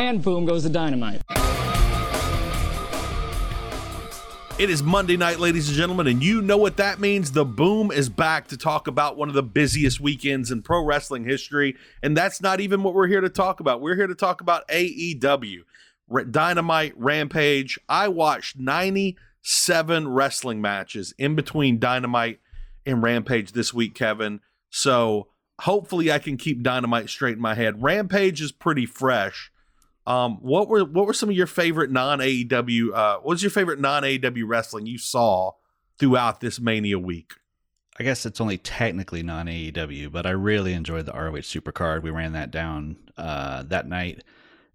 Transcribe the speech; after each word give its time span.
and 0.00 0.22
boom 0.22 0.46
goes 0.46 0.62
the 0.62 0.70
dynamite. 0.70 1.20
It 4.58 4.68
is 4.68 4.82
Monday 4.82 5.16
night, 5.16 5.38
ladies 5.38 5.68
and 5.68 5.76
gentlemen, 5.76 6.06
and 6.06 6.22
you 6.22 6.40
know 6.42 6.56
what 6.56 6.78
that 6.78 7.00
means. 7.00 7.32
The 7.32 7.44
Boom 7.46 7.90
is 7.90 8.08
back 8.10 8.48
to 8.48 8.58
talk 8.58 8.86
about 8.86 9.16
one 9.16 9.28
of 9.28 9.34
the 9.34 9.42
busiest 9.42 10.00
weekends 10.00 10.50
in 10.50 10.62
pro 10.62 10.84
wrestling 10.84 11.24
history. 11.24 11.76
And 12.02 12.14
that's 12.16 12.42
not 12.42 12.60
even 12.60 12.82
what 12.82 12.92
we're 12.92 13.06
here 13.06 13.22
to 13.22 13.30
talk 13.30 13.60
about. 13.60 13.80
We're 13.80 13.96
here 13.96 14.06
to 14.06 14.14
talk 14.14 14.42
about 14.42 14.68
AEW, 14.68 15.60
Dynamite, 16.30 16.92
Rampage. 16.98 17.78
I 17.88 18.08
watched 18.08 18.58
97 18.58 20.08
wrestling 20.08 20.60
matches 20.60 21.14
in 21.18 21.34
between 21.34 21.78
Dynamite 21.78 22.40
and 22.84 23.02
Rampage 23.02 23.52
this 23.52 23.72
week, 23.72 23.94
Kevin. 23.94 24.40
So 24.68 25.28
hopefully 25.60 26.12
I 26.12 26.18
can 26.18 26.36
keep 26.36 26.62
Dynamite 26.62 27.08
straight 27.08 27.36
in 27.36 27.42
my 27.42 27.54
head. 27.54 27.82
Rampage 27.82 28.42
is 28.42 28.52
pretty 28.52 28.84
fresh. 28.84 29.50
Um, 30.06 30.38
what 30.40 30.68
were 30.68 30.84
what 30.84 31.06
were 31.06 31.12
some 31.12 31.28
of 31.28 31.36
your 31.36 31.46
favorite 31.46 31.90
non 31.90 32.18
AEW? 32.20 32.92
Uh, 32.94 33.16
what 33.18 33.26
was 33.34 33.42
your 33.42 33.50
favorite 33.50 33.80
non 33.80 34.02
AEW 34.02 34.44
wrestling 34.46 34.86
you 34.86 34.98
saw 34.98 35.52
throughout 35.98 36.40
this 36.40 36.58
Mania 36.60 36.98
week? 36.98 37.32
I 37.98 38.02
guess 38.02 38.24
it's 38.24 38.40
only 38.40 38.56
technically 38.56 39.22
non 39.22 39.46
AEW, 39.46 40.10
but 40.10 40.24
I 40.26 40.30
really 40.30 40.72
enjoyed 40.72 41.04
the 41.06 41.12
ROH 41.12 41.40
Supercard. 41.40 42.02
We 42.02 42.10
ran 42.10 42.32
that 42.32 42.50
down 42.50 42.96
uh, 43.18 43.62
that 43.64 43.86
night, 43.88 44.24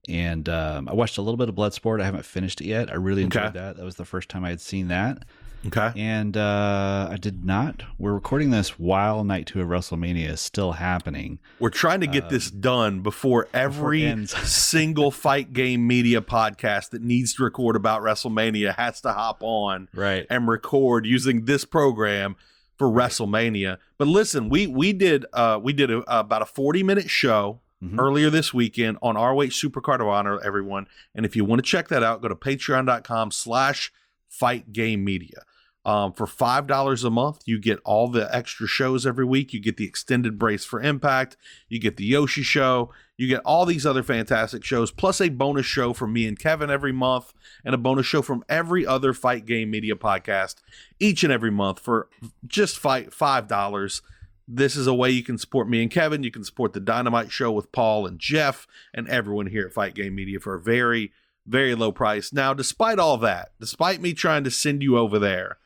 and 0.08 0.48
um, 0.48 0.88
I 0.88 0.94
watched 0.94 1.18
a 1.18 1.22
little 1.24 1.38
bit 1.38 1.50
of 1.50 1.56
Bloodsport. 1.56 2.02
I 2.02 2.06
haven't 2.06 2.26
finished 2.26 2.62
it 2.62 2.68
yet. 2.68 2.92
I 2.92 2.96
really 2.96 3.23
enjoyed 3.23 3.44
Okay. 3.46 3.54
that. 3.60 3.78
That 3.78 3.86
was 3.86 3.96
the 3.96 4.06
first 4.06 4.30
time 4.30 4.46
I 4.46 4.50
had 4.50 4.62
seen 4.62 4.90
that, 4.90 5.26
Okay. 5.68 5.92
and 5.96 6.36
uh, 6.38 7.08
I 7.12 7.18
did 7.18 7.44
not. 7.46 7.84
We're 7.98 8.14
recording 8.14 8.52
this 8.52 8.78
while 8.80 9.23
Night 9.23 9.48
Two 9.48 9.62
of 9.62 9.68
WrestleMania 9.68 10.30
is 10.30 10.42
still 10.42 10.73
happening. 10.73 11.40
We're 11.60 11.70
trying 11.70 12.02
to 12.02 12.08
get 12.08 12.30
this 12.30 12.52
done 12.52 13.02
before 13.02 13.48
every 13.54 14.06
ends. 14.06 14.36
single 14.48 15.12
fight 15.12 15.54
game 15.54 15.88
media 15.88 16.22
podcast 16.22 16.89
that 16.92 17.02
needs 17.02 17.34
to 17.36 17.44
record 17.44 17.76
about 17.76 18.02
WrestleMania 18.02 18.76
has 18.76 19.02
to 19.02 19.14
hop 19.14 19.38
on 19.42 19.89
Right. 19.94 20.26
and 20.30 20.48
record 20.48 21.06
using 21.06 21.45
this 21.45 21.66
program 21.66 22.36
for 22.78 22.88
WrestleMania. 22.89 23.78
But 23.98 24.08
listen, 24.08 24.50
we 24.50 24.67
we 24.67 24.94
did 24.94 25.26
uh 25.34 25.59
we 25.61 25.73
did 25.73 25.89
a, 25.92 25.98
about 26.20 26.42
a 26.42 26.45
40 26.45 26.84
minute 26.84 27.09
show 27.09 27.61
Mhm. 27.84 28.00
earlier 28.00 28.30
this 28.30 28.54
weekend 28.54 28.98
on 29.02 29.17
our 29.17 29.32
ROH 29.36 29.48
Supercard 29.52 30.00
of 30.00 30.08
Honor, 30.08 30.39
everyone. 30.42 30.88
And 31.14 31.26
if 31.26 31.36
you 31.36 31.44
want 31.44 31.59
to 31.64 31.70
check 31.70 31.89
that 31.89 32.04
out, 32.04 32.22
go 32.22 32.30
to 32.30 32.36
patreon.com 32.36 33.32
slash 33.32 33.92
fight 34.30 34.72
game 34.73 35.04
media. 35.04 35.44
Um, 35.86 36.14
for 36.14 36.25
five 36.25 36.66
dollars 36.66 37.03
a 37.03 37.11
month, 37.11 37.44
you 37.45 37.59
get 37.59 37.80
all 37.86 38.08
the 38.08 38.28
extra 38.36 38.67
shows 38.67 39.05
every 39.05 39.23
week. 39.23 39.53
You 39.53 39.59
get 39.59 39.78
the 39.78 39.86
extended 39.86 40.39
brace 40.39 40.66
for 40.66 40.81
impact. 40.81 41.38
You 41.69 41.80
get 41.80 41.97
the 41.97 42.05
Yoshi 42.05 42.42
show. 42.42 42.92
You 43.17 43.27
get 43.27 43.42
all 43.45 43.67
these 43.67 43.86
other 43.86 44.02
fantastic 44.02 44.64
shows, 44.64 44.92
plus 44.92 45.22
a 45.22 45.30
bonus 45.30 45.67
show 45.67 45.94
from 45.94 46.11
me 46.11 46.25
and 46.25 46.39
Kevin 46.39 46.72
every 46.72 46.92
month, 46.92 47.33
and 47.64 47.75
a 47.75 47.77
bonus 47.77 48.08
show 48.08 48.23
from 48.23 48.44
every 48.50 48.86
other 48.86 49.14
Fight 49.14 49.45
Game 49.45 49.69
Media 49.69 49.95
podcast 49.95 50.55
each 51.00 51.23
and 51.23 51.31
every 51.31 51.52
month 51.52 51.80
for 51.80 52.09
just 52.47 52.80
fight 52.80 53.14
five 53.14 53.47
dollars. 53.47 54.02
This 54.47 54.75
is 54.75 54.88
a 54.88 54.94
way 54.94 55.11
you 55.11 55.23
can 55.23 55.38
support 55.38 55.70
me 55.70 55.83
and 55.83 55.92
Kevin. 55.92 56.23
You 56.23 56.31
can 56.31 56.44
support 56.44 56.73
the 56.73 56.80
Dynamite 56.80 57.31
Show 57.31 57.52
with 57.52 57.72
Paul 57.72 58.08
and 58.08 58.20
Jeff 58.20 58.66
and 58.94 59.08
everyone 59.08 59.47
here 59.47 59.67
at 59.67 59.73
Fight 59.73 59.94
Game 59.94 60.16
Media 60.16 60.39
for 60.39 60.55
a 60.55 60.61
very, 60.61 61.11
very 61.45 61.75
low 61.75 61.92
price. 61.92 62.33
Now, 62.33 62.53
despite 62.55 62.97
all 62.97 63.17
that, 63.17 63.52
despite 63.59 64.02
me 64.02 64.14
trying 64.14 64.44
to 64.44 64.52
send 64.52 64.81
you 64.83 64.97
over 64.97 65.17
there 65.20 65.58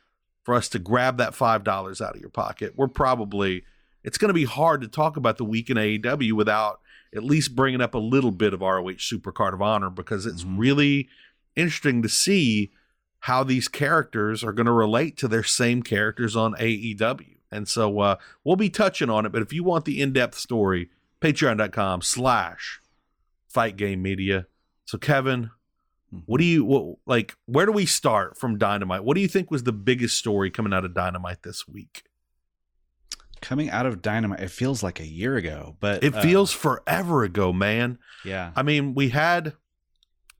for 0.44 0.54
us 0.56 0.70
to 0.70 0.80
grab 0.80 1.18
that 1.18 1.36
five 1.36 1.64
dollars 1.64 2.02
out 2.02 2.16
of 2.16 2.22
your 2.22 2.30
pocket, 2.30 2.74
we're 2.76 2.88
probably 2.88 3.64
it's 4.04 4.18
going 4.18 4.30
to 4.30 4.34
be 4.34 4.46
hard 4.46 4.82
to 4.82 4.88
talk 4.88 5.18
about 5.18 5.38
the 5.38 5.44
week 5.46 5.70
in 5.70 5.76
AEW 5.78 6.32
without 6.34 6.80
at 7.16 7.24
least 7.24 7.56
bringing 7.56 7.82
up 7.82 7.94
a 7.94 7.98
little 8.00 8.32
bit 8.32 8.54
of 8.54 8.62
ROH 8.62 8.94
Supercard 9.00 9.54
of 9.54 9.62
Honor 9.62 9.90
because 9.90 10.26
it's 10.26 10.44
Mhm. 10.44 10.58
really 10.58 11.10
interesting 11.56 12.02
to 12.04 12.10
see 12.10 12.72
how 13.24 13.44
these 13.44 13.68
characters 13.68 14.44
are 14.44 14.54
going 14.54 14.68
to 14.68 14.72
relate 14.72 15.18
to 15.18 15.28
their 15.28 15.44
same 15.44 15.84
characters 15.84 16.36
on 16.36 16.56
AEW. 16.60 17.36
And 17.52 17.68
so 17.68 18.00
uh, 18.00 18.16
we'll 18.46 18.56
be 18.56 18.70
touching 18.70 19.10
on 19.10 19.26
it. 19.26 19.32
But 19.34 19.42
if 19.42 19.52
you 19.52 19.64
want 19.64 19.84
the 19.84 20.02
in-depth 20.02 20.36
story, 20.36 20.90
patreon.com 21.20 22.02
slash 22.02 22.80
fight 23.48 23.76
game 23.76 24.02
media. 24.02 24.46
So 24.86 24.98
Kevin, 24.98 25.50
what 26.26 26.40
do 26.40 26.44
you 26.46 26.64
what, 26.66 26.98
like? 27.06 27.36
Where 27.46 27.66
do 27.66 27.72
we 27.72 27.86
start 27.86 28.38
from 28.38 28.58
Dynamite? 28.58 29.04
What 29.04 29.16
do 29.16 29.22
you 29.22 29.28
think 29.28 29.52
was 29.52 29.64
the 29.64 29.72
biggest 29.74 30.18
story 30.18 30.50
coming 30.50 30.74
out 30.74 30.86
of 30.86 30.94
Dynamite 30.94 31.44
this 31.44 31.68
week? 31.68 32.04
Coming 33.42 33.70
out 33.70 33.86
of 33.86 34.02
Dynamite, 34.02 34.42
it 34.42 34.52
feels 34.52 34.84
like 34.84 35.00
a 35.00 35.08
year 35.08 35.38
ago, 35.38 35.78
but 35.80 36.04
It 36.04 36.14
uh, 36.14 36.22
feels 36.22 36.52
forever 36.52 37.24
ago, 37.24 37.54
man. 37.54 37.98
yeah. 38.26 38.52
I 38.54 38.64
mean, 38.64 38.94
we 38.94 39.10
had, 39.10 39.54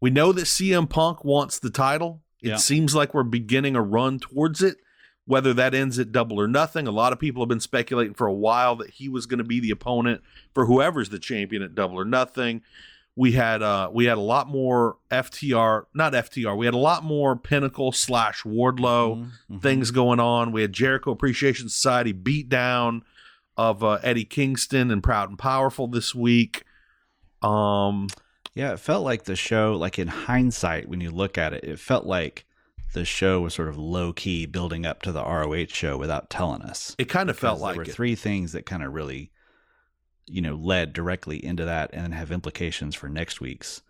we 0.02 0.10
know 0.10 0.34
that 0.34 0.46
CM 0.46 0.90
Punk 0.90 1.24
wants 1.24 1.60
the 1.60 1.70
title. 1.70 2.22
It 2.42 2.50
Yeah. 2.50 2.56
seems 2.58 2.94
like 2.96 3.14
we're 3.14 3.24
beginning 3.24 3.78
a 3.78 3.82
run 3.82 4.20
towards 4.20 4.62
it. 4.62 4.78
Whether 5.26 5.54
that 5.54 5.74
ends 5.76 5.98
at 6.00 6.12
double 6.12 6.42
or 6.42 6.48
nothing, 6.48 6.88
a 6.88 6.92
lot 6.92 7.14
of 7.14 7.20
people 7.20 7.42
have 7.44 7.50
been 7.50 7.60
speculating 7.60 8.16
for 8.16 8.26
a 8.28 8.34
while 8.34 8.76
that 8.78 8.90
he 8.90 9.08
was 9.08 9.28
going 9.28 9.38
to 9.38 9.44
be 9.44 9.60
the 9.60 9.70
opponent 9.70 10.22
for 10.56 10.66
whoever's 10.66 11.10
the 11.10 11.20
champion 11.20 11.62
at 11.62 11.76
double 11.76 11.98
or 12.00 12.04
nothing. 12.06 12.64
We 13.20 13.34
had 13.34 13.62
uh 13.62 13.90
we 13.92 14.06
had 14.06 14.18
a 14.18 14.22
lot 14.22 14.48
more 14.48 14.96
FTR, 15.12 15.88
not 15.94 16.14
FTR. 16.14 16.56
We 16.56 16.66
had 16.66 16.74
a 16.74 16.78
lot 16.78 17.04
more 17.04 17.36
Pinnacle 17.36 17.92
slash 17.92 18.44
Wardlow 18.44 19.18
Mhm, 19.18 19.32
mhm. 19.52 19.62
things 19.62 19.92
going 19.92 20.22
on. 20.22 20.54
We 20.54 20.62
had 20.62 20.72
Jericho 20.72 21.12
Appreciation 21.12 21.68
Society 21.68 22.14
beat 22.14 22.48
down 22.48 23.04
of 23.58 23.84
uh, 23.84 24.00
Eddie 24.04 24.24
Kingston 24.24 24.90
and 24.90 25.04
Proud 25.04 25.28
and 25.30 25.38
Powerful 25.38 25.88
this 25.88 26.16
week. 26.16 26.64
Um, 27.42 28.08
Yeah, 28.56 28.72
it 28.74 28.80
felt 28.80 29.04
like 29.04 29.24
the 29.26 29.36
show, 29.36 29.76
like 29.76 30.00
in 30.00 30.08
hindsight, 30.08 30.90
when 30.90 31.02
you 31.02 31.12
look 31.12 31.38
at 31.38 31.54
it, 31.54 31.64
it 31.64 31.80
felt 31.80 32.06
like 32.06 32.46
the 32.94 33.06
show 33.06 33.42
was 33.42 33.54
sort 33.54 33.68
of 33.68 33.78
low 33.78 34.12
key 34.14 34.46
building 34.46 34.86
up 34.86 35.02
to 35.04 35.12
the 35.12 35.22
ROH 35.24 35.68
show 35.74 35.98
without 35.98 36.30
telling 36.30 36.62
us. 36.64 36.96
it 36.98 37.06
kind 37.10 37.30
of 37.30 37.38
felt 37.38 37.60
like 37.60 37.76
there 37.76 37.84
were 37.84 37.90
it. 37.90 37.94
three 37.94 38.16
things 38.16 38.52
that 38.54 38.66
kind 38.66 38.82
of 38.82 38.94
really, 38.94 39.30
you 40.30 40.42
know, 40.42 40.56
led 40.56 40.94
directly 40.94 41.44
into 41.44 41.66
that 41.66 41.90
and 41.94 42.14
have 42.14 42.32
implications 42.32 42.96
for 42.96 43.10
next 43.10 43.42
week's 43.42 43.82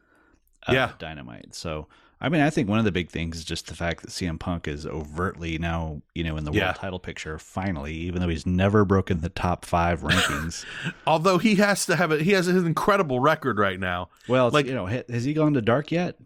uh, 0.68 0.74
Yeah. 0.74 0.92
Dynamite. 1.00 1.56
So, 1.56 1.88
I 2.22 2.28
mean, 2.28 2.42
I 2.42 2.50
think 2.50 2.68
one 2.68 2.80
of 2.80 2.86
the 2.86 2.92
big 2.92 3.10
things 3.10 3.38
is 3.38 3.46
just 3.46 3.68
the 3.68 3.76
fact 3.76 4.02
that 4.02 4.10
CM 4.12 4.38
Punk 4.40 4.68
is 4.68 4.86
overtly 4.86 5.58
now, 5.58 6.02
you 6.14 6.24
know, 6.24 6.36
in 6.36 6.44
the 6.44 6.52
Yeah. 6.52 6.66
world 6.66 6.76
title 6.76 7.00
picture 7.00 7.40
finally, 7.40 7.94
even 7.94 8.22
though 8.22 8.28
he's 8.28 8.46
never 8.46 8.84
broken 8.84 9.22
the 9.22 9.30
top 9.30 9.64
five 9.64 10.02
rankings. 10.02 10.66
Although 11.08 11.38
he 11.38 11.56
has 11.56 11.86
to 11.86 11.96
have 11.96 12.12
it, 12.12 12.22
he 12.22 12.32
has 12.34 12.48
an 12.50 12.66
incredible 12.66 13.20
record 13.22 13.58
right 13.58 13.80
now. 13.80 14.10
well, 14.28 14.48
it's, 14.48 14.54
Like- 14.54 14.66
you 14.66 14.74
know, 14.74 14.86
has 14.86 15.24
he 15.24 15.34
gone 15.34 15.54
to 15.54 15.62
dark 15.62 15.92
yet? 15.92 16.18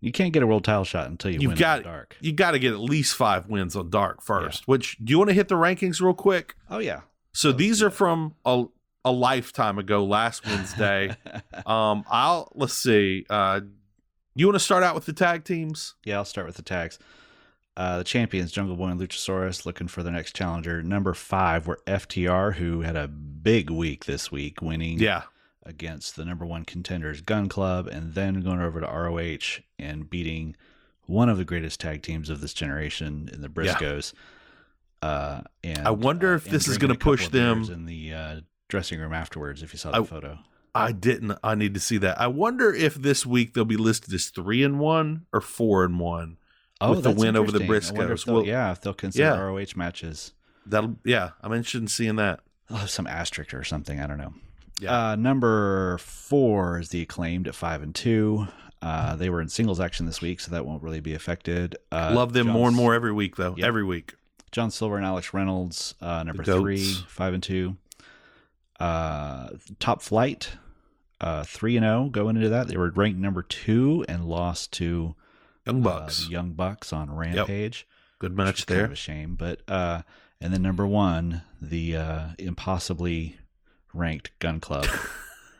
You 0.00 0.12
can't 0.12 0.32
get 0.32 0.44
a 0.44 0.46
world 0.46 0.62
title 0.64 0.84
shot 0.84 1.08
until 1.08 1.32
you 1.32 1.40
You've 1.40 1.52
win 1.52 1.58
got 1.58 1.82
dark. 1.82 2.16
you 2.20 2.32
got 2.32 2.52
to 2.52 2.60
get 2.60 2.72
at 2.72 2.78
least 2.78 3.16
five 3.16 3.48
wins 3.48 3.74
on 3.74 3.90
Dark 3.90 4.22
first. 4.22 4.68
Which 4.68 4.96
do 5.02 5.10
you 5.10 5.18
want 5.18 5.28
to 5.30 5.34
hit 5.34 5.48
the 5.48 5.56
rankings 5.56 6.00
real 6.00 6.14
quick? 6.14 6.54
Oh 6.70 6.78
yeah. 6.78 7.00
So 7.32 7.50
these 7.50 7.82
are 7.82 7.90
from 7.90 8.34
a, 8.44 8.66
a 9.04 9.12
lifetime 9.12 9.78
ago, 9.78 10.04
last 10.04 10.46
Wednesday. 10.46 11.16
um, 11.66 12.04
I'll 12.10 12.50
let's 12.54 12.74
see. 12.74 13.24
Uh, 13.30 13.60
you 14.34 14.46
want 14.46 14.54
to 14.56 14.60
start 14.60 14.82
out 14.82 14.94
with 14.94 15.06
the 15.06 15.12
tag 15.12 15.44
teams? 15.44 15.94
Yeah, 16.04 16.16
I'll 16.16 16.24
start 16.24 16.46
with 16.46 16.56
the 16.56 16.62
tags. 16.62 16.98
Uh, 17.76 17.98
the 17.98 18.04
champions, 18.04 18.50
Jungle 18.50 18.74
Boy 18.76 18.88
and 18.88 19.00
Luchasaurus, 19.00 19.64
looking 19.64 19.86
for 19.86 20.02
their 20.02 20.12
next 20.12 20.34
challenger. 20.34 20.82
Number 20.82 21.14
five 21.14 21.66
were 21.68 21.80
FTR, 21.86 22.54
who 22.56 22.80
had 22.80 22.96
a 22.96 23.06
big 23.06 23.70
week 23.70 24.04
this 24.06 24.32
week, 24.32 24.60
winning 24.60 24.98
Yeah, 24.98 25.22
against 25.64 26.16
the 26.16 26.24
number 26.24 26.44
one 26.44 26.64
contenders, 26.64 27.20
Gunn 27.20 27.48
Club, 27.48 27.86
and 27.86 28.14
then 28.14 28.40
going 28.40 28.60
over 28.60 28.80
to 28.80 28.86
ROH 28.86 29.60
and 29.78 30.10
beating 30.10 30.56
one 31.06 31.28
of 31.28 31.38
the 31.38 31.44
greatest 31.44 31.78
tag 31.78 32.02
teams 32.02 32.30
of 32.30 32.40
this 32.40 32.52
generation 32.52 33.30
in 33.32 33.42
the 33.42 33.50
Yeah. 33.62 33.74
Briscoes. 33.74 34.12
Uh, 35.00 35.42
and 35.62 35.86
I 35.86 35.92
wonder 35.92 36.32
uh, 36.32 36.36
if 36.36 36.44
this 36.46 36.66
is 36.66 36.78
gonna 36.78 36.96
push 36.96 37.28
them- 37.28 37.62
in 37.62 37.86
the 37.86 38.12
uh, 38.12 38.40
dressing 38.68 39.00
room 39.00 39.12
afterwards. 39.12 39.62
If 39.62 39.72
you 39.72 39.78
saw 39.78 39.90
the 39.92 40.00
I- 40.00 40.04
photo, 40.04 40.38
I 40.74 40.92
didn't. 40.92 41.36
I 41.42 41.54
need 41.54 41.74
to 41.74 41.80
see 41.80 41.98
that. 41.98 42.20
I 42.20 42.26
wonder 42.28 42.72
if 42.72 42.94
this 42.94 43.24
week 43.26 43.54
they'll 43.54 43.64
be 43.64 43.76
listed 43.76 44.12
as 44.14 44.26
three 44.26 44.62
and 44.62 44.78
one 44.78 45.26
or 45.32 45.40
four 45.40 45.84
and 45.84 45.98
one. 45.98 46.36
with 46.80 47.02
the 47.02 47.10
Oh, 47.10 47.12
win 47.12 47.34
over 47.36 47.50
the 47.50 47.60
interesting. 47.60 47.96
I 47.96 48.00
wonder 48.00 48.14
if 48.14 48.20
Briscoes. 48.20 48.32
Well, 48.32 48.44
yeah, 48.46 48.70
if 48.70 48.80
they'll 48.80 48.94
consider 48.94 49.24
yeah. 49.24 49.38
ROH 49.40 49.74
matches. 49.76 50.32
That'll 50.66 50.96
yeah. 51.04 51.30
I'm 51.42 51.52
interested 51.52 51.82
in 51.82 51.88
seeing 51.88 52.16
that. 52.16 52.40
Have 52.68 52.90
some 52.90 53.06
asterisk 53.06 53.54
or 53.54 53.64
something. 53.64 53.98
I 53.98 54.06
don't 54.06 54.18
know. 54.18 54.34
Yeah. 54.80 55.10
Uh, 55.10 55.16
number 55.16 55.98
four 55.98 56.78
is 56.78 56.90
the 56.90 57.00
acclaimed 57.02 57.48
at 57.48 57.54
five 57.54 57.82
and 57.82 57.94
two. 57.94 58.46
Uh, 58.80 59.16
they 59.16 59.28
were 59.30 59.40
in 59.40 59.48
singles 59.48 59.80
action 59.80 60.06
this 60.06 60.20
week, 60.20 60.38
so 60.38 60.52
that 60.52 60.64
won't 60.66 60.82
really 60.84 61.00
be 61.00 61.14
affected. 61.14 61.76
Uh, 61.90 62.12
Love 62.14 62.32
them 62.34 62.46
John- 62.46 62.54
more 62.54 62.68
and 62.68 62.76
more 62.76 62.94
every 62.94 63.12
week 63.12 63.34
though. 63.36 63.54
Yep. 63.56 63.66
Every 63.66 63.82
week. 63.84 64.14
John 64.52 64.70
Silver 64.70 64.96
and 64.96 65.04
Alex 65.04 65.34
Reynolds, 65.34 65.94
uh, 66.00 66.22
number 66.22 66.44
three, 66.44 66.84
five 67.08 67.34
and 67.34 67.42
two. 67.42 67.76
Uh, 68.78 69.48
top 69.80 70.02
flight, 70.02 70.52
uh, 71.20 71.42
three 71.44 71.76
and 71.76 71.84
zero 71.84 72.08
going 72.10 72.36
into 72.36 72.48
that. 72.48 72.68
They 72.68 72.76
were 72.76 72.90
ranked 72.90 73.18
number 73.18 73.42
two 73.42 74.04
and 74.08 74.24
lost 74.26 74.72
to 74.74 75.14
Young 75.66 75.80
uh, 75.80 75.84
Bucks. 75.84 76.28
Young 76.28 76.52
Bucks 76.52 76.92
on 76.92 77.10
Rampage. 77.14 77.86
Good 78.18 78.36
match 78.36 78.56
was 78.56 78.64
kind 78.64 78.78
there. 78.78 78.84
of 78.86 78.92
a 78.92 78.96
shame, 78.96 79.34
but 79.36 79.62
uh, 79.68 80.02
and 80.40 80.52
then 80.52 80.62
number 80.62 80.86
one, 80.86 81.42
the 81.60 81.96
uh, 81.96 82.26
impossibly 82.38 83.36
ranked 83.94 84.30
Gunn 84.38 84.60
Club. 84.60 84.86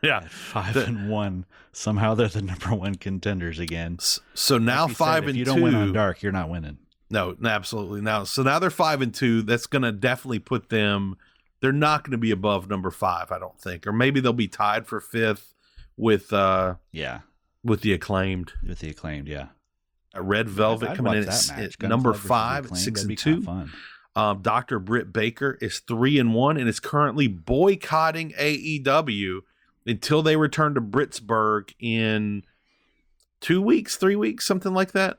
Yeah. 0.01 0.19
At 0.19 0.31
five 0.31 0.75
The- 0.75 0.85
and 0.87 1.11
one. 1.11 1.45
Somehow 1.73 2.15
they're 2.15 2.29
the 2.29 2.41
number 2.55 2.73
one 2.73 2.95
contenders 2.95 3.59
again. 3.59 3.99
So 4.33 4.57
now 4.57 4.83
Like 4.83 4.91
said, 4.91 4.97
five 4.97 5.23
if 5.25 5.31
and 5.31 5.37
you 5.39 5.45
don't 5.45 5.61
win 5.61 5.75
on 5.75 5.93
dark, 5.93 6.23
you're 6.23 6.31
not 6.31 6.49
winning. 6.49 6.79
No, 7.11 7.35
no, 7.41 7.49
absolutely 7.49 8.01
now. 8.01 8.23
So 8.23 8.45
now 8.45 8.61
they're 8.61 8.71
five 8.71 9.03
and 9.03 9.13
two. 9.13 9.43
That's 9.43 9.67
going 9.67 9.83
to 9.83 9.91
definitely 9.91 10.39
put 10.39 10.69
them. 10.69 11.17
They're 11.61 11.73
not 11.73 12.05
going 12.05 12.13
to 12.13 12.19
be 12.19 12.31
above 12.31 12.69
number 12.69 12.91
five, 12.91 13.33
I 13.33 13.39
don't 13.39 13.59
think, 13.61 13.87
or 13.87 13.93
maybe 13.93 14.21
they'll 14.21 14.33
be 14.33 14.49
tied 14.49 14.87
for 14.87 15.01
fifth 15.01 15.55
with 15.97 16.33
uh 16.33 16.77
Yeah, 16.93 17.21
with 17.65 17.81
the 17.81 17.93
acclaimed 17.93 18.53
with 18.67 18.79
the 18.81 18.91
acclaimed. 18.91 19.27
Yeah, 19.29 19.49
a 20.15 20.23
Red 20.23 20.49
Velvet 20.49 20.91
I'd 20.91 20.97
coming 20.97 21.15
in 21.15 21.19
at, 21.21 21.27
that 21.27 21.33
s- 21.33 21.51
match. 21.51 21.77
at 21.83 21.89
number 21.89 22.13
five, 22.15 22.67
Acclaimed, 22.67 22.83
six 22.85 23.03
and 23.05 23.19
two. 23.19 23.69
Um, 24.17 24.43
Dr. 24.43 24.79
Britt 24.81 25.13
Baker 25.13 25.59
is 25.61 25.79
three 25.81 26.19
and 26.19 26.35
one 26.35 26.57
and 26.57 26.69
is 26.69 26.81
currently 26.81 27.29
boycotting 27.29 28.33
AEW 28.33 29.41
until 29.87 30.23
they 30.23 30.35
return 30.37 30.75
to 30.75 30.81
Britsburg 30.81 31.73
in 31.79 32.43
two 33.41 33.63
weeks, 33.63 33.95
three 33.97 34.17
weeks, 34.17 34.45
something 34.45 34.75
like 34.75 34.91
that. 34.93 35.19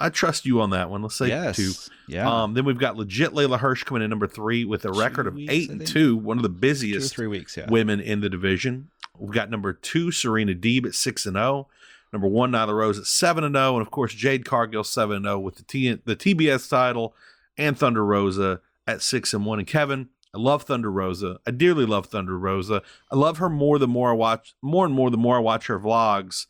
I 0.00 0.08
trust 0.10 0.44
you 0.44 0.60
on 0.60 0.70
that 0.70 0.90
one. 0.90 1.02
Let's 1.02 1.16
say 1.16 1.28
yes. 1.28 1.56
two. 1.56 1.72
Yeah. 2.08 2.42
Um, 2.42 2.54
then 2.54 2.64
we've 2.64 2.78
got 2.78 2.96
legit 2.96 3.32
Leyla 3.32 3.58
Hirsch 3.58 3.84
coming 3.84 4.02
in 4.02 4.10
number 4.10 4.26
three 4.26 4.64
with 4.64 4.84
a 4.84 4.92
Two 4.92 4.98
record 4.98 5.26
of 5.26 5.34
weeks, 5.34 5.52
eight 5.52 5.70
and 5.70 5.86
two, 5.86 6.16
one 6.16 6.36
of 6.36 6.42
the 6.42 6.48
busiest 6.48 7.14
three 7.14 7.26
weeks. 7.26 7.56
Yeah. 7.56 7.70
women 7.70 8.00
in 8.00 8.20
the 8.20 8.28
division. 8.28 8.90
We've 9.18 9.32
got 9.32 9.50
number 9.50 9.72
two 9.72 10.10
Serena 10.10 10.54
Deeb 10.54 10.84
at 10.86 10.94
six 10.94 11.26
and 11.26 11.36
zero. 11.36 11.68
Number 12.12 12.28
one 12.28 12.52
Nyla 12.52 12.74
Rose 12.74 12.98
at 12.98 13.06
seven 13.06 13.44
and 13.44 13.54
zero, 13.54 13.74
and 13.76 13.82
of 13.82 13.90
course 13.90 14.12
Jade 14.12 14.44
Cargill 14.44 14.84
seven 14.84 15.16
and 15.16 15.24
zero 15.24 15.38
with 15.38 15.56
the 15.56 15.62
T 15.62 15.92
the 16.04 16.16
TBS 16.16 16.68
title, 16.68 17.14
and 17.56 17.78
Thunder 17.78 18.04
Rosa 18.04 18.60
at 18.86 19.02
six 19.02 19.32
and 19.32 19.46
one. 19.46 19.58
And 19.60 19.68
Kevin, 19.68 20.08
I 20.34 20.38
love 20.38 20.64
Thunder 20.64 20.90
Rosa. 20.90 21.38
I 21.46 21.52
dearly 21.52 21.86
love 21.86 22.06
Thunder 22.06 22.38
Rosa. 22.38 22.82
I 23.10 23.16
love 23.16 23.38
her 23.38 23.48
more 23.48 23.78
the 23.78 23.88
more 23.88 24.10
I 24.10 24.14
watch, 24.14 24.54
more 24.60 24.84
and 24.84 24.94
more 24.94 25.10
the 25.10 25.16
more 25.16 25.36
I 25.36 25.40
watch 25.40 25.68
her 25.68 25.78
vlogs. 25.78 26.46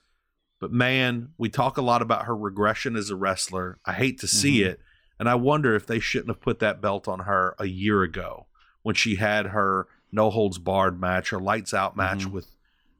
But 0.64 0.72
man, 0.72 1.28
we 1.36 1.50
talk 1.50 1.76
a 1.76 1.82
lot 1.82 2.00
about 2.00 2.24
her 2.24 2.34
regression 2.34 2.96
as 2.96 3.10
a 3.10 3.16
wrestler. 3.16 3.78
I 3.84 3.92
hate 3.92 4.18
to 4.20 4.26
see 4.26 4.60
Mhm. 4.60 4.66
it, 4.68 4.80
and 5.18 5.28
I 5.28 5.34
wonder 5.34 5.74
if 5.74 5.86
they 5.86 5.98
shouldn't 6.00 6.30
have 6.30 6.40
put 6.40 6.58
that 6.60 6.80
belt 6.80 7.06
on 7.06 7.18
her 7.20 7.54
a 7.58 7.66
year 7.66 8.02
ago 8.02 8.46
when 8.80 8.94
she 8.94 9.16
had 9.16 9.48
her 9.48 9.86
no 10.10 10.30
holds 10.30 10.56
barred 10.56 10.98
match, 10.98 11.28
her 11.28 11.38
lights 11.38 11.74
out 11.74 11.98
match 11.98 12.20
Mhm. 12.24 12.30
with 12.30 12.46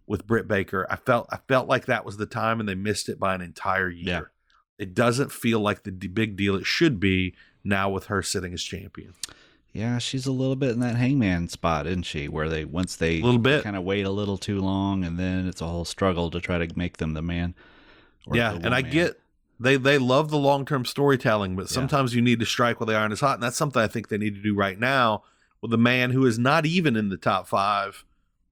with 0.06 0.26
Britt 0.26 0.46
Baker. 0.46 0.86
I 0.90 0.96
felt 0.96 1.26
I 1.32 1.38
felt 1.48 1.66
like 1.66 1.86
that 1.86 2.04
was 2.04 2.18
the 2.18 2.26
time, 2.26 2.60
and 2.60 2.68
they 2.68 2.74
missed 2.74 3.08
it 3.08 3.18
by 3.18 3.34
an 3.34 3.40
entire 3.40 3.88
year. 3.88 4.30
Yeah. 4.78 4.84
It 4.84 4.92
doesn't 4.92 5.32
feel 5.32 5.58
like 5.60 5.84
the 5.84 5.90
d- 5.90 6.06
big 6.08 6.36
deal 6.36 6.56
it 6.56 6.66
should 6.66 7.00
be 7.00 7.34
now 7.64 7.88
with 7.88 8.06
her 8.08 8.20
sitting 8.20 8.52
as 8.52 8.62
champion. 8.62 9.14
Yeah, 9.74 9.98
she's 9.98 10.24
a 10.26 10.32
little 10.32 10.54
bit 10.54 10.70
in 10.70 10.78
that 10.80 10.94
hangman 10.94 11.48
spot, 11.48 11.86
isn't 11.88 12.04
she? 12.04 12.28
Where 12.28 12.48
they 12.48 12.64
once 12.64 12.94
they 12.94 13.18
A 13.20 13.24
little 13.24 13.40
bit. 13.40 13.64
kind 13.64 13.74
of 13.76 13.82
wait 13.82 14.06
a 14.06 14.10
little 14.10 14.38
too 14.38 14.60
long, 14.60 15.04
and 15.04 15.18
then 15.18 15.48
it's 15.48 15.60
a 15.60 15.66
whole 15.66 15.84
struggle 15.84 16.30
to 16.30 16.40
try 16.40 16.64
to 16.64 16.78
make 16.78 16.98
them 16.98 17.12
the 17.14 17.22
man. 17.22 17.54
yeah, 18.32 18.52
the 18.52 18.64
and 18.66 18.74
I 18.74 18.80
get 18.82 19.20
they 19.60 19.76
they 19.76 19.98
love 19.98 20.30
the 20.30 20.38
long 20.38 20.64
term 20.64 20.84
storytelling, 20.84 21.56
but 21.56 21.62
Yeah. 21.62 21.66
sometimes 21.74 22.14
you 22.14 22.22
need 22.22 22.38
to 22.40 22.46
strike 22.46 22.78
while 22.80 22.86
the 22.86 22.94
iron 22.96 23.10
is 23.12 23.18
hot, 23.20 23.34
and 23.34 23.42
that's 23.42 23.56
something 23.56 23.82
I 23.82 23.88
think 23.88 24.08
they 24.08 24.16
need 24.18 24.36
to 24.36 24.42
do 24.42 24.54
right 24.54 24.78
now 24.78 25.24
with 25.60 25.72
a 25.74 25.78
man 25.78 26.12
who 26.12 26.24
is 26.24 26.38
not 26.38 26.64
even 26.64 26.94
in 26.94 27.08
the 27.08 27.16
top 27.16 27.48
five. 27.48 28.04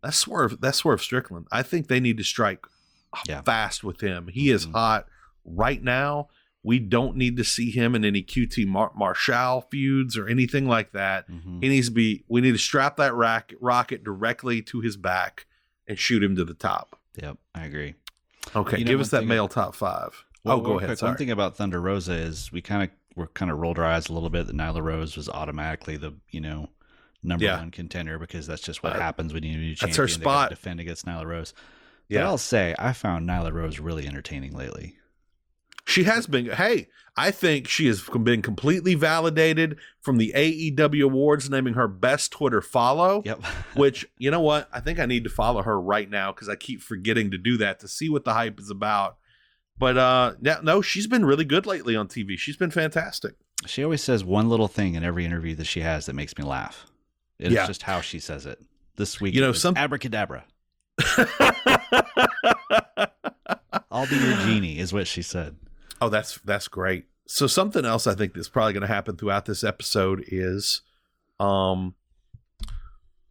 That's 0.03 0.19
Swerve. 0.19 0.61
That's 0.61 0.79
Swerve 0.79 1.01
Strickland. 1.03 1.47
I 1.53 1.63
think 1.63 1.87
they 1.87 2.01
need 2.01 2.19
to 2.19 2.25
strike 2.25 2.67
Yeah. 3.29 3.43
fast 3.43 3.85
with 3.85 4.01
him. 4.01 4.27
He 4.27 4.51
is 4.51 4.67
Mhm. 4.67 4.73
hot 4.73 5.07
right 5.45 5.81
now. 5.83 6.29
We 6.65 6.79
don't 6.79 7.17
need 7.17 7.37
to 7.39 7.45
see 7.45 7.71
him 7.71 7.95
in 7.97 8.05
any 8.05 8.23
QT 8.23 8.67
Mar- 8.67 8.93
Marshall 8.95 9.63
feuds 9.71 10.17
or 10.17 10.29
anything 10.29 10.69
like 10.69 10.93
that. 10.93 11.29
Mhm. 11.29 11.63
He 11.63 11.69
needs 11.69 11.89
to 11.89 11.95
be. 11.95 12.23
We 12.29 12.41
need 12.41 12.53
to 12.53 12.59
strap 12.59 12.97
that 12.99 13.15
rack, 13.15 13.53
rocket 13.61 14.05
directly 14.05 14.63
to 14.63 14.81
his 14.81 14.97
back 14.97 15.47
and 15.89 15.99
shoot 15.99 16.23
him 16.23 16.37
to 16.37 16.45
the 16.45 16.55
top. 16.55 16.99
Yep, 17.17 17.39
I 17.55 17.65
agree. 17.65 17.95
Okay, 18.55 18.79
You 18.79 18.85
give 18.85 19.01
us 19.01 19.11
that 19.11 19.25
male 19.27 19.49
top 19.49 19.75
five. 19.75 20.25
Well, 20.45 20.59
oh, 20.59 20.61
go 20.61 20.77
ahead. 20.79 20.89
quick, 20.91 20.99
Sorry. 20.99 21.11
One 21.11 21.17
thing 21.19 21.31
about 21.31 21.57
Thunder 21.57 21.81
Rosa 21.81 22.13
is 22.15 22.51
we 22.53 22.61
kind 22.63 22.83
of 22.85 22.91
were 23.17 23.27
kind 23.29 23.51
of 23.51 23.59
rolled 23.59 23.79
our 23.79 23.85
eyes 23.85 24.09
a 24.09 24.13
little 24.13 24.31
bit 24.31 24.47
that 24.47 24.57
Nyla 24.57 24.83
Rose 24.83 25.17
was 25.17 25.29
automatically 25.29 25.97
the 25.97 26.15
you 26.31 26.41
know 26.41 26.71
number 27.23 27.45
Yeah. 27.45 27.59
one 27.59 27.71
contender 27.71 28.19
because 28.19 28.47
that's 28.47 28.63
just 28.63 28.83
what 28.83 28.95
Uh, 28.97 29.01
happens 29.01 29.33
when 29.35 29.43
you 29.43 29.57
need 29.59 29.73
a 29.73 29.75
champion. 29.75 29.89
that's 29.91 29.97
her 29.97 30.09
spot. 30.09 30.51
Defend 30.51 30.81
against 30.81 31.07
Nyla 31.07 31.27
Rose. 31.27 31.53
But 32.09 32.17
yeah, 32.17 32.25
I'll 32.25 32.39
say 32.39 32.75
I 32.79 32.93
found 32.93 33.29
Nyla 33.29 33.53
Rose 33.53 33.79
really 33.81 34.07
entertaining 34.07 34.53
lately. 34.57 34.97
She 35.87 36.05
has 36.05 36.27
been. 36.27 36.47
Hey, 36.47 36.89
I 37.17 37.31
think 37.31 37.69
she 37.69 37.87
has 37.89 38.03
been 38.03 38.41
completely 38.43 38.95
validated 38.95 39.77
from 40.01 40.17
the 40.17 40.33
AEW 40.35 41.05
awards, 41.05 41.51
naming 41.51 41.75
her 41.75 41.89
best 41.89 42.33
Twitter 42.33 42.61
follow. 42.63 43.23
Yep. 43.25 43.45
Which 43.77 44.07
you 44.19 44.31
know 44.31 44.41
what? 44.41 44.69
I 44.73 44.81
think 44.81 44.99
I 44.99 45.07
need 45.07 45.25
to 45.25 45.31
follow 45.31 45.63
her 45.63 45.81
right 45.81 46.09
now 46.09 46.33
because 46.33 46.49
I 46.49 46.55
keep 46.57 46.81
forgetting 46.81 47.31
to 47.33 47.39
do 47.39 47.57
that 47.59 47.81
to 47.81 47.89
see 47.89 48.09
what 48.09 48.25
the 48.25 48.33
hype 48.35 48.59
is 48.61 48.71
about. 48.71 49.17
But 49.79 49.97
uh, 49.99 50.35
yeah, 50.41 50.61
no, 50.63 50.81
she's 50.83 51.07
been 51.07 51.25
really 51.25 51.45
good 51.45 51.67
lately 51.67 51.97
on 51.97 52.07
TV. 52.09 52.39
She's 52.39 52.57
been 52.57 52.71
fantastic. 52.71 53.35
she 53.67 53.83
always 53.83 54.03
says 54.03 54.25
one 54.25 54.49
little 54.49 54.69
thing 54.69 54.95
in 54.95 55.03
every 55.05 55.25
interview 55.25 55.55
that 55.57 55.67
she 55.67 55.81
has 55.81 56.07
that 56.07 56.15
makes 56.15 56.37
me 56.39 56.45
laugh. 56.45 56.87
It's 57.39 57.53
Yeah. 57.55 57.67
just 57.67 57.83
how 57.83 58.01
she 58.01 58.19
says 58.21 58.47
it. 58.47 58.61
This 58.97 59.21
week, 59.21 59.35
You 59.35 59.41
know, 59.41 59.53
some- 59.53 59.77
abracadabra. 59.77 60.45
I'll 63.91 64.07
be 64.09 64.17
your 64.17 64.37
genie, 64.39 64.79
is 64.79 64.93
what 64.93 65.07
she 65.07 65.23
said. 65.23 65.57
Oh, 66.03 66.09
that's 66.09 66.39
that's 66.45 66.69
great. 66.69 67.07
So 67.27 67.47
something 67.47 67.85
else 67.85 68.07
I 68.07 68.15
think 68.15 68.35
that's 68.35 68.49
probably 68.49 68.73
going 68.75 68.81
to 68.83 68.87
happen 68.89 69.17
throughout 69.17 69.47
this 69.47 69.63
episode 69.65 70.25
is 70.27 70.83
um 71.41 71.95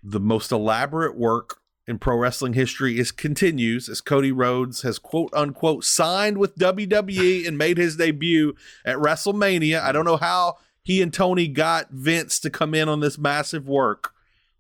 the 0.04 0.20
most 0.20 0.52
elaborate 0.52 1.16
work 1.18 1.60
in 1.88 2.00
pro 2.00 2.16
wrestling 2.18 2.54
history 2.54 2.98
is 3.00 3.12
continues 3.12 3.90
as 3.90 4.02
Cody 4.02 4.32
Rhodes 4.32 4.82
has 4.84 4.98
quote 4.98 5.32
unquote 5.34 5.84
signed 5.84 6.38
with 6.38 6.56
WWE 6.58 7.46
and 7.48 7.58
made 7.58 7.78
his 7.78 7.98
debut 7.98 8.56
at 8.86 8.98
WrestleMania. 8.98 9.82
I 9.82 9.92
don't 9.92 10.06
know 10.06 10.18
how 10.18 10.58
he 10.84 11.02
and 11.02 11.14
Tony 11.14 11.48
got 11.48 11.92
Vince 11.92 12.40
to 12.40 12.50
come 12.50 12.74
in 12.74 12.90
on 12.90 13.02
this 13.02 13.18
massive 13.18 13.68
work, 13.68 14.14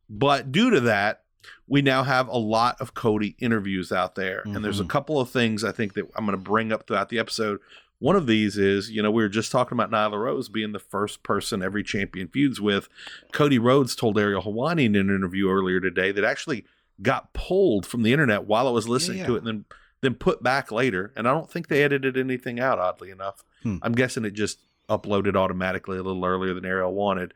but 0.10 0.52
due 0.52 0.70
to 0.70 0.80
that, 0.82 1.24
we 1.68 1.82
now 1.82 2.04
have 2.04 2.28
a 2.28 2.38
lot 2.38 2.80
of 2.82 2.94
Cody 2.94 3.36
interviews 3.40 3.92
out 3.92 4.16
there. 4.16 4.42
And 4.46 4.64
there's 4.64 4.80
a 4.80 4.84
Mhm. 4.84 4.90
couple 4.90 5.20
of 5.20 5.30
things 5.32 5.64
I 5.64 5.72
think 5.72 5.94
that 5.94 6.06
I'm 6.16 6.26
going 6.26 6.38
to 6.38 6.44
bring 6.44 6.72
up 6.72 6.86
throughout 6.86 7.10
the 7.10 7.18
episode. 7.18 7.60
One 8.02 8.16
of 8.16 8.26
these 8.26 8.58
is, 8.58 8.90
you 8.90 9.04
know, 9.04 9.12
we 9.12 9.22
were 9.22 9.30
just 9.30 9.52
talking 9.52 9.78
about 9.78 9.92
Nyla 9.92 10.20
Rose 10.20 10.50
being 10.50 10.72
the 10.72 10.80
first 10.80 11.22
person 11.22 11.62
every 11.62 11.84
champion 11.84 12.28
feuds 12.30 12.60
with. 12.60 12.90
Cody 13.32 13.60
Rhodes 13.60 13.96
told 13.96 14.18
Ariel 14.18 14.42
Helwani 14.42 14.86
in 14.86 14.96
an 14.96 15.16
interview 15.16 15.48
earlier 15.50 15.80
today 15.80 16.12
that 16.12 16.24
actually 16.24 16.66
got 17.00 17.32
pulled 17.34 17.86
from 17.86 18.02
the 18.02 18.12
internet 18.12 18.46
while 18.46 18.68
I 18.68 18.72
was 18.72 18.90
listening 18.90 19.20
Yeah, 19.20 19.28
to 19.28 19.36
it 19.36 19.38
and 19.40 19.48
then 19.48 19.66
then 20.02 20.16
put 20.16 20.42
back 20.42 20.72
later. 20.72 21.14
And 21.16 21.28
I 21.28 21.32
don't 21.32 21.52
think 21.52 21.68
they 21.68 21.84
edited 21.84 22.18
anything 22.18 22.60
out, 22.60 22.80
oddly 22.80 23.12
enough. 23.12 23.44
Hmm. 23.62 23.78
I'm 23.84 23.94
guessing 23.94 24.26
it 24.26 24.32
just 24.32 24.58
uploaded 24.90 25.36
automatically 25.36 26.00
a 26.00 26.02
little 26.02 26.26
earlier 26.26 26.56
than 26.56 26.66
Ariel 26.66 26.96
wanted. 26.96 27.36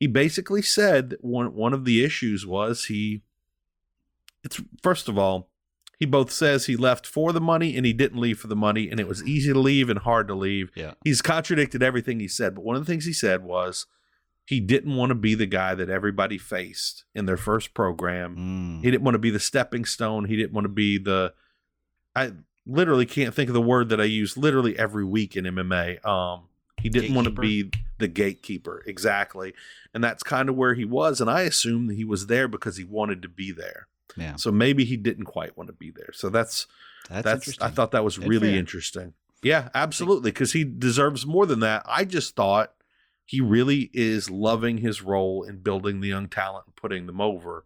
He 0.00 0.06
basically 0.06 0.62
said 0.62 1.10
that 1.10 1.22
one 1.22 1.54
one 1.54 1.74
of 1.74 1.84
the 1.84 2.02
issues 2.02 2.46
was 2.46 2.86
he 2.86 3.20
it's 4.42 4.62
first 4.82 5.10
of 5.10 5.18
all, 5.18 5.50
he 5.98 6.06
both 6.06 6.30
says 6.30 6.66
he 6.66 6.76
left 6.76 7.06
for 7.06 7.32
the 7.32 7.40
money 7.40 7.76
and 7.76 7.86
he 7.86 7.92
didn't 7.92 8.20
leave 8.20 8.38
for 8.38 8.48
the 8.48 8.56
money, 8.56 8.90
and 8.90 9.00
it 9.00 9.08
was 9.08 9.24
easy 9.24 9.52
to 9.52 9.58
leave 9.58 9.88
and 9.88 10.00
hard 10.00 10.28
to 10.28 10.34
leave. 10.34 10.70
Yeah. 10.74 10.94
He's 11.04 11.22
contradicted 11.22 11.82
everything 11.82 12.20
he 12.20 12.28
said, 12.28 12.54
but 12.54 12.64
one 12.64 12.76
of 12.76 12.84
the 12.84 12.90
things 12.90 13.06
he 13.06 13.12
said 13.12 13.42
was 13.42 13.86
he 14.46 14.60
didn't 14.60 14.94
want 14.94 15.10
to 15.10 15.14
be 15.14 15.34
the 15.34 15.46
guy 15.46 15.74
that 15.74 15.88
everybody 15.88 16.38
faced 16.38 17.04
in 17.14 17.26
their 17.26 17.36
first 17.36 17.74
program. 17.74 18.36
Mm. 18.36 18.84
He 18.84 18.90
didn't 18.90 19.04
want 19.04 19.14
to 19.14 19.20
be 19.20 19.30
the 19.30 19.40
stepping 19.40 19.84
stone. 19.84 20.26
He 20.26 20.36
didn't 20.36 20.52
want 20.52 20.66
to 20.66 20.70
be 20.70 20.98
the. 20.98 21.32
I 22.14 22.32
literally 22.66 23.06
can't 23.06 23.34
think 23.34 23.48
of 23.48 23.54
the 23.54 23.60
word 23.60 23.88
that 23.88 24.00
I 24.00 24.04
use 24.04 24.36
literally 24.36 24.78
every 24.78 25.04
week 25.04 25.36
in 25.36 25.44
MMA. 25.44 26.04
Um, 26.06 26.44
he 26.80 26.88
didn't 26.88 27.14
want 27.14 27.24
to 27.24 27.32
be 27.32 27.70
the 27.98 28.06
gatekeeper 28.06 28.84
exactly, 28.86 29.54
and 29.92 30.04
that's 30.04 30.22
kind 30.22 30.48
of 30.48 30.54
where 30.54 30.74
he 30.74 30.84
was. 30.84 31.20
And 31.20 31.28
I 31.28 31.42
assume 31.42 31.88
that 31.88 31.96
he 31.96 32.04
was 32.04 32.26
there 32.26 32.46
because 32.48 32.76
he 32.76 32.84
wanted 32.84 33.22
to 33.22 33.28
be 33.28 33.50
there. 33.50 33.88
Yeah. 34.16 34.36
So 34.36 34.50
maybe 34.52 34.84
he 34.84 34.96
didn't 34.96 35.24
quite 35.24 35.56
want 35.56 35.68
to 35.68 35.74
be 35.74 35.90
there. 35.90 36.10
So 36.12 36.28
that's 36.28 36.66
That's, 37.08 37.24
that's. 37.24 37.60
I 37.60 37.68
thought 37.68 37.90
that 37.92 38.04
was 38.04 38.18
And 38.18 38.28
really 38.28 38.50
fair. 38.50 38.58
interesting. 38.58 39.14
Yeah, 39.42 39.68
absolutely, 39.74 40.30
because 40.30 40.52
he 40.52 40.64
deserves 40.64 41.24
more 41.26 41.46
than 41.46 41.60
that. 41.60 41.82
I 41.86 42.04
just 42.04 42.34
thought 42.34 42.72
he 43.24 43.40
really 43.40 43.90
is 43.92 44.30
loving 44.30 44.78
his 44.78 45.02
role 45.02 45.42
in 45.44 45.58
building 45.58 46.00
the 46.00 46.08
young 46.08 46.28
talent 46.28 46.66
and 46.66 46.76
putting 46.76 47.06
them 47.06 47.20
over. 47.20 47.64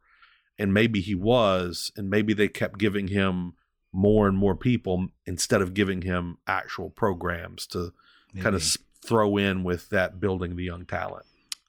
And 0.59 0.75
maybe 0.75 1.01
he 1.01 1.15
was, 1.15 1.91
and 1.97 2.11
maybe 2.11 2.35
they 2.35 2.49
kept 2.49 2.79
giving 2.79 3.09
him 3.09 3.55
more 3.93 4.29
and 4.29 4.37
more 4.37 4.55
people 4.55 5.09
instead 5.27 5.63
of 5.63 5.73
giving 5.73 6.03
him 6.03 6.37
actual 6.47 6.91
programs 6.91 7.67
to 7.69 7.93
kind 8.41 8.55
of 8.55 8.63
throw 9.03 9.37
in 9.39 9.65
with 9.65 9.89
that 9.89 10.21
building 10.21 10.57
the 10.57 10.65
young 10.65 10.85
talent. 10.85 11.25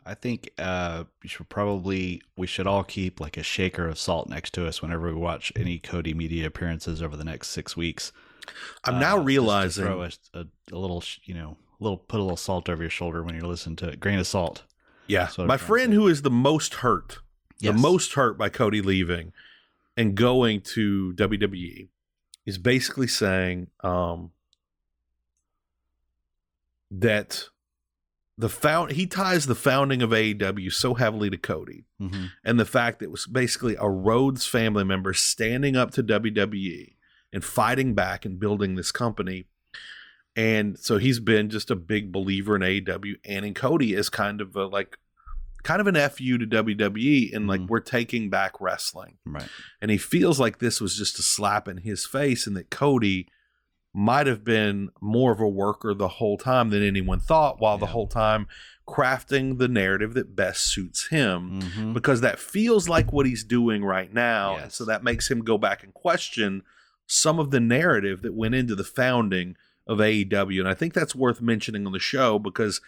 I 0.06 0.16
think 0.16 0.50
uh, 0.58 1.04
we 1.22 1.30
should 1.30 1.48
probably 1.50 2.22
we 2.36 2.48
should 2.48 2.66
all 2.68 2.84
keep 2.84 3.20
like 3.20 3.38
a 3.38 3.44
shaker 3.44 3.88
of 3.88 4.00
salt 4.00 4.28
next 4.30 4.54
to 4.56 4.66
us 4.66 4.82
whenever 4.82 5.08
we 5.08 5.14
watch 5.20 5.52
any 5.56 5.78
Cody 5.78 6.14
media 6.14 6.48
appearances 6.48 7.02
over 7.02 7.16
the 7.16 7.24
next 7.24 7.50
six 7.50 7.78
weeks. 7.78 8.12
I'm 8.84 8.96
Uh, 8.96 9.00
now 9.00 9.18
realizing 9.20 9.86
throw 9.86 10.02
a, 10.02 10.12
a, 10.34 10.46
a 10.72 10.76
little, 10.78 11.02
sh- 11.02 11.20
you 11.26 11.36
know, 11.36 11.58
a 11.80 11.84
little 11.84 11.98
put 11.98 12.20
a 12.20 12.24
little 12.24 12.36
salt 12.38 12.68
over 12.68 12.82
your 12.82 12.90
shoulder 12.90 13.22
when 13.24 13.36
you're 13.36 13.46
listening 13.48 13.76
to 13.78 13.90
it. 13.90 14.00
Grain 14.00 14.18
of 14.18 14.26
salt. 14.26 14.64
Yeah. 15.08 15.30
My 15.38 15.58
friend 15.58 15.94
who 15.94 16.08
is 16.08 16.22
the 16.24 16.32
most 16.32 16.76
hurt, 16.76 17.20
Yes. 17.60 17.76
the 17.76 17.80
most 17.80 18.14
hurt 18.14 18.38
by 18.40 18.50
Cody 18.50 18.82
leaving, 18.82 19.34
and 19.96 20.16
going 20.16 20.62
to 20.62 21.14
WWE 21.14 21.90
is 22.46 22.58
basically 22.58 23.08
saying 23.08 23.68
um, 23.84 24.32
that 26.90 27.50
the 28.38 28.50
found 28.50 28.92
he 28.94 29.06
ties 29.06 29.46
the 29.46 29.56
founding 29.56 30.02
of 30.02 30.10
AEW 30.12 30.72
so 30.72 30.94
heavily 30.96 31.30
to 31.30 31.38
Cody 31.38 31.86
hmm 32.00 32.26
and 32.44 32.60
the 32.60 32.66
fact 32.66 33.00
that 33.00 33.06
it 33.06 33.12
was 33.12 33.28
basically 33.28 33.76
a 33.80 33.90
Rhodes 33.90 34.46
family 34.46 34.84
member 34.84 35.14
standing 35.14 35.76
up 35.76 35.92
to 35.92 36.04
WWE 36.04 36.96
and 37.34 37.44
fighting 37.44 37.94
back 37.94 38.26
and 38.26 38.40
building 38.40 38.76
this 38.76 38.92
company. 38.92 39.46
And 40.36 40.80
so 40.80 40.98
he's 40.98 41.20
been 41.20 41.50
just 41.50 41.70
a 41.70 41.76
big 41.76 42.12
believer 42.12 42.56
in 42.56 42.62
AEW 42.62 43.16
and 43.26 43.46
in 43.46 43.54
Cody 43.54 43.94
is 43.94 44.10
kind 44.10 44.40
of 44.42 44.56
a 44.56 44.66
like 44.66 44.98
kind 45.64 45.80
of 45.82 45.88
an 45.88 45.96
FU 46.10 46.38
to 46.40 46.48
WWE 46.48 47.36
and 47.36 47.48
like 47.48 47.62
Mhm. 47.62 47.68
we're 47.68 47.80
taking 47.82 48.30
back 48.30 48.60
wrestling. 48.60 49.18
Right. 49.26 49.48
And 49.82 49.92
he 49.92 49.98
feels 49.98 50.40
like 50.40 50.58
this 50.60 50.80
was 50.82 50.98
just 50.98 51.20
a 51.20 51.22
slap 51.22 51.68
in 51.68 51.78
his 51.78 52.06
face 52.06 52.48
and 52.48 52.56
that 52.58 52.70
Cody 52.72 53.28
might 53.94 54.26
have 54.28 54.44
been 54.44 54.90
more 55.02 55.32
of 55.34 55.40
a 55.42 55.48
worker 55.48 55.94
the 55.94 56.08
whole 56.08 56.38
time 56.38 56.70
than 56.70 56.82
anyone 56.82 57.20
thought, 57.20 57.60
while 57.60 57.78
the 57.78 57.88
whole 57.88 58.08
time 58.08 58.48
crafting 58.88 59.58
the 59.58 59.68
narrative 59.68 60.14
that 60.14 60.36
best 60.36 60.66
suits 60.66 61.08
him 61.10 61.62
hmm 61.62 61.94
because 61.94 62.22
that 62.22 62.40
feels 62.40 62.88
like 62.90 63.12
what 63.14 63.26
he's 63.26 63.44
doing 63.44 63.84
right 63.84 64.14
now. 64.14 64.56
And 64.56 64.64
Yes. 64.66 64.76
so 64.76 64.86
that 64.86 65.04
makes 65.04 65.30
him 65.30 65.42
go 65.44 65.58
back 65.58 65.84
and 65.84 65.94
question 65.94 66.64
some 67.06 67.38
of 67.40 67.52
the 67.52 67.60
narrative 67.60 68.22
that 68.22 68.34
went 68.34 68.56
into 68.56 68.76
the 68.76 68.84
founding 68.86 69.56
of 69.88 70.00
AEW. 70.00 70.60
And 70.60 70.70
I 70.70 70.74
think 70.74 70.94
that's 70.94 71.14
worth 71.16 71.42
mentioning 71.42 71.86
on 71.86 71.92
the 71.92 72.00
show 72.00 72.40
because 72.40 72.80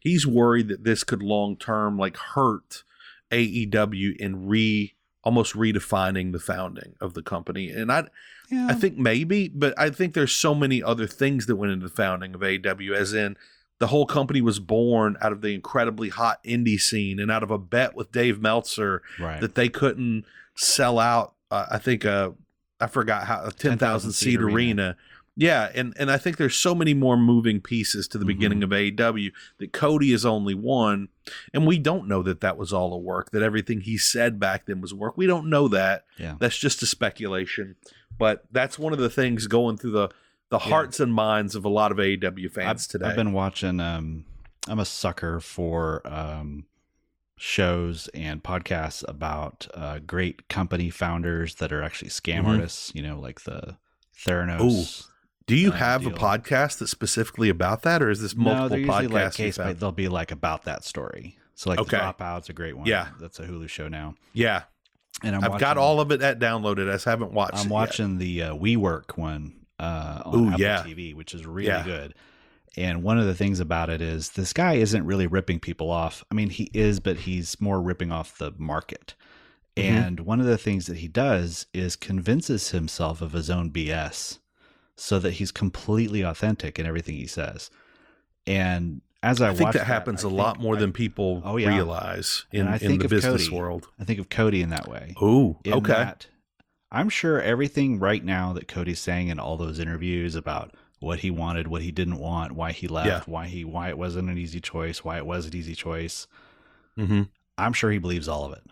he's 0.00 0.26
worried 0.26 0.68
that 0.68 0.84
this 0.84 1.04
could 1.04 1.22
long 1.22 1.56
term 1.56 1.98
like 1.98 2.16
hurt 2.16 2.82
AEW 3.30 4.16
in 4.16 4.46
re 4.46 4.94
almost 5.22 5.54
redefining 5.54 6.32
the 6.32 6.38
founding 6.38 6.94
of 7.00 7.14
the 7.14 7.22
company. 7.22 7.68
And 7.70 7.90
I 7.90 8.04
Yeah. 8.50 8.66
I 8.70 8.74
think 8.74 8.96
maybe, 8.98 9.48
but 9.48 9.74
I 9.78 9.90
think 9.90 10.14
there's 10.14 10.32
so 10.34 10.54
many 10.54 10.82
other 10.82 11.06
things 11.06 11.46
that 11.46 11.56
went 11.56 11.72
into 11.72 11.88
the 11.88 11.94
founding 11.94 12.34
of 12.34 12.40
AEW, 12.40 12.94
as 12.94 13.12
in 13.12 13.36
the 13.78 13.88
whole 13.88 14.06
company 14.06 14.40
was 14.40 14.58
born 14.58 15.16
out 15.20 15.32
of 15.32 15.40
the 15.42 15.54
incredibly 15.54 16.08
hot 16.08 16.42
indie 16.44 16.80
scene 16.80 17.18
and 17.18 17.30
out 17.30 17.42
of 17.42 17.50
a 17.50 17.58
bet 17.58 17.94
with 17.94 18.10
Dave 18.12 18.40
Meltzer 18.40 19.02
right. 19.18 19.40
that 19.40 19.54
they 19.54 19.68
couldn't 19.68 20.24
sell 20.56 20.98
out. 20.98 21.34
Uh, 21.50 21.66
I 21.72 21.78
think 21.78 22.04
uh, 22.04 22.30
I 22.80 22.86
forgot 22.86 23.26
how 23.26 23.44
a 23.44 23.52
ten 23.52 23.76
thousand 23.78 24.12
seat 24.12 24.40
arena. 24.40 24.54
arena. 24.54 24.96
Yeah, 25.38 25.70
and 25.74 25.92
and 25.98 26.10
I 26.10 26.16
think 26.16 26.38
there's 26.38 26.56
so 26.56 26.74
many 26.74 26.94
more 26.94 27.18
moving 27.18 27.60
pieces 27.60 28.08
to 28.08 28.16
the 28.18 28.24
Mhm. 28.24 28.28
beginning 28.28 28.62
of 28.62 28.70
AEW 28.72 29.32
that 29.58 29.70
Cody 29.74 30.14
is 30.14 30.24
only 30.24 30.54
one, 30.54 31.08
and 31.52 31.66
we 31.66 31.78
don't 31.78 32.08
know 32.08 32.22
that 32.22 32.40
that 32.40 32.56
was 32.56 32.72
all 32.72 32.94
a 32.94 32.98
work. 32.98 33.32
That 33.32 33.42
everything 33.42 33.82
he 33.82 33.98
said 33.98 34.40
back 34.40 34.64
then 34.64 34.80
was 34.80 34.94
work. 34.94 35.18
We 35.18 35.26
don't 35.26 35.50
know 35.50 35.68
that. 35.68 36.06
Yeah. 36.16 36.36
That's 36.40 36.56
just 36.56 36.82
a 36.82 36.86
speculation, 36.86 37.76
but 38.18 38.44
that's 38.50 38.78
one 38.78 38.92
of 38.92 38.98
the 38.98 39.10
things 39.10 39.46
going 39.46 39.76
through 39.76 39.92
the 39.92 40.08
the 40.48 40.58
Yeah. 40.60 40.68
hearts 40.68 41.00
and 41.00 41.12
minds 41.12 41.54
of 41.56 41.64
a 41.64 41.68
lot 41.68 41.90
of 41.90 41.98
AEW 41.98 42.48
fans 42.52 42.84
I've, 42.86 42.88
today. 42.92 43.06
I've 43.06 43.16
been 43.16 43.32
watching. 43.32 43.80
Um, 43.80 44.24
I'm 44.68 44.78
a 44.78 44.84
sucker 44.84 45.40
for 45.40 46.02
um, 46.06 46.66
shows 47.36 48.08
and 48.14 48.42
podcasts 48.42 49.04
about 49.08 49.66
uh, 49.74 49.98
great 50.06 50.48
company 50.48 50.88
founders 50.90 51.56
that 51.56 51.72
are 51.72 51.82
actually 51.82 52.10
scam 52.10 52.44
Mhm. 52.44 52.46
artists. 52.54 52.92
You 52.94 53.02
know, 53.02 53.18
like 53.18 53.42
the 53.42 53.76
Theranos. 54.16 55.06
Do 55.46 55.54
you 55.54 55.70
uh, 55.70 55.76
have 55.76 56.06
a 56.06 56.10
podcast 56.10 56.78
that's 56.78 56.90
specifically 56.90 57.48
about 57.48 57.82
that, 57.82 58.02
or 58.02 58.10
is 58.10 58.20
this 58.22 58.34
multiple 58.34 58.68
they're 58.70 58.78
usually 58.80 59.06
like 59.08 59.32
case 59.34 59.56
found? 59.58 59.78
They'll 59.78 59.92
be 59.92 60.08
like 60.08 60.32
about 60.32 60.64
that 60.64 60.84
story. 60.84 61.38
So 61.54 61.70
like 61.70 61.78
Okay. 61.78 61.96
the 61.96 62.02
Dropout's 62.02 62.48
a 62.48 62.52
great 62.52 62.76
one. 62.76 62.86
Yeah. 62.86 63.08
that's 63.20 63.38
a 63.40 63.46
Hulu 63.46 63.68
show 63.68 63.88
now. 63.88 64.14
yeah, 64.32 64.64
And 65.22 65.34
I'm 65.36 65.44
I've 65.44 65.60
got 65.60 65.78
all 65.78 66.00
of 66.00 66.10
it 66.12 66.20
at 66.22 66.38
downloaded. 66.38 66.88
I 66.88 66.92
just 66.94 67.04
haven't 67.06 67.32
watched. 67.32 67.54
it 67.54 67.60
I'm 67.60 67.64
yet. 67.66 67.72
watching 67.72 68.18
the 68.18 68.42
uh, 68.42 68.54
WeWork 68.54 69.16
one 69.16 69.54
uh, 69.80 70.22
on 70.24 70.34
Ooh, 70.38 70.48
Apple 70.48 70.60
yeah. 70.60 70.82
TV, 70.82 71.14
which 71.14 71.34
is 71.34 71.46
really 71.46 71.68
Yeah. 71.68 71.84
good. 71.84 72.14
And 72.76 73.02
one 73.02 73.18
of 73.18 73.24
the 73.24 73.34
things 73.34 73.58
about 73.58 73.88
it 73.88 74.02
is 74.02 74.30
this 74.32 74.52
guy 74.52 74.74
isn't 74.74 75.06
really 75.06 75.26
ripping 75.26 75.60
people 75.60 75.90
off. 75.90 76.22
I 76.30 76.34
mean, 76.34 76.50
he 76.50 76.70
is, 76.74 77.00
but 77.00 77.16
he's 77.20 77.58
more 77.60 77.80
ripping 77.80 78.12
off 78.12 78.36
the 78.36 78.52
market. 78.58 79.14
Mhm. 79.76 79.82
And 79.82 80.20
one 80.20 80.40
of 80.40 80.46
the 80.46 80.58
things 80.58 80.86
that 80.86 80.98
he 80.98 81.08
does 81.08 81.66
is 81.72 81.96
convinces 81.96 82.70
himself 82.72 83.22
of 83.22 83.32
his 83.32 83.48
own 83.48 83.70
BS 83.70 84.38
so 84.94 85.18
that 85.18 85.32
he's 85.34 85.50
completely 85.52 86.20
authentic 86.22 86.78
in 86.78 86.84
everything 86.86 87.14
he 87.16 87.26
says. 87.26 87.70
And 88.46 89.00
as 89.26 89.40
I, 89.42 89.48
I 89.48 89.54
think 89.54 89.60
watch 89.66 89.74
that 89.74 89.86
happens 89.86 90.24
a 90.24 90.28
a 90.28 90.28
lot 90.28 90.60
more 90.60 90.76
than 90.76 90.92
people 90.92 91.42
Oh, 91.44 91.56
yeah. 91.56 91.68
realize 91.74 92.46
in, 92.52 92.66
I 92.66 92.78
in 92.78 92.98
the 92.98 93.08
business 93.08 93.48
Cody. 93.48 93.56
world. 93.56 93.88
I 93.98 94.04
think 94.04 94.18
of 94.20 94.28
Cody 94.28 94.62
in 94.62 94.70
that 94.70 94.88
way. 94.88 95.14
Ooh, 95.22 95.58
in 95.64 95.74
okay. 95.74 95.92
that 95.92 96.26
I'm 96.90 97.08
sure 97.08 97.40
everything 97.40 97.98
right 97.98 98.24
now 98.24 98.52
that 98.52 98.68
Cody's 98.68 99.00
saying 99.00 99.28
in 99.28 99.38
all 99.40 99.56
those 99.56 99.78
interviews 99.78 100.34
about 100.34 100.74
what 101.00 101.18
he 101.20 101.30
wanted, 101.30 101.66
what 101.68 101.82
he 101.82 101.90
didn't 101.90 102.18
want, 102.18 102.52
why 102.52 102.72
he 102.72 102.86
left, 102.88 103.08
Yeah. 103.28 103.32
why 103.32 103.46
he 103.46 103.64
why 103.64 103.88
it 103.88 103.98
wasn't 103.98 104.30
an 104.30 104.38
easy 104.38 104.60
choice, 104.60 105.04
why 105.04 105.16
it 105.18 105.26
was 105.26 105.46
an 105.46 105.56
easy 105.56 105.74
choice. 105.74 106.26
hmm 106.96 107.22
I'm 107.58 107.72
sure 107.72 107.90
he 107.90 107.98
believes 107.98 108.28
all 108.28 108.44
of 108.44 108.52
it. 108.52 108.62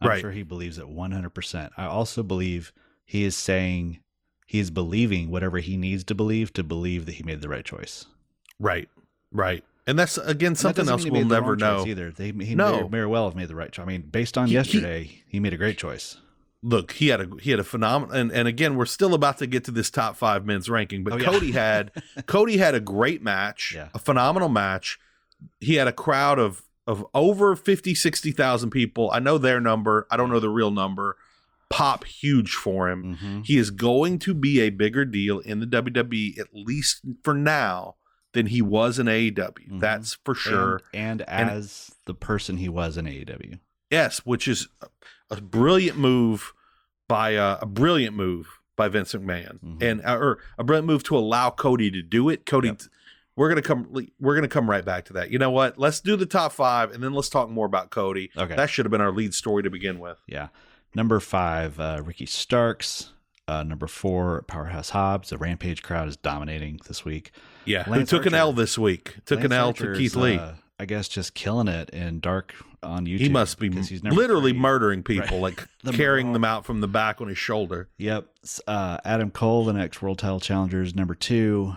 I'm 0.00 0.08
Right. 0.08 0.20
sure 0.20 0.30
he 0.32 0.42
believes 0.42 0.78
it 0.78 0.86
100%. 0.88 1.70
I 1.76 1.84
also 1.86 2.22
believe 2.22 2.72
he 3.04 3.24
is 3.24 3.36
saying 3.36 4.00
he 4.46 4.58
is 4.58 4.70
believing 4.70 5.30
whatever 5.30 5.58
he 5.58 5.76
needs 5.76 6.02
to 6.04 6.14
believe 6.14 6.52
to 6.54 6.62
believe 6.64 7.06
that 7.06 7.16
he 7.16 7.22
made 7.24 7.40
the 7.40 7.48
right 7.48 7.64
choice. 7.64 8.06
Right, 8.58 8.88
right. 9.32 9.64
And 9.86 9.98
that's 9.98 10.16
again 10.18 10.48
And 10.48 10.56
that 10.56 10.60
something 10.60 10.88
else 10.88 11.04
we'll 11.04 11.24
never 11.24 11.56
know. 11.56 11.84
either. 11.86 12.10
They 12.12 12.26
he 12.30 12.54
No. 12.54 12.88
may, 12.88 13.00
may 13.00 13.04
well 13.04 13.24
have 13.26 13.34
made 13.36 13.48
the 13.48 13.56
right 13.56 13.72
choice. 13.72 13.82
I 13.82 13.86
mean, 13.86 14.02
based 14.02 14.38
on 14.38 14.46
He- 14.46 14.52
he- 14.52 14.54
yesterday, 14.54 15.22
he 15.26 15.40
made 15.40 15.52
a 15.52 15.56
great 15.56 15.76
choice. 15.78 16.18
Look, 16.62 16.92
he 16.92 17.08
had 17.08 17.20
a 17.20 17.28
he 17.40 17.50
had 17.50 17.58
a 17.58 17.64
phenomenal 17.64 18.14
and, 18.14 18.30
and 18.30 18.46
again 18.46 18.76
we're 18.76 18.84
still 18.86 19.14
about 19.14 19.38
to 19.38 19.48
get 19.48 19.64
to 19.64 19.72
this 19.72 19.90
top 19.90 20.16
five 20.16 20.46
men's 20.46 20.68
ranking, 20.70 21.02
but 21.02 21.14
Oh, 21.14 21.16
yeah. 21.16 21.24
Cody 21.24 21.50
had 21.52 21.90
Cody 22.26 22.58
had 22.58 22.76
a 22.76 22.80
great 22.80 23.20
match, 23.22 23.72
Yeah. 23.74 23.88
a 23.94 23.98
phenomenal 23.98 24.48
match. 24.48 25.00
He 25.58 25.74
had 25.74 25.88
a 25.88 25.92
crowd 25.92 26.38
of 26.38 26.62
of 26.86 27.04
over 27.14 27.54
50, 27.56 27.94
60,000 27.94 28.70
people. 28.70 29.10
I 29.12 29.18
know 29.20 29.38
their 29.38 29.60
number. 29.60 30.06
I 30.10 30.16
don't 30.16 30.30
know 30.30 30.40
the 30.40 30.48
real 30.50 30.70
number. 30.72 31.16
Pop 31.70 32.04
huge 32.04 32.52
for 32.54 32.88
him. 32.90 33.14
hmm 33.16 33.40
He 33.44 33.56
is 33.56 33.70
going 33.70 34.18
to 34.20 34.34
be 34.34 34.60
a 34.60 34.70
bigger 34.70 35.04
deal 35.04 35.38
in 35.40 35.58
the 35.60 35.66
WWE, 35.66 36.38
at 36.38 36.48
least 36.52 37.00
for 37.24 37.34
now, 37.34 37.94
than 38.32 38.46
he 38.46 38.62
was 38.62 38.98
in 38.98 39.06
AEW. 39.08 39.68
Mhm. 39.70 39.80
That's 39.80 40.14
for 40.24 40.34
sure. 40.34 40.80
And, 40.94 41.22
and 41.28 41.50
as 41.50 41.92
the 42.06 42.14
person 42.14 42.56
he 42.56 42.68
was 42.68 42.96
in 42.96 43.06
AEW. 43.06 43.58
Yes, 43.90 44.20
which 44.20 44.48
is 44.48 44.68
a, 44.80 44.86
a 45.30 45.40
brilliant 45.40 45.98
move 45.98 46.52
by 47.08 47.36
uh, 47.36 47.58
a 47.60 47.66
brilliant 47.66 48.16
move 48.16 48.58
by 48.74 48.88
Vince 48.88 49.12
McMahon, 49.12 49.58
Mhm. 49.62 49.82
and 49.82 50.02
uh, 50.04 50.16
or 50.16 50.38
a 50.56 50.64
brilliant 50.64 50.86
move 50.86 51.02
to 51.04 51.16
allow 51.16 51.50
Cody 51.50 51.90
to 51.90 52.00
do 52.02 52.30
it. 52.30 52.46
Cody, 52.46 52.68
Yep. 52.68 52.80
we're 53.36 53.50
gonna 53.50 53.60
come. 53.60 53.86
We're 54.18 54.34
gonna 54.34 54.48
come 54.48 54.68
right 54.70 54.84
back 54.84 55.04
to 55.06 55.12
that. 55.14 55.30
You 55.30 55.38
know 55.38 55.50
what? 55.50 55.78
Let's 55.78 56.00
do 56.00 56.16
the 56.16 56.24
top 56.24 56.52
five, 56.52 56.90
and 56.90 57.02
then 57.04 57.12
let's 57.12 57.28
talk 57.28 57.50
more 57.50 57.66
about 57.66 57.90
Cody. 57.90 58.30
Okay. 58.34 58.56
That 58.56 58.70
should 58.70 58.86
have 58.86 58.90
been 58.90 59.02
our 59.02 59.12
lead 59.12 59.34
story 59.34 59.62
to 59.62 59.68
begin 59.70 59.98
with. 59.98 60.18
Yeah. 60.26 60.48
Number 60.94 61.20
five, 61.20 61.78
uh, 61.78 62.00
Ricky 62.02 62.24
Starks. 62.26 63.11
Uh, 63.48 63.62
number 63.62 63.86
four, 63.86 64.42
Powerhouse 64.46 64.90
Hobbs. 64.90 65.30
The 65.30 65.38
Rampage 65.38 65.82
crowd 65.82 66.08
is 66.08 66.16
dominating 66.16 66.80
this 66.86 67.04
week. 67.04 67.32
Yeah, 67.64 67.84
Lance 67.88 68.10
who 68.10 68.18
took 68.18 68.26
an 68.26 68.34
L 68.34 68.52
this 68.52 68.78
week? 68.78 69.16
Took 69.26 69.42
an 69.44 69.50
Lance 69.50 69.80
L 69.80 69.86
to 69.92 69.94
Keith 69.98 70.14
Lee. 70.16 70.36
uh, 70.38 70.52
I 70.78 70.84
guess 70.84 71.08
just 71.08 71.34
killing 71.34 71.68
it 71.68 71.90
in 71.90 72.20
dark 72.20 72.54
on 72.82 73.06
YouTube. 73.06 73.18
he 73.20 73.28
must 73.28 73.58
be 73.60 73.68
literally 73.68 74.50
three. 74.52 74.60
murdering 74.60 75.02
people, 75.04 75.38
like 75.40 75.66
The 75.84 75.92
carrying 75.92 76.28
murder. 76.28 76.34
them 76.34 76.44
out 76.44 76.64
from 76.64 76.80
the 76.80 76.88
back 76.88 77.20
on 77.20 77.28
his 77.28 77.38
shoulder. 77.38 77.88
Yep. 77.98 78.26
Uh, 78.66 78.98
Adam 79.04 79.30
Cole, 79.30 79.64
the 79.64 79.72
next 79.72 80.02
world 80.02 80.18
title 80.18 80.40
challenger, 80.40 80.82
is 80.82 80.94
number 80.94 81.14
two. 81.14 81.76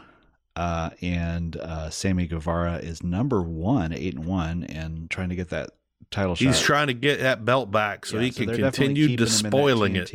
Uh, 0.55 0.91
and 1.01 1.57
uh, 1.57 1.89
Sammy 1.89 2.25
Guevara 2.27 2.77
is 2.77 3.03
number 3.03 3.41
one, 3.41 3.91
eight 3.91 4.15
and 4.15 4.25
one, 4.25 4.63
and 4.63 5.09
trying 5.11 5.29
to 5.29 5.35
get 5.35 5.49
that 5.49 5.71
title 6.11 6.33
He's 6.35 6.57
shot. 6.57 6.65
trying 6.65 6.87
to 6.87 6.93
get 6.93 7.19
that 7.19 7.43
belt 7.43 7.69
back 7.71 8.05
so 8.05 8.17
Yeah, 8.17 8.23
he 8.23 8.31
can 8.31 8.55
continue 8.55 9.17
despoiling 9.17 9.95
it. 9.97 10.09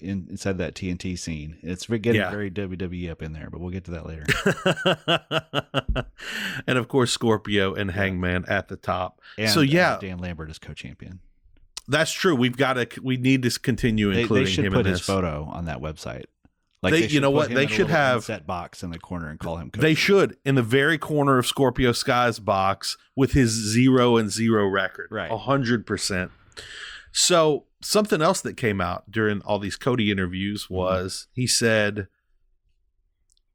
In, 0.00 0.26
inside 0.30 0.58
that 0.58 0.74
TNT 0.74 1.18
scene. 1.18 1.56
It's 1.62 1.86
getting 1.86 2.14
Yeah. 2.16 2.30
very 2.30 2.50
WWE 2.50 3.10
up 3.10 3.22
in 3.22 3.32
there, 3.32 3.48
but 3.50 3.60
we'll 3.60 3.70
get 3.70 3.84
to 3.84 3.90
that 3.92 4.06
later. 4.06 4.24
and 6.66 6.78
of 6.78 6.88
course, 6.88 7.12
Scorpio 7.12 7.74
and 7.74 7.90
Hangman 7.90 8.44
at 8.48 8.68
the 8.68 8.76
top. 8.76 9.20
And, 9.38 9.50
So, 9.50 9.60
uh, 9.60 9.64
yeah. 9.64 9.98
Dan 10.00 10.18
Lambert 10.18 10.50
is 10.50 10.58
co-champion. 10.58 11.20
That's 11.88 12.10
true. 12.10 12.34
We've 12.34 12.56
got 12.56 12.74
to. 12.74 12.88
We 13.00 13.16
need 13.16 13.42
to 13.44 13.60
continue 13.60 14.12
They, 14.12 14.22
including 14.22 14.46
they 14.46 14.50
should 14.50 14.64
him 14.66 14.72
put 14.72 14.86
in 14.86 14.92
his 14.92 15.00
this. 15.00 15.06
photo 15.06 15.44
on 15.44 15.66
that 15.66 15.78
website. 15.78 16.24
Like 16.82 16.92
They- 16.92 17.06
you 17.06 17.20
know 17.20 17.30
what? 17.30 17.48
They 17.50 17.66
should 17.68 17.88
have- 17.90 18.24
set 18.24 18.46
box 18.46 18.82
in 18.82 18.90
the 18.90 18.98
corner 18.98 19.28
and 19.30 19.38
call 19.38 19.56
him. 19.58 19.70
They 19.72 19.94
should 19.94 20.36
in 20.44 20.56
the 20.56 20.62
very 20.62 20.98
corner 20.98 21.38
of 21.38 21.46
Scorpio 21.46 21.92
Sky's 21.92 22.38
box 22.40 22.96
with 23.14 23.32
his 23.32 23.50
zero 23.50 24.16
and 24.16 24.30
zero 24.30 24.66
record. 24.68 25.08
Right. 25.10 25.30
A 25.30 25.38
hundred 25.38 25.86
percent. 25.86 26.32
So 27.18 27.64
something 27.80 28.20
else 28.20 28.42
that 28.42 28.58
came 28.58 28.78
out 28.80 29.10
during 29.10 29.40
all 29.40 29.58
these 29.58 29.76
Cody 29.76 30.10
interviews 30.10 30.64
Mm-hmm. 30.64 30.74
was 30.74 31.28
he 31.32 31.46
said, 31.46 32.08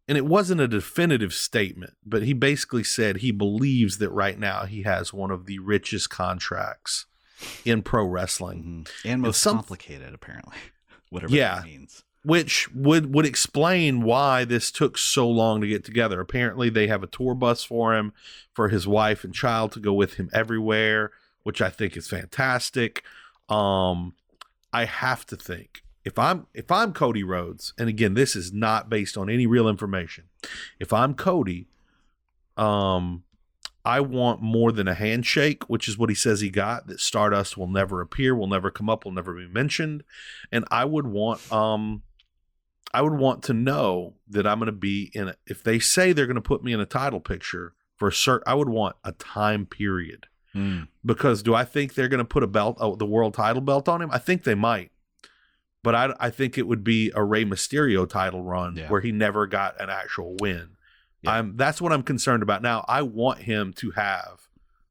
and 0.07 0.17
it 0.17 0.25
wasn't 0.25 0.61
a 0.61 0.67
definitive 0.67 1.31
statement, 1.33 1.93
but 2.03 2.23
he 2.23 2.33
basically 2.33 2.83
said 2.83 3.17
he 3.17 3.31
believes 3.31 3.99
that 3.99 4.09
right 4.09 4.37
now 4.39 4.65
he 4.65 4.81
has 4.81 5.13
one 5.13 5.29
of 5.29 5.45
the 5.45 5.59
richest 5.59 6.09
contracts 6.09 7.05
in 7.63 7.81
pro 7.83 8.03
wrestling. 8.03 8.85
Mhm. 8.87 9.11
and 9.11 9.21
most 9.21 9.41
some- 9.41 9.57
complicated 9.57 10.13
apparently. 10.13 10.57
whatever 11.09 11.33
Yeah. 11.35 11.57
that 11.57 11.65
means. 11.65 12.03
which 12.23 12.71
would 12.73 13.13
would 13.13 13.25
explain 13.25 14.01
why 14.01 14.43
this 14.45 14.71
took 14.71 14.97
so 14.97 15.27
long 15.29 15.59
to 15.61 15.67
get 15.67 15.83
together. 15.83 16.19
Apparently, 16.19 16.69
they 16.69 16.87
have 16.87 17.03
a 17.03 17.07
tour 17.07 17.33
bus 17.35 17.63
for 17.63 17.95
him, 17.95 18.11
for 18.53 18.69
his 18.69 18.87
wife 18.87 19.23
and 19.23 19.33
child 19.35 19.71
to 19.73 19.79
go 19.79 19.91
with 19.93 20.15
him 20.15 20.29
everywhere, 20.33 21.11
which 21.43 21.61
I 21.61 21.69
think 21.69 21.95
is 21.97 22.07
fantastic. 22.07 23.03
Um, 23.51 24.15
I 24.71 24.85
have 24.85 25.25
to 25.27 25.35
think 25.35 25.83
if 26.03 26.17
I'm 26.17 26.47
if 26.53 26.71
I'm 26.71 26.93
Cody 26.93 27.23
Rhodes, 27.23 27.73
and 27.77 27.87
again, 27.89 28.13
this 28.13 28.35
is 28.35 28.51
not 28.51 28.89
based 28.89 29.17
on 29.17 29.29
any 29.29 29.45
real 29.45 29.67
information. 29.67 30.25
If 30.79 30.93
I'm 30.93 31.13
Cody, 31.13 31.67
um, 32.57 33.23
I 33.83 33.99
want 33.99 34.41
more 34.41 34.71
than 34.71 34.87
a 34.87 34.93
handshake, 34.93 35.69
which 35.69 35.87
is 35.87 35.97
what 35.97 36.09
he 36.09 36.15
says 36.15 36.41
he 36.41 36.49
got. 36.49 36.87
That 36.87 36.99
Stardust 36.99 37.57
will 37.57 37.67
never 37.67 38.01
appear, 38.01 38.35
will 38.35 38.47
never 38.47 38.71
come 38.71 38.89
up, 38.89 39.05
will 39.05 39.11
never 39.11 39.33
be 39.33 39.47
mentioned, 39.47 40.03
and 40.51 40.65
I 40.71 40.85
would 40.85 41.07
want 41.07 41.51
um 41.51 42.03
I 42.93 43.01
would 43.01 43.13
want 43.13 43.43
to 43.43 43.53
know 43.53 44.15
that 44.27 44.47
I'm 44.47 44.59
going 44.59 44.67
to 44.67 44.71
be 44.71 45.11
in. 45.13 45.29
A, 45.29 45.35
if 45.45 45.63
they 45.63 45.79
say 45.79 46.13
they're 46.13 46.25
going 46.25 46.35
to 46.35 46.41
put 46.41 46.63
me 46.63 46.73
in 46.73 46.79
a 46.79 46.85
title 46.85 47.19
picture 47.19 47.73
for 47.95 48.07
a 48.07 48.11
cert, 48.11 48.41
I 48.47 48.53
would 48.53 48.69
want 48.69 48.95
a 49.03 49.11
time 49.11 49.65
period 49.65 50.27
Mm. 50.55 50.87
because 51.05 51.41
do 51.43 51.55
I 51.55 51.63
think 51.63 51.93
they're 51.93 52.07
going 52.09 52.17
to 52.19 52.25
put 52.25 52.43
a 52.43 52.47
belt, 52.47 52.77
oh, 52.79 52.95
the 52.95 53.05
world 53.05 53.33
title 53.33 53.61
belt 53.61 53.87
on 53.87 54.01
him? 54.01 54.09
I 54.11 54.17
think 54.17 54.43
they 54.43 54.55
might, 54.55 54.91
but 55.83 55.95
I, 55.95 56.13
I 56.19 56.29
think 56.29 56.57
it 56.57 56.67
would 56.67 56.83
be 56.83 57.11
a 57.15 57.23
Rey 57.23 57.45
Mysterio 57.45 58.07
title 58.09 58.43
run 58.43 58.75
Yeah. 58.75 58.89
where 58.89 59.01
he 59.01 59.11
never 59.11 59.47
got 59.47 59.79
an 59.81 59.89
actual 59.89 60.35
win. 60.39 60.71
Yeah. 61.21 61.31
I'm 61.33 61.55
that's 61.55 61.79
what 61.81 61.93
I'm 61.93 62.03
concerned 62.03 62.43
about 62.43 62.61
now. 62.61 62.83
I 62.87 63.01
want 63.03 63.43
him 63.43 63.73
to 63.73 63.91
have 63.91 64.47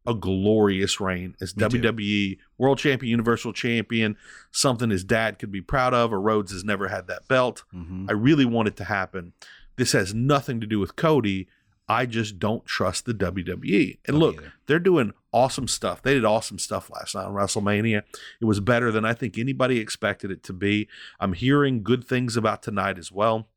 a 0.06 0.14
glorious 0.14 0.98
reign 1.00 1.34
as 1.40 1.54
Me 1.56 1.68
too. 1.68 1.78
WWE 1.80 2.38
World 2.56 2.78
Champion, 2.78 3.10
Universal 3.10 3.52
Champion, 3.52 4.16
something 4.50 4.88
his 4.90 5.04
dad 5.04 5.38
could 5.38 5.52
be 5.52 5.60
proud 5.60 5.92
of. 5.92 6.12
Or 6.12 6.20
Rhodes 6.20 6.52
has 6.52 6.64
never 6.64 6.88
had 6.88 7.06
that 7.08 7.28
belt. 7.28 7.64
hmm 7.70 8.06
I 8.08 8.12
really 8.12 8.44
want 8.46 8.68
it 8.68 8.76
to 8.76 8.84
happen. 8.84 9.32
This 9.76 9.92
has 9.92 10.14
nothing 10.14 10.60
to 10.60 10.66
do 10.66 10.78
with 10.78 10.96
Cody. 10.96 11.48
I 11.88 12.06
just 12.06 12.38
don't 12.38 12.64
trust 12.64 13.04
the 13.04 13.12
WWE. 13.12 13.98
And 14.06 14.18
look, 14.18 14.36
either. 14.36 14.52
they're 14.66 14.78
doing 14.78 15.12
awesome 15.32 15.68
stuff. 15.68 16.02
They 16.02 16.14
did 16.14 16.24
awesome 16.24 16.58
stuff 16.58 16.90
last 16.90 17.14
night 17.14 17.24
on 17.24 17.34
WrestleMania. 17.34 18.02
It 18.40 18.44
was 18.44 18.60
better 18.60 18.90
than 18.90 19.04
I 19.04 19.14
think 19.14 19.38
anybody 19.38 19.78
expected 19.78 20.30
it 20.30 20.42
to 20.44 20.52
be. 20.52 20.88
I'm 21.20 21.34
hearing 21.34 21.82
good 21.82 22.04
things 22.04 22.36
about 22.36 22.62
tonight 22.62 22.98
as 22.98 23.12
well. 23.12 23.48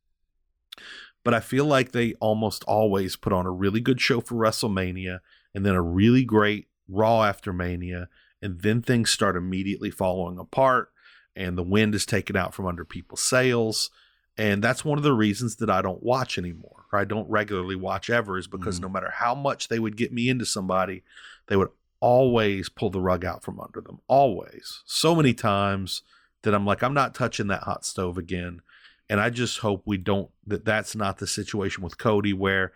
But 1.24 1.34
I 1.34 1.40
feel 1.40 1.66
like 1.66 1.92
they 1.92 2.14
almost 2.16 2.64
always 2.66 3.16
put 3.16 3.34
on 3.34 3.46
a 3.46 3.52
really 3.52 3.80
good 3.80 4.02
show 4.02 4.20
for 4.20 4.36
WrestleMania 4.36 5.20
and 5.56 5.66
then 5.66 5.76
a 5.76 5.82
really 5.82 6.26
great 6.26 6.68
Raw 6.88 7.24
after 7.24 7.54
Mania. 7.54 8.10
And 8.42 8.62
then 8.62 8.82
things 8.82 9.10
start 9.10 9.38
immediately 9.38 9.90
falling 9.90 10.38
apart 10.38 10.90
and 11.36 11.58
the 11.58 11.64
wind 11.64 11.96
is 11.96 12.06
taken 12.06 12.36
out 12.36 12.54
from 12.54 12.68
under 12.68 12.84
people's 12.84 13.22
sails. 13.22 13.90
And 14.38 14.64
that's 14.64 14.84
one 14.84 14.98
of 14.98 15.04
the 15.04 15.14
reasons 15.14 15.56
that 15.58 15.70
I 15.70 15.82
don't 15.82 16.04
watch 16.04 16.38
anymore, 16.38 16.86
or 16.92 17.00
I 17.00 17.06
don't 17.06 17.30
regularly 17.30 17.76
watch 17.76 18.10
ever, 18.10 18.38
is 18.38 18.48
because 18.48 18.80
Mhm. 18.80 18.84
no 18.84 18.90
matter 18.90 19.12
how 19.12 19.34
much 19.36 19.68
they 19.68 19.80
would 19.80 19.96
get 19.96 20.12
me 20.12 20.28
into 20.28 20.46
somebody, 20.46 21.04
they 21.48 21.56
would 21.56 21.70
always 22.00 22.70
pull 22.70 22.90
the 22.90 23.02
rug 23.02 23.24
out 23.24 23.44
from 23.44 23.60
under 23.60 23.82
them. 23.82 24.00
Always. 24.08 24.82
So 24.86 25.16
many 25.16 25.34
times 25.34 26.02
that 26.42 26.54
I'm 26.54 26.66
like, 26.66 26.84
I'm 26.84 26.94
not 26.94 27.16
touching 27.16 27.48
that 27.48 27.64
hot 27.64 27.86
stove 27.86 28.18
again. 28.18 28.62
And 29.10 29.20
I 29.20 29.30
just 29.30 29.60
hope 29.60 29.84
we 29.86 29.98
don't, 29.98 30.30
that 30.48 30.66
that's 30.66 30.96
not 30.96 31.18
the 31.18 31.28
situation 31.28 31.84
with 31.84 31.98
Cody 31.98 32.34
where, 32.34 32.74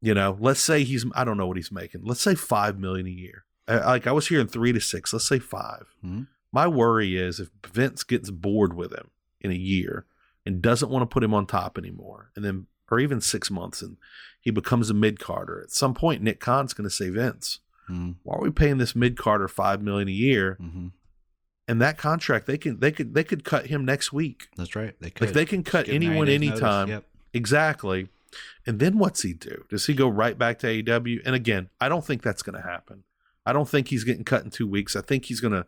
you 0.00 0.14
know, 0.14 0.36
let's 0.40 0.60
say 0.60 0.84
he's, 0.84 1.04
I 1.14 1.24
don't 1.24 1.36
know 1.36 1.46
what 1.46 1.56
he's 1.56 1.72
making. 1.72 2.04
Let's 2.04 2.20
say 2.20 2.34
5 2.34 2.78
million 2.78 3.06
a 3.06 3.10
year. 3.10 3.44
Like 3.68 4.06
I 4.06 4.12
was 4.12 4.28
hearing 4.28 4.46
three 4.46 4.72
to 4.72 4.80
six, 4.80 5.12
let's 5.12 5.26
say 5.26 5.38
5 5.40 5.94
Mhm. 6.04 6.26
My 6.52 6.68
worry 6.68 7.16
is 7.16 7.40
if 7.40 7.50
Vince 7.66 8.04
gets 8.04 8.30
bored 8.30 8.74
with 8.74 8.92
him 8.92 9.10
in 9.40 9.50
a 9.50 9.54
year 9.56 10.06
and 10.46 10.62
doesn't 10.62 10.90
want 10.90 11.02
to 11.02 11.12
put 11.12 11.24
him 11.24 11.34
on 11.34 11.44
top 11.46 11.76
anymore, 11.76 12.30
and 12.36 12.44
then, 12.44 12.66
or 12.90 13.00
even 13.00 13.20
six 13.20 13.50
months, 13.50 13.82
and 13.82 13.96
he 14.46 14.52
becomes 14.52 14.88
a 14.90 14.94
mid 14.94 15.18
carder, 15.18 15.60
at 15.60 15.72
some 15.72 15.92
point, 15.92 16.22
Nick 16.22 16.38
Khan's 16.38 16.72
going 16.72 16.88
to 16.88 16.94
say, 16.94 17.10
Vince, 17.10 17.58
Mhm. 17.90 18.14
why 18.22 18.36
are 18.36 18.40
we 18.42 18.50
paying 18.50 18.78
this 18.78 18.94
mid 18.94 19.16
carder 19.18 19.48
five 19.48 19.82
million 19.82 20.06
a 20.06 20.12
year? 20.12 20.56
Mhm. 20.62 20.92
And 21.66 21.82
that 21.82 21.98
contract, 21.98 22.46
they 22.46 22.56
can 22.56 22.78
they 22.78 22.92
could 22.92 23.12
they 23.12 23.24
could 23.24 23.42
cut 23.42 23.66
him 23.66 23.84
next 23.84 24.12
week. 24.12 24.46
That's 24.56 24.76
right. 24.76 24.94
They 25.00 25.10
could. 25.10 25.26
Like 25.26 25.34
they 25.34 25.44
can 25.44 25.64
cut 25.64 25.88
anyone 25.88 26.26
90 26.28 26.38
days 26.38 26.50
anytime. 26.52 26.88
Yep. 26.88 27.04
Exactly. 27.34 28.08
And 28.66 28.78
then 28.78 28.98
what's 28.98 29.22
he 29.22 29.32
do? 29.32 29.64
Does 29.68 29.86
he 29.86 29.94
go 29.94 30.08
right 30.08 30.38
back 30.38 30.60
to 30.60 30.68
AEW? 30.68 31.22
And 31.24 31.34
again, 31.34 31.70
I 31.80 31.88
don't 31.88 32.04
think 32.06 32.22
that's 32.22 32.42
going 32.42 32.54
to 32.54 32.62
happen. 32.68 33.02
I 33.44 33.52
don't 33.52 33.68
think 33.68 33.88
he's 33.88 34.04
getting 34.04 34.22
cut 34.24 34.44
in 34.44 34.50
two 34.50 34.68
weeks. 34.68 34.94
I 34.94 35.00
think 35.00 35.24
he's 35.24 35.40
going 35.40 35.54
to. 35.54 35.66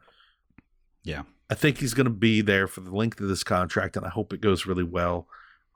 Yeah. 1.02 1.22
I 1.50 1.54
think 1.54 1.78
he's 1.78 1.94
going 1.94 2.04
to 2.06 2.10
be 2.12 2.42
there 2.42 2.68
for 2.68 2.80
the 2.80 2.94
length 2.94 3.20
of 3.20 3.28
this 3.28 3.42
contract, 3.42 3.96
and 3.96 4.06
I 4.06 4.10
hope 4.10 4.32
it 4.32 4.40
goes 4.40 4.66
really 4.66 4.84
well. 4.84 5.26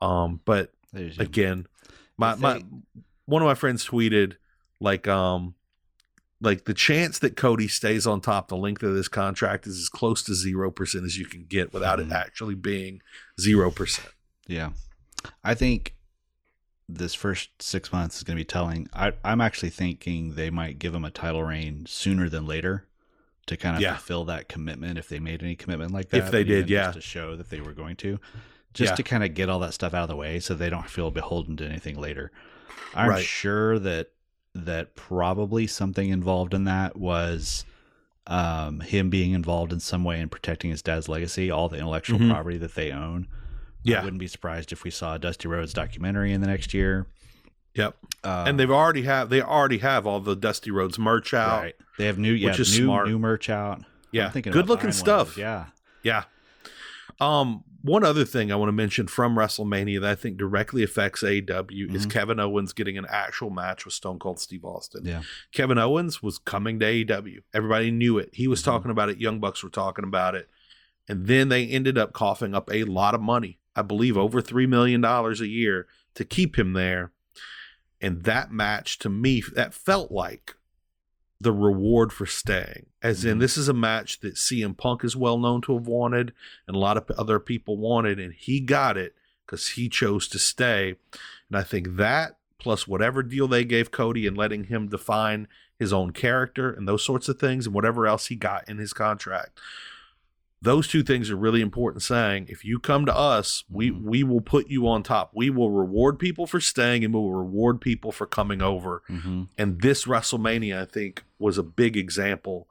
Um, 0.01 0.41
but 0.45 0.71
again, 1.19 1.67
my 2.23 2.55
my 2.57 2.65
one 3.27 3.43
of 3.43 3.47
my 3.47 3.55
friends 3.55 3.87
tweeted 3.87 4.35
like 4.81 5.07
um 5.09 5.55
like 6.41 6.65
the 6.65 6.75
chance 6.75 7.19
that 7.21 7.37
Cody 7.37 7.69
stays 7.69 8.07
on 8.07 8.21
top 8.21 8.49
the 8.49 8.57
length 8.57 8.83
of 8.83 8.95
this 8.95 9.09
contract 9.09 9.67
is 9.67 9.79
as 9.79 9.89
close 9.89 10.23
to 10.25 10.35
zero 10.35 10.71
percent 10.71 11.05
as 11.05 11.17
you 11.19 11.27
can 11.27 11.45
get 11.45 11.73
without 11.73 12.01
it 12.01 12.09
Mhm. 12.09 12.13
actually 12.15 12.55
being 12.57 13.01
zero 13.41 13.71
percent. 13.71 14.09
Yeah. 14.49 14.71
I 15.45 15.55
think 15.55 15.95
this 16.89 17.15
first 17.15 17.51
six 17.63 17.93
months 17.93 18.17
is 18.17 18.23
going 18.25 18.37
to 18.37 18.41
be 18.41 18.45
telling. 18.45 18.89
I, 18.93 19.13
I'm 19.25 19.41
actually 19.41 19.71
thinking 19.71 20.35
they 20.35 20.51
might 20.51 20.79
give 20.81 20.95
him 20.95 21.05
a 21.05 21.11
title 21.11 21.45
reign 21.45 21.87
sooner 21.87 22.29
than 22.29 22.45
later 22.45 22.89
to 23.47 23.57
kind 23.57 23.77
of 23.77 23.83
Yeah. 23.83 23.95
fulfill 23.95 24.25
that 24.27 24.49
commitment 24.49 24.99
if 24.99 25.09
they 25.09 25.19
made 25.21 25.43
any 25.43 25.55
commitment 25.55 25.93
like 25.93 26.11
that. 26.11 26.25
If 26.25 26.31
they 26.33 26.43
did, 26.45 26.69
yeah. 26.69 26.87
Just 26.87 26.95
to 26.97 27.01
show 27.01 27.37
that 27.37 27.51
they 27.51 27.61
were 27.61 27.73
going 27.73 27.97
to. 27.97 28.19
Just 28.75 28.93
Yeah. 28.93 28.97
to 28.97 29.03
kind 29.03 29.25
of 29.25 29.35
get 29.35 29.49
all 29.49 29.59
that 29.61 29.75
stuff 29.75 29.93
out 29.95 30.03
of 30.05 30.09
the 30.09 30.17
way 30.17 30.41
so 30.41 30.55
they 30.55 30.71
don't 30.71 30.89
feel 30.89 31.11
beholden 31.11 31.57
to 31.59 31.67
anything 31.67 31.99
later. 32.01 32.31
I'm 32.95 33.11
Right. 33.11 33.25
sure 33.25 33.79
that 33.79 34.11
that 34.55 34.95
probably 34.95 35.67
something 35.67 36.11
involved 36.11 36.53
in 36.55 36.65
that 36.65 36.97
was 36.97 37.65
um, 38.29 38.79
him 38.81 39.11
being 39.11 39.33
involved 39.33 39.73
in 39.73 39.81
some 39.81 40.05
way 40.05 40.21
in 40.21 40.29
protecting 40.29 40.71
his 40.71 40.81
dad's 40.81 41.09
legacy, 41.09 41.51
all 41.51 41.69
the 41.69 41.77
intellectual 41.77 42.21
Mhm. 42.21 42.31
property 42.31 42.57
that 42.59 42.77
they 42.77 42.93
own. 42.93 43.27
Yeah. 43.83 44.01
I 44.01 44.05
wouldn't 44.05 44.21
be 44.21 44.29
surprised 44.29 44.71
if 44.71 44.85
we 44.85 44.91
saw 44.91 45.17
a 45.17 45.19
Dusty 45.19 45.49
Rhodes 45.49 45.73
documentary 45.73 46.33
in 46.33 46.41
the 46.41 46.47
next 46.47 46.73
year. 46.73 47.09
Yep. 47.75 47.97
Uh, 48.23 48.45
and 48.47 48.61
they've 48.61 48.71
already 48.71 49.03
have 49.03 49.29
they 49.29 49.43
already 49.43 49.79
have 49.79 50.07
all 50.07 50.21
the 50.21 50.37
Dusty 50.37 50.71
Rhodes 50.71 51.01
merch 51.01 51.35
out. 51.35 51.63
right. 51.63 51.75
They 51.99 52.07
have 52.07 52.17
new, 52.17 52.33
yeah, 52.33 52.51
which 52.51 52.61
is 52.61 52.79
new, 52.79 52.85
smart. 52.85 53.09
new 53.09 53.19
merch 53.19 53.51
out. 53.51 53.83
Yeah. 54.13 54.27
I'm 54.27 54.33
thinking 54.33 54.53
Good 54.53 54.69
looking 54.69 54.91
buying 54.91 55.05
one 55.05 55.21
of 55.21 55.29
stuff. 55.29 55.37
Yeah, 55.37 55.67
Yeah. 56.05 56.25
Um, 57.21 57.65
one 57.83 58.05
other 58.05 58.25
thing 58.25 58.51
I 58.53 58.57
want 58.57 58.69
to 58.69 58.73
mention 58.73 59.07
from 59.09 59.35
WrestleMania 59.37 60.01
that 60.01 60.11
I 60.11 60.15
think 60.15 60.37
directly 60.37 60.83
affects 60.83 61.23
AEW 61.23 61.95
is 61.95 62.07
Mhm. 62.07 62.11
Kevin 62.11 62.41
Owens 62.41 62.73
getting 62.73 62.97
an 62.97 63.07
actual 63.09 63.51
match 63.51 63.85
with 63.85 63.95
Stone 63.95 64.19
Cold 64.19 64.39
Steve 64.41 64.65
Austin. 64.65 65.05
yeah, 65.05 65.23
Kevin 65.53 65.79
Owens 65.79 66.23
was 66.23 66.39
coming 66.39 66.79
to 66.81 66.87
AEW. 66.87 67.43
Everybody 67.53 67.91
knew 67.91 68.19
it. 68.19 68.31
He 68.33 68.47
was 68.49 68.61
Mhm. 68.61 68.65
talking 68.65 68.91
about 68.91 69.09
it. 69.11 69.19
Young 69.19 69.41
Bucks 69.41 69.63
were 69.63 69.71
talking 69.71 70.05
about 70.05 70.35
it. 70.35 70.49
And 71.09 71.27
then 71.27 71.49
they 71.49 71.67
ended 71.67 71.99
up 71.99 72.13
coughing 72.13 72.55
up 72.55 72.71
a 72.73 72.85
lot 72.85 73.15
of 73.15 73.21
money. 73.21 73.59
I 73.75 73.83
believe 73.83 74.17
over 74.17 74.41
$3 74.41 74.67
million 74.69 75.05
a 75.05 75.33
year 75.45 75.87
to 76.15 76.25
keep 76.25 76.59
him 76.59 76.75
there. 76.75 77.13
And 78.01 78.25
that 78.25 78.53
match 78.53 78.99
to 79.01 79.09
me, 79.09 79.43
that 79.55 79.75
felt 79.75 80.11
like 80.13 80.55
the 81.43 81.53
reward 81.53 82.13
for 82.13 82.27
staying. 82.27 82.87
As 83.03 83.25
in, 83.25 83.39
Mhm. 83.39 83.41
this 83.41 83.57
is 83.57 83.69
a 83.69 83.75
match 83.75 84.21
that 84.21 84.39
CM 84.39 84.75
Punk 84.75 85.05
is 85.05 85.17
well 85.17 85.39
known 85.39 85.61
to 85.63 85.75
have 85.75 85.87
wanted 85.87 86.33
and 86.67 86.77
a 86.77 86.79
lot 86.79 86.97
of 86.97 87.11
other 87.19 87.39
people 87.39 87.77
wanted. 87.77 88.19
And 88.21 88.33
he 88.33 88.61
got 88.61 88.97
it 88.97 89.15
because 89.45 89.71
he 89.71 89.89
chose 89.89 90.29
to 90.29 90.39
stay. 90.39 90.97
And 91.49 91.59
I 91.59 91.63
think 91.63 91.97
that 91.97 92.39
plus 92.59 92.87
whatever 92.87 93.23
deal 93.25 93.49
they 93.49 93.65
gave 93.65 93.91
Cody 93.91 94.27
and 94.27 94.37
letting 94.37 94.65
him 94.65 94.89
define 94.89 95.49
his 95.79 95.93
own 95.93 96.13
character 96.13 96.71
and 96.71 96.87
those 96.87 97.05
sorts 97.05 97.29
of 97.29 97.41
things 97.41 97.67
and 97.67 97.75
whatever 97.75 98.07
else 98.07 98.27
he 98.27 98.37
got 98.37 98.69
in 98.69 98.79
his 98.79 98.93
contract. 98.93 99.59
Those 100.63 100.87
two 100.87 101.03
things 101.03 101.29
are 101.29 101.37
really 101.37 101.61
important 101.61 102.03
saying 102.03 102.47
if 102.49 102.65
you 102.65 102.79
come 102.79 103.05
to 103.07 103.15
us, 103.17 103.65
we 103.69 103.91
Mhm. 103.91 104.03
we 104.03 104.23
will 104.23 104.41
put 104.41 104.69
you 104.69 104.87
on 104.87 105.03
top. 105.03 105.33
We 105.35 105.51
will 105.51 105.71
reward 105.73 106.19
people 106.21 106.47
for 106.47 106.61
staying 106.61 107.05
and 107.05 107.13
we 107.13 107.19
will 107.21 107.35
reward 107.35 107.81
people 107.81 108.13
for 108.13 108.27
coming 108.27 108.63
over. 108.63 109.03
hmm 109.09 109.45
And 109.59 109.83
this 109.83 110.05
WrestleMania, 110.05 110.81
I 110.81 110.85
think, 110.85 111.25
was 111.39 111.59
a 111.59 111.63
big 111.65 111.97
example 111.97 112.69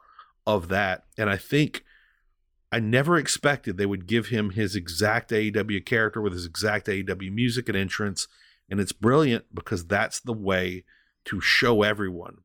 of 0.47 0.69
that. 0.69 1.03
And 1.17 1.29
I 1.29 1.35
think 1.37 1.83
I 2.71 2.79
never 2.79 3.17
expected 3.17 3.75
they 3.75 3.85
would 3.85 4.07
give 4.07 4.27
him 4.27 4.51
his 4.51 4.75
exact 4.77 5.31
AEW 5.33 5.81
character 5.81 6.21
with 6.21 6.31
his 6.31 6.45
exact 6.45 6.87
AEW 6.87 7.29
music 7.29 7.67
and 7.67 7.77
entrance. 7.77 8.29
And 8.69 8.79
it's 8.79 8.93
brilliant 8.93 9.53
because 9.53 9.85
that's 9.85 10.21
the 10.21 10.31
way 10.33 10.85
to 11.25 11.41
show 11.41 11.83
everyone. 11.83 12.37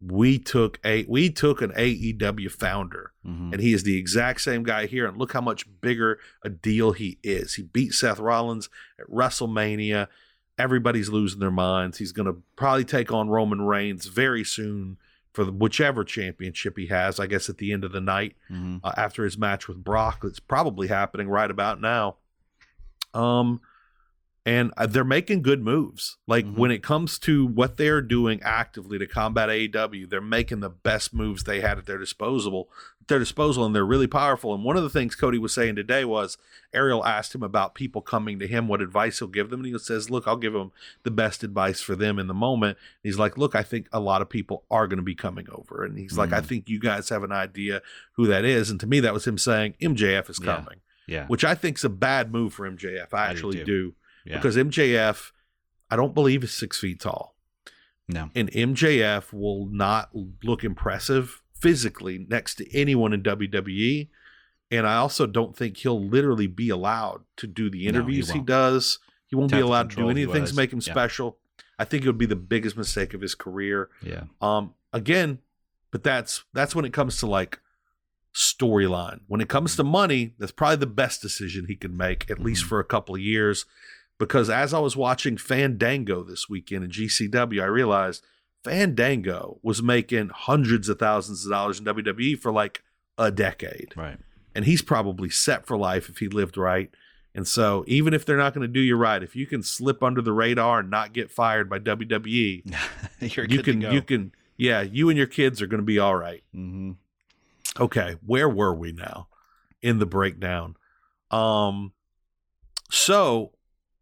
We 0.00 0.38
took 0.38 0.78
a 0.84 1.04
we 1.08 1.30
took 1.30 1.62
an 1.62 1.70
AEW 1.72 2.50
founder 2.50 3.12
hmm 3.24 3.50
and 3.52 3.60
he 3.62 3.72
is 3.72 3.82
the 3.84 3.96
exact 3.96 4.40
same 4.42 4.62
guy 4.62 4.86
here. 4.86 5.06
And 5.06 5.16
look 5.16 5.32
how 5.32 5.40
much 5.40 5.66
bigger 5.80 6.18
a 6.42 6.48
deal 6.50 6.92
he 6.92 7.18
is. 7.22 7.54
He 7.54 7.62
beat 7.62 7.94
Seth 7.94 8.18
Rollins 8.18 8.68
at 9.00 9.06
WrestleMania. 9.08 10.08
Everybody's 10.58 11.08
losing 11.08 11.40
their 11.40 11.50
minds. 11.50 11.98
He's 11.98 12.12
going 12.12 12.26
to 12.32 12.42
probably 12.56 12.84
take 12.84 13.10
on 13.12 13.28
Roman 13.28 13.62
Reigns 13.62 14.06
very 14.06 14.44
soon 14.44 14.96
for 15.32 15.44
the, 15.44 15.52
whichever 15.52 16.02
championship 16.04 16.76
he 16.78 16.86
has. 16.86 17.18
I 17.20 17.26
guess 17.26 17.48
at 17.48 17.58
the 17.58 17.72
end 17.72 17.84
of 17.84 17.92
the 17.92 18.00
night 18.00 18.36
Mhm. 18.50 18.80
uh, 18.84 18.92
after 18.96 19.24
his 19.24 19.36
match 19.38 19.66
with 19.68 19.82
Brock, 19.84 20.20
that's 20.22 20.40
probably 20.40 20.88
happening 20.88 21.28
right 21.28 21.50
about 21.50 21.80
now. 21.80 22.16
Um, 23.14 23.60
and 24.46 24.72
uh, 24.76 24.86
they're 24.86 25.04
making 25.04 25.42
good 25.42 25.60
moves. 25.60 26.16
Like 26.28 26.46
Mhm. 26.46 26.54
when 26.54 26.70
it 26.70 26.82
comes 26.82 27.18
to 27.20 27.44
what 27.44 27.76
they're 27.76 28.00
doing 28.00 28.40
actively 28.42 28.96
to 28.98 29.06
combat 29.06 29.50
AEW, 29.50 30.06
they're 30.06 30.20
making 30.20 30.60
the 30.60 30.70
best 30.70 31.12
moves 31.12 31.42
they 31.44 31.60
had 31.60 31.76
at 31.78 31.86
their 31.86 31.98
disposal, 31.98 32.70
their 33.08 33.18
disposal, 33.18 33.64
and 33.66 33.74
they're 33.74 33.84
really 33.84 34.06
powerful. 34.06 34.54
And 34.54 34.62
one 34.64 34.76
of 34.76 34.82
the 34.84 34.88
things 34.90 35.16
Cody 35.16 35.38
was 35.38 35.52
saying 35.52 35.74
today 35.76 36.04
was 36.04 36.38
Ariel 36.72 37.04
asked 37.04 37.34
him 37.34 37.42
about 37.42 37.74
people 37.74 38.00
coming 38.02 38.38
to 38.38 38.46
him, 38.46 38.68
what 38.68 38.80
advice 38.80 39.18
he'll 39.18 39.28
give 39.28 39.50
them, 39.50 39.60
and 39.64 39.72
he 39.72 39.78
says, 39.78 40.10
"Look, 40.10 40.26
I'll 40.28 40.36
give 40.36 40.52
them 40.52 40.70
the 41.02 41.10
best 41.10 41.42
advice 41.42 41.80
for 41.80 41.96
them 41.96 42.18
in 42.18 42.26
the 42.28 42.34
moment." 42.34 42.78
He's 43.02 43.18
like, 43.18 43.36
"Look, 43.36 43.54
I 43.56 43.62
think 43.64 43.88
a 43.92 44.00
lot 44.00 44.22
of 44.22 44.28
people 44.28 44.64
are 44.70 44.86
going 44.86 44.98
to 44.98 45.02
be 45.04 45.14
coming 45.16 45.46
over," 45.50 45.84
and 45.84 45.98
he's 45.98 46.16
like, 46.16 46.32
"I 46.32 46.40
Mhm. 46.40 46.44
think 46.46 46.68
you 46.68 46.78
guys 46.78 47.08
have 47.08 47.22
an 47.24 47.32
idea 47.32 47.82
who 48.12 48.26
that 48.28 48.44
is." 48.44 48.70
And 48.70 48.78
to 48.80 48.86
me, 48.86 49.00
that 49.00 49.12
was 49.14 49.26
him 49.26 49.38
saying 49.38 49.74
MJF 49.80 50.30
is 50.30 50.38
coming 50.38 50.80
Yeah. 51.08 51.26
which 51.26 51.44
I 51.44 51.54
think 51.56 51.78
is 51.78 51.84
a 51.84 51.88
bad 51.88 52.32
move 52.32 52.54
for 52.54 52.66
MJF. 52.66 53.12
I 53.14 53.26
I 53.26 53.30
actually 53.30 53.58
too. 53.58 53.64
do, 53.64 53.94
Yeah. 54.26 54.36
because 54.36 54.56
MJF, 54.56 55.30
I 55.90 55.96
don't 55.96 56.14
believe 56.14 56.42
is 56.44 56.52
six 56.52 56.78
feet 56.80 57.00
tall, 57.00 57.36
no. 58.08 58.30
and 58.34 58.50
MJF 58.52 59.32
will 59.32 59.66
not 59.70 60.10
look 60.42 60.64
impressive 60.64 61.42
physically 61.54 62.26
next 62.28 62.56
to 62.56 62.76
anyone 62.78 63.12
in 63.12 63.22
WWE. 63.22 64.08
And 64.70 64.86
I 64.86 64.96
also 64.96 65.26
don't 65.26 65.56
think 65.56 65.76
he'll 65.76 66.04
literally 66.04 66.48
be 66.48 66.70
allowed 66.70 67.22
to 67.36 67.46
do 67.46 67.70
the 67.70 67.78
he 67.82 67.86
interviews 67.86 68.30
he, 68.30 68.38
won't. 68.40 68.46
does. 68.48 68.98
He 69.28 69.36
won't 69.36 69.52
be 69.52 69.60
allowed 69.60 69.90
to 69.90 69.96
do 69.96 70.04
he 70.08 70.10
anything 70.10 70.44
to 70.44 70.54
make 70.54 70.72
him 70.72 70.80
Yeah. 70.84 70.92
special. 70.92 71.38
I 71.78 71.84
think 71.84 72.02
it 72.02 72.08
would 72.08 72.18
be 72.18 72.26
the 72.26 72.34
biggest 72.36 72.76
mistake 72.76 73.14
of 73.14 73.20
his 73.20 73.34
career. 73.36 73.90
Yeah. 74.02 74.24
Um, 74.40 74.74
again, 74.92 75.38
but 75.92 76.02
that's 76.02 76.44
that's 76.52 76.74
when 76.74 76.84
it 76.84 76.92
comes 76.92 77.16
to 77.18 77.26
like 77.26 77.60
storyline. 78.34 79.20
When 79.28 79.40
it 79.40 79.48
comes 79.48 79.76
to 79.76 79.84
money, 79.84 80.34
that's 80.38 80.52
probably 80.52 80.76
the 80.76 80.86
best 80.86 81.22
decision 81.22 81.66
he 81.68 81.76
can 81.76 81.96
make, 81.96 82.30
at 82.30 82.38
least 82.40 82.64
Mhm. 82.64 82.68
for 82.68 82.80
a 82.80 82.84
couple 82.84 83.14
of 83.14 83.20
years. 83.20 83.64
Because 84.18 84.48
as 84.48 84.72
I 84.72 84.78
was 84.78 84.96
watching 84.96 85.36
Fandango 85.36 86.22
this 86.22 86.48
weekend 86.48 86.84
in 86.84 86.90
GCW, 86.90 87.62
I 87.62 87.66
realized 87.66 88.24
Fandango 88.64 89.58
was 89.62 89.82
making 89.82 90.30
hundreds 90.30 90.88
of 90.88 90.98
thousands 90.98 91.44
of 91.44 91.50
dollars 91.50 91.78
in 91.78 91.84
WWE 91.84 92.38
for 92.38 92.50
like 92.50 92.82
a 93.18 93.30
decade. 93.30 93.92
Right. 93.94 94.18
And 94.54 94.64
he's 94.64 94.82
probably 94.82 95.28
set 95.28 95.66
for 95.66 95.76
life 95.76 96.08
if 96.08 96.18
he 96.18 96.28
lived 96.28 96.56
right. 96.56 96.90
And 97.34 97.46
so, 97.46 97.84
even 97.86 98.14
if 98.14 98.24
they're 98.24 98.38
not 98.38 98.54
going 98.54 98.66
to 98.66 98.72
do 98.72 98.80
you 98.80 98.96
right, 98.96 99.22
if 99.22 99.36
you 99.36 99.46
can 99.46 99.62
slip 99.62 100.02
under 100.02 100.22
the 100.22 100.32
radar 100.32 100.80
and 100.80 100.90
not 100.90 101.12
get 101.12 101.30
fired 101.30 101.68
by 101.68 101.78
WWE, 101.78 102.74
You're 103.36 103.44
you 103.44 103.62
can 103.62 103.82
you 103.82 104.00
can 104.00 104.32
yeah 104.56 104.80
you 104.80 105.08
and 105.08 105.18
your 105.18 105.26
kids 105.26 105.60
are 105.60 105.66
going 105.66 105.80
to 105.80 105.86
be 105.86 105.98
all 105.98 106.16
right 106.16 106.42
hmm 106.52 106.92
okay 107.78 108.16
where 108.24 108.48
were 108.48 108.74
we 108.74 108.92
now 108.92 109.28
in 109.82 109.98
the 109.98 110.06
breakdown 110.06 110.76
um 111.30 111.92
so 112.90 113.52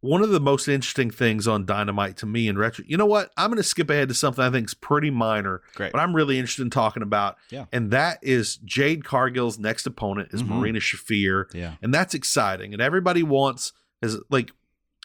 one 0.04 0.22
of 0.22 0.28
the 0.30 0.40
most 0.40 0.68
interesting 0.68 1.10
things 1.10 1.48
on 1.48 1.64
dynamite 1.64 2.16
to 2.18 2.26
me 2.26 2.46
in 2.48 2.58
retro 2.58 2.84
you 2.86 2.96
know 2.96 3.06
what 3.06 3.30
i'm 3.36 3.48
going 3.48 3.56
to 3.56 3.62
skip 3.62 3.88
ahead 3.88 4.08
to 4.08 4.14
something 4.14 4.44
i 4.44 4.50
think 4.50 4.66
is 4.68 4.74
pretty 4.74 5.10
minor 5.10 5.62
Great. 5.74 5.92
but 5.92 5.98
i'm 6.00 6.14
really 6.14 6.38
interested 6.38 6.62
in 6.62 6.70
talking 6.70 7.02
about 7.02 7.36
Yeah. 7.50 7.64
and 7.72 7.90
that 7.90 8.18
is 8.22 8.56
jade 8.58 9.04
cargill's 9.04 9.58
next 9.58 9.86
opponent 9.86 10.28
is 10.32 10.42
Mhm. 10.42 10.48
marina 10.48 10.78
shafir 10.80 11.46
yeah. 11.54 11.74
and 11.82 11.92
that's 11.94 12.14
exciting. 12.14 12.72
And 12.74 12.82
everybody 12.82 13.22
wants 13.22 13.72
is 14.02 14.18
like 14.30 14.50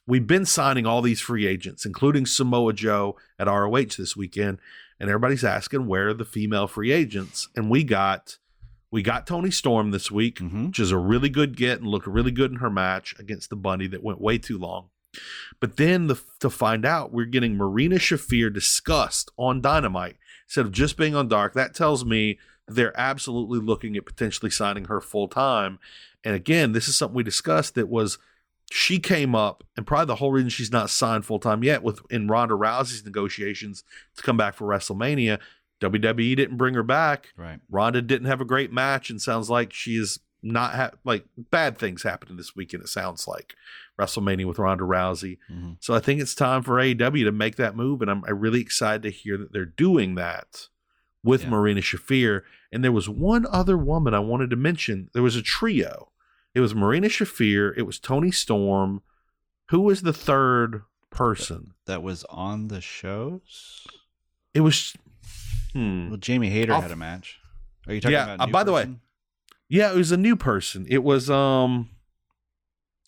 we've 0.06 0.28
been 0.28 0.46
signing 0.46 0.86
all 0.88 1.02
these 1.04 1.22
free 1.22 1.46
agents, 1.46 1.86
including 1.86 2.26
Samoa 2.26 2.74
Joe 2.74 3.16
at 3.38 3.48
ROH 3.48 3.96
this 3.98 4.18
weekend, 4.18 4.58
and 5.00 5.08
everybody's 5.10 5.44
asking 5.44 5.86
where 5.86 6.10
are 6.10 6.14
the 6.16 6.26
female 6.26 6.68
free 6.68 6.92
agents? 6.92 7.48
And 7.56 7.70
we 7.70 7.84
got 7.84 8.38
we 8.92 9.02
got 9.02 9.28
Toni 9.28 9.52
Storm 9.52 9.92
this 9.92 10.12
week, 10.12 10.40
hmm 10.40 10.68
which 10.68 10.80
is 10.80 10.92
a 10.92 10.98
really 10.98 11.30
good 11.30 11.56
get 11.58 11.80
and 11.80 11.88
looked 11.88 12.08
really 12.08 12.32
good 12.32 12.52
in 12.52 12.58
her 12.58 12.70
match 12.70 13.16
against 13.20 13.50
the 13.50 13.56
Bunny 13.56 13.88
that 13.88 14.04
went 14.04 14.22
way 14.22 14.38
too 14.38 14.58
long. 14.58 14.90
But 15.60 15.78
then 15.78 16.08
the, 16.08 16.22
to 16.40 16.50
find 16.50 16.86
out 16.86 17.12
we're 17.12 17.26
getting 17.26 17.56
Marina 17.56 17.96
Shafir 17.96 18.54
discussed 18.54 19.32
on 19.38 19.62
Dynamite 19.62 20.18
instead 20.46 20.66
of 20.66 20.72
just 20.72 20.98
being 20.98 21.16
on 21.16 21.28
Dark, 21.28 21.54
that 21.54 21.74
tells 21.74 22.06
me 22.06 22.38
they're 22.68 22.98
absolutely 23.00 23.60
looking 23.60 23.98
at 23.98 24.06
potentially 24.06 24.52
signing 24.52 24.86
her 24.86 25.02
full 25.02 25.28
time. 25.28 25.80
And 26.24 26.36
again, 26.36 26.74
this 26.74 26.88
is 26.88 26.96
something 26.96 27.16
we 27.16 27.24
discussed 27.24 27.76
that 27.76 27.90
was 27.90 28.20
she 28.72 29.00
came 29.00 29.34
up, 29.34 29.64
and 29.76 29.88
probably 29.88 30.06
the 30.06 30.16
whole 30.16 30.32
reason 30.32 30.50
she's 30.50 30.72
not 30.72 30.92
signed 30.92 31.26
full 31.26 31.40
time 31.40 31.64
yet 31.64 31.82
with 31.82 32.02
in 32.12 32.28
Ronda 32.28 32.54
Rousey's 32.54 33.04
negotiations 33.04 33.84
to 34.16 34.22
come 34.24 34.38
back 34.38 34.54
for 34.54 34.68
WrestleMania. 34.68 35.40
WWE 35.82 36.36
didn't 36.36 36.58
bring 36.58 36.74
her 36.74 36.84
back. 36.84 37.30
Right. 37.38 37.60
Ronda 37.70 38.02
didn't 38.02 38.28
have 38.28 38.42
a 38.42 38.46
great 38.46 38.72
match, 38.72 39.10
and 39.10 39.22
sounds 39.22 39.50
like 39.50 39.72
she 39.74 39.96
is 39.96 40.20
not 40.42 40.74
ha- 40.76 40.92
like 41.04 41.26
bad 41.38 41.78
things 41.78 42.04
happening 42.04 42.38
this 42.38 42.56
weekend. 42.56 42.84
It 42.84 42.90
sounds 42.90 43.28
like 43.28 43.56
WrestleMania 44.00 44.46
with 44.46 44.60
Ronda 44.60 44.84
Rousey. 44.84 45.38
hmm 45.50 45.74
So 45.80 45.94
I 45.94 46.00
think 46.00 46.22
it's 46.22 46.36
time 46.36 46.64
for 46.64 46.76
AEW 46.76 47.24
to 47.26 47.32
make 47.32 47.56
that 47.58 47.76
move, 47.76 48.02
and 48.02 48.10
I'm, 48.10 48.24
I'm 48.26 48.40
really 48.40 48.62
excited 48.62 49.04
to 49.04 49.10
hear 49.12 49.38
that 49.38 49.52
they're 49.54 49.66
doing 49.66 50.16
that 50.16 50.68
with 51.24 51.44
Yeah. 51.44 51.50
Marina 51.50 51.82
Shafir. 51.82 52.44
And 52.72 52.84
there 52.84 52.92
was 52.92 53.10
one 53.10 53.46
other 53.50 53.78
woman 53.78 54.14
I 54.14 54.20
wanted 54.20 54.50
to 54.52 54.56
mention. 54.56 55.10
There 55.14 55.24
was 55.24 55.36
a 55.36 55.42
trio. 55.42 56.12
It 56.56 56.60
was 56.62 56.74
Marina 56.76 57.08
Shafir. 57.08 57.74
It 57.78 57.84
was 57.84 58.00
Toni 58.00 58.32
Storm. 58.32 59.02
Who 59.70 59.82
was 59.82 60.02
the 60.04 60.14
third 60.14 60.84
person? 61.10 61.74
That 61.86 62.02
was 62.04 62.24
on 62.26 62.68
the 62.70 62.80
shows. 62.82 63.86
It 64.54 64.62
was. 64.62 64.96
Hmm. 65.74 66.10
Well, 66.10 66.18
Jamie 66.18 66.50
Hayter 66.50 66.74
I'll- 66.74 66.82
had 66.82 66.92
a 66.92 66.96
match. 66.96 67.40
Are 67.88 67.94
you 67.94 68.02
talking 68.02 68.14
Yeah, 68.14 68.24
about? 68.26 68.40
uh, 68.42 68.46
new 68.48 68.52
by 68.52 68.64
the 68.64 68.72
way. 68.72 68.90
Yeah, 69.68 69.92
it 69.92 69.96
was 69.96 70.12
a 70.12 70.18
new 70.18 70.36
person. 70.36 70.86
It 70.90 71.04
was 71.04 71.30
um 71.30 71.90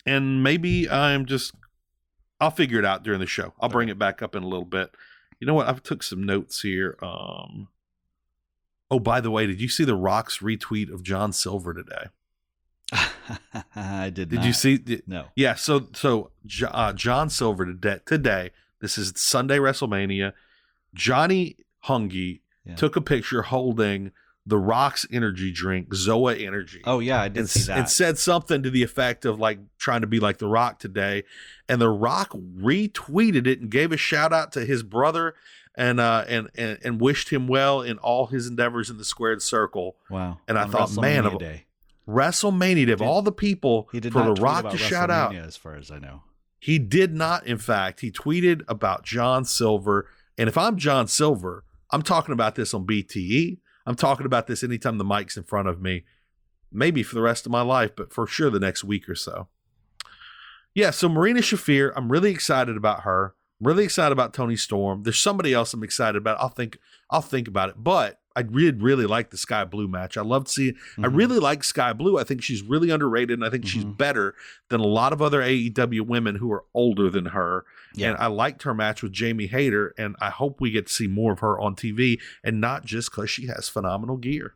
and 0.06 0.44
maybe 0.44 0.90
I'm 0.90 1.26
just 1.26 1.54
I'll 2.40 2.52
figure 2.52 2.80
it 2.80 2.86
out 2.86 3.04
during 3.04 3.20
the 3.20 3.28
show. 3.28 3.54
I'll 3.60 3.70
bring 3.70 3.90
it 3.90 4.00
back 4.00 4.22
up 4.22 4.36
in 4.36 4.44
a 4.44 4.48
little 4.48 4.66
bit. 4.66 4.92
You 5.40 5.48
know 5.48 5.54
what? 5.54 5.68
I've 5.68 5.84
took 5.84 6.04
some 6.04 6.24
notes 6.24 6.62
here. 6.62 6.98
Um 7.02 7.68
Oh, 8.90 9.00
by 9.00 9.22
the 9.22 9.32
way, 9.32 9.48
did 9.48 9.62
you 9.62 9.70
see 9.70 9.86
the 9.86 9.96
Rock's 9.96 10.40
retweet 10.40 10.92
of 10.94 11.02
John 11.02 11.32
Silver 11.32 11.74
today? 11.74 12.08
I 13.76 14.10
did. 14.10 14.30
Did 14.30 14.34
not. 14.40 14.46
you 14.46 14.54
see 14.54 14.78
did- 14.78 15.08
No. 15.08 15.28
Yeah, 15.36 15.56
so 15.56 15.88
so 15.94 16.32
uh, 16.70 16.92
John 16.94 17.30
Silver 17.30 17.66
today, 17.66 18.00
today, 18.06 18.52
this 18.82 18.98
is 18.98 19.14
Sunday 19.16 19.58
WrestleMania. 19.58 20.34
Johnny 20.94 21.56
Hungee 21.86 22.41
Yeah. 22.66 22.76
took 22.76 22.96
a 22.96 23.02
picture 23.02 23.42
holding 23.44 24.12
the 24.46 24.58
Rock's 24.58 25.06
energy 25.12 25.52
drink, 25.52 25.90
Zoa 25.90 26.40
Energy. 26.44 26.82
Oh 26.86 27.00
yeah, 27.00 27.22
I 27.22 27.28
did 27.28 27.40
and, 27.42 27.50
see 27.50 27.64
that. 27.68 27.78
and 27.78 27.90
said 27.90 28.18
something 28.18 28.64
to 28.64 28.70
the 28.72 28.82
effect 28.84 29.24
of 29.26 29.40
like 29.40 29.60
trying 29.78 30.02
to 30.02 30.08
be 30.08 30.20
like 30.20 30.40
The 30.40 30.48
Rock 30.48 30.80
today. 30.80 31.24
And 31.70 31.80
The 31.80 31.90
Rock 31.90 32.32
retweeted 32.32 33.46
it 33.48 33.62
and 33.62 33.70
gave 33.70 33.92
a 33.92 33.98
shout 33.98 34.34
out 34.34 34.52
to 34.54 34.66
his 34.66 34.82
brother 34.84 35.36
and 35.76 36.00
uh 36.00 36.26
and 36.28 36.50
and, 36.56 36.80
and 36.84 37.00
wished 37.00 37.30
him 37.30 37.48
well 37.48 37.82
in 37.82 37.98
all 38.00 38.28
his 38.28 38.48
endeavors 38.48 38.90
in 38.90 38.98
the 38.98 39.06
squared 39.06 39.42
circle. 39.42 39.96
wow. 40.10 40.40
and 40.48 40.58
I 40.58 40.64
On 40.64 40.72
thought, 40.72 40.96
man, 40.98 41.24
WrestleMania 41.24 41.34
of- 41.34 41.40
day. 41.40 41.66
WrestleMania 42.08 42.92
of 42.94 43.02
all 43.02 43.22
the 43.22 43.32
people 43.32 43.88
He 43.92 44.00
did 44.00 44.14
for 44.14 44.24
The 44.24 44.42
Rock 44.42 44.70
to 44.72 44.78
shout 44.78 45.10
out. 45.10 45.36
As 45.36 45.56
far 45.56 45.76
as 45.76 45.92
I 45.92 46.00
know. 46.00 46.24
He 46.60 46.78
did 46.78 47.14
not, 47.14 47.48
in 47.48 47.58
fact, 47.58 48.02
he 48.02 48.12
tweeted 48.12 48.64
about 48.68 49.04
John 49.04 49.46
Silver. 49.46 50.08
And 50.38 50.48
if 50.50 50.58
I'm 50.58 50.78
John 50.78 51.08
Silver, 51.08 51.64
I'm 51.92 52.02
talking 52.02 52.34
about 52.34 52.56
this 52.56 52.74
on 52.74 52.86
BTE. 52.86 53.58
I'm 53.86 53.96
talking 53.96 54.26
about 54.26 54.48
this 54.48 54.64
anytime 54.64 54.98
the 54.98 55.04
mic's 55.04 55.38
in 55.38 55.44
front 55.44 55.68
of 55.68 55.82
me, 55.82 56.06
maybe 56.72 57.04
for 57.04 57.16
the 57.16 57.22
rest 57.22 57.46
of 57.46 57.52
my 57.52 57.62
life, 57.62 57.92
but 57.96 58.14
for 58.14 58.28
sure 58.28 58.50
the 58.50 58.60
next 58.60 58.84
week 58.84 59.10
or 59.10 59.16
so. 59.16 59.48
Yeah, 60.74 60.92
so 60.92 61.10
Marina 61.10 61.42
Shafir, 61.42 61.92
I'm 61.96 62.12
really 62.12 62.32
excited 62.32 62.78
about 62.78 63.02
her. 63.02 63.36
I'm 63.60 63.68
really 63.68 63.84
excited 63.84 64.14
about 64.14 64.34
Toni 64.34 64.56
Storm. 64.56 65.04
There's 65.04 65.20
somebody 65.20 65.54
else 65.54 65.74
I'm 65.74 65.84
excited 65.84 66.18
about. 66.18 66.40
I'll 66.40 66.50
think 66.50 66.78
I'll 67.10 67.22
think 67.22 67.48
about 67.48 67.70
it. 67.70 67.76
But 67.78 68.21
I 68.36 68.44
did 68.44 68.82
really 68.82 69.06
like 69.06 69.30
the 69.30 69.38
Skye 69.38 69.66
Blue 69.66 69.88
match. 69.88 70.16
I 70.18 70.22
loved 70.22 70.48
seeing 70.48 70.76
I 70.98 71.02
Mhm. 71.08 71.16
really 71.18 71.40
like 71.40 71.64
Skye 71.64 71.94
Blue. 71.94 72.18
I 72.18 72.24
think 72.24 72.42
she's 72.42 72.62
really 72.64 72.90
underrated, 72.90 73.38
and 73.40 73.46
I 73.46 73.50
think 73.50 73.66
she's 73.68 73.84
Mhm. 73.84 73.98
better 73.98 74.36
than 74.70 74.80
a 74.80 74.86
lot 74.88 75.12
of 75.14 75.22
other 75.22 75.42
AEW 75.42 76.04
women 76.04 76.36
who 76.36 76.52
are 76.52 76.64
older 76.74 77.10
than 77.10 77.26
her. 77.28 77.66
Yeah. 77.94 78.12
And 78.12 78.18
I 78.20 78.28
liked 78.28 78.64
her 78.64 78.74
match 78.74 79.04
with 79.04 79.12
Jamie 79.12 79.48
Hayter, 79.48 79.94
and 79.98 80.16
I 80.22 80.30
hope 80.30 80.62
we 80.62 80.72
get 80.72 80.88
to 80.88 80.94
see 80.94 81.08
more 81.08 81.34
of 81.34 81.40
her 81.40 81.60
on 81.60 81.76
TV, 81.76 82.20
and 82.44 82.62
not 82.62 82.86
just 82.86 83.12
because 83.12 83.30
she 83.30 83.48
has 83.48 83.68
phenomenal 83.68 84.18
gear. 84.18 84.54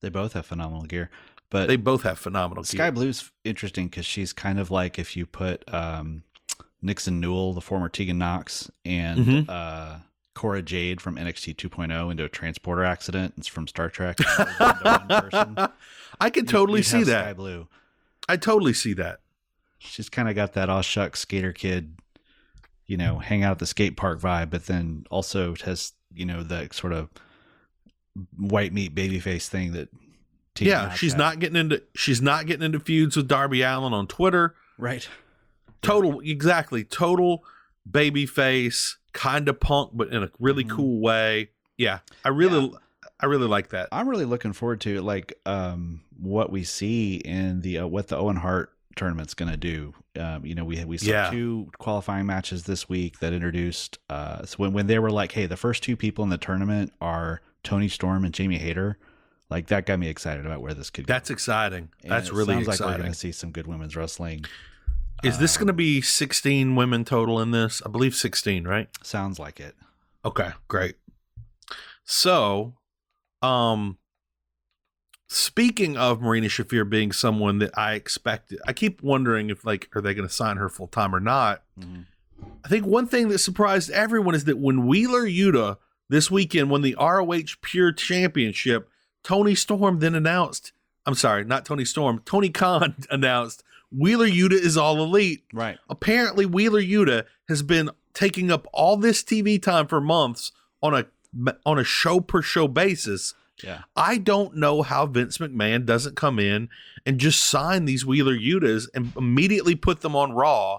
They 0.00 0.08
both 0.08 0.32
have 0.32 0.46
phenomenal 0.46 0.84
gear, 0.86 1.10
but 1.50 1.68
They 1.68 1.76
both 1.76 2.04
have 2.04 2.18
phenomenal 2.18 2.62
gear. 2.62 2.68
Skye 2.78 2.84
gear. 2.86 2.92
Blue's 2.92 3.30
interesting 3.44 3.88
because 3.88 4.06
she's 4.06 4.32
kind 4.32 4.58
of 4.58 4.70
like 4.70 4.98
if 4.98 5.14
you 5.16 5.26
put 5.26 5.62
um, 5.74 6.22
Nixon 6.80 7.20
Newell, 7.20 7.52
the 7.52 7.60
former 7.60 7.90
Tegan 7.90 8.16
Nox, 8.16 8.70
and 8.86 9.26
Mhm. 9.26 9.44
uh, 9.50 9.98
Cora 10.34 10.62
Jade 10.62 11.00
from 11.00 11.16
NXT 11.16 11.56
2.0 11.56 12.10
into 12.10 12.24
a 12.24 12.28
transporter 12.28 12.84
accident. 12.84 13.34
It's 13.36 13.48
from 13.48 13.66
Star 13.66 13.90
Trek. 13.90 14.16
It's 14.20 14.38
all 14.38 14.46
done 14.58 14.78
to 14.78 14.84
one 14.84 15.30
person. 15.30 15.56
I 16.20 16.30
can 16.30 16.46
totally 16.46 16.82
see 16.82 17.02
that. 17.02 17.24
Skye 17.24 17.32
Blue. 17.32 17.68
I 18.28 18.36
totally 18.36 18.72
see 18.72 18.92
that. 18.94 19.20
She's 19.78 20.08
kind 20.08 20.28
of 20.28 20.34
got 20.34 20.52
that 20.52 20.68
all 20.68 20.82
shucks 20.82 21.20
skater 21.20 21.52
kid, 21.52 21.96
you 22.86 22.96
know, 22.96 23.18
hang 23.18 23.42
out 23.42 23.52
at 23.52 23.58
the 23.58 23.66
skate 23.66 23.96
park 23.96 24.20
vibe, 24.20 24.50
but 24.50 24.66
then 24.66 25.04
also 25.10 25.54
has 25.64 25.92
you 26.14 26.26
know 26.26 26.42
the 26.42 26.68
sort 26.72 26.92
of 26.92 27.08
white 28.36 28.72
meat 28.72 28.94
babyface 28.94 29.46
thing 29.48 29.72
that. 29.72 29.88
Team 30.52 30.66
yeah, 30.66 30.92
she's 30.94 31.14
not 31.14 31.38
getting 31.38 31.54
into 31.56 31.80
she's 31.94 32.20
not 32.20 32.44
getting 32.46 32.64
into 32.64 32.80
feuds 32.80 33.16
with 33.16 33.28
Darby 33.28 33.62
Allin 33.62 33.92
on 33.92 34.08
Twitter. 34.08 34.56
right. 34.78 35.08
Total 35.80 36.18
exactly 36.20 36.82
total 36.84 37.44
baby 37.88 38.26
face, 38.26 38.98
kind 39.12 39.48
of 39.48 39.58
punk, 39.60 39.90
but 39.94 40.08
in 40.08 40.22
a 40.22 40.30
really 40.38 40.64
Mhm. 40.64 40.70
cool 40.76 41.00
way. 41.00 41.50
Yeah, 41.76 42.00
I 42.24 42.28
really 42.28 42.72
I 43.20 43.26
really 43.26 43.46
like 43.48 43.68
that. 43.70 43.88
I'm 43.92 44.08
really 44.08 44.24
looking 44.24 44.52
forward 44.52 44.80
to 44.82 45.00
like 45.02 45.34
um 45.46 46.00
what 46.18 46.50
we 46.52 46.64
see 46.64 47.16
in 47.16 47.60
the 47.62 47.78
uh, 47.78 47.86
what 47.86 48.08
the 48.08 48.16
Owen 48.16 48.36
Hart 48.36 48.72
tournament's 48.96 49.34
going 49.34 49.50
to 49.50 49.56
do. 49.56 49.94
Um, 50.18 50.44
you 50.44 50.54
know, 50.54 50.64
we 50.64 50.84
we 50.84 50.98
saw 50.98 51.10
Yeah. 51.10 51.30
two 51.30 51.70
qualifying 51.78 52.26
matches 52.26 52.64
this 52.64 52.88
week 52.88 53.20
that 53.20 53.32
introduced. 53.32 53.98
Uh, 54.10 54.44
so 54.44 54.56
when 54.58 54.72
when 54.72 54.86
they 54.88 54.98
were 54.98 55.10
like, 55.10 55.32
hey, 55.32 55.46
the 55.46 55.56
first 55.56 55.82
two 55.82 55.96
people 55.96 56.24
in 56.24 56.30
the 56.30 56.36
tournament 56.38 56.92
are 57.00 57.40
Toni 57.62 57.88
Storm 57.88 58.24
and 58.24 58.34
Jamie 58.34 58.58
Hayter, 58.58 58.98
like 59.48 59.68
that 59.68 59.86
got 59.86 59.98
me 59.98 60.08
excited 60.08 60.44
about 60.44 60.60
where 60.60 60.74
this 60.74 60.90
could 60.90 61.06
go. 61.06 61.12
That's 61.12 61.30
exciting. 61.30 61.88
And 62.02 62.12
That's 62.12 62.28
it 62.28 62.34
really 62.34 62.54
sounds 62.54 62.68
like 62.68 62.80
we're 62.80 62.96
going 62.98 63.12
to 63.12 63.14
see 63.18 63.32
some 63.32 63.50
good 63.52 63.66
women's 63.66 63.96
wrestling. 63.96 64.44
Is 65.22 65.38
this 65.38 65.56
going 65.56 65.66
to 65.66 65.72
be 65.72 66.00
16 66.00 66.76
women 66.76 67.04
total 67.04 67.40
in 67.40 67.50
this? 67.50 67.82
I 67.84 67.88
believe 67.90 68.14
16, 68.14 68.66
right? 68.66 68.88
Sounds 69.02 69.38
like 69.38 69.60
it. 69.60 69.74
Okay, 70.24 70.50
great. 70.68 70.96
So, 72.04 72.74
um 73.42 73.96
speaking 75.28 75.96
of 75.96 76.20
Marina 76.20 76.48
Shafir 76.48 76.88
being 76.88 77.12
someone 77.12 77.58
that 77.60 77.70
I 77.78 77.94
expected, 77.94 78.58
I 78.66 78.72
keep 78.72 79.00
wondering 79.02 79.48
if 79.48 79.64
like 79.64 79.88
are 79.94 80.00
they 80.00 80.12
going 80.12 80.26
to 80.28 80.34
sign 80.34 80.56
her 80.56 80.68
full 80.68 80.88
time 80.88 81.14
or 81.14 81.20
not. 81.20 81.62
Mhm. 81.78 82.06
I 82.64 82.68
think 82.68 82.84
one 82.84 83.06
thing 83.06 83.28
that 83.28 83.38
surprised 83.38 83.90
everyone 83.90 84.34
is 84.34 84.44
that 84.44 84.58
when 84.58 84.86
Wheeler 84.86 85.22
Yuta 85.22 85.76
this 86.08 86.30
weekend 86.30 86.68
won 86.70 86.82
the 86.82 86.96
ROH 86.98 87.56
Pure 87.62 87.92
Championship, 87.92 88.90
Toni 89.22 89.54
Storm 89.54 90.00
then 90.00 90.14
announced, 90.16 90.72
I'm 91.06 91.14
sorry, 91.14 91.44
not 91.44 91.64
Toni 91.64 91.84
Storm, 91.84 92.20
Tony 92.24 92.50
Khan 92.50 92.96
announced 93.10 93.62
Wheeler 93.92 94.28
Yuta 94.28 94.52
is 94.52 94.76
all 94.76 95.02
elite. 95.02 95.44
Right. 95.52 95.78
Apparently, 95.88 96.46
Wheeler 96.46 96.82
Yuta 96.82 97.24
has 97.48 97.62
been 97.62 97.90
taking 98.14 98.50
up 98.50 98.66
all 98.72 98.96
this 98.96 99.22
TV 99.22 99.60
time 99.60 99.86
for 99.86 100.00
months 100.00 100.52
on 100.82 100.94
a 100.94 101.06
on 101.64 101.78
a 101.78 101.84
show 101.84 102.20
per 102.20 102.42
show 102.42 102.68
basis. 102.68 103.34
Yeah. 103.62 103.82
I 103.94 104.18
don't 104.18 104.56
know 104.56 104.82
how 104.82 105.06
Vince 105.06 105.38
McMahon 105.38 105.84
doesn't 105.84 106.16
come 106.16 106.38
in 106.38 106.68
and 107.04 107.20
just 107.20 107.40
sign 107.40 107.84
these 107.84 108.06
Wheeler 108.06 108.36
Yutas 108.36 108.88
and 108.94 109.12
immediately 109.16 109.74
put 109.74 110.00
them 110.00 110.16
on 110.16 110.32
Raw. 110.32 110.78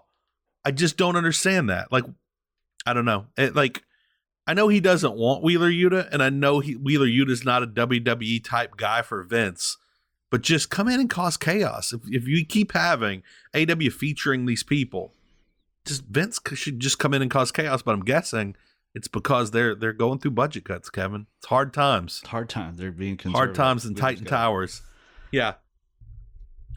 I 0.66 0.72
just 0.72 0.98
don't 0.98 1.16
understand 1.16 1.70
that. 1.70 1.92
Like, 1.92 2.06
I 2.86 2.94
don't 2.94 3.06
know. 3.06 3.28
It, 3.38 3.56
like, 3.56 3.84
I 4.48 4.54
know 4.54 4.68
he 4.68 4.80
doesn't 4.80 5.16
want 5.16 5.44
Wheeler 5.44 5.70
Yuta, 5.70 6.10
and 6.12 6.24
I 6.24 6.30
know 6.30 6.60
he, 6.60 6.76
Wheeler 6.76 7.06
Yuta 7.06 7.30
is 7.30 7.46
not 7.46 7.64
a 7.64 7.68
WWE 7.68 8.44
type 8.44 8.78
guy 8.78 9.02
for 9.02 9.24
Vince. 9.24 9.78
But 10.32 10.42
just 10.42 10.70
come 10.72 10.88
in 10.88 11.00
and 11.00 11.10
cause 11.10 11.38
chaos. 11.38 11.94
If 11.94 12.02
if 12.08 12.28
you 12.28 12.44
keep 12.46 12.72
having 12.72 13.22
AW 13.54 13.90
featuring 13.92 14.48
these 14.48 14.64
people, 14.64 15.14
just 15.86 16.06
Vince 16.06 16.40
should 16.54 16.80
just 16.80 16.98
come 16.98 17.14
in 17.14 17.22
and 17.22 17.30
cause 17.30 17.52
chaos. 17.52 17.82
But 17.84 17.92
I'm 17.94 18.04
guessing 18.06 18.56
it's 18.96 19.08
because 19.08 19.52
they're 19.52 19.76
they're 19.76 19.94
going 19.94 20.20
through 20.20 20.32
budget 20.32 20.64
cuts, 20.66 20.90
Kevin. 20.90 21.28
It's 21.38 21.48
hard 21.48 21.74
times 21.74 22.20
It's 22.22 22.30
hard 22.30 22.50
times. 22.50 22.78
They're 22.78 22.92
being 22.92 23.20
hard 23.20 23.54
times 23.54 23.86
in 23.86 23.94
Titan 23.94 24.26
Towers. 24.26 24.82
Yeah. 25.32 25.56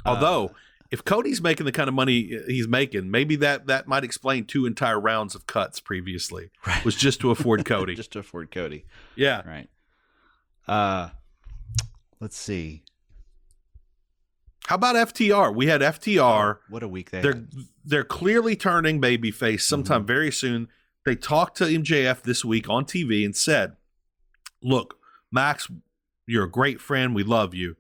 Uh, 0.05 0.11
Although, 0.11 0.53
if 0.91 1.05
Cody's 1.05 1.41
making 1.41 1.65
the 1.67 1.73
kind 1.73 1.89
of 1.89 1.95
money 1.95 2.39
he's 2.47 2.69
making, 2.69 3.11
maybe 3.11 3.37
that 3.37 3.67
that 3.69 3.87
might 3.89 4.05
explain 4.05 4.45
two 4.47 4.67
entire 4.67 4.99
rounds 5.01 5.35
of 5.35 5.47
cuts 5.47 5.81
previously. 5.81 6.51
Right. 6.67 6.85
Was 6.85 6.95
just 6.97 7.21
to 7.21 7.31
afford 7.31 7.65
Cody. 7.67 7.95
just 7.95 8.13
to 8.13 8.19
afford 8.19 8.51
Cody. 8.51 8.85
yeah. 9.17 9.43
Right. 9.49 9.69
Uh 10.67 11.11
let's 12.21 12.37
see. 12.37 12.83
How 14.67 14.77
about 14.77 14.97
FTR? 14.97 15.55
We 15.55 15.67
had 15.67 15.81
FTR. 15.83 16.59
What 16.71 16.83
a 16.83 16.89
week 16.89 17.11
they 17.11 17.21
They're 17.21 17.33
had. 17.35 17.49
they're 17.85 18.05
clearly 18.05 18.57
turning 18.57 19.01
babyface 19.01 19.61
sometime 19.63 20.01
Mm-hmm. 20.01 20.07
very 20.07 20.33
soon. 20.33 20.69
They 21.05 21.15
talked 21.17 21.59
to 21.59 21.65
MJF 21.65 22.23
this 22.23 22.45
week 22.45 22.69
on 22.71 22.85
TV 22.87 23.25
and 23.27 23.37
said, 23.37 23.77
"Look, 24.63 24.97
Max, 25.31 25.71
you're 26.27 26.45
a 26.45 26.51
great 26.51 26.81
friend. 26.81 27.15
We 27.15 27.23
love 27.25 27.55
you. 27.55 27.77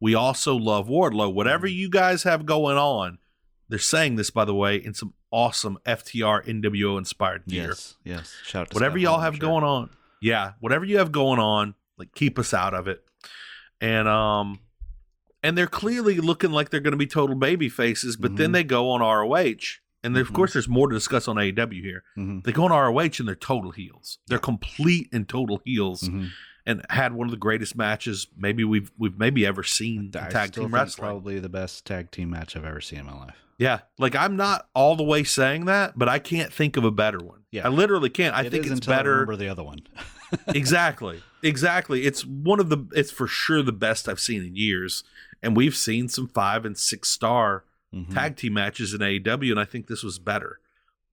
We 0.00 0.14
also 0.14 0.54
love 0.54 0.86
Wardlow. 0.88 1.32
Whatever 1.34 1.66
Mm-hmm. 1.66 1.76
you 1.78 1.90
guys 1.90 2.22
have 2.22 2.46
going 2.46 2.76
on, 2.78 3.18
they're 3.68 3.78
saying 3.80 4.14
this 4.16 4.30
by 4.30 4.44
the 4.44 4.54
way 4.54 4.76
in 4.76 4.94
some 4.94 5.14
awesome 5.32 5.78
FTR 5.84 6.46
NWO 6.46 6.96
inspired 6.96 7.46
gear. 7.46 7.68
Yes, 7.68 7.96
yes. 8.04 8.32
Shout 8.44 8.62
out 8.62 8.70
to 8.70 8.74
whatever 8.74 8.92
Scott 8.98 9.02
y'all 9.02 9.20
have 9.20 9.34
sure. 9.34 9.40
going 9.40 9.64
on, 9.64 9.90
yeah, 10.22 10.52
whatever 10.60 10.84
you 10.84 10.98
have 10.98 11.10
going 11.10 11.40
on, 11.40 11.74
like 11.98 12.14
keep 12.14 12.38
us 12.38 12.54
out 12.54 12.74
of 12.74 12.86
it. 12.86 13.04
And 13.80 14.06
um, 14.08 14.60
and 15.48 15.56
they're 15.56 15.66
clearly 15.66 16.18
looking 16.18 16.50
like 16.50 16.68
they're 16.70 16.80
going 16.80 16.92
to 16.92 16.96
be 16.98 17.06
total 17.06 17.34
baby 17.36 17.68
faces, 17.70 18.16
but 18.16 18.36
then 18.36 18.50
Mhm. 18.50 18.52
they 18.52 18.64
go 18.64 18.90
on 18.90 19.00
ROH, 19.00 19.80
and 20.04 20.16
of 20.16 20.28
Mhm. 20.28 20.34
course 20.34 20.52
there's 20.52 20.68
more 20.68 20.88
to 20.88 20.94
discuss 20.94 21.26
on 21.26 21.38
AEW 21.38 21.82
here. 21.82 22.02
Mhm, 22.18 22.44
They 22.44 22.52
go 22.52 22.64
on 22.64 22.72
ROH 22.72 23.18
and 23.18 23.26
they're 23.26 23.34
total 23.34 23.70
heels. 23.72 24.18
They're 24.26 24.38
complete 24.38 25.08
and 25.12 25.26
total 25.28 25.60
heels, 25.64 26.02
mhm. 26.02 26.28
and 26.66 26.84
had 26.90 27.12
one 27.14 27.26
of 27.26 27.30
the 27.30 27.38
greatest 27.38 27.74
matches 27.76 28.26
maybe 28.36 28.62
we've 28.64 28.90
we've 28.98 29.18
maybe 29.18 29.46
ever 29.46 29.62
seen 29.62 30.10
I 30.14 30.28
tag 30.28 30.52
team 30.52 30.64
think 30.64 30.74
wrestling. 30.74 31.06
Probably 31.08 31.38
the 31.40 31.48
best 31.48 31.86
tag 31.86 32.10
team 32.10 32.28
match 32.30 32.54
I've 32.56 32.64
ever 32.66 32.80
seen 32.82 32.98
in 33.00 33.06
my 33.06 33.14
life. 33.18 33.34
Yeah, 33.58 33.80
like 33.98 34.14
I'm 34.14 34.36
not 34.36 34.68
all 34.74 34.94
the 34.94 35.02
way 35.02 35.24
saying 35.24 35.64
that, 35.64 35.98
but 35.98 36.08
I 36.08 36.18
can't 36.20 36.52
think 36.52 36.76
of 36.76 36.84
a 36.84 36.92
better 36.92 37.18
one. 37.18 37.40
Yeah. 37.50 37.66
I 37.66 37.70
literally 37.70 38.10
can't. 38.10 38.36
I 38.36 38.42
It 38.42 38.50
think 38.52 38.64
it's 38.66 38.72
until 38.74 38.92
I 38.92 38.96
better. 38.98 39.10
remember 39.12 39.36
the 39.36 39.48
other 39.48 39.64
one. 39.64 39.80
exactly 40.48 41.22
exactly 41.42 42.04
it's 42.04 42.22
one 42.24 42.60
of 42.60 42.68
the 42.68 42.78
it's 42.92 43.10
for 43.10 43.26
sure 43.26 43.62
the 43.62 43.72
best 43.72 44.08
i've 44.10 44.20
seen 44.20 44.42
in 44.44 44.54
years 44.56 45.02
and 45.42 45.56
we've 45.56 45.76
seen 45.76 46.08
some 46.08 46.26
five 46.28 46.64
and 46.64 46.76
six 46.76 47.08
star 47.08 47.64
Mhm. 47.94 48.12
tag 48.12 48.36
team 48.36 48.52
matches 48.54 48.92
in 48.92 49.00
aew 49.00 49.50
and 49.50 49.58
i 49.58 49.64
think 49.64 49.86
this 49.86 50.02
was 50.02 50.18
better 50.18 50.60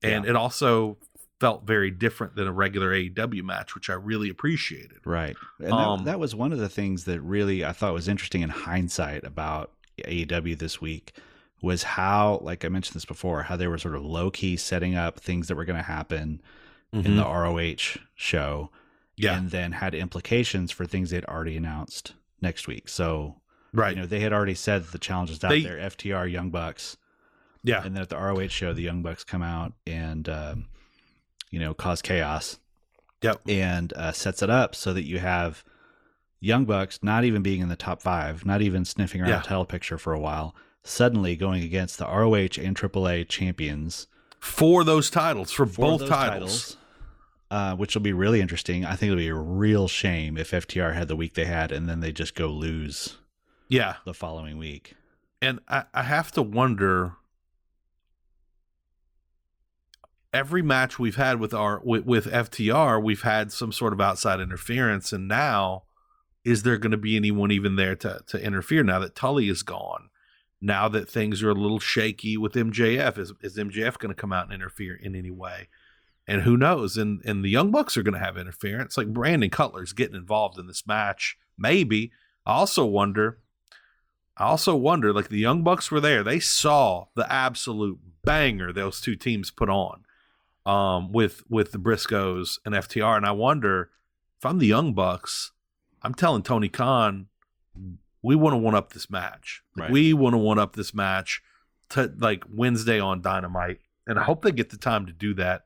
and 0.04 0.26
Yeah. 0.26 0.32
it 0.32 0.36
also 0.36 0.98
felt 1.40 1.66
very 1.66 1.90
different 1.92 2.36
than 2.36 2.48
a 2.48 2.52
regular 2.52 2.92
aew 2.92 3.42
match 3.44 3.76
which 3.76 3.90
i 3.90 3.94
really 3.94 4.30
appreciated 4.30 5.00
Right. 5.06 5.36
And 5.60 5.72
Um, 5.72 6.00
that, 6.00 6.06
that 6.12 6.20
was 6.20 6.36
one 6.36 6.52
of 6.52 6.60
the 6.60 6.68
things 6.70 7.06
that 7.06 7.22
really 7.22 7.64
I 7.64 7.72
thought 7.72 7.94
was 7.94 8.08
interesting 8.10 8.42
in 8.42 8.50
hindsight 8.50 9.24
about 9.24 9.72
AEW 10.06 10.56
this 10.58 10.82
week 10.82 11.14
was 11.62 11.84
how, 11.84 12.40
like 12.44 12.66
I 12.66 12.70
mentioned 12.70 12.96
this 12.96 13.06
before, 13.06 13.44
how 13.44 13.56
they 13.56 13.68
were 13.68 13.78
sort 13.78 13.96
of 13.96 14.04
low 14.04 14.30
key 14.30 14.58
setting 14.58 14.96
up 14.96 15.20
things 15.20 15.48
that 15.48 15.56
were 15.56 15.64
going 15.66 15.78
to 15.80 15.84
happen 15.84 16.42
in 16.92 17.16
the 17.16 17.24
ROH 17.24 17.98
show 18.16 18.70
Mm-hmm. 19.18 19.24
yeah 19.26 19.38
and 19.38 19.50
then 19.52 19.72
had 19.72 19.96
implications 19.96 20.72
for 20.72 20.86
things 20.86 21.10
they'd 21.12 21.24
already 21.26 21.56
announced 21.56 22.14
next 22.42 22.68
week. 22.68 22.90
So, 22.90 23.40
right. 23.76 23.96
You 23.96 24.02
know, 24.02 24.08
they 24.08 24.20
had 24.22 24.34
already 24.34 24.56
said 24.56 24.84
the 24.86 24.98
challenge 24.98 25.30
challenges 25.30 25.44
out 25.44 25.50
They- 25.50 25.62
there 25.64 25.78
FTR, 25.80 26.26
Young 26.32 26.50
Bucks. 26.50 26.98
yeah. 27.64 27.84
And 27.84 27.96
then 27.96 28.02
at 28.04 28.10
the 28.10 28.18
ROH 28.18 28.48
show, 28.50 28.74
the 28.74 28.82
Young 28.82 29.02
Bucks 29.02 29.24
come 29.24 29.42
out 29.42 29.74
and, 29.88 30.28
um, 30.30 30.66
you 31.52 31.60
know, 31.60 31.74
cause 31.74 32.02
chaos. 32.02 32.60
Yep. 33.22 33.42
And 33.48 33.94
uh, 33.94 34.12
sets 34.12 34.42
it 34.44 34.50
up 34.50 34.76
so 34.76 34.94
that 34.94 35.04
you 35.04 35.20
have 35.20 35.64
Young 36.40 36.66
Bucks 36.66 37.00
not 37.02 37.24
even 37.24 37.42
being 37.42 37.62
in 37.62 37.70
the 37.70 37.76
top 37.76 38.02
five, 38.02 38.46
not 38.46 38.62
even 38.62 38.86
sniffing 38.86 39.22
around 39.22 39.30
Yeah. 39.32 39.38
the 39.40 39.48
title 39.48 39.66
picture 39.66 39.98
for 39.98 40.14
a 40.14 40.20
while, 40.20 40.54
suddenly 40.84 41.36
going 41.36 41.64
against 41.64 41.98
the 41.98 42.06
ROH 42.06 42.58
and 42.62 42.76
AAA 42.76 43.24
champions. 43.28 44.06
For 44.40 44.84
those 44.84 45.10
titles 45.10 45.52
for, 45.52 45.66
for 45.66 45.82
both 45.82 46.00
those 46.02 46.10
titles, 46.10 46.78
uh, 47.50 47.76
which 47.76 47.96
will 47.96 48.04
be 48.04 48.14
really 48.14 48.42
interesting. 48.42 48.86
I 48.86 48.96
think 48.96 49.12
it'll 49.12 49.18
be 49.22 49.28
a 49.30 49.34
real 49.34 49.88
shame 49.88 50.38
if 50.38 50.52
FTR 50.52 50.94
had 50.94 51.08
the 51.08 51.16
week 51.16 51.34
they 51.34 51.46
had 51.46 51.72
and 51.72 51.90
then 51.90 52.00
they 52.02 52.12
just 52.12 52.36
go 52.36 52.48
lose 52.48 53.18
yeah. 53.68 53.96
the 54.06 54.14
following 54.14 54.58
week. 54.58 54.94
and 55.42 55.60
I, 55.68 55.84
I 55.94 56.04
have 56.04 56.32
to 56.34 56.42
wonder 56.42 57.14
every 60.34 60.62
match 60.62 61.00
we've 61.00 61.16
had 61.16 61.40
with 61.40 61.54
our 61.54 61.82
with, 61.84 62.06
with 62.06 62.26
FTR 62.26 63.02
we've 63.02 63.22
had 63.22 63.52
some 63.52 63.72
sort 63.72 63.94
of 63.94 64.02
outside 64.02 64.42
interference 64.42 65.14
and 65.14 65.28
now 65.28 65.84
is 66.46 66.62
there 66.64 66.78
going 66.78 66.92
to 66.92 66.98
be 66.98 67.16
anyone 67.16 67.52
even 67.52 67.76
there 67.76 67.96
to 67.96 68.22
to 68.28 68.42
interfere 68.42 68.84
now 68.84 69.00
that 69.00 69.16
Tully 69.16 69.50
is 69.50 69.64
gone? 69.64 70.10
Now 70.62 70.88
that 70.88 71.10
things 71.10 71.44
are 71.44 71.50
a 71.50 71.56
little 71.56 71.80
shaky 71.80 72.38
with 72.38 72.54
MJF 72.54 73.18
is 73.18 73.34
is 73.42 73.58
MJF 73.58 73.98
going 73.98 74.14
to 74.14 74.22
come 74.22 74.32
out 74.32 74.46
and 74.46 74.54
interfere 74.54 74.96
in 74.96 75.16
any 75.16 75.32
way? 75.32 75.68
And 76.28 76.44
who 76.44 76.56
knows? 76.56 76.98
And 76.98 77.22
and 77.26 77.44
the 77.44 77.50
Young 77.50 77.72
Bucks 77.72 77.98
are 77.98 78.04
going 78.04 78.14
to 78.14 78.20
have 78.20 78.38
interference. 78.38 78.96
Like 78.96 79.12
Brandon 79.12 79.50
Cutler's 79.50 79.92
getting 79.92 80.16
involved 80.16 80.60
in 80.60 80.68
this 80.68 80.88
match 80.88 81.38
maybe. 81.58 82.12
I 82.46 82.54
also 82.54 82.86
wonder 82.86 83.40
I 84.38 84.46
also 84.46 84.76
wonder, 84.76 85.14
like 85.14 85.30
the 85.30 85.40
Young 85.40 85.64
Bucks 85.64 85.90
were 85.90 86.02
there, 86.02 86.24
they 86.24 86.40
saw 86.40 87.06
the 87.16 87.32
absolute 87.32 88.00
banger 88.24 88.74
those 88.74 89.00
two 89.00 89.16
teams 89.16 89.52
put 89.52 89.70
on, 89.70 90.04
um, 90.66 91.12
with 91.12 91.44
with 91.50 91.72
the 91.72 91.78
Briscoes 91.78 92.60
and 92.66 92.76
FTR, 92.76 93.18
and 93.18 93.26
I 93.26 93.32
wonder 93.32 93.90
if 94.38 94.46
I'm 94.46 94.60
the 94.60 94.68
Young 94.68 94.94
Bucks, 94.94 95.52
I'm 96.02 96.14
telling 96.14 96.44
Tony 96.44 96.70
Khan, 96.70 97.28
we 98.22 98.36
want 98.36 98.54
to 98.54 98.58
one 98.58 98.76
up 98.76 98.94
this 98.94 99.10
match. 99.10 99.64
Like, 99.76 99.84
Right. 99.84 99.92
We 99.92 100.14
want 100.14 100.34
to 100.34 100.38
one 100.38 100.60
up 100.60 100.76
this 100.76 100.94
match 100.94 101.42
to 101.90 102.12
like 102.18 102.44
Wednesday 102.52 103.00
on 103.00 103.22
Dynamite, 103.22 103.80
and 104.06 104.20
I 104.20 104.24
hope 104.24 104.42
they 104.42 104.52
get 104.52 104.70
the 104.70 104.78
time 104.78 105.06
to 105.06 105.14
do 105.14 105.34
that. 105.36 105.66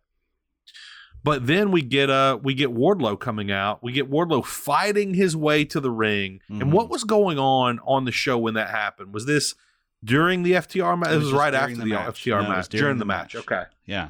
But 1.24 1.48
then 1.48 1.72
we 1.72 1.82
get 1.82 2.10
uh 2.10 2.40
we 2.42 2.54
get 2.54 2.70
Wardlow 2.70 3.20
coming 3.20 3.52
out. 3.52 3.84
We 3.84 3.92
get 3.92 4.10
Wardlow 4.10 4.46
fighting 4.46 5.14
his 5.14 5.36
way 5.36 5.66
to 5.66 5.80
the 5.80 5.92
ring. 5.92 6.42
Mhm. 6.50 6.62
And 6.62 6.72
what 6.74 6.90
was 6.90 7.04
going 7.04 7.38
on 7.38 7.80
on 7.86 8.06
the 8.06 8.12
show 8.12 8.38
when 8.38 8.54
that 8.54 8.70
happened? 8.70 9.14
Was 9.14 9.26
this 9.26 9.56
during 10.04 10.44
the 10.44 10.54
FTR 10.54 10.98
match? 10.98 11.10
It 11.10 11.16
It 11.16 11.18
was 11.20 11.32
right 11.34 11.54
after 11.54 11.76
the 11.76 11.84
the. 11.84 11.92
FTR 11.92 12.44
No, 12.44 12.50
match. 12.50 12.70
during 12.70 12.82
During 12.84 12.98
the 12.98 13.00
the 13.02 13.06
match. 13.06 13.36
match. 13.36 13.44
Okay. 13.44 13.64
Yeah. 13.86 14.10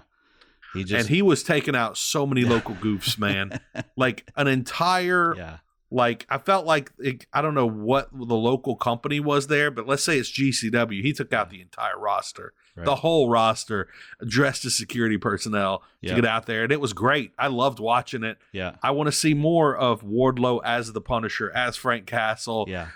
He 0.74 0.84
just 0.84 0.93
and 1.00 1.10
he 1.10 1.24
was 1.24 1.41
taking 1.41 1.76
out 1.76 1.98
so 1.98 2.28
many 2.28 2.43
local 2.43 2.76
goofs, 2.76 3.17
man. 3.17 3.60
like 3.98 4.30
an 4.36 4.48
entire 4.48 5.36
yeah. 5.36 5.58
Like 5.91 6.25
I 6.30 6.38
felt 6.38 6.65
like 6.65 6.91
it, 6.99 7.25
I 7.34 7.41
don't 7.41 7.56
know 7.56 7.67
what 7.67 8.10
the 8.12 8.36
local 8.36 8.75
company 8.75 9.19
was 9.19 9.47
there, 9.47 9.71
but 9.71 9.88
let's 9.88 10.04
say 10.04 10.17
it's 10.19 10.32
GCW. 10.32 11.02
He 11.02 11.13
took 11.13 11.34
out 11.34 11.49
the 11.49 11.62
entire 11.62 11.97
roster, 11.97 12.54
Right. 12.75 12.86
the 12.86 12.95
whole 12.97 13.30
roster, 13.30 13.88
dressed 14.25 14.65
as 14.65 14.75
security 14.75 15.17
personnel 15.17 15.84
Yeah. 16.02 16.10
to 16.15 16.21
get 16.21 16.30
out 16.30 16.45
there, 16.45 16.63
and 16.63 16.71
it 16.71 16.80
was 16.80 16.93
great. 16.93 17.34
I 17.39 17.47
loved 17.47 17.80
watching 17.80 18.23
it. 18.23 18.38
Yeah. 18.52 18.75
I 18.84 18.91
want 18.91 19.08
to 19.08 19.12
see 19.12 19.34
more 19.34 19.75
of 19.75 20.02
Wardlow 20.04 20.62
as 20.63 20.93
the 20.93 21.02
Punisher, 21.02 21.52
as 21.56 21.75
Frank 21.75 22.06
Castle, 22.06 22.65
Yeah. 22.69 22.88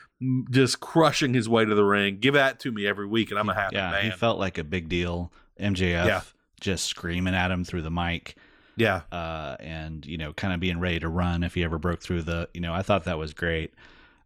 just 0.52 0.80
crushing 0.80 1.34
his 1.34 1.50
way 1.50 1.66
to 1.66 1.74
the 1.76 1.84
ring. 1.84 2.20
Give 2.20 2.36
that 2.36 2.60
to 2.62 2.72
me 2.72 2.86
every 2.88 3.08
week, 3.08 3.32
and 3.32 3.40
I'm 3.40 3.50
a 3.50 3.54
happy 3.56 3.76
yeah. 3.76 3.92
man. 3.92 4.06
He 4.06 4.12
felt 4.12 4.38
like 4.40 4.58
a 4.58 4.64
big 4.64 4.88
deal. 4.88 5.34
MJF 5.60 6.06
Yeah. 6.08 6.22
just 6.62 6.86
screaming 6.86 7.34
at 7.36 7.50
him 7.52 7.64
through 7.64 7.82
the 7.82 7.92
mic. 7.92 8.36
Yeah, 8.76 9.02
uh, 9.12 9.56
and 9.60 10.06
you 10.06 10.18
know, 10.18 10.34
kind 10.34 10.54
of 10.54 10.60
being 10.60 10.80
ready 10.80 11.00
to 11.00 11.08
run 11.08 11.44
if 11.44 11.54
he 11.54 11.64
ever 11.64 11.78
broke 11.78 12.02
through 12.02 12.24
the. 12.24 12.50
You 12.54 12.62
know, 12.62 12.74
I 12.74 12.82
thought 12.82 13.06
that 13.06 13.18
was 13.18 13.34
great. 13.34 13.74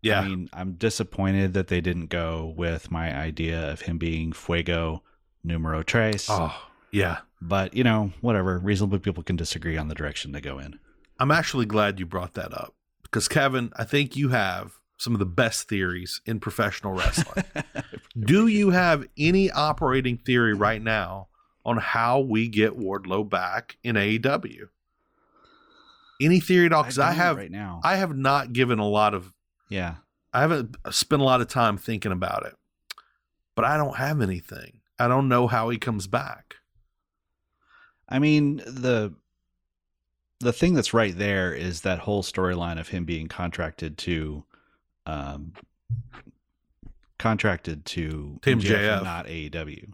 yeah, 0.02 0.22
I 0.22 0.28
mean, 0.28 0.50
I'm 0.54 0.74
disappointed 0.74 1.54
that 1.54 1.68
they 1.68 1.82
didn't 1.82 2.08
go 2.08 2.54
with 2.56 2.92
my 2.92 3.16
idea 3.16 3.72
of 3.72 3.82
him 3.82 3.98
being 3.98 4.34
Fuego 4.34 5.04
numero 5.44 5.84
tres. 5.84 6.28
oh, 6.30 6.56
yeah. 6.92 7.20
But 7.42 7.74
you 7.76 7.84
know, 7.84 8.14
whatever. 8.22 8.58
Reasonable 8.58 9.00
people 9.00 9.24
can 9.24 9.36
disagree 9.36 9.78
on 9.78 9.88
the 9.88 9.96
direction 9.96 10.32
they 10.32 10.42
go 10.42 10.60
in. 10.60 10.80
I'm 11.20 11.32
actually 11.32 11.66
glad 11.66 12.00
you 12.00 12.06
brought 12.06 12.34
that 12.34 12.54
up 12.54 12.74
because 13.04 13.28
Kevin, 13.28 13.72
I 13.76 13.84
think 13.84 14.16
you 14.16 14.30
have 14.30 14.74
some 14.98 15.14
of 15.14 15.20
the 15.20 15.26
best 15.26 15.68
theories 15.68 16.22
in 16.26 16.40
professional 16.40 16.94
wrestling. 16.94 17.46
Do 18.20 18.48
you 18.48 18.72
have 18.72 19.06
any 19.18 19.52
operating 19.52 20.18
theory 20.18 20.54
right 20.54 20.82
now 20.82 21.28
on 21.68 21.78
how 21.78 22.22
we 22.22 22.48
get 22.48 22.80
Wardlow 22.80 23.30
back 23.30 23.78
in 23.84 23.96
AEW? 23.96 24.70
Any 26.20 26.40
theory 26.40 26.66
at 26.66 26.74
all? 26.74 26.82
Because 26.82 26.98
I, 26.98 27.10
don't 27.10 27.18
have, 27.18 27.38
right 27.38 27.52
now. 27.52 27.82
I 27.84 27.98
have 27.98 28.18
not 28.18 28.54
given 28.54 28.80
a 28.80 28.88
lot 28.88 29.14
of, 29.14 29.32
yeah, 29.70 29.96
I 30.34 30.42
haven't 30.42 30.76
spent 30.90 31.22
a 31.22 31.26
lot 31.26 31.42
of 31.42 31.48
time 31.48 31.78
thinking 31.78 32.12
about 32.12 32.46
it, 32.46 32.56
but 33.54 33.66
I 33.66 33.78
don't 33.78 33.98
have 33.98 34.22
anything. 34.22 34.80
I 34.98 35.08
don't 35.08 35.28
know 35.28 35.46
how 35.46 35.70
he 35.70 35.78
comes 35.78 36.08
back. 36.08 36.56
I 38.10 38.20
mean 38.20 38.58
the 38.66 39.14
the 40.40 40.54
thing 40.54 40.74
that's 40.74 40.94
right 40.94 41.18
there 41.18 41.54
is 41.54 41.82
that 41.82 42.00
whole 42.00 42.24
storyline 42.24 42.80
of 42.80 42.90
him 42.90 43.06
being 43.06 43.28
contracted 43.28 43.98
to, 43.98 44.44
um, 45.06 45.54
contracted 47.18 47.86
to 47.86 48.40
MJF. 48.44 49.04
not 49.04 49.26
AEW. 49.26 49.94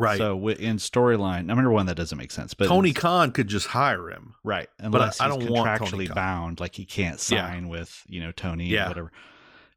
Right. 0.00 0.18
So 0.18 0.48
in 0.48 0.76
storyline, 0.78 1.44
number 1.46 1.70
one, 1.70 1.86
that 1.86 1.96
doesn't 1.96 2.16
make 2.18 2.30
sense. 2.30 2.54
But 2.54 2.68
Tony 2.68 2.92
Khan 2.92 3.32
could 3.32 3.48
just 3.48 3.66
hire 3.68 4.08
him. 4.10 4.34
right? 4.42 4.68
I- 4.80 4.86
Unless 4.86 5.20
I 5.20 5.30
he's 5.30 5.46
don't 5.46 5.48
contractually 5.56 6.14
bound, 6.14 6.58
like 6.60 6.74
he 6.74 6.84
can't 6.84 7.14
Yeah. 7.30 7.46
sign 7.48 7.68
with 7.68 8.02
you 8.08 8.20
know 8.20 8.32
Tony, 8.32 8.66
Yeah. 8.66 8.86
or 8.86 8.88
whatever. 8.88 9.12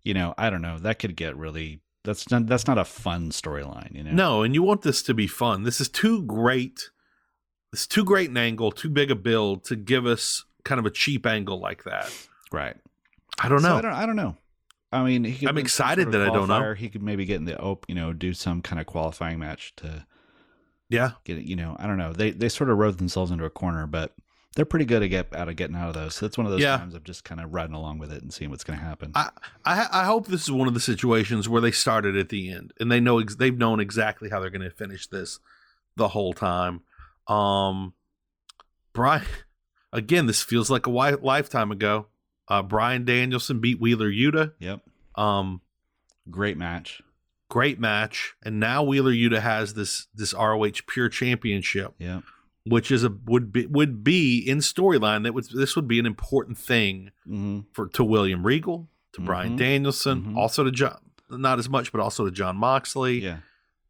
You 0.04 0.14
know, 0.14 0.34
I 0.38 0.50
don't 0.50 0.62
know. 0.62 0.78
That 0.80 1.00
could 1.00 1.16
get 1.16 1.36
really. 1.38 1.82
That's 2.04 2.30
not. 2.30 2.48
That's 2.48 2.68
not 2.68 2.78
a 2.78 2.84
fun 2.86 3.30
storyline. 3.32 3.96
You 3.96 4.04
know. 4.04 4.12
No, 4.12 4.44
and 4.44 4.54
you 4.54 4.62
want 4.64 4.82
this 4.82 5.02
to 5.04 5.14
be 5.14 5.28
fun. 5.28 5.64
This 5.64 5.80
is 5.80 5.88
too 5.90 6.24
great. 6.24 6.90
It's 7.72 7.88
too 7.88 8.04
great 8.04 8.30
an 8.30 8.38
angle, 8.38 8.72
too 8.72 8.90
big 8.90 9.10
a 9.10 9.16
build 9.16 9.64
to 9.66 9.76
give 9.76 10.06
us 10.06 10.44
kind 10.64 10.80
of 10.80 10.86
a 10.86 10.92
cheap 10.92 11.26
angle 11.26 11.60
like 11.60 11.84
that. 11.86 12.12
Right. 12.52 12.76
I 13.40 13.50
don't 13.50 13.62
So 13.62 13.70
know. 13.70 13.78
I 13.78 13.82
don't. 13.82 13.94
I 13.94 14.06
don't 14.06 14.16
know. 14.16 14.38
I 14.92 15.04
mean, 15.04 15.24
he 15.24 15.40
could 15.40 15.50
I'm 15.50 15.58
excited 15.58 16.04
sort 16.04 16.16
of 16.16 16.22
that 16.22 16.30
I 16.30 16.34
don't 16.34 16.48
know. 16.50 16.74
He 16.76 16.88
could 16.90 17.02
maybe 17.02 17.26
get 17.26 17.38
in 17.38 17.46
the 17.46 17.58
op, 17.60 17.86
you 17.90 17.96
know, 17.96 18.14
do 18.14 18.34
some 18.34 18.62
kind 18.62 18.80
of 18.80 18.86
qualifying 18.86 19.40
match 19.40 19.74
to 19.78 20.06
yeah, 20.90 21.12
get 21.24 21.38
it. 21.38 21.46
You 21.46 21.56
know, 21.56 21.76
I 21.80 21.88
don't 21.88 21.98
know. 21.98 22.14
They 22.14 22.32
they 22.32 22.50
sort 22.50 22.70
of 22.70 22.78
rode 22.78 22.98
themselves 22.98 23.32
into 23.32 23.46
a 23.46 23.50
corner, 23.50 23.88
but 23.88 24.14
they're 24.56 24.66
pretty 24.66 24.86
good 24.86 25.02
at 25.02 25.08
get 25.10 25.36
out 25.36 25.50
of 25.50 25.56
getting 25.56 25.76
out 25.76 25.88
of 25.88 25.96
those. 25.96 26.14
So 26.16 26.26
that's 26.28 26.38
one 26.38 26.46
of 26.46 26.52
those 26.52 26.62
Yeah. 26.62 26.78
times 26.78 26.94
of 26.94 27.04
just 27.04 27.24
kind 27.24 27.42
of 27.42 27.52
riding 27.54 27.74
along 27.76 27.98
with 27.98 28.12
it 28.14 28.22
and 28.22 28.32
seeing 28.32 28.52
what's 28.52 28.64
going 28.64 28.78
to 28.78 28.86
happen. 28.86 29.12
I, 29.16 29.30
I 29.66 29.88
I 29.92 30.04
hope 30.06 30.28
this 30.28 30.44
is 30.44 30.52
one 30.52 30.68
of 30.68 30.76
the 30.76 30.80
situations 30.80 31.50
where 31.50 31.62
they 31.62 31.72
started 31.72 32.16
at 32.16 32.30
the 32.30 32.52
end 32.52 32.72
and 32.80 32.92
they 32.92 33.00
know 33.00 33.18
ex- 33.20 33.36
they've 33.36 33.58
known 33.58 33.80
exactly 33.80 34.30
how 34.30 34.40
they're 34.40 34.52
going 34.52 34.62
to 34.62 34.70
finish 34.70 35.08
this 35.08 35.40
the 35.96 36.10
whole 36.10 36.34
time. 36.34 36.82
Um, 37.28 37.94
Bryan, 38.94 39.26
again, 39.92 40.28
this 40.28 40.44
feels 40.44 40.70
like 40.70 40.86
a 40.86 40.92
wi- 40.92 41.18
lifetime 41.22 41.72
ago. 41.72 42.08
Uh, 42.48 42.62
Bryan 42.62 43.06
Danielson 43.06 43.60
beat 43.60 43.80
Wheeler 43.82 44.12
Yuta. 44.12 44.54
yep. 44.60 44.82
Um, 45.16 45.62
Great 46.30 46.58
match. 46.58 47.02
Great 47.54 47.80
match, 47.80 48.34
and 48.42 48.60
now 48.60 48.82
Wheeler 48.82 49.12
Yuta 49.12 49.40
has 49.40 49.76
this 49.76 50.08
this 50.16 50.34
ROH 50.34 50.82
Pure 50.88 51.10
Championship. 51.10 51.94
Yep. 52.00 52.24
which 52.66 52.90
is 52.92 53.04
a 53.04 53.10
would 53.26 53.52
be 53.52 53.66
would 53.68 54.04
be 54.04 54.40
in 54.40 54.58
storyline 54.60 55.22
that 55.24 55.34
would 55.36 55.46
this 55.54 55.76
would 55.76 55.88
be 55.88 56.00
an 56.00 56.06
important 56.08 56.58
thing 56.58 57.12
hmm 57.28 57.60
for 57.74 57.88
to 57.90 58.04
William 58.04 58.44
Regal, 58.44 58.88
to 59.12 59.22
Bryan 59.22 59.54
Mhm. 59.54 59.58
Danielson, 59.60 60.24
Mhm. 60.24 60.38
also 60.38 60.64
to 60.64 60.72
Jon 60.72 60.98
not 61.30 61.60
as 61.60 61.68
much, 61.70 61.92
but 61.92 62.00
also 62.02 62.26
to 62.26 62.32
Jon 62.32 62.56
Moxley. 62.58 63.22
Yeah. 63.22 63.40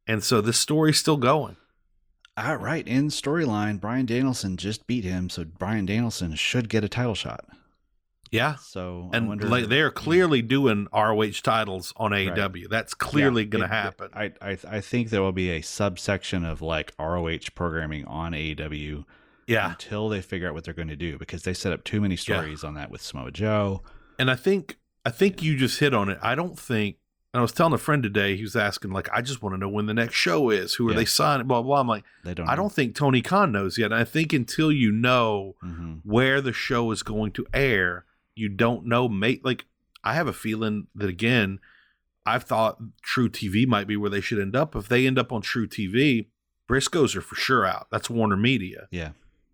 And 0.07 0.23
so 0.23 0.41
this 0.41 0.57
story's 0.59 0.97
still 0.97 1.17
going. 1.17 1.55
All 2.35 2.55
right. 2.57 2.85
In 2.87 3.07
storyline, 3.09 3.79
Bryan 3.79 4.05
Danielson 4.07 4.57
just 4.57 4.87
beat 4.87 5.03
him, 5.05 5.29
so 5.29 5.45
Bryan 5.45 5.85
Danielson 5.85 6.33
should 6.35 6.67
get 6.67 6.83
a 6.83 6.89
title 6.89 7.15
shot. 7.15 7.45
Yeah. 8.33 8.55
So 8.55 9.09
And 9.13 9.27
wonder, 9.27 9.47
like, 9.47 9.67
they're 9.69 9.91
clearly 9.91 10.41
doing 10.41 10.87
ROH 10.91 11.41
titles 11.43 11.93
on 11.97 12.11
Right. 12.11 12.27
AEW. 12.35 12.67
That's 12.67 12.93
clearly 12.95 13.43
Yeah, 13.43 13.49
going 13.49 13.61
to 13.61 13.67
happen. 13.67 14.09
I, 14.13 14.31
I 14.41 14.57
I 14.67 14.81
think 14.81 15.09
there 15.11 15.21
will 15.21 15.31
be 15.31 15.51
a 15.51 15.61
subsection 15.61 16.43
of 16.43 16.61
like 16.61 16.93
ROH 16.99 17.51
programming 17.53 18.05
on 18.05 18.31
AEW 18.33 19.05
yeah. 19.47 19.69
until 19.69 20.09
they 20.09 20.21
figure 20.21 20.47
out 20.47 20.55
what 20.55 20.63
they're 20.63 20.73
going 20.73 20.87
to 20.87 20.95
do 20.95 21.17
because 21.19 21.43
they 21.43 21.53
set 21.53 21.71
up 21.73 21.83
too 21.83 22.01
many 22.01 22.15
stories 22.15 22.63
on 22.63 22.73
that 22.73 22.89
with 22.89 23.01
Samoa 23.01 23.31
Joe. 23.31 23.83
And 24.17 24.31
I 24.31 24.35
think 24.35 24.77
I 25.05 25.11
think 25.11 25.43
you 25.43 25.55
just 25.55 25.79
hit 25.79 25.93
on 25.93 26.09
it. 26.09 26.17
I 26.21 26.33
don't 26.33 26.57
think 26.57 26.97
and 27.33 27.39
I 27.39 27.41
was 27.41 27.51
telling 27.51 27.73
a 27.73 27.79
friend 27.79 28.03
today, 28.03 28.35
he 28.35 28.43
was 28.43 28.55
asking, 28.55 28.91
like, 28.91 29.09
I 29.11 29.23
just 29.23 29.41
want 29.41 29.55
to 29.55 29.57
know 29.57 29.67
when 29.67 29.87
the 29.87 29.93
next 29.95 30.13
show 30.13 30.51
is. 30.51 30.75
Who 30.75 30.87
are 30.87 30.91
Yeah. 30.91 30.97
they 30.97 31.05
signing? 31.05 31.47
Blah, 31.47 31.63
blah. 31.63 31.79
I'm 31.79 31.87
like, 31.87 32.03
They 32.23 32.35
don't. 32.35 32.47
I 32.47 32.55
don't 32.55 32.71
think 32.71 32.95
Tony 32.95 33.23
Khan 33.23 33.51
knows 33.51 33.75
yet. 33.75 33.85
And 33.91 33.95
I 33.95 34.03
think 34.03 34.33
until 34.33 34.71
you 34.71 34.91
know 34.91 35.55
hmm 35.61 35.95
where 36.03 36.41
the 36.41 36.53
show 36.53 36.91
is 36.91 37.01
going 37.01 37.31
to 37.31 37.45
air, 37.53 38.05
you 38.35 38.49
don't 38.49 38.85
know. 38.85 39.07
Mate, 39.07 39.43
like 39.45 39.65
I 40.03 40.13
have 40.15 40.27
a 40.27 40.33
feeling 40.33 40.87
that 40.95 41.09
again, 41.09 41.59
I've 42.25 42.43
thought 42.43 42.79
truTV 43.05 43.67
might 43.67 43.87
be 43.87 43.97
where 43.97 44.09
they 44.09 44.21
should 44.21 44.39
end 44.39 44.55
up. 44.55 44.75
If 44.75 44.87
they 44.87 45.05
end 45.07 45.19
up 45.19 45.31
on 45.31 45.41
truTV, 45.41 46.27
Briscoes 46.69 47.15
are 47.15 47.21
for 47.21 47.35
sure 47.35 47.65
out. 47.65 47.87
That's 47.91 48.09
Warner 48.09 48.37
Media. 48.37 48.87
Yeah. 48.91 49.11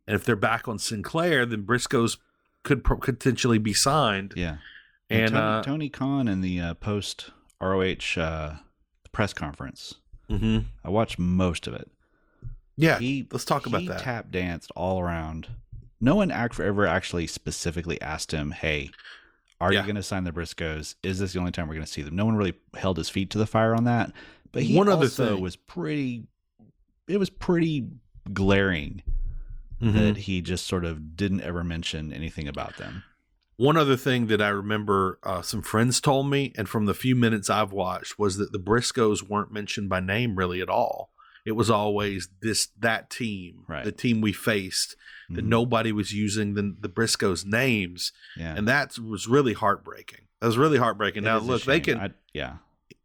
And 0.07 0.15
if 0.15 0.23
they're 0.23 0.35
back 0.35 0.67
on 0.67 0.79
Sinclair, 0.79 1.45
then 1.45 1.63
Briscoes 1.63 2.17
could 2.63 2.83
pro- 2.83 2.97
potentially 2.97 3.57
be 3.57 3.73
signed. 3.73 4.33
Yeah. 4.35 4.57
And, 5.09 5.31
Tony, 5.31 5.43
uh, 5.43 5.63
Tony 5.63 5.89
Khan 5.89 6.27
in 6.27 6.41
the 6.41 6.59
uh, 6.59 6.73
post 6.75 7.31
ROH 7.61 8.17
uh, 8.17 8.57
press 9.11 9.33
conference, 9.33 9.95
mhm. 10.29 10.65
I 10.83 10.89
watched 10.89 11.17
most 11.17 11.65
of 11.67 11.73
it. 11.73 11.89
yeah, 12.77 12.99
He 12.99 13.27
let's 13.31 13.45
talk 13.45 13.65
about 13.65 13.85
that. 13.87 14.01
Tap 14.01 14.29
danced 14.31 14.71
all 14.75 14.99
around. 14.99 15.47
No 16.01 16.15
one 16.15 16.31
act 16.31 16.59
ever 16.59 16.85
actually 16.85 17.27
specifically 17.27 17.99
asked 18.01 18.31
him, 18.31 18.51
"Hey, 18.51 18.91
are 19.59 19.73
Yeah. 19.73 19.79
you 19.81 19.85
going 19.85 19.95
to 19.95 20.03
sign 20.03 20.23
the 20.23 20.31
Briscoes? 20.31 20.95
Is 21.03 21.19
this 21.19 21.33
the 21.33 21.39
only 21.39 21.51
time 21.51 21.67
we're 21.67 21.75
going 21.75 21.85
to 21.85 21.91
see 21.91 22.01
them?" 22.01 22.15
No 22.15 22.25
one 22.25 22.35
really 22.35 22.53
held 22.75 22.97
his 22.97 23.09
feet 23.09 23.29
to 23.31 23.37
the 23.37 23.45
fire 23.47 23.75
on 23.75 23.83
that. 23.85 24.13
But 24.51 24.63
he 24.63 24.75
One 24.75 24.87
other 24.87 25.03
also 25.05 25.33
thing. 25.35 25.41
was 25.43 25.55
pretty. 25.55 26.23
It 27.07 27.17
was 27.17 27.29
pretty 27.29 27.87
glaring 28.31 29.01
Mhm. 29.81 29.93
that 29.93 30.17
he 30.17 30.41
just 30.41 30.67
sort 30.67 30.85
of 30.85 31.15
didn't 31.15 31.41
ever 31.41 31.63
mention 31.63 32.13
anything 32.13 32.47
about 32.47 32.77
them. 32.77 33.03
One 33.57 33.75
other 33.77 33.97
thing 33.97 34.27
that 34.27 34.41
I 34.41 34.49
remember 34.49 35.19
uh, 35.23 35.41
some 35.41 35.61
friends 35.61 35.99
told 35.99 36.29
me, 36.29 36.53
and 36.55 36.69
from 36.69 36.85
the 36.85 36.93
few 36.93 37.15
minutes 37.15 37.49
I've 37.49 37.71
watched, 37.73 38.17
was 38.17 38.37
that 38.37 38.51
the 38.53 38.59
Briscoes 38.59 39.21
weren't 39.27 39.51
mentioned 39.51 39.89
by 39.89 39.99
name 39.99 40.35
really 40.37 40.61
at 40.61 40.69
all. 40.69 41.11
It 41.45 41.53
was 41.53 41.69
always 41.69 42.29
this 42.41 42.67
that 42.79 43.09
team, 43.09 43.63
Right. 43.67 43.83
the 43.83 43.91
team 43.91 44.21
we 44.21 44.31
faced. 44.33 44.95
That 45.31 45.45
Mhm. 45.45 45.49
nobody 45.49 45.91
was 45.91 46.11
using 46.13 46.55
the 46.55 46.75
the 46.79 46.89
Briscoes 46.89 47.45
names, 47.45 48.11
yeah. 48.35 48.55
and 48.55 48.67
that 48.67 48.97
was 48.97 49.27
really 49.27 49.53
heartbreaking. 49.53 50.21
That 50.41 50.47
was 50.47 50.57
really 50.57 50.77
heartbreaking. 50.79 51.23
It 51.23 51.27
now 51.27 51.37
look, 51.39 51.63
they 51.63 51.79
can 51.79 51.99
I- 51.99 52.13
yeah. 52.33 52.57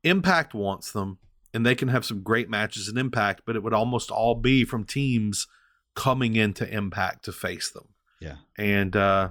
Impact 0.03 0.55
wants 0.55 0.91
them, 0.93 1.19
and 1.53 1.65
they 1.65 1.75
can 1.75 1.89
have 1.89 2.05
some 2.05 2.23
great 2.23 2.49
matches 2.49 2.89
in 2.89 2.97
Impact, 2.99 3.43
but 3.47 3.57
it 3.57 3.63
would 3.63 3.73
almost 3.75 4.11
all 4.11 4.35
be 4.35 4.65
from 4.65 4.85
teams 4.85 5.47
coming 5.95 6.35
into 6.37 6.69
Impact 6.69 7.25
to 7.27 7.33
face 7.33 7.71
them 7.71 7.85
Yeah. 8.21 8.37
and 8.59 8.97
uh 8.97 9.29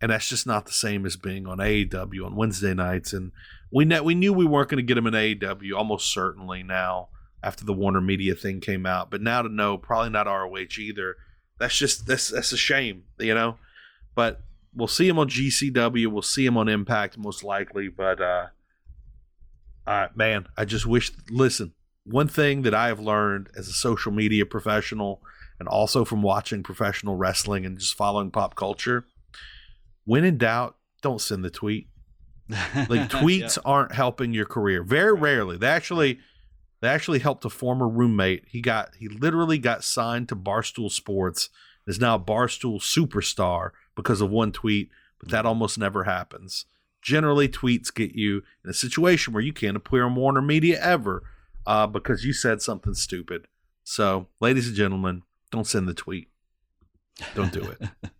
and 0.00 0.10
that's 0.10 0.28
just 0.28 0.46
not 0.46 0.66
the 0.66 0.72
same 0.72 1.04
as 1.06 1.16
being 1.16 1.46
on 1.46 1.58
AEW 1.60 2.24
on 2.26 2.36
Wednesday 2.36 2.74
nights 2.74 3.12
and 3.12 3.32
we 3.70 3.84
kn- 3.86 4.04
we 4.04 4.14
knew 4.14 4.32
we 4.32 4.44
weren't 4.46 4.68
going 4.68 4.78
to 4.78 4.82
get 4.82 4.94
them 4.94 5.06
in 5.06 5.14
AEW 5.14 5.74
almost 5.76 6.12
certainly 6.12 6.62
now 6.62 7.08
after 7.42 7.64
the 7.64 7.72
Warner 7.74 8.00
Media 8.00 8.34
thing 8.34 8.60
came 8.60 8.86
out 8.86 9.10
but 9.10 9.20
now 9.20 9.42
to 9.42 9.48
know 9.48 9.76
probably 9.76 10.08
not 10.10 10.26
ROH 10.26 10.78
either 10.78 11.16
that's 11.58 11.76
just 11.76 12.06
that's 12.06 12.28
that's 12.28 12.52
a 12.52 12.56
shame, 12.56 13.04
you 13.18 13.34
know. 13.34 13.56
But 14.14 14.40
we'll 14.74 14.88
see 14.88 15.08
him 15.08 15.18
on 15.18 15.28
GCW. 15.28 16.08
We'll 16.08 16.22
see 16.22 16.46
him 16.46 16.56
on 16.56 16.68
Impact 16.68 17.16
most 17.18 17.44
likely. 17.44 17.88
But 17.88 18.20
uh, 18.20 18.46
uh 19.86 20.08
man, 20.14 20.46
I 20.56 20.64
just 20.64 20.86
wish. 20.86 21.12
Listen, 21.30 21.72
one 22.04 22.28
thing 22.28 22.62
that 22.62 22.74
I 22.74 22.88
have 22.88 23.00
learned 23.00 23.48
as 23.56 23.68
a 23.68 23.72
social 23.72 24.12
media 24.12 24.46
professional, 24.46 25.22
and 25.58 25.68
also 25.68 26.04
from 26.04 26.22
watching 26.22 26.62
professional 26.62 27.16
wrestling 27.16 27.64
and 27.64 27.78
just 27.78 27.94
following 27.94 28.30
pop 28.30 28.54
culture, 28.56 29.04
when 30.04 30.24
in 30.24 30.38
doubt, 30.38 30.76
don't 31.02 31.20
send 31.20 31.44
the 31.44 31.50
tweet. 31.50 31.88
Like 32.50 33.08
tweets 33.08 33.56
yeah. 33.56 33.62
aren't 33.64 33.92
helping 33.92 34.34
your 34.34 34.44
career. 34.44 34.82
Very 34.82 35.14
rarely. 35.14 35.56
They 35.56 35.66
actually 35.66 36.18
they 36.84 36.90
actually 36.90 37.20
helped 37.20 37.44
a 37.46 37.50
former 37.50 37.88
roommate. 37.88 38.44
He 38.46 38.60
got 38.60 38.94
he 38.98 39.08
literally 39.08 39.58
got 39.58 39.84
signed 39.84 40.28
to 40.28 40.36
Barstool 40.36 40.90
Sports. 40.90 41.48
Is 41.86 42.00
now 42.00 42.14
a 42.14 42.20
Barstool 42.20 42.80
superstar 42.80 43.70
because 43.94 44.20
of 44.20 44.30
one 44.30 44.52
tweet, 44.52 44.90
but 45.18 45.30
that 45.30 45.46
almost 45.46 45.78
never 45.78 46.04
happens. 46.04 46.66
Generally, 47.02 47.50
tweets 47.50 47.92
get 47.92 48.14
you 48.14 48.42
in 48.64 48.70
a 48.70 48.74
situation 48.74 49.32
where 49.32 49.42
you 49.42 49.52
can't 49.52 49.76
appear 49.76 50.04
on 50.04 50.14
Warner 50.14 50.40
Media 50.40 50.78
ever 50.82 51.22
uh, 51.66 51.86
because 51.86 52.24
you 52.24 52.32
said 52.32 52.62
something 52.62 52.94
stupid. 52.94 53.46
So, 53.82 54.28
ladies 54.40 54.66
and 54.66 54.76
gentlemen, 54.76 55.22
don't 55.50 55.66
send 55.66 55.86
the 55.88 55.94
tweet. 55.94 56.28
Don't 57.34 57.52
do 57.52 57.62
it. 57.62 57.78
yep. 58.02 58.12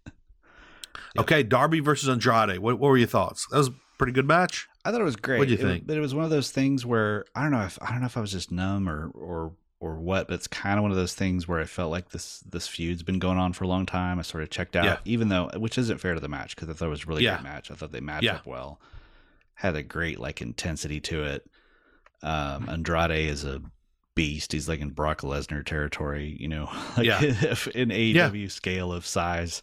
Okay, 1.18 1.42
Darby 1.42 1.80
versus 1.80 2.08
Andrade. 2.08 2.58
What, 2.58 2.78
what 2.78 2.88
were 2.88 2.98
your 2.98 3.08
thoughts? 3.08 3.46
That 3.50 3.58
was 3.58 3.68
a 3.68 3.74
pretty 3.96 4.12
good 4.12 4.28
match. 4.28 4.68
I 4.84 4.90
thought 4.90 5.00
it 5.00 5.04
was 5.04 5.16
great. 5.16 5.38
What 5.38 5.48
do 5.48 5.52
you 5.54 5.58
think? 5.58 5.86
But 5.86 5.96
it 5.96 6.00
was 6.00 6.14
one 6.14 6.24
of 6.24 6.30
those 6.30 6.50
things 6.50 6.84
where 6.84 7.24
I 7.34 7.42
don't 7.42 7.52
know 7.52 7.62
if 7.62 7.78
I 7.80 7.90
don't 7.90 8.00
know 8.00 8.06
if 8.06 8.16
I 8.16 8.20
was 8.20 8.32
just 8.32 8.52
numb 8.52 8.88
or 8.88 9.08
or 9.10 9.52
or 9.80 9.96
what, 9.96 10.28
but 10.28 10.34
it's 10.34 10.46
kind 10.46 10.78
of 10.78 10.82
one 10.82 10.90
of 10.90 10.96
those 10.96 11.14
things 11.14 11.48
where 11.48 11.60
I 11.60 11.64
felt 11.64 11.90
like 11.90 12.10
this 12.10 12.40
this 12.40 12.68
feud's 12.68 13.02
been 13.02 13.18
going 13.18 13.38
on 13.38 13.52
for 13.52 13.64
a 13.64 13.68
long 13.68 13.86
time. 13.86 14.18
I 14.18 14.22
sort 14.22 14.42
of 14.42 14.50
checked 14.50 14.76
out, 14.76 14.84
yeah. 14.84 14.98
even 15.04 15.28
though 15.28 15.50
which 15.56 15.78
isn't 15.78 16.00
fair 16.00 16.14
to 16.14 16.20
the 16.20 16.28
match 16.28 16.54
because 16.54 16.68
I 16.68 16.72
thought 16.72 16.86
it 16.86 16.90
was 16.90 17.04
a 17.04 17.06
really 17.06 17.24
yeah. 17.24 17.36
good 17.36 17.44
match. 17.44 17.70
I 17.70 17.74
thought 17.74 17.92
they 17.92 18.00
matched 18.00 18.24
yeah. 18.24 18.36
up 18.36 18.46
well, 18.46 18.80
had 19.54 19.76
a 19.76 19.82
great 19.82 20.18
like 20.18 20.42
intensity 20.42 21.00
to 21.00 21.24
it. 21.24 21.50
Um, 22.22 22.68
Andrade 22.68 23.28
is 23.28 23.44
a 23.44 23.60
beast. 24.14 24.52
He's 24.52 24.68
like 24.68 24.80
in 24.80 24.90
Brock 24.90 25.20
Lesnar 25.20 25.64
territory, 25.64 26.36
you 26.38 26.48
know, 26.48 26.70
like 26.96 27.06
yeah. 27.06 27.20
in 27.22 27.88
AEW 27.88 28.50
scale 28.50 28.92
of 28.92 29.06
size. 29.06 29.62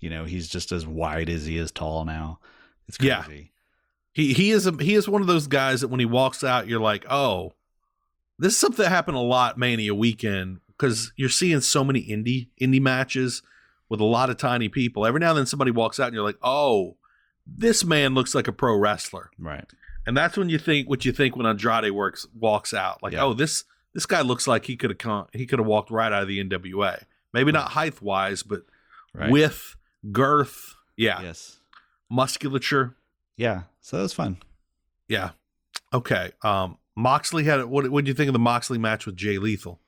You 0.00 0.10
know, 0.10 0.24
he's 0.24 0.48
just 0.48 0.72
as 0.72 0.86
wide 0.86 1.30
as 1.30 1.46
he 1.46 1.56
is 1.56 1.70
tall 1.70 2.04
now. 2.04 2.40
It's 2.88 2.98
crazy. 2.98 3.52
He 4.14 4.32
he 4.32 4.50
is 4.50 4.66
a, 4.66 4.72
he 4.80 4.94
is 4.94 5.08
one 5.08 5.20
of 5.20 5.26
those 5.26 5.46
guys 5.46 5.82
that 5.82 5.88
when 5.88 6.00
he 6.00 6.06
walks 6.06 6.42
out, 6.42 6.68
you're 6.68 6.80
like, 6.80 7.04
oh, 7.10 7.52
this 8.38 8.54
is 8.54 8.58
something 8.58 8.82
that 8.82 8.90
happened 8.90 9.16
a 9.16 9.20
lot 9.20 9.58
Mania 9.58 9.94
weekend 9.94 10.60
because 10.68 11.12
you're 11.16 11.28
seeing 11.28 11.60
so 11.60 11.84
many 11.84 12.02
indie 12.02 12.48
indie 12.60 12.80
matches 12.80 13.42
with 13.88 14.00
a 14.00 14.04
lot 14.04 14.30
of 14.30 14.36
tiny 14.36 14.68
people. 14.68 15.04
Every 15.04 15.20
now 15.20 15.30
and 15.30 15.38
then 15.38 15.46
somebody 15.46 15.72
walks 15.72 16.00
out 16.00 16.06
and 16.06 16.14
you're 16.14 16.24
like, 16.24 16.38
oh, 16.42 16.96
this 17.46 17.84
man 17.84 18.14
looks 18.14 18.34
like 18.34 18.48
a 18.48 18.52
pro 18.52 18.76
wrestler, 18.76 19.30
right? 19.38 19.66
And 20.06 20.16
that's 20.16 20.36
when 20.36 20.48
you 20.48 20.58
think 20.58 20.88
what 20.88 21.04
you 21.04 21.12
think 21.12 21.36
when 21.36 21.46
Andrade 21.46 21.90
works 21.90 22.26
walks 22.38 22.72
out, 22.72 23.02
like, 23.02 23.14
yeah. 23.14 23.24
oh, 23.24 23.34
this 23.34 23.64
this 23.94 24.06
guy 24.06 24.20
looks 24.20 24.46
like 24.46 24.66
he 24.66 24.76
could 24.76 24.90
have 24.90 24.98
come, 24.98 25.26
he 25.32 25.46
could 25.46 25.58
have 25.58 25.66
walked 25.66 25.90
right 25.90 26.12
out 26.12 26.22
of 26.22 26.28
the 26.28 26.42
NWA. 26.42 27.02
Maybe 27.32 27.52
not 27.52 27.72
height 27.72 28.00
wise, 28.00 28.42
but 28.42 28.62
right. 29.12 29.30
with 29.30 29.76
girth, 30.12 30.74
yeah, 30.96 31.20
yes, 31.20 31.58
musculature, 32.10 32.96
yeah. 33.36 33.62
So 33.80 33.96
that 33.96 34.02
was 34.02 34.12
fun. 34.12 34.38
Yeah. 35.08 35.30
Okay. 35.92 36.32
Um, 36.42 36.78
Moxley 36.96 37.44
had 37.44 37.64
what? 37.64 37.88
What 37.90 38.04
do 38.04 38.08
you 38.08 38.14
think 38.14 38.28
of 38.28 38.32
the 38.32 38.38
Moxley 38.38 38.78
match 38.78 39.06
with 39.06 39.16
Jay 39.16 39.38
Lethal? 39.38 39.80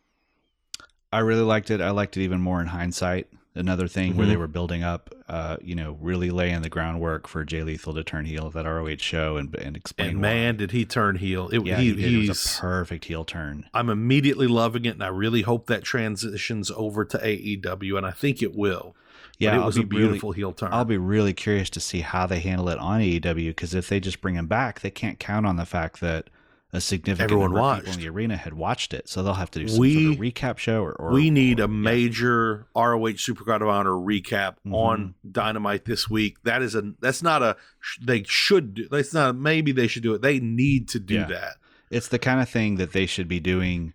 I 1.12 1.20
really 1.20 1.42
liked 1.42 1.70
it. 1.70 1.80
I 1.80 1.90
liked 1.90 2.16
it 2.16 2.22
even 2.22 2.40
more 2.40 2.61
in 2.61 2.66
hindsight. 2.66 3.28
Another 3.55 3.88
thing 3.88 4.11
mm-hmm. 4.11 4.18
where 4.18 4.26
they 4.26 4.34
mm-hmm. 4.34 4.40
were 4.42 4.49
building 4.49 4.82
up, 4.82 5.14
uh, 5.28 5.57
you 5.62 5.74
know, 5.74 5.97
really 6.03 6.30
laying 6.30 6.61
the 6.61 6.68
groundwork 6.68 7.26
for 7.26 7.42
Jay 7.42 7.62
Lethal 7.62 7.94
to 7.94 8.05
turn 8.05 8.26
heel 8.26 8.49
at 8.49 8.53
that 8.53 8.66
ROH 8.66 8.97
show 8.99 9.38
and 9.38 9.55
and 9.55 9.76
explain. 9.76 10.11
And 10.11 10.20
man, 10.20 10.57
did 10.57 10.72
he 10.72 10.84
turn 10.84 11.16
heel! 11.16 11.49
It, 11.49 11.64
yeah, 11.64 11.78
he, 11.78 11.94
he 11.94 12.26
he's 12.26 12.59
a 12.59 12.61
perfect 12.61 13.07
heel 13.07 13.24
turn. 13.24 13.64
I'm 13.72 13.88
immediately 13.88 14.47
loving 14.47 14.84
it, 14.84 14.90
and 14.90 15.03
I 15.03 15.09
really 15.09 15.42
hope 15.42 15.68
that 15.68 15.84
transitions 15.84 16.70
over 16.72 17.05
to 17.07 17.18
AEW, 17.18 17.97
and 17.97 18.05
I 18.05 18.11
think 18.11 18.42
it 18.42 18.55
will. 18.55 18.94
Yeah, 19.39 19.57
but 19.57 19.62
it 19.62 19.66
was 19.66 19.76
a 19.76 19.82
beautiful 19.82 20.30
really, 20.30 20.41
heel 20.41 20.53
turn. 20.53 20.70
I'll 20.72 20.84
be 20.84 20.97
really 20.97 21.34
curious 21.34 21.68
to 21.70 21.80
see 21.80 22.01
how 22.01 22.26
they 22.26 22.41
handle 22.41 22.68
it 22.68 22.78
on 22.78 23.01
AEW 23.01 23.49
because 23.49 23.74
if 23.74 23.89
they 23.89 24.01
just 24.01 24.20
bring 24.20 24.34
him 24.34 24.47
back, 24.47 24.80
they 24.80 24.91
can't 24.91 25.18
count 25.18 25.47
on 25.47 25.57
the 25.57 25.66
fact 25.66 26.01
that 26.01 26.30
a 26.72 26.80
significant 26.80 27.30
Everyone 27.30 27.51
number 27.51 27.61
watched. 27.61 27.78
of 27.78 27.84
people 27.84 27.99
in 27.99 28.01
the 28.01 28.09
arena 28.09 28.37
had 28.37 28.55
watched 28.55 28.93
it, 28.93 29.09
so 29.09 29.22
they'll 29.22 29.34
have 29.34 29.51
to 29.53 29.61
do 29.61 29.68
some 29.68 29.78
we, 29.78 30.05
sort 30.05 30.14
of 30.14 30.20
recap 30.20 30.59
show. 30.59 30.82
Or, 30.82 30.93
or 30.93 31.11
we 31.12 31.30
need 31.30 31.61
or, 31.61 31.64
a 31.64 31.68
major 31.68 32.66
yeah. 32.74 32.82
ROH 32.82 33.12
Supercard 33.12 33.62
of 33.62 33.68
Honor 33.68 33.91
recap 33.91 34.57
mm-hmm. 34.57 34.74
on 34.74 35.14
Dynamite 35.30 35.84
this 35.84 36.11
week. 36.11 36.43
That 36.43 36.62
is 36.62 36.74
a 36.74 36.93
that's 37.01 37.22
not 37.22 37.43
a 37.43 37.57
they 38.03 38.24
should 38.24 38.74
do. 38.74 38.89
That's 38.91 39.14
not 39.14 39.37
maybe 39.37 39.72
they 39.72 39.87
should 39.87 40.03
do 40.03 40.14
it. 40.14 40.22
They 40.22 40.41
need 40.41 40.89
to 40.89 40.99
do 40.99 41.14
yeah. 41.14 41.26
that. 41.26 41.55
It's 41.91 42.09
the 42.09 42.18
kind 42.18 42.41
of 42.41 42.49
thing 42.49 42.76
that 42.76 42.93
they 42.93 43.07
should 43.07 43.28
be 43.28 43.41
doing. 43.41 43.95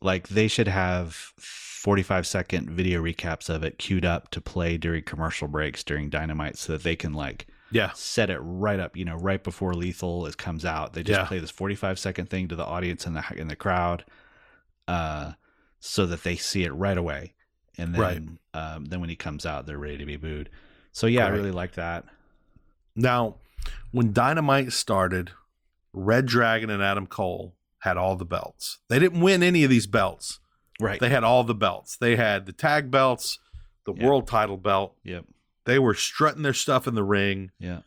Like 0.00 0.28
they 0.28 0.46
should 0.46 0.68
have 0.68 1.32
45 1.86 2.26
second 2.26 2.68
video 2.68 3.00
recaps 3.00 3.48
of 3.48 3.62
it 3.62 3.78
queued 3.78 4.04
up 4.04 4.28
to 4.32 4.40
play 4.40 4.76
during 4.76 5.04
commercial 5.04 5.46
breaks 5.46 5.84
during 5.84 6.10
Dynamite 6.10 6.58
so 6.58 6.72
that 6.72 6.82
they 6.82 6.96
can 6.96 7.12
like 7.12 7.46
yeah. 7.70 7.92
set 7.94 8.28
it 8.28 8.40
right 8.40 8.80
up 8.80 8.96
you 8.96 9.04
know 9.04 9.14
right 9.14 9.44
before 9.44 9.72
lethal 9.72 10.26
it 10.26 10.36
comes 10.36 10.64
out. 10.64 10.94
They 10.94 11.04
just 11.04 11.20
yeah. 11.20 11.26
play 11.26 11.38
this 11.38 11.52
45 11.52 12.00
second 12.00 12.28
thing 12.28 12.48
to 12.48 12.56
the 12.56 12.64
audience 12.64 13.06
in 13.06 13.14
the 13.14 13.22
in 13.36 13.46
the 13.46 13.54
crowd 13.54 14.04
uh 14.88 15.34
so 15.78 16.06
that 16.06 16.24
they 16.24 16.34
see 16.34 16.64
it 16.64 16.72
right 16.72 16.98
away. 16.98 17.34
And 17.78 17.94
then 17.94 18.40
right. 18.52 18.74
um, 18.74 18.86
then 18.86 18.98
when 18.98 19.08
he 19.08 19.14
comes 19.14 19.46
out 19.46 19.66
they're 19.66 19.78
ready 19.78 19.98
to 19.98 20.06
be 20.06 20.16
booed. 20.16 20.50
So 20.90 21.06
yeah 21.06 21.22
right. 21.22 21.34
i 21.34 21.36
really 21.36 21.52
like 21.52 21.74
that. 21.74 22.04
Now 22.96 23.36
when 23.92 24.12
dynamite 24.12 24.72
started 24.72 25.30
red 25.92 26.26
dragon 26.26 26.68
and 26.68 26.82
adam 26.82 27.06
cole 27.06 27.54
had 27.78 27.96
all 27.96 28.16
the 28.16 28.24
belts. 28.24 28.78
They 28.88 28.98
didn't 28.98 29.20
win 29.20 29.44
any 29.44 29.62
of 29.62 29.70
these 29.70 29.86
belts 29.86 30.40
Right. 30.80 31.00
They 31.00 31.08
had 31.08 31.24
all 31.24 31.44
the 31.44 31.54
belts. 31.54 31.96
They 31.96 32.16
had 32.16 32.46
the 32.46 32.52
tag 32.52 32.90
belts, 32.90 33.38
the 33.84 33.94
yep. 33.94 34.02
world 34.02 34.26
title 34.26 34.56
belt. 34.56 34.94
Yep. 35.04 35.24
They 35.64 35.78
were 35.78 35.94
strutting 35.94 36.42
their 36.42 36.54
stuff 36.54 36.86
in 36.86 36.94
the 36.94 37.04
ring. 37.04 37.50
Yeah. 37.58 37.80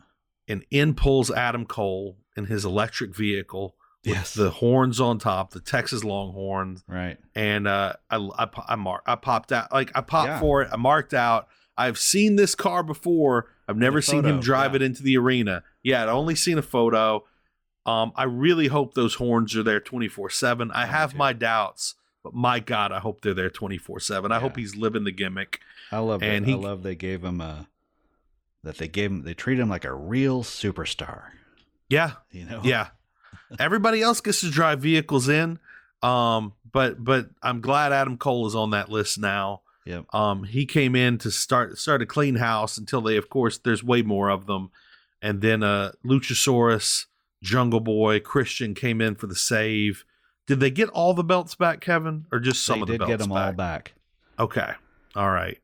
And 0.47 0.65
in 0.71 0.95
pulls 0.95 1.29
Adam 1.29 1.65
Cole 1.65 2.17
in 2.35 2.45
his 2.45 2.65
electric 2.65 3.15
vehicle 3.15 3.75
with 4.05 4.15
yes. 4.15 4.33
the 4.33 4.49
horns 4.49 4.99
on 4.99 5.19
top, 5.19 5.51
the 5.51 5.59
Texas 5.59 6.03
Longhorns. 6.03 6.83
Right. 6.87 7.17
And 7.35 7.67
uh, 7.67 7.93
I 8.09 8.17
I 8.17 8.49
I, 8.67 8.97
I 9.05 9.15
popped 9.15 9.51
out 9.51 9.71
like 9.71 9.91
I 9.95 10.01
popped 10.01 10.27
yeah. 10.27 10.39
for 10.39 10.61
it. 10.63 10.69
I 10.71 10.77
marked 10.77 11.13
out. 11.13 11.47
I've 11.77 11.99
seen 11.99 12.35
this 12.35 12.55
car 12.55 12.83
before. 12.83 13.47
I've 13.67 13.77
never 13.77 14.01
seen 14.01 14.25
him 14.25 14.39
drive 14.41 14.71
yeah. 14.71 14.77
it 14.77 14.81
into 14.81 15.03
the 15.03 15.17
arena. 15.17 15.63
Yeah, 15.81 16.03
I'd 16.03 16.09
only 16.09 16.35
seen 16.35 16.57
a 16.57 16.61
photo. 16.63 17.23
Um, 17.85 18.11
I 18.15 18.23
really 18.23 18.67
hope 18.67 18.93
those 18.95 19.15
horns 19.15 19.55
are 19.55 19.63
there 19.63 19.79
24 19.79 20.29
7. 20.29 20.71
I 20.71 20.85
have 20.85 21.15
my 21.15 21.31
doubts 21.31 21.95
but 22.23 22.33
my 22.33 22.59
God, 22.59 22.91
I 22.91 22.99
hope 22.99 23.21
they're 23.21 23.33
there 23.33 23.49
twenty 23.49 23.77
four 23.77 23.99
seven. 23.99 24.31
I 24.31 24.39
hope 24.39 24.57
he's 24.57 24.75
living 24.75 25.03
the 25.03 25.11
gimmick. 25.11 25.59
I 25.91 25.99
love 25.99 26.21
and 26.21 26.45
He, 26.45 26.53
I 26.53 26.57
love 26.57 26.83
they 26.83 26.95
gave 26.95 27.23
him 27.23 27.41
a 27.41 27.67
that 28.63 28.77
they 28.77 28.87
gave 28.87 29.11
him 29.11 29.23
they 29.23 29.33
treat 29.33 29.59
him 29.59 29.69
like 29.69 29.85
a 29.85 29.93
real 29.93 30.43
superstar. 30.43 31.31
Yeah, 31.89 32.13
you 32.31 32.45
know. 32.45 32.61
Yeah, 32.63 32.89
everybody 33.59 34.01
else 34.01 34.21
gets 34.21 34.41
to 34.41 34.51
drive 34.51 34.81
vehicles 34.81 35.29
in, 35.29 35.59
um, 36.03 36.53
but 36.71 37.03
but 37.03 37.29
I'm 37.41 37.61
glad 37.61 37.93
Adam 37.93 38.17
Cole 38.17 38.47
is 38.47 38.55
on 38.55 38.71
that 38.71 38.89
list 38.89 39.17
now. 39.17 39.61
Yep. 39.85 40.13
Um, 40.13 40.43
he 40.43 40.65
came 40.65 40.95
in 40.95 41.17
to 41.19 41.31
start 41.31 41.77
start 41.77 42.01
a 42.01 42.05
clean 42.05 42.35
house 42.35 42.77
until 42.77 43.01
they, 43.01 43.17
of 43.17 43.29
course, 43.29 43.57
there's 43.57 43.83
way 43.83 44.01
more 44.01 44.29
of 44.29 44.45
them, 44.45 44.71
and 45.21 45.41
then 45.41 45.63
uh, 45.63 45.93
Luchasaurus, 46.05 47.05
Jungle 47.41 47.79
Boy, 47.79 48.19
Christian 48.19 48.75
came 48.75 49.01
in 49.01 49.15
for 49.15 49.27
the 49.27 49.35
save. 49.35 50.03
Did 50.49 50.61
they 50.61 50.71
get 50.71 50.89
all 50.89 51.13
the 51.13 51.23
belts 51.23 51.53
back, 51.53 51.79
Kevin, 51.79 52.25
or 52.31 52.39
just 52.39 52.65
some 52.65 52.79
they 52.79 52.81
of 52.81 52.87
the 52.87 52.97
belts? 52.97 53.07
They 53.07 53.13
did 53.13 53.17
get 53.19 53.23
them 53.23 53.29
back? 53.29 53.45
all 53.45 53.53
back. 53.53 53.93
Okay, 54.39 54.71
all 55.15 55.29
right. 55.29 55.59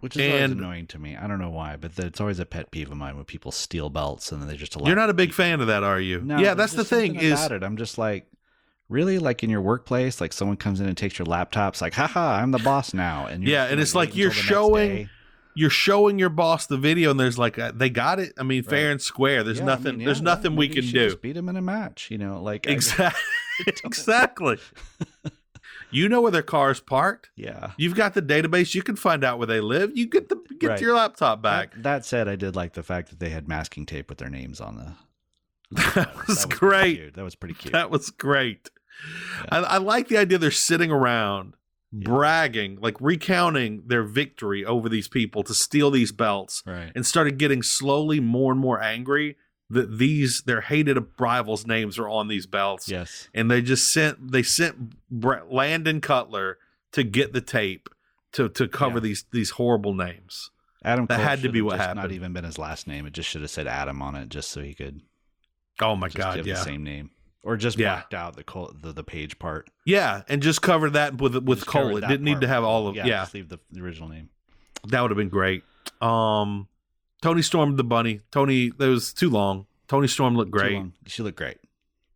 Which 0.00 0.16
is 0.16 0.22
and, 0.22 0.32
always 0.32 0.52
annoying 0.52 0.86
to 0.86 0.98
me. 0.98 1.14
I 1.14 1.26
don't 1.26 1.38
know 1.38 1.50
why, 1.50 1.76
but 1.76 1.98
it's 1.98 2.18
always 2.18 2.38
a 2.38 2.46
pet 2.46 2.70
peeve 2.70 2.90
of 2.90 2.96
mine 2.96 3.16
when 3.16 3.26
people 3.26 3.52
steal 3.52 3.90
belts 3.90 4.32
and 4.32 4.40
then 4.40 4.48
they 4.48 4.56
just 4.56 4.74
allow. 4.74 4.86
You're 4.86 4.96
not 4.96 5.10
a 5.10 5.14
big 5.14 5.34
fan 5.34 5.60
of 5.60 5.66
that, 5.66 5.82
are 5.82 6.00
you? 6.00 6.22
No, 6.22 6.38
yeah, 6.38 6.54
that's 6.54 6.72
the 6.72 6.82
thing. 6.82 7.16
Is 7.16 7.44
it. 7.44 7.62
I'm 7.62 7.76
just 7.76 7.98
like, 7.98 8.26
really, 8.88 9.18
like 9.18 9.44
in 9.44 9.50
your 9.50 9.60
workplace, 9.60 10.18
like 10.18 10.32
someone 10.32 10.56
comes 10.56 10.80
in 10.80 10.86
and 10.86 10.96
takes 10.96 11.18
your 11.18 11.26
laptops, 11.26 11.82
like, 11.82 11.92
haha, 11.92 12.36
I'm 12.36 12.52
the 12.52 12.58
boss 12.58 12.94
now, 12.94 13.26
and 13.26 13.46
yeah, 13.46 13.66
and 13.66 13.78
it's 13.78 13.94
like 13.94 14.16
you're 14.16 14.30
showing 14.30 15.10
you're 15.54 15.68
showing 15.68 16.18
your 16.18 16.30
boss 16.30 16.66
the 16.66 16.78
video 16.78 17.10
and 17.10 17.20
there's 17.20 17.38
like 17.38 17.58
uh, 17.58 17.72
they 17.74 17.88
got 17.88 18.20
it 18.20 18.34
i 18.38 18.42
mean 18.42 18.62
right. 18.62 18.70
fair 18.70 18.90
and 18.90 19.00
square 19.00 19.42
there's 19.42 19.58
yeah, 19.58 19.64
nothing 19.64 19.86
I 19.86 19.90
mean, 19.92 20.00
yeah, 20.00 20.04
there's 20.04 20.20
nothing 20.20 20.54
we 20.54 20.68
can 20.68 20.84
do 20.84 21.16
beat 21.16 21.32
them 21.32 21.48
in 21.48 21.56
a 21.56 21.62
match 21.62 22.10
you 22.10 22.18
know 22.18 22.42
like 22.42 22.66
exactly 22.66 23.18
exactly. 23.84 24.58
You 25.90 26.08
know 26.08 26.20
where 26.20 26.32
their 26.32 26.42
car's 26.42 26.80
parked? 26.80 27.30
Yeah. 27.36 27.72
You've 27.76 27.94
got 27.94 28.14
the 28.14 28.22
database. 28.22 28.74
You 28.74 28.82
can 28.82 28.96
find 28.96 29.24
out 29.24 29.38
where 29.38 29.46
they 29.46 29.60
live. 29.60 29.96
You 29.96 30.06
get 30.06 30.28
the 30.28 30.36
get 30.58 30.68
right. 30.68 30.80
your 30.80 30.94
laptop 30.94 31.42
back. 31.42 31.72
that, 31.74 31.82
that, 31.82 32.04
said 32.04 32.28
i 32.28 32.36
did 32.36 32.56
like 32.56 32.72
the 32.72 32.82
fact 32.82 33.10
that 33.10 33.20
they 33.20 33.28
had 33.28 33.46
masking 33.46 33.84
tape 33.86 34.08
with 34.08 34.18
their 34.18 34.30
names 34.30 34.60
on 34.60 34.76
the 34.76 34.92
that 35.94 35.94
was, 35.94 35.96
that 35.96 36.26
was 36.26 36.44
great. 36.46 37.14
that 37.14 37.22
was 37.24 37.34
pretty 37.34 37.54
cute. 37.54 37.72
That 37.72 37.90
was 37.90 38.10
great. 38.10 38.70
Yeah. 39.44 39.46
I, 39.50 39.58
I 39.58 39.76
like 39.78 40.08
the 40.08 40.16
idea 40.16 40.38
they're 40.38 40.50
sitting 40.50 40.90
around 40.90 41.54
bragging, 41.92 42.78
like 42.80 42.96
recounting 43.00 43.82
their 43.86 44.02
victory 44.02 44.64
over 44.64 44.88
these 44.88 45.08
people 45.08 45.42
to 45.44 45.54
steal 45.54 45.90
these 45.90 46.12
belts, 46.12 46.62
Right. 46.66 46.92
and 46.94 47.04
started 47.04 47.38
getting 47.38 47.62
slowly 47.62 48.20
more 48.20 48.52
and 48.52 48.60
more 48.60 48.80
angry 48.82 49.36
that 49.70 49.98
these 49.98 50.42
their 50.42 50.60
hated 50.62 50.98
rivals' 51.18 51.66
names 51.66 51.98
are 51.98 52.08
on 52.08 52.28
these 52.28 52.46
belts. 52.46 52.88
Yes. 52.88 53.28
And 53.34 53.50
they 53.50 53.62
just 53.62 53.92
sent 53.92 54.30
they 54.32 54.42
sent 54.42 54.94
Brandon 55.10 56.00
Cutler 56.00 56.58
to 56.92 57.02
get 57.02 57.32
the 57.32 57.40
tape 57.40 57.88
to 58.32 58.48
to 58.50 58.68
cover 58.68 58.96
Yeah. 58.98 59.00
these 59.00 59.24
these 59.32 59.50
horrible 59.50 59.94
names. 59.94 60.50
Adam 60.84 61.06
That 61.06 61.16
Cole 61.16 61.24
had 61.24 61.42
to 61.42 61.48
be 61.48 61.62
what 61.62 61.78
happened. 61.80 61.96
Not 62.00 62.12
even 62.12 62.32
been 62.32 62.44
his 62.44 62.58
last 62.58 62.86
name. 62.86 63.06
It 63.06 63.12
just 63.12 63.28
should 63.28 63.40
have 63.40 63.50
said 63.50 63.66
Adam 63.66 64.00
on 64.02 64.14
it, 64.14 64.28
just 64.28 64.50
so 64.50 64.62
he 64.62 64.72
could 64.74 65.00
Oh 65.80 65.96
my 65.96 66.08
god, 66.08 66.46
yeah. 66.46 66.54
the 66.54 66.60
same 66.62 66.84
name, 66.84 67.10
or 67.42 67.56
just 67.56 67.76
Yeah. 67.76 67.94
blacked 67.96 68.14
out 68.14 68.36
the 68.36 68.44
Cole, 68.44 68.72
the 68.80 68.92
the 68.92 69.02
page 69.02 69.38
part. 69.38 69.68
Yeah, 69.84 70.22
and 70.28 70.40
just 70.42 70.62
cover 70.62 70.88
that 70.90 71.20
with 71.20 71.34
with 71.42 71.58
Just 71.58 71.66
Cole. 71.68 71.96
It 71.96 72.02
didn't 72.06 72.22
need 72.24 72.40
to 72.42 72.46
have 72.48 72.62
all 72.62 72.86
of 72.86 72.94
yeah. 72.94 73.04
yeah. 73.06 73.22
Just 73.22 73.34
leave 73.34 73.48
the, 73.48 73.58
the 73.72 73.82
original 73.82 74.08
name. 74.08 74.30
That 74.86 75.00
would 75.02 75.10
have 75.10 75.18
been 75.18 75.28
great. 75.28 75.64
Um, 76.00 76.68
Toni 77.26 77.42
Storm 77.42 77.74
the 77.76 77.82
bunny. 77.82 78.20
Toni, 78.30 78.70
that 78.78 78.86
was 78.88 79.12
too 79.12 79.28
long. 79.28 79.66
Toni 79.88 80.06
Storm 80.06 80.36
looked 80.36 80.52
great. 80.52 80.80
She 81.06 81.24
looked 81.24 81.38
great. 81.38 81.58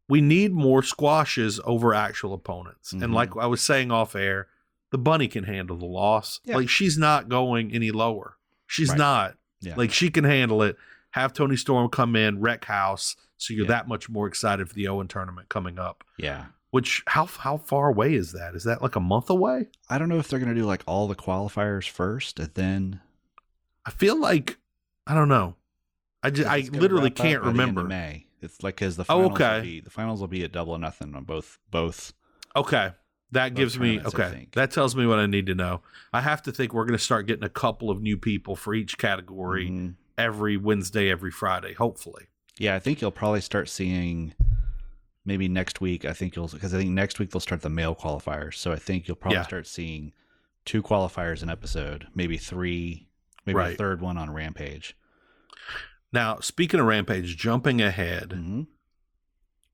We 0.09 0.21
need 0.21 0.53
more 0.53 0.85
squashes 0.85 1.59
over 1.65 1.93
actual 1.95 2.33
opponents. 2.33 2.93
Mhm. 2.93 3.03
And 3.03 3.15
like 3.15 3.37
I 3.37 3.47
was 3.47 3.61
saying 3.61 3.91
off 3.91 4.15
air, 4.15 4.47
the 4.91 4.99
bunny 4.99 5.27
can 5.27 5.45
handle 5.45 5.77
the 5.77 5.85
loss. 5.87 6.39
Yeah. 6.45 6.57
Like 6.57 6.69
she's 6.69 6.97
not 6.97 7.29
going 7.29 7.73
any 7.73 7.91
lower. 7.91 8.37
She's 8.69 8.91
Right. 8.91 8.99
not. 8.99 9.37
Yeah. 9.61 9.75
Like 9.77 9.93
she 9.93 10.11
can 10.11 10.23
handle 10.23 10.63
it. 10.63 10.77
Have 11.11 11.33
Toni 11.33 11.57
Storm 11.57 11.89
come 11.91 12.15
in, 12.15 12.41
wreck 12.41 12.67
house, 12.67 13.17
so 13.37 13.53
you're 13.53 13.65
Yeah. 13.65 13.71
that 13.73 13.89
much 13.89 14.09
more 14.09 14.29
excited 14.29 14.69
for 14.69 14.75
the 14.75 14.87
Owen 14.87 15.09
tournament 15.09 15.49
coming 15.49 15.77
up. 15.77 16.05
Yeah. 16.19 16.47
Which 16.71 17.03
how 17.09 17.27
how 17.27 17.57
far 17.57 17.89
away 17.89 18.15
is 18.15 18.31
that? 18.31 18.55
Is 18.55 18.63
that 18.63 18.81
like 18.81 18.95
a 18.95 19.01
month 19.01 19.29
away? 19.29 19.71
I 19.89 19.99
don't 19.99 20.09
know 20.09 20.19
if 20.21 20.29
they're 20.29 20.39
gonna 20.39 20.55
do 20.55 20.67
like 20.67 20.85
all 20.87 21.09
the 21.09 21.17
qualifiers 21.17 21.89
first 21.89 22.39
and 22.39 22.55
then. 22.55 23.01
I 23.85 23.91
feel 23.91 24.15
like 24.17 24.59
I 25.07 25.15
don't 25.15 25.29
know. 25.29 25.57
I 26.23 26.31
just 26.31 26.49
I 26.49 26.69
literally 26.73 27.11
can't 27.11 27.43
by 27.43 27.51
the 27.51 27.51
end 27.51 27.61
of 27.61 27.69
remember. 27.77 27.85
May. 27.85 28.27
It's 28.43 28.63
like 28.63 28.77
because 28.77 28.97
the 28.97 29.05
Oh, 29.09 29.31
okay. 29.33 29.57
will 29.57 29.63
be 29.63 29.81
the 29.81 29.91
finals 29.91 30.21
will 30.21 30.29
be 30.29 30.45
at 30.45 30.53
double 30.53 30.73
or 30.75 30.79
nothing 30.79 31.15
on 31.15 31.25
both 31.25 31.59
both. 31.71 32.13
Okay. 32.57 32.93
That 33.33 33.51
Both 33.51 33.57
gives 33.57 33.79
me 33.79 34.01
okay. 34.05 34.49
That 34.53 34.71
tells 34.73 34.97
me 34.97 35.07
what 35.07 35.19
I 35.21 35.27
need 35.27 35.47
to 35.47 35.55
know. 35.55 35.83
I 36.13 36.21
have 36.21 36.43
to 36.43 36.53
think 36.53 36.75
we're 36.75 36.85
going 36.85 36.99
to 36.99 37.05
start 37.05 37.27
getting 37.27 37.45
a 37.45 37.49
couple 37.51 37.89
of 37.91 38.03
new 38.03 38.17
people 38.19 38.57
for 38.57 38.75
each 38.75 38.99
category 38.99 39.69
Mhm. 39.71 39.95
every 40.19 40.57
Wednesday, 40.57 41.09
every 41.11 41.31
Friday, 41.31 41.75
hopefully. 41.75 42.27
Yeah, 42.59 42.75
I 42.75 42.81
think 42.81 43.01
you'll 43.01 43.13
probably 43.13 43.41
start 43.41 43.69
seeing 43.69 44.35
maybe 45.25 45.47
next 45.49 45.81
week. 45.81 46.05
I 46.05 46.13
think 46.13 46.35
you'll 46.35 46.49
because 46.49 46.75
I 46.75 46.79
think 46.79 46.91
next 46.91 47.19
week 47.21 47.31
they'll 47.31 47.41
start 47.41 47.63
the 47.63 47.71
male 47.71 47.95
qualifiers. 47.95 48.55
So 48.55 48.73
I 48.73 48.77
think 48.77 49.07
you'll 49.07 49.17
probably 49.17 49.37
Yeah. 49.39 49.45
start 49.45 49.67
seeing 49.69 50.13
two 50.65 50.83
qualifiers 50.83 51.43
an 51.43 51.51
episode, 51.51 52.09
maybe 52.15 52.37
three, 52.37 53.07
maybe 53.53 53.65
a 53.65 53.69
Right. 53.69 53.79
third 53.79 54.01
one 54.01 54.17
on 54.19 54.31
Rampage. 54.31 54.97
Now, 56.13 56.41
speaking 56.41 56.81
of 56.81 56.87
Rampage, 56.87 57.37
jumping 57.37 57.81
ahead, 57.81 58.33
hmm 58.33 58.63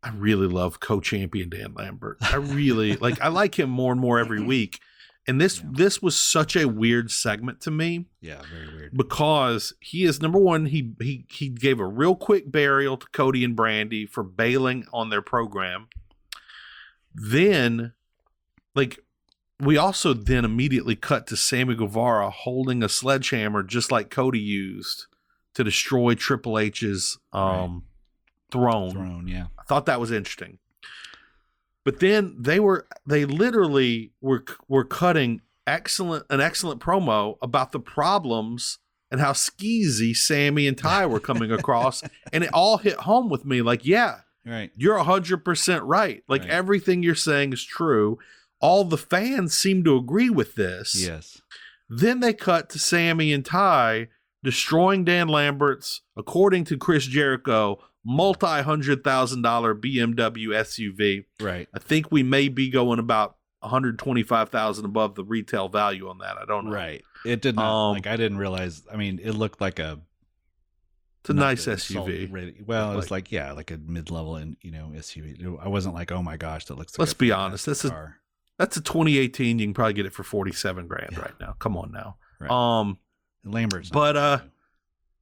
I 0.03 0.11
really 0.11 0.47
love 0.47 0.79
co-champion 0.79 1.49
Dan 1.49 1.75
Lambert. 1.75 2.19
I 2.21 2.37
really 2.37 2.97
like 3.07 3.21
I 3.21 3.29
like 3.29 3.59
him 3.59 3.71
more 3.71 3.91
and 3.93 4.01
more 4.01 4.19
every 4.19 4.43
week. 4.43 4.79
And 5.29 5.41
this 5.41 5.59
Yeah. 5.59 5.71
this 5.73 6.01
was 6.01 6.17
such 6.17 6.55
a 6.55 6.69
weird 6.69 7.11
segment 7.11 7.61
to 7.63 7.73
me. 7.73 8.07
Yeah, 8.21 8.43
very 8.49 8.69
weird. 8.73 8.93
because 8.97 9.73
he 9.81 10.05
is 10.05 10.21
number 10.23 10.39
one. 10.39 10.67
He 10.67 10.93
he 11.01 11.25
he 11.29 11.49
gave 11.49 11.81
a 11.81 11.87
real 11.87 12.15
quick 12.15 12.53
burial 12.53 12.97
to 12.99 13.07
Cody 13.13 13.43
and 13.43 13.57
Brandi 13.57 14.09
for 14.09 14.23
bailing 14.23 14.87
on 14.93 15.11
their 15.11 15.23
program. 15.23 15.89
Then, 17.15 17.93
like, 18.75 19.01
we 19.61 19.77
also 19.77 20.13
then 20.13 20.45
immediately 20.45 20.97
cut 20.97 21.27
to 21.29 21.37
Sammy 21.37 21.75
Guevara 21.75 22.31
holding 22.31 22.83
a 22.83 22.89
sledgehammer 22.89 23.63
just 23.63 23.91
like 23.91 24.11
Cody 24.11 24.39
used 24.41 25.07
to 25.55 25.65
destroy 25.65 26.15
Triple 26.15 26.59
H's 26.59 27.19
um, 27.33 27.85
throne. 28.53 28.91
Throne, 28.91 29.27
yeah. 29.29 29.47
I 29.59 29.63
thought 29.63 29.87
that 29.87 30.01
was 30.01 30.11
interesting. 30.11 30.59
But 31.85 32.01
then 32.01 32.37
they 32.39 32.59
were 32.61 32.87
they 33.07 33.25
literally 33.25 34.13
were 34.21 34.45
were 34.69 34.85
cutting 34.85 35.41
excellent 35.67 36.27
an 36.31 36.41
excellent 36.41 36.81
promo 36.81 37.37
about 37.41 37.73
the 37.73 37.81
problems 37.81 38.79
and 39.11 39.21
how 39.21 39.33
skeezy 39.33 40.15
Sammy 40.17 40.67
and 40.67 40.77
Ty 40.77 41.07
were 41.07 41.21
coming 41.21 41.51
across 41.59 42.03
and 42.33 42.43
it 42.45 42.51
all 42.53 42.79
hit 42.79 42.97
home 42.99 43.29
with 43.29 43.45
me 43.45 43.63
like 43.63 43.85
yeah 43.87 44.21
Right. 44.45 44.71
you're 44.77 44.97
100% 44.99 45.81
right 45.85 46.23
like 46.29 46.43
Right. 46.43 46.51
everything 46.51 47.03
you're 47.03 47.17
saying 47.17 47.53
is 47.53 47.65
true 47.65 48.19
all 48.61 48.85
the 48.85 48.97
fans 48.99 49.55
seem 49.57 49.85
to 49.85 49.97
agree 49.97 50.31
with 50.31 50.55
this 50.55 50.95
Yes. 50.95 51.41
then 51.89 52.21
they 52.21 52.33
cut 52.33 52.69
to 52.71 52.79
Sammy 52.79 53.33
and 53.33 53.45
Ty 53.45 54.09
destroying 54.43 55.05
Dan 55.05 55.29
Lambert's, 55.29 56.03
according 56.17 56.65
to 56.65 56.77
Chris 56.79 57.07
Jericho, 57.07 57.79
multi 58.05 58.63
hundred 58.63 59.03
thousand 59.05 59.43
dollar 59.43 59.75
BMW 59.75 60.49
SUV. 60.55 61.25
Right. 61.41 61.69
I 61.75 61.79
think 61.81 62.13
we 62.13 62.23
may 62.23 62.49
be 62.49 62.71
going 62.71 62.99
about 63.01 63.37
one 63.61 63.71
hundred 63.71 63.99
twenty 63.99 64.23
five 64.23 64.51
thousand 64.51 64.85
above 64.85 65.15
the 65.17 65.25
retail 65.25 65.69
value 65.69 66.09
on 66.09 66.19
that. 66.19 66.39
I 66.39 66.45
don't 66.45 66.67
know. 66.67 66.73
Right. 66.73 67.03
It 67.25 67.43
did 67.43 67.57
not 67.57 67.89
Um, 67.89 67.95
like 67.95 68.07
I 68.07 68.17
didn't 68.17 68.39
realize. 68.39 68.83
I 68.93 68.97
mean, 68.97 69.19
it 69.23 69.33
looked 69.33 69.61
like 69.61 69.79
a 69.81 69.99
It's 71.23 71.31
a 71.31 71.35
nice 71.35 71.67
SUV. 71.67 72.31
ready- 72.33 72.63
Well, 72.65 72.93
it 72.93 72.97
was 72.97 73.07
Like- 73.11 73.25
like 73.27 73.33
yeah, 73.33 73.51
like 73.53 73.73
a 73.73 73.79
mid-level 73.79 74.37
and 74.37 74.57
you 74.61 74.71
know 74.71 74.93
SUV. 74.95 75.59
I 75.61 75.67
wasn't 75.67 75.97
like, 75.97 76.13
oh 76.13 76.23
my 76.23 76.37
gosh, 76.37 76.67
that 76.67 76.75
looks. 76.79 76.93
Like 76.95 77.01
Let's 77.01 77.15
be 77.15 77.33
honest, 77.33 77.67
this 77.67 77.85
is- 77.85 77.91
car. 77.91 78.19
That's 78.59 78.77
a 78.77 78.81
twenty 78.81 79.19
eighteen. 79.19 79.59
You 79.59 79.67
can 79.67 79.75
probably 79.75 79.93
get 79.95 80.07
it 80.07 80.13
for 80.15 80.23
forty 80.23 80.53
seven 80.53 80.87
grand 80.87 81.11
Yeah. 81.13 81.21
right 81.21 81.41
now. 81.41 81.57
Come 81.59 81.77
on 81.77 81.93
now. 81.93 82.17
Right. 82.41 82.51
Um, 82.51 82.99
And 83.45 83.53
Lambert's, 83.55 83.91
but, 83.91 84.17
uh, 84.17 84.41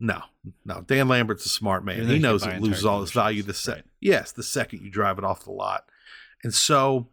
no, 0.00 0.22
no. 0.64 0.82
Dan 0.86 1.08
Lambert's 1.08 1.46
a 1.46 1.48
smart 1.48 1.84
man. 1.84 2.06
He 2.08 2.18
knows 2.18 2.44
it 2.46 2.60
loses 2.60 2.84
all 2.84 3.02
its 3.02 3.12
value 3.12 3.42
the 3.42 3.54
second. 3.54 3.82
right. 3.82 3.90
Yes, 4.00 4.32
the 4.32 4.42
second 4.42 4.82
you 4.82 4.90
drive 4.90 5.18
it 5.18 5.24
off 5.24 5.44
the 5.44 5.52
lot. 5.52 5.84
And 6.42 6.52
so, 6.52 7.08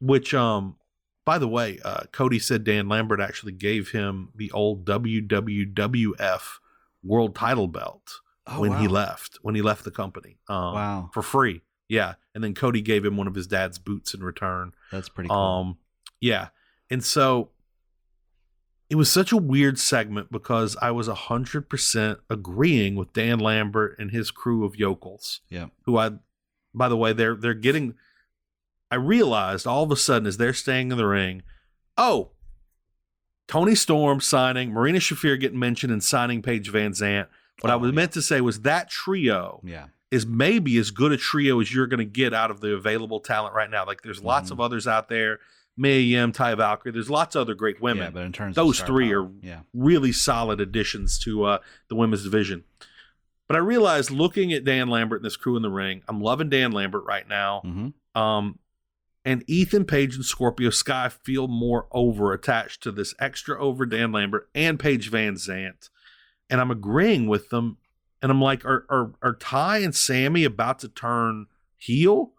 which, 0.00 0.34
um, 0.34 0.76
by 1.24 1.38
the 1.38 1.48
way, 1.48 1.78
uh, 1.84 2.04
Cody 2.12 2.38
said 2.38 2.64
Dan 2.64 2.88
Lambert 2.88 3.20
actually 3.20 3.52
gave 3.52 3.90
him 3.90 4.30
the 4.34 4.50
old 4.52 4.84
WWWF 4.84 6.42
World 7.02 7.34
Title 7.34 7.68
belt 7.68 8.20
Oh, 8.48 8.60
when 8.60 8.78
he 8.78 8.86
left. 8.88 9.38
When 9.42 9.54
he 9.54 9.62
left 9.62 9.84
the 9.84 9.90
company, 9.90 10.38
um, 10.48 10.74
Wow, 10.74 11.10
for 11.12 11.22
free. 11.22 11.62
Yeah, 11.88 12.14
and 12.34 12.42
then 12.42 12.54
Cody 12.54 12.80
gave 12.82 13.04
him 13.04 13.16
one 13.16 13.26
of 13.28 13.34
his 13.34 13.46
dad's 13.46 13.78
boots 13.78 14.12
in 14.14 14.22
return. 14.22 14.72
that's 14.90 15.08
pretty 15.08 15.28
cool. 15.28 15.36
Um, 15.36 15.78
yeah, 16.20 16.48
and 16.90 17.02
so 17.04 17.50
it 18.90 18.94
was 18.96 19.10
such 19.10 19.32
a 19.32 19.36
weird 19.36 19.78
segment 19.78 20.30
because 20.32 20.76
I 20.82 20.90
was 20.92 21.06
hundred 21.08 21.68
percent 21.68 22.18
agreeing 22.30 22.94
with 22.96 23.12
Dan 23.12 23.38
Lambert 23.38 23.96
and 23.98 24.10
his 24.10 24.30
crew 24.30 24.64
of 24.64 24.76
yokels. 24.76 25.40
Yeah. 25.48 25.66
who 25.84 25.96
I, 25.98 26.12
by 26.74 26.88
the 26.88 26.96
way, 26.96 27.12
they're 27.12 27.34
they're 27.36 27.54
getting. 27.54 27.94
I 28.90 28.94
realized 28.96 29.66
all 29.66 29.82
of 29.82 29.90
a 29.90 29.96
sudden 29.96 30.26
as 30.28 30.36
they're 30.36 30.52
staying 30.54 30.92
in 30.92 30.96
the 30.98 31.06
ring, 31.06 31.42
oh, 31.98 32.30
Toni 33.48 33.74
Storm 33.74 34.20
signing, 34.20 34.72
Marina 34.72 34.98
Shafir 34.98 35.38
getting 35.38 35.58
mentioned 35.58 35.92
and 35.92 36.02
signing 36.02 36.42
Paige 36.42 36.72
VanZant. 36.72 37.26
What 37.60 37.70
I 37.70 37.74
Oh, 37.74 37.78
was 37.78 37.90
yeah. 37.90 37.94
meant 37.96 38.12
to 38.12 38.22
say 38.22 38.40
was 38.40 38.60
that 38.62 38.88
trio 38.90 39.60
yeah, 39.64 39.86
is 40.10 40.24
maybe 40.26 40.76
as 40.78 40.90
good 40.90 41.12
a 41.12 41.16
trio 41.16 41.60
as 41.60 41.74
you're 41.74 41.86
going 41.86 41.98
to 41.98 42.04
get 42.04 42.32
out 42.32 42.50
of 42.50 42.60
the 42.60 42.72
available 42.74 43.20
talent 43.20 43.54
right 43.54 43.70
now. 43.70 43.84
Like 43.84 44.02
there's 44.02 44.22
lots 44.22 44.48
Mhm. 44.50 44.52
of 44.52 44.60
others 44.60 44.86
out 44.86 45.08
there, 45.08 45.40
Mia 45.76 45.98
Yim, 45.98 46.32
Taya 46.32 46.56
Valkyrie. 46.56 46.92
There's 46.92 47.10
lots 47.10 47.34
of 47.34 47.40
other 47.42 47.54
great 47.54 47.80
women, 47.82 48.04
yeah. 48.04 48.10
But 48.10 48.22
in 48.24 48.32
terms 48.32 48.54
those 48.56 48.80
three 48.80 49.08
power, 49.10 49.24
are- 49.24 49.30
yeah, 49.42 49.60
really 49.74 50.12
solid 50.12 50.60
additions 50.60 51.18
to 51.20 51.44
uh, 51.44 51.58
the 51.88 51.96
women's 51.96 52.22
division. 52.24 52.64
But 53.48 53.56
I 53.56 53.60
realized 53.60 54.10
looking 54.10 54.52
at 54.52 54.64
Dan 54.64 54.88
Lambert 54.88 55.20
and 55.20 55.26
this 55.26 55.36
crew 55.36 55.56
in 55.56 55.62
the 55.62 55.70
ring, 55.70 56.02
I'm 56.08 56.20
loving 56.20 56.48
Dan 56.48 56.72
Lambert 56.72 57.04
right 57.04 57.26
now. 57.28 57.60
hmm 57.64 57.88
Um, 58.20 58.58
and 59.24 59.42
Ethan 59.48 59.84
Page 59.86 60.14
and 60.14 60.24
Scorpio 60.24 60.70
Sky 60.70 61.08
feel 61.08 61.48
more 61.48 61.88
over 61.90 62.32
attached 62.32 62.80
to 62.84 62.92
this 62.92 63.12
extra 63.18 63.60
over 63.60 63.84
Dan 63.84 64.12
Lambert 64.12 64.48
and 64.54 64.78
Paige 64.78 65.10
VanZant. 65.10 65.90
And 66.48 66.60
I'm 66.60 66.70
agreeing 66.70 67.26
with 67.26 67.50
them. 67.50 67.78
And 68.22 68.30
I'm 68.32 68.40
like, 68.40 68.64
are, 68.64 68.86
are, 68.88 69.12
are 69.22 69.34
Ty 69.34 69.78
and 69.78 69.94
Sammy 69.94 70.44
about 70.44 70.78
to 70.80 70.88
turn 70.88 71.46
heel? 71.76 72.32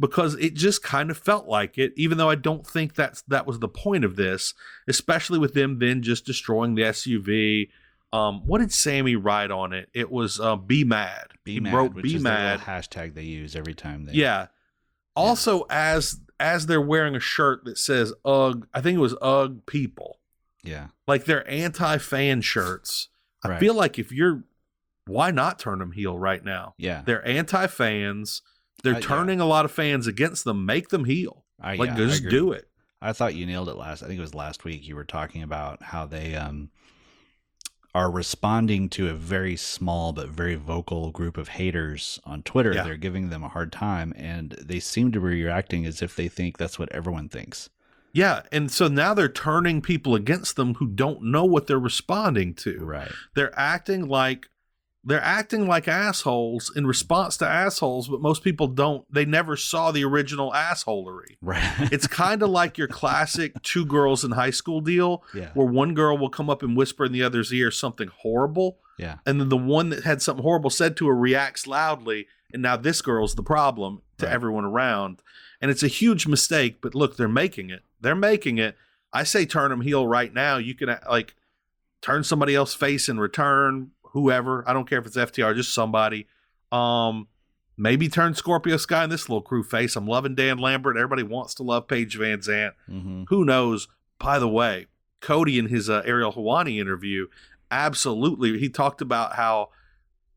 Because 0.00 0.34
it 0.34 0.54
just 0.54 0.82
kind 0.82 1.10
of 1.10 1.16
felt 1.18 1.46
like 1.46 1.78
it, 1.78 1.92
even 1.96 2.18
though 2.18 2.28
I 2.28 2.34
don't 2.34 2.66
think 2.66 2.94
that's 2.94 3.22
that 3.22 3.46
was 3.46 3.60
the 3.60 3.68
point 3.68 4.04
of 4.04 4.16
this, 4.16 4.52
especially 4.88 5.38
with 5.38 5.54
them 5.54 5.78
then 5.78 6.02
just 6.02 6.26
destroying 6.26 6.74
the 6.74 6.82
SUV. 6.82 7.68
Um, 8.12 8.42
what 8.46 8.58
did 8.58 8.72
Sammy 8.72 9.16
write 9.16 9.50
on 9.50 9.72
it? 9.72 9.88
It 9.94 10.10
was 10.10 10.40
uh, 10.40 10.56
"Be 10.56 10.82
Mad." 10.84 11.28
be 11.44 11.54
he 11.54 11.60
mad, 11.60 11.74
wrote 11.74 11.94
which 11.94 12.02
"Be 12.04 12.16
is 12.16 12.22
Mad." 12.22 12.60
little 12.60 12.74
hashtag 12.74 13.14
they 13.14 13.22
use 13.22 13.54
every 13.56 13.74
time 13.74 14.04
they. 14.06 14.12
Yeah. 14.14 14.48
Also, 15.14 15.66
as 15.70 16.20
as 16.40 16.66
they're 16.66 16.80
wearing 16.80 17.14
a 17.14 17.20
shirt 17.20 17.64
that 17.64 17.78
says 17.78 18.12
"Ugh," 18.24 18.66
I 18.74 18.80
think 18.80 18.96
it 18.96 19.00
was 19.00 19.14
"Ugh 19.22 19.64
people," 19.66 20.18
yeah, 20.64 20.88
like 21.06 21.26
they're 21.26 21.48
anti-fan 21.48 22.40
shirts. 22.40 23.08
I 23.44 23.48
Right. 23.50 23.60
feel 23.60 23.74
like 23.74 23.98
if 23.98 24.10
you're, 24.12 24.44
why 25.06 25.30
not 25.30 25.58
turn 25.58 25.78
them 25.80 25.92
heel 25.92 26.18
right 26.18 26.44
now? 26.44 26.74
yeah. 26.78 27.02
They're 27.04 27.26
anti-fans. 27.26 28.42
They're 28.82 28.94
Uh, 28.94 28.98
yeah. 28.98 29.06
turning 29.06 29.40
a 29.40 29.46
lot 29.46 29.64
of 29.64 29.70
fans 29.72 30.06
against 30.06 30.44
them. 30.44 30.64
Make 30.66 30.88
them 30.88 31.04
heel. 31.04 31.44
I, 31.60 31.76
Like 31.76 31.90
yeah, 31.90 31.96
just 31.96 32.28
do 32.28 32.52
it. 32.52 32.68
I 33.00 33.12
thought 33.12 33.34
you 33.34 33.46
nailed 33.46 33.68
it 33.68 33.76
last. 33.76 34.02
I 34.02 34.06
think 34.06 34.18
it 34.18 34.22
was 34.22 34.34
last 34.34 34.64
week. 34.64 34.86
You 34.86 34.94
were 34.96 35.04
talking 35.04 35.42
about 35.42 35.82
how 35.82 36.06
they 36.06 36.34
um, 36.36 36.70
are 37.94 38.10
responding 38.10 38.88
to 38.90 39.08
a 39.08 39.14
very 39.14 39.56
small 39.56 40.12
but 40.12 40.28
very 40.28 40.54
vocal 40.54 41.10
group 41.10 41.36
of 41.36 41.48
haters 41.48 42.20
on 42.24 42.42
Twitter. 42.42 42.72
Yeah. 42.72 42.84
They're 42.84 42.96
giving 42.96 43.28
them 43.30 43.42
a 43.44 43.48
hard 43.48 43.70
time, 43.72 44.12
and 44.16 44.52
they 44.52 44.80
seem 44.80 45.12
to 45.12 45.20
be 45.20 45.42
reacting 45.42 45.84
as 45.84 46.00
if 46.00 46.16
they 46.16 46.28
think 46.28 46.58
that's 46.58 46.78
what 46.78 46.90
everyone 46.92 47.28
thinks. 47.28 47.68
Yeah, 48.14 48.42
and 48.52 48.70
so 48.70 48.88
now 48.88 49.14
they're 49.14 49.28
turning 49.28 49.80
people 49.80 50.14
against 50.14 50.56
them 50.56 50.74
who 50.74 50.86
don't 50.86 51.22
know 51.22 51.44
what 51.44 51.66
they're 51.66 51.78
responding 51.78 52.54
to. 52.56 52.78
Right. 52.84 53.10
They're 53.34 53.58
acting 53.58 54.06
like 54.06 54.48
they're 55.04 55.20
acting 55.22 55.66
like 55.66 55.88
assholes 55.88 56.72
in 56.76 56.86
response 56.86 57.36
to 57.38 57.46
assholes, 57.48 58.06
but 58.08 58.20
most 58.20 58.44
people 58.44 58.68
don't. 58.68 59.04
They 59.12 59.24
never 59.24 59.56
saw 59.56 59.90
the 59.90 60.04
original 60.04 60.52
assholery. 60.52 61.36
Right. 61.40 61.88
It's 61.92 62.06
kind 62.06 62.42
of 62.42 62.50
like 62.50 62.78
your 62.78 62.86
classic 62.88 63.60
two 63.62 63.84
girls 63.84 64.24
in 64.24 64.30
high 64.32 64.50
school 64.50 64.80
deal, 64.80 65.24
yeah. 65.34 65.50
where 65.54 65.66
one 65.66 65.94
girl 65.94 66.16
will 66.16 66.30
come 66.30 66.48
up 66.48 66.62
and 66.62 66.76
whisper 66.76 67.04
in 67.04 67.12
the 67.12 67.22
other's 67.22 67.52
ear 67.52 67.70
something 67.72 68.08
horrible, 68.08 68.78
Yeah. 68.98 69.16
and 69.26 69.40
then 69.40 69.48
the 69.48 69.56
one 69.56 69.88
that 69.90 70.04
had 70.04 70.22
something 70.22 70.42
horrible 70.44 70.70
said 70.70 70.96
to 70.98 71.08
her 71.08 71.16
reacts 71.16 71.66
loudly, 71.66 72.28
and 72.52 72.62
now 72.62 72.76
this 72.76 73.02
girl's 73.02 73.34
the 73.34 73.42
problem 73.42 74.02
to 74.18 74.26
Right. 74.26 74.32
everyone 74.34 74.64
around. 74.64 75.20
And 75.60 75.70
it's 75.70 75.82
a 75.82 75.88
huge 75.88 76.26
mistake, 76.28 76.76
but 76.80 76.94
look, 76.94 77.16
they're 77.16 77.28
making 77.28 77.70
it. 77.70 77.82
They're 78.00 78.14
making 78.14 78.58
it. 78.58 78.76
I 79.12 79.24
say 79.24 79.46
turn 79.46 79.70
them 79.70 79.80
heel 79.80 80.06
right 80.06 80.32
now. 80.32 80.56
You 80.58 80.74
can 80.74 80.96
like 81.10 81.34
turn 82.00 82.24
somebody 82.24 82.54
else 82.54 82.74
face 82.74 83.08
in 83.08 83.18
return, 83.20 83.90
whoever. 84.12 84.68
I 84.68 84.72
don't 84.72 84.88
care 84.88 84.98
if 84.98 85.06
it's 85.06 85.16
FTR, 85.16 85.54
just 85.54 85.74
somebody. 85.74 86.26
Um, 86.70 87.28
maybe 87.76 88.08
turn 88.08 88.34
Scorpio 88.34 88.76
Sky 88.76 89.02
and 89.04 89.12
this 89.12 89.28
little 89.28 89.42
crew 89.42 89.62
face. 89.62 89.96
I'm 89.96 90.06
loving 90.06 90.34
Dan 90.34 90.58
Lambert. 90.58 90.96
Everybody 90.96 91.22
wants 91.22 91.54
to 91.54 91.62
love 91.62 91.88
Paige 91.88 92.18
VanZant. 92.18 92.72
Mm-hmm. 92.88 93.24
Who 93.28 93.44
knows? 93.44 93.88
By 94.18 94.38
the 94.38 94.48
way, 94.48 94.86
Cody 95.20 95.58
in 95.58 95.66
his 95.66 95.90
uh, 95.90 96.02
Ariel 96.04 96.32
Helwani 96.32 96.80
interview, 96.80 97.26
absolutely, 97.70 98.58
he 98.58 98.68
talked 98.68 99.00
about 99.00 99.34
how 99.34 99.70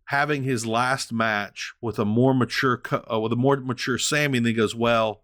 having 0.05 0.43
his 0.43 0.65
last 0.65 1.11
match 1.11 1.73
with 1.81 1.99
a 1.99 2.05
more 2.05 2.33
mature, 2.33 2.77
co- 2.77 3.03
uh, 3.11 3.19
with 3.19 3.33
a 3.33 3.37
more 3.37 3.57
mature 3.57 3.97
Sammy, 3.97 4.37
and 4.37 4.47
he 4.47 4.53
goes, 4.53 4.75
"Well, 4.75 5.21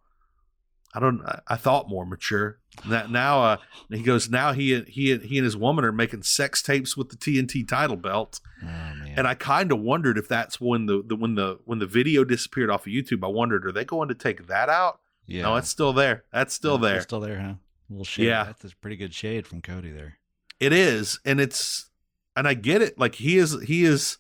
I 0.94 1.00
don't, 1.00 1.22
I, 1.48 1.56
thought 1.56 1.88
more 1.90 2.06
mature." 2.06 2.60
That 2.88 3.10
now, 3.12 3.44
uh, 3.44 3.58
he 3.90 4.02
goes, 4.02 4.30
now 4.30 4.54
he 4.54 4.82
he 4.84 5.18
he 5.18 5.38
and 5.38 5.46
his 5.46 5.56
woman 5.58 5.84
are 5.86 5.92
making 5.92 6.24
sex 6.24 6.62
tapes 6.62 6.96
with 6.98 7.10
the 7.10 7.16
TNT 7.18 7.68
title 7.68 7.96
belt, 7.98 8.40
Oh 8.62 8.66
man. 8.66 9.14
and 9.18 9.28
I 9.28 9.34
kind 9.36 9.72
of 9.72 9.80
wondered 9.80 10.18
if 10.18 10.28
that's 10.28 10.60
when 10.62 10.86
the, 10.86 11.04
the 11.06 11.16
when 11.16 11.36
the 11.36 11.60
when 11.66 11.80
the 11.80 11.86
video 11.86 12.24
disappeared 12.24 12.70
off 12.70 12.88
of 12.88 12.94
YouTube. 12.94 13.24
I 13.24 13.28
wondered, 13.28 13.66
are 13.66 13.72
they 13.72 13.86
going 13.86 14.08
to 14.10 14.16
take 14.16 14.48
that 14.48 14.70
out? 14.70 15.00
yeah. 15.28 15.44
No, 15.44 15.56
it's 15.58 15.70
still 15.70 15.94
there. 15.94 16.24
That's 16.34 16.54
still 16.54 16.76
Yeah, 16.76 16.88
there. 16.88 16.96
it's 16.98 17.04
Still 17.04 17.20
there, 17.20 17.40
huh? 17.40 17.48
A 17.54 17.58
little 17.90 18.06
shade. 18.06 18.26
Yeah. 18.28 18.44
That's 18.46 18.74
a 18.74 18.76
pretty 18.78 18.96
good 18.98 19.14
shade 19.14 19.46
from 19.48 19.62
Cody 19.62 19.92
there. 19.92 20.18
It 20.60 20.74
is, 20.74 21.20
and 21.26 21.40
it's, 21.42 21.90
and 22.36 22.48
I 22.48 22.54
get 22.54 22.82
it. 22.82 22.98
Like 23.00 23.16
he 23.16 23.38
is, 23.38 23.62
he 23.64 23.84
is, 23.84 24.18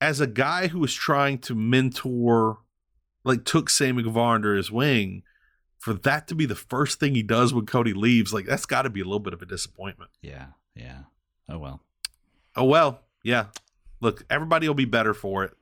as 0.00 0.20
a 0.20 0.26
guy 0.26 0.68
who 0.68 0.82
is 0.84 0.94
trying 0.94 1.38
to 1.38 1.54
mentor, 1.54 2.58
like 3.24 3.44
took 3.44 3.70
Sammy 3.70 4.02
Guevara 4.02 4.34
under 4.36 4.54
his 4.54 4.70
wing, 4.70 5.22
for 5.78 5.92
that 5.94 6.28
to 6.28 6.34
be 6.34 6.46
the 6.46 6.54
first 6.54 7.00
thing 7.00 7.14
he 7.14 7.22
does 7.22 7.52
when 7.52 7.66
Cody 7.66 7.92
leaves, 7.92 8.32
like 8.32 8.46
that's 8.46 8.66
got 8.66 8.82
to 8.82 8.90
be 8.90 9.00
a 9.00 9.04
little 9.04 9.18
bit 9.20 9.32
of 9.34 9.42
a 9.42 9.46
disappointment. 9.46 10.10
Yeah. 10.22 10.46
Yeah. 10.74 11.00
Oh 11.48 11.58
well. 11.58 11.80
Oh 12.56 12.64
well, 12.64 13.02
yeah. 13.22 13.46
Look, 14.00 14.24
everybody 14.30 14.66
will 14.68 14.74
be 14.74 14.84
better 14.84 15.14
for 15.14 15.44
it. 15.44 15.52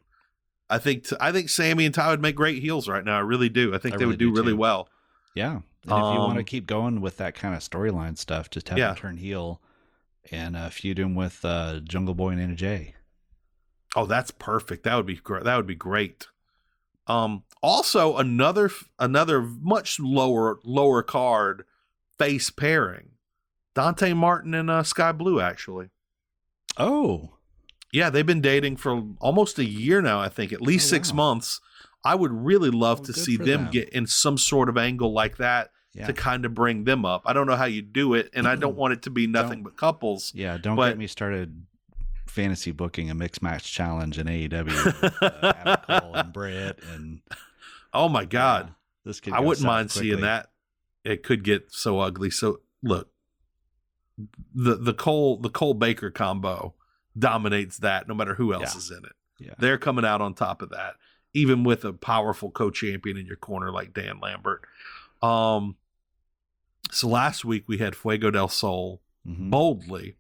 I 0.71 0.79
think 0.79 1.07
I 1.21 1.33
think 1.33 1.49
Sammy 1.49 1.85
and 1.87 1.95
Ty 1.95 2.11
would 2.11 2.23
make 2.23 2.35
great 2.37 2.63
heels 2.63 2.89
right 2.89 3.05
now. 3.05 3.17
I 3.17 3.21
really 3.21 3.49
do. 3.49 3.75
I 3.75 3.79
think 3.79 3.95
I 3.95 3.99
they 3.99 4.05
really 4.05 4.13
would 4.13 4.19
do, 4.19 4.35
do, 4.35 4.41
really 4.41 4.53
well. 4.55 4.89
Yeah. 5.35 5.53
And 5.57 5.63
if 5.85 5.89
you 5.91 5.95
want 6.21 6.35
to 6.35 6.41
Um, 6.41 6.45
keep 6.45 6.67
going 6.67 7.01
with 7.01 7.17
that 7.17 7.35
kind 7.35 7.55
of 7.55 7.61
storyline 7.61 8.17
stuff, 8.17 8.49
just 8.51 8.69
have 8.69 8.79
Yeah. 8.79 8.91
him 8.91 8.97
turn 8.97 9.17
heel 9.17 9.61
and 10.31 10.57
uh, 10.57 10.71
feud 10.71 10.99
him 10.99 11.15
with 11.17 11.45
uh, 11.45 11.81
Jungle 11.81 12.15
Boy 12.15 12.31
and 12.31 12.41
Anna 12.41 12.55
Jay. 12.55 12.95
Oh, 13.97 14.07
that's 14.07 14.31
perfect. 14.31 14.85
That 14.85 14.95
would 14.95 15.07
be 15.07 15.17
great. 15.17 15.43
That 15.45 15.57
would 15.57 15.67
be 15.67 15.75
great. 15.75 16.29
Um, 17.07 17.43
also 17.63 18.17
another 18.17 18.71
another 18.99 19.43
much 19.43 19.99
lower 20.01 20.59
lower 20.65 21.03
card 21.03 21.65
face 22.19 22.51
pairing, 22.51 23.11
Dante 23.75 24.13
Martin 24.13 24.55
and 24.55 24.71
uh, 24.71 24.83
Skye 24.83 25.13
Blue. 25.13 25.41
Actually, 25.41 25.89
Oh. 26.79 27.31
yeah, 27.93 28.09
they've 28.11 28.27
been 28.27 28.41
dating 28.41 28.77
for 28.77 29.03
almost 29.21 29.59
a 29.59 29.65
year 29.65 30.01
now. 30.01 30.21
I 30.21 30.29
think 30.29 30.53
at 30.53 30.63
least 30.63 30.87
Oh, 30.89 30.97
six 30.97 31.11
wow. 31.11 31.17
months. 31.17 31.61
I 32.05 32.15
would 32.15 32.33
really 32.33 32.71
love 32.71 33.01
Well, 33.01 33.07
to 33.07 33.13
see 33.13 33.37
them, 33.37 33.65
them. 33.65 33.71
get 33.71 33.89
in 33.91 34.07
some 34.07 34.37
sort 34.39 34.69
of 34.69 34.77
angle 34.77 35.13
like 35.13 35.37
that 35.37 35.71
Yeah. 35.95 36.07
to 36.07 36.13
kind 36.13 36.45
of 36.45 36.55
bring 36.55 36.85
them 36.85 37.05
up. 37.05 37.23
I 37.27 37.33
don't 37.33 37.47
know 37.47 37.55
how 37.57 37.67
you 37.67 37.83
do 37.83 38.15
it, 38.15 38.31
and 38.35 38.49
I 38.49 38.57
don't 38.57 38.77
want 38.77 38.93
it 38.95 39.03
to 39.03 39.11
be 39.11 39.27
nothing 39.27 39.63
but 39.63 39.77
couples. 39.77 40.33
Yeah. 40.35 40.57
Don't 40.57 40.75
but- 40.77 40.89
get 40.91 40.99
me 40.99 41.07
started 41.07 41.67
fantasy 42.33 42.73
booking 42.73 43.11
a 43.11 43.15
mixed 43.15 43.43
match 43.43 43.73
challenge 43.73 44.19
in 44.19 44.27
AEW 44.27 45.23
uh, 45.23 45.53
Adam 45.87 46.01
Cole 46.01 46.15
and 46.15 46.33
Britt 46.33 46.79
and 46.93 47.21
Oh 47.95 48.09
my 48.09 48.25
God. 48.25 48.69
yeah, 48.69 48.73
this 49.05 49.21
could 49.21 49.35
I 49.35 49.41
wouldn't 49.41 49.67
mind 49.67 49.91
seeing 49.91 50.23
that. 50.23 50.51
It 51.05 51.23
could 51.23 51.45
get 51.45 51.73
so 51.73 51.99
ugly. 52.01 52.31
So 52.31 52.61
look, 52.83 53.11
the 54.55 54.77
the 54.77 54.95
Cole 54.95 55.37
the 55.39 55.51
Cole 55.51 55.75
Baker 55.75 56.11
combo 56.11 56.75
dominates 57.19 57.79
that 57.79 58.09
no 58.09 58.15
matter 58.15 58.35
who 58.35 58.55
else 58.55 58.73
Yeah. 58.75 58.79
is 58.79 58.91
in 58.91 59.05
it. 59.05 59.13
Yeah. 59.39 59.55
They're 59.59 59.79
coming 59.79 60.05
out 60.05 60.21
on 60.23 60.35
top 60.35 60.63
of 60.63 60.71
that, 60.71 60.95
even 61.35 61.65
with 61.65 61.85
a 61.85 61.93
powerful 61.93 62.51
co-champion 62.51 63.17
in 63.17 63.27
your 63.27 63.37
corner 63.37 63.71
like 63.71 63.93
Dan 63.93 64.21
Lambert. 64.21 64.63
Um 65.21 65.77
so 66.91 67.09
last 67.09 67.45
week 67.45 67.65
we 67.69 67.79
had 67.79 67.95
Fuego 67.95 68.31
del 68.31 68.49
Sol 68.49 69.01
Mhm. 69.29 69.51
boldly, 69.51 70.17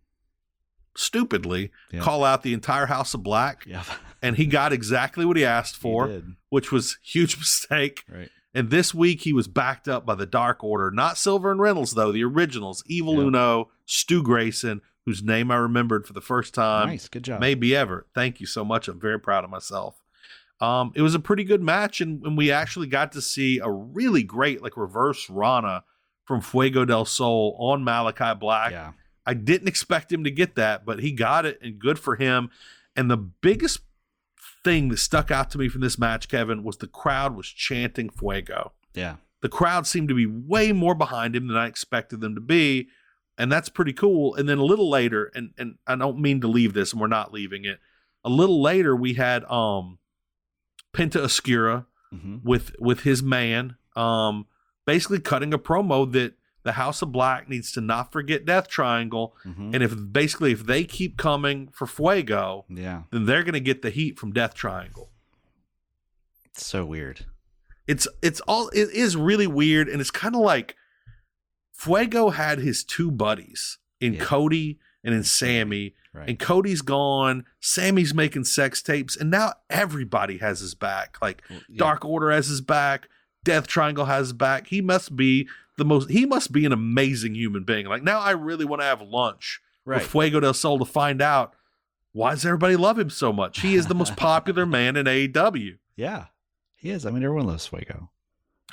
stupidly 0.96 1.70
Yeah. 1.90 2.00
call 2.00 2.24
out 2.24 2.42
the 2.42 2.52
entire 2.52 2.86
House 2.86 3.14
of 3.14 3.22
Black, 3.22 3.64
Yeah. 3.66 3.84
and 4.22 4.36
he 4.36 4.46
got 4.46 4.72
exactly 4.72 5.24
what 5.24 5.36
he 5.36 5.44
asked 5.44 5.76
for, 5.76 6.08
did. 6.08 6.24
which 6.50 6.70
was 6.72 6.98
huge 7.02 7.36
mistake. 7.38 8.04
Right. 8.08 8.30
And 8.54 8.70
this 8.70 8.92
week 8.94 9.22
he 9.22 9.32
was 9.32 9.48
backed 9.48 9.88
up 9.88 10.04
by 10.04 10.14
the 10.14 10.26
Dark 10.26 10.62
Order, 10.62 10.90
not 10.90 11.16
Silver 11.16 11.50
and 11.50 11.60
Reynolds 11.60 11.92
though, 11.94 12.12
the 12.12 12.24
originals, 12.24 12.82
Evil 12.86 13.14
Yeah. 13.14 13.20
Uno, 13.28 13.70
Stu 13.86 14.22
Grayson, 14.22 14.82
whose 15.06 15.22
name 15.22 15.50
I 15.50 15.56
remembered 15.56 16.06
for 16.06 16.12
the 16.12 16.20
first 16.20 16.52
time, 16.54 16.88
nice. 16.88 17.08
Good 17.08 17.24
job. 17.24 17.40
maybe 17.40 17.74
ever. 17.74 18.06
Thank 18.14 18.40
you 18.40 18.46
so 18.46 18.64
much. 18.64 18.86
I'm 18.88 19.00
very 19.00 19.18
proud 19.18 19.42
of 19.44 19.50
myself. 19.50 20.02
Um, 20.60 20.92
it 20.94 21.02
was 21.02 21.16
a 21.16 21.18
pretty 21.18 21.42
good 21.42 21.60
match, 21.62 22.00
and, 22.00 22.22
and 22.24 22.36
we 22.38 22.52
actually 22.52 22.86
got 22.86 23.10
to 23.12 23.20
see 23.20 23.58
a 23.58 23.68
really 23.68 24.22
great 24.22 24.62
like 24.62 24.76
reverse 24.76 25.28
Rana 25.28 25.82
from 26.24 26.40
Fuego 26.40 26.84
del 26.84 27.04
Sol 27.04 27.56
on 27.58 27.82
Malachi 27.82 28.38
Black. 28.38 28.70
yeah. 28.70 28.92
I 29.26 29.34
didn't 29.34 29.68
expect 29.68 30.12
him 30.12 30.24
to 30.24 30.30
get 30.30 30.56
that, 30.56 30.84
but 30.84 31.00
he 31.00 31.12
got 31.12 31.46
it, 31.46 31.58
and 31.62 31.78
good 31.78 31.98
for 31.98 32.16
him. 32.16 32.50
And 32.96 33.10
the 33.10 33.16
biggest 33.16 33.80
thing 34.64 34.88
that 34.88 34.98
stuck 34.98 35.30
out 35.30 35.50
to 35.50 35.58
me 35.58 35.68
from 35.68 35.80
this 35.80 35.98
match, 35.98 36.28
Kevin, 36.28 36.62
was 36.62 36.78
the 36.78 36.86
crowd 36.86 37.36
was 37.36 37.48
chanting 37.48 38.10
Fuego. 38.10 38.72
Yeah. 38.94 39.16
The 39.40 39.48
crowd 39.48 39.86
seemed 39.86 40.08
to 40.08 40.14
be 40.14 40.26
way 40.26 40.72
more 40.72 40.94
behind 40.94 41.34
him 41.34 41.48
than 41.48 41.56
I 41.56 41.66
expected 41.66 42.20
them 42.20 42.34
to 42.34 42.40
be, 42.40 42.88
and 43.36 43.50
that's 43.50 43.68
pretty 43.68 43.92
cool. 43.92 44.34
And 44.34 44.48
then 44.48 44.58
a 44.58 44.64
little 44.64 44.88
later, 44.88 45.32
and 45.34 45.50
and 45.58 45.78
I 45.86 45.96
don't 45.96 46.20
mean 46.20 46.40
to 46.42 46.48
leave 46.48 46.74
this, 46.74 46.92
and 46.92 47.00
we're 47.00 47.08
not 47.08 47.32
leaving 47.32 47.64
it. 47.64 47.80
A 48.24 48.28
little 48.28 48.62
later, 48.62 48.94
we 48.94 49.14
had 49.14 49.44
um 49.46 49.98
Penta 50.92 51.24
Oscuro 51.24 51.86
hmm 52.10 52.36
with 52.44 52.76
with 52.78 53.00
his 53.00 53.22
man 53.22 53.76
um 53.96 54.46
basically 54.84 55.18
cutting 55.18 55.54
a 55.54 55.58
promo 55.58 56.10
that 56.12 56.34
the 56.64 56.72
House 56.72 57.02
of 57.02 57.10
Black 57.12 57.48
needs 57.48 57.72
to 57.72 57.80
not 57.80 58.12
forget 58.12 58.44
Death 58.44 58.68
Triangle 58.68 59.34
hmm 59.42 59.70
and 59.74 59.82
if 59.82 59.94
basically 60.12 60.52
if 60.52 60.64
they 60.66 60.84
keep 60.84 61.16
coming 61.16 61.68
for 61.72 61.86
Fuego 61.86 62.64
Yeah. 62.68 63.02
then 63.10 63.26
they're 63.26 63.42
going 63.42 63.54
to 63.54 63.60
get 63.60 63.82
the 63.82 63.90
heat 63.90 64.18
from 64.18 64.32
Death 64.32 64.54
Triangle. 64.54 65.10
It's 66.44 66.64
so 66.66 66.84
weird. 66.84 67.24
It's 67.86 68.06
it's 68.22 68.40
all 68.42 68.68
it 68.68 68.90
is 68.90 69.16
really 69.16 69.46
weird 69.46 69.88
and 69.88 70.00
it's 70.00 70.10
kind 70.10 70.34
of 70.34 70.40
like 70.42 70.76
Fuego 71.72 72.30
had 72.30 72.58
his 72.58 72.84
two 72.84 73.10
buddies 73.10 73.78
in 74.00 74.14
Yeah. 74.14 74.20
Cody 74.20 74.78
and 75.04 75.14
in 75.14 75.24
Sammy 75.24 75.94
Right. 76.14 76.28
and 76.28 76.38
Cody's 76.38 76.82
gone, 76.82 77.46
Sammy's 77.58 78.12
making 78.12 78.44
sex 78.44 78.82
tapes 78.82 79.16
and 79.16 79.30
now 79.30 79.54
everybody 79.70 80.38
has 80.38 80.60
his 80.60 80.74
back. 80.74 81.16
Like 81.22 81.42
yeah. 81.48 81.58
Dark 81.76 82.04
Order 82.04 82.30
has 82.30 82.48
his 82.48 82.60
back. 82.60 83.08
Death 83.44 83.66
Triangle 83.66 84.04
has 84.04 84.26
his 84.28 84.32
back. 84.34 84.68
He 84.68 84.80
must 84.82 85.16
be 85.16 85.48
the 85.82 85.88
most. 85.88 86.10
He 86.10 86.24
must 86.26 86.52
be 86.52 86.64
an 86.64 86.72
amazing 86.72 87.34
human 87.34 87.64
being. 87.64 87.86
Like 87.86 88.02
now, 88.04 88.20
I 88.20 88.30
really 88.32 88.64
want 88.64 88.80
to 88.82 88.86
have 88.86 89.02
lunch 89.02 89.60
Right. 89.84 90.00
with 90.00 90.10
Fuego 90.10 90.38
del 90.40 90.54
Sol 90.54 90.78
to 90.78 90.84
find 90.84 91.20
out 91.20 91.54
why 92.12 92.30
does 92.30 92.46
everybody 92.46 92.76
love 92.76 92.98
him 92.98 93.10
so 93.10 93.32
much. 93.32 93.60
He 93.60 93.74
is 93.74 93.86
the 93.88 93.94
most 93.96 94.16
popular 94.16 94.64
man 94.78 94.96
in 94.96 95.06
AEW. 95.06 95.78
Yeah. 95.96 96.26
He 96.76 96.90
is. 96.90 97.04
I 97.04 97.10
mean, 97.10 97.24
everyone 97.24 97.46
loves 97.46 97.66
Fuego. 97.66 98.10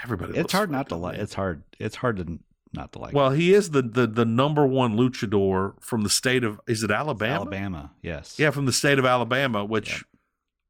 Everybody. 0.04 0.32
It's 0.34 0.38
loves 0.40 0.54
hard 0.54 0.72
not 0.72 0.90
to 0.90 0.96
like. 0.96 1.18
It's 1.18 1.34
hard. 1.34 1.64
It's 1.80 1.96
hard 1.96 2.18
to 2.18 2.40
not 2.74 2.92
to 2.94 3.00
like. 3.00 3.14
Well, 3.16 3.32
he 3.32 3.54
is 3.54 3.72
the, 3.72 3.82
the 3.82 4.06
the 4.08 4.26
number 4.26 4.68
one 4.68 4.96
luchador 4.96 5.74
from 5.82 6.04
the 6.04 6.10
state 6.10 6.44
of 6.44 6.60
is 6.68 6.84
it 6.84 6.92
Alabama? 6.92 7.34
Alabama. 7.36 7.92
Yes. 8.04 8.38
Yeah, 8.38 8.52
from 8.52 8.66
the 8.68 8.74
state 8.74 9.00
of 9.00 9.06
Alabama, 9.06 9.66
which 9.66 9.90
Yep. 9.94 10.02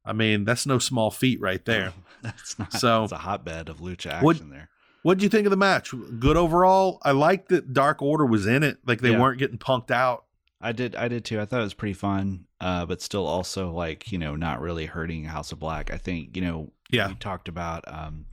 I 0.06 0.12
mean 0.14 0.44
that's 0.44 0.64
no 0.64 0.78
small 0.78 1.10
feat 1.10 1.40
right 1.40 1.62
there. 1.64 1.92
That's 2.22 2.58
not. 2.58 2.72
So- 2.72 3.04
it's 3.04 3.12
a 3.12 3.18
hotbed 3.18 3.68
of 3.70 3.78
lucha 3.78 4.10
action 4.12 4.50
there. 4.50 4.68
What 5.02 5.16
would 5.16 5.22
you 5.22 5.28
think 5.28 5.46
of 5.46 5.50
the 5.50 5.56
match? 5.56 5.94
Good 6.18 6.36
overall. 6.36 6.98
I 7.02 7.12
like 7.12 7.48
that 7.48 7.72
Dark 7.72 8.02
Order 8.02 8.26
was 8.26 8.46
in 8.46 8.62
it. 8.62 8.78
Like 8.86 9.00
they 9.00 9.12
Yeah. 9.12 9.20
weren't 9.20 9.38
getting 9.38 9.58
punked 9.58 9.90
out. 9.90 10.24
I 10.60 10.72
did 10.72 10.94
I 10.94 11.08
did 11.08 11.24
too. 11.24 11.40
I 11.40 11.46
thought 11.46 11.60
it 11.60 11.64
was 11.64 11.72
pretty 11.74 11.94
fun, 11.94 12.46
uh, 12.60 12.84
but 12.84 13.00
still 13.00 13.26
also 13.26 13.70
like, 13.72 14.12
you 14.12 14.18
know, 14.18 14.36
not 14.36 14.60
really 14.60 14.84
hurting 14.86 15.24
House 15.24 15.52
of 15.52 15.58
Black. 15.58 15.90
I 15.90 15.96
think, 15.96 16.36
you 16.36 16.42
know, 16.42 16.72
Yeah. 16.90 17.08
we 17.08 17.14
talked 17.14 17.48
about 17.48 17.82
um, 17.88 18.26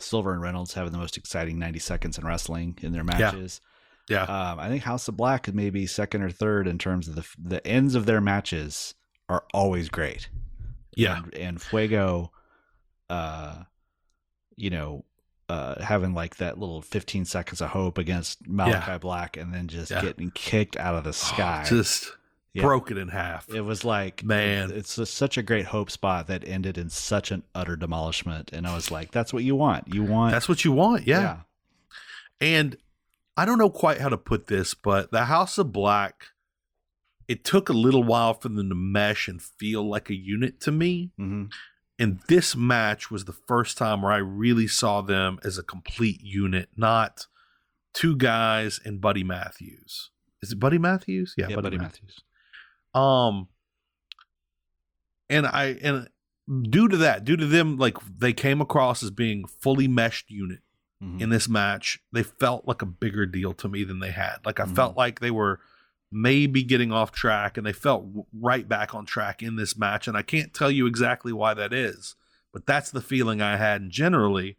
Silver 0.00 0.32
and 0.32 0.42
Reynolds 0.42 0.74
having 0.74 0.90
the 0.90 0.98
most 0.98 1.16
exciting 1.16 1.60
90 1.60 1.78
seconds 1.78 2.18
in 2.18 2.26
wrestling 2.26 2.76
in 2.82 2.92
their 2.92 3.04
matches. 3.04 3.60
Yeah. 4.08 4.24
Um, 4.24 4.58
I 4.58 4.68
think 4.68 4.82
House 4.82 5.06
of 5.06 5.16
Black 5.16 5.46
is 5.46 5.54
maybe 5.54 5.86
second 5.86 6.22
or 6.22 6.30
third 6.32 6.66
in 6.66 6.78
terms 6.78 7.06
of 7.06 7.14
the 7.14 7.24
the 7.38 7.64
ends 7.64 7.94
of 7.94 8.06
their 8.06 8.20
matches 8.20 8.94
are 9.28 9.44
always 9.54 9.88
great. 9.88 10.28
Yeah. 10.96 11.18
and, 11.22 11.34
and 11.34 11.62
Fuego, 11.62 12.32
uh, 13.08 13.62
you 14.56 14.70
know, 14.70 15.04
uh, 15.52 15.82
having 15.82 16.14
like 16.14 16.36
that 16.36 16.58
little 16.58 16.80
15 16.82 17.24
seconds 17.24 17.60
of 17.60 17.70
hope 17.70 17.98
against 17.98 18.46
Malachi 18.48 18.98
Black, 18.98 19.36
and 19.36 19.52
then 19.52 19.68
just 19.68 19.90
Yeah. 19.90 20.00
getting 20.02 20.30
kicked 20.30 20.76
out 20.76 20.94
of 20.94 21.04
the 21.04 21.12
sky. 21.12 21.64
Just 21.68 22.10
Yeah. 22.54 22.62
broken 22.62 22.96
in 22.98 23.08
half. 23.08 23.48
It 23.48 23.62
was 23.62 23.84
like 23.84 24.22
Man. 24.24 24.70
it's 24.70 24.98
such 25.10 25.36
a 25.38 25.42
great 25.42 25.66
hope 25.66 25.90
spot 25.90 26.26
that 26.28 26.46
ended 26.46 26.76
in 26.78 26.90
such 26.90 27.30
an 27.30 27.42
utter 27.54 27.76
demolishment, 27.76 28.50
and 28.52 28.66
I 28.66 28.74
was 28.74 28.90
like, 28.90 29.10
"That's 29.10 29.32
what 29.32 29.42
you 29.44 29.56
want. 29.56 29.94
You 29.94 30.02
want, 30.02 30.32
That's 30.32 30.48
what 30.48 30.64
you 30.64 30.72
want. 30.72 31.06
Yeah. 31.06 31.40
And 32.40 32.76
I 33.36 33.44
don't 33.44 33.58
know 33.58 33.70
quite 33.70 34.00
how 34.00 34.08
to 34.10 34.18
put 34.18 34.46
this, 34.48 34.74
but 34.74 35.10
the 35.12 35.24
House 35.26 35.56
of 35.58 35.72
Black, 35.72 36.26
it 37.28 37.44
took 37.44 37.68
a 37.68 37.72
little 37.72 38.02
while 38.04 38.34
for 38.34 38.48
them 38.50 38.68
to 38.68 38.74
mesh 38.74 39.28
and 39.28 39.40
feel 39.40 39.88
like 39.88 40.10
a 40.10 40.14
unit 40.14 40.60
to 40.62 40.72
me. 40.72 41.10
hmm 41.16 41.44
And 42.02 42.18
this 42.26 42.56
match 42.56 43.10
was 43.12 43.26
the 43.26 43.32
first 43.32 43.78
time 43.78 44.02
where 44.02 44.10
I 44.12 44.16
really 44.16 44.66
saw 44.66 45.02
them 45.02 45.38
as 45.44 45.56
a 45.56 45.62
complete 45.62 46.20
unit, 46.20 46.68
not 46.76 47.26
two 47.94 48.16
guys 48.16 48.80
and 48.84 49.00
Buddy 49.00 49.22
Matthews. 49.22 50.10
Is 50.42 50.50
it 50.50 50.58
Buddy 50.58 50.78
Matthews? 50.78 51.34
yeah, 51.38 51.54
Buddy 51.54 51.78
Matthews. 51.78 52.18
Um, 52.92 53.46
and 55.30 55.46
I 55.46 55.78
and 55.82 56.08
due 56.70 56.88
to 56.88 56.96
that, 56.96 57.24
due 57.24 57.36
to 57.36 57.46
them, 57.46 57.76
like 57.78 57.96
they 58.18 58.32
came 58.32 58.60
across 58.60 59.02
as 59.04 59.10
being 59.12 59.44
fully 59.46 59.86
meshed 59.86 60.28
unit 60.28 60.60
Mhm. 61.02 61.20
in 61.20 61.28
this 61.30 61.48
match. 61.48 62.00
They 62.12 62.22
felt 62.24 62.66
like 62.66 62.82
a 62.82 62.86
bigger 62.86 63.26
deal 63.26 63.52
to 63.54 63.68
me 63.68 63.84
than 63.84 64.00
they 64.00 64.10
had. 64.10 64.38
Like 64.44 64.58
I 64.58 64.64
Mhm. 64.64 64.74
felt 64.74 64.96
like 64.96 65.20
they 65.20 65.30
were 65.30 65.60
maybe 66.12 66.62
getting 66.62 66.92
off 66.92 67.10
track, 67.10 67.56
and 67.56 67.66
they 67.66 67.72
felt 67.72 68.06
right 68.38 68.68
back 68.68 68.94
on 68.94 69.06
track 69.06 69.42
in 69.42 69.56
this 69.56 69.76
match. 69.76 70.06
And 70.06 70.16
I 70.16 70.22
can't 70.22 70.52
tell 70.52 70.70
you 70.70 70.86
exactly 70.86 71.32
why 71.32 71.54
that 71.54 71.72
is, 71.72 72.14
but 72.52 72.66
that's 72.66 72.90
the 72.90 73.00
feeling 73.00 73.40
I 73.40 73.56
had. 73.56 73.80
And 73.80 73.90
generally, 73.90 74.56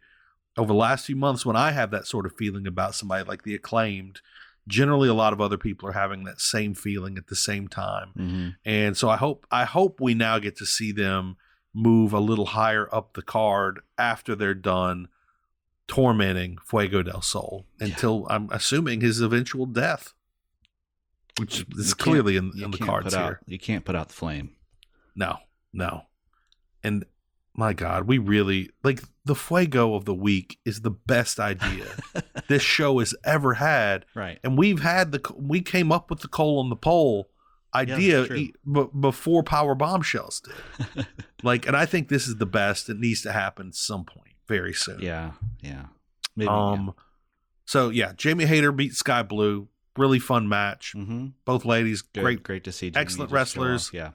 over 0.56 0.68
the 0.68 0.74
last 0.74 1.06
few 1.06 1.16
months, 1.16 1.46
when 1.46 1.56
I 1.56 1.70
have 1.70 1.90
that 1.92 2.06
sort 2.06 2.26
of 2.26 2.36
feeling 2.36 2.66
about 2.66 2.94
somebody 2.94 3.24
like 3.24 3.44
the 3.44 3.54
acclaimed, 3.54 4.20
generally 4.66 5.08
a 5.08 5.14
lot 5.14 5.32
of 5.32 5.40
other 5.40 5.58
people 5.58 5.88
are 5.88 5.92
having 5.92 6.24
that 6.24 6.40
same 6.40 6.74
feeling 6.74 7.16
at 7.18 7.28
the 7.28 7.36
same 7.36 7.68
time. 7.68 8.10
Mhm. 8.16 8.56
And 8.64 8.96
so 8.96 9.08
I 9.08 9.16
hope 9.16 9.46
I 9.50 9.64
hope 9.64 10.00
we 10.00 10.14
now 10.14 10.38
get 10.38 10.56
to 10.56 10.66
see 10.66 10.90
them 10.92 11.36
move 11.74 12.12
a 12.12 12.20
little 12.20 12.46
higher 12.46 12.88
up 12.94 13.14
the 13.14 13.22
card 13.22 13.80
after 13.98 14.34
they're 14.34 14.54
done 14.54 15.08
tormenting 15.86 16.56
Fuego 16.64 17.02
del 17.02 17.20
Sol 17.20 17.66
until 17.78 18.26
I'm 18.30 18.48
assuming 18.50 19.00
his 19.00 19.20
eventual 19.20 19.66
death, 19.66 20.14
which 21.38 21.60
You 21.60 21.64
is 21.78 21.94
clearly 21.94 22.36
in, 22.36 22.52
in 22.62 22.70
the 22.70 22.78
cards 22.78 23.14
out, 23.14 23.24
here. 23.24 23.40
You 23.46 23.58
can't 23.58 23.84
put 23.84 23.94
out 23.96 24.08
the 24.08 24.14
flame. 24.14 24.56
No, 25.16 25.38
no. 25.72 26.02
And 26.82 27.04
my 27.54 27.72
God, 27.72 28.06
we 28.06 28.18
really 28.18 28.70
like 28.82 29.02
the 29.24 29.34
Fuego 29.34 29.94
of 29.94 30.04
the 30.04 30.14
week 30.14 30.58
is 30.64 30.80
the 30.80 30.90
best 30.90 31.38
idea 31.40 31.86
this 32.48 32.62
show 32.62 32.98
has 32.98 33.14
ever 33.24 33.54
had. 33.54 34.04
Right. 34.14 34.38
and 34.44 34.58
we've 34.58 34.80
had 34.82 35.12
the 35.12 35.20
we 35.36 35.60
came 35.60 35.90
up 35.92 36.10
with 36.10 36.20
the 36.20 36.28
Cole 36.28 36.58
on 36.58 36.68
the 36.68 36.76
pole 36.76 37.30
idea 37.74 38.24
true. 38.26 38.36
e- 38.36 38.54
b- 38.70 38.86
before 39.00 39.42
power 39.42 39.74
bombshells 39.74 40.40
did 40.40 41.06
like 41.42 41.66
and 41.66 41.76
i 41.76 41.84
think 41.84 42.08
this 42.08 42.28
is 42.28 42.36
the 42.36 42.46
best 42.46 42.88
it 42.88 42.96
needs 43.00 43.20
to 43.22 43.32
happen 43.32 43.72
some 43.72 44.04
point 44.04 44.30
very 44.46 44.72
soon 44.72 45.00
yeah. 45.00 45.32
Yeah. 45.60 45.86
Maybe. 46.36 46.46
um 46.48 46.94
so 47.64 47.88
yeah 47.88 48.12
jamie 48.16 48.44
hayter 48.46 48.70
beat 48.70 48.94
Skye 48.94 49.24
Blue 49.24 49.66
really 49.96 50.18
fun 50.18 50.48
match 50.48 50.92
yeah. 50.96 51.04
hmm 51.04 51.26
both 51.44 51.64
ladies 51.64 52.02
Good, 52.02 52.22
great 52.22 52.42
great 52.42 52.64
to 52.64 52.72
see. 52.72 52.90
Jamie 52.90 53.02
excellent 53.02 53.30
just 53.30 53.54
go 53.54 53.62
off. 53.62 53.66
wrestlers. 53.68 53.90
Yeah. 53.92 54.10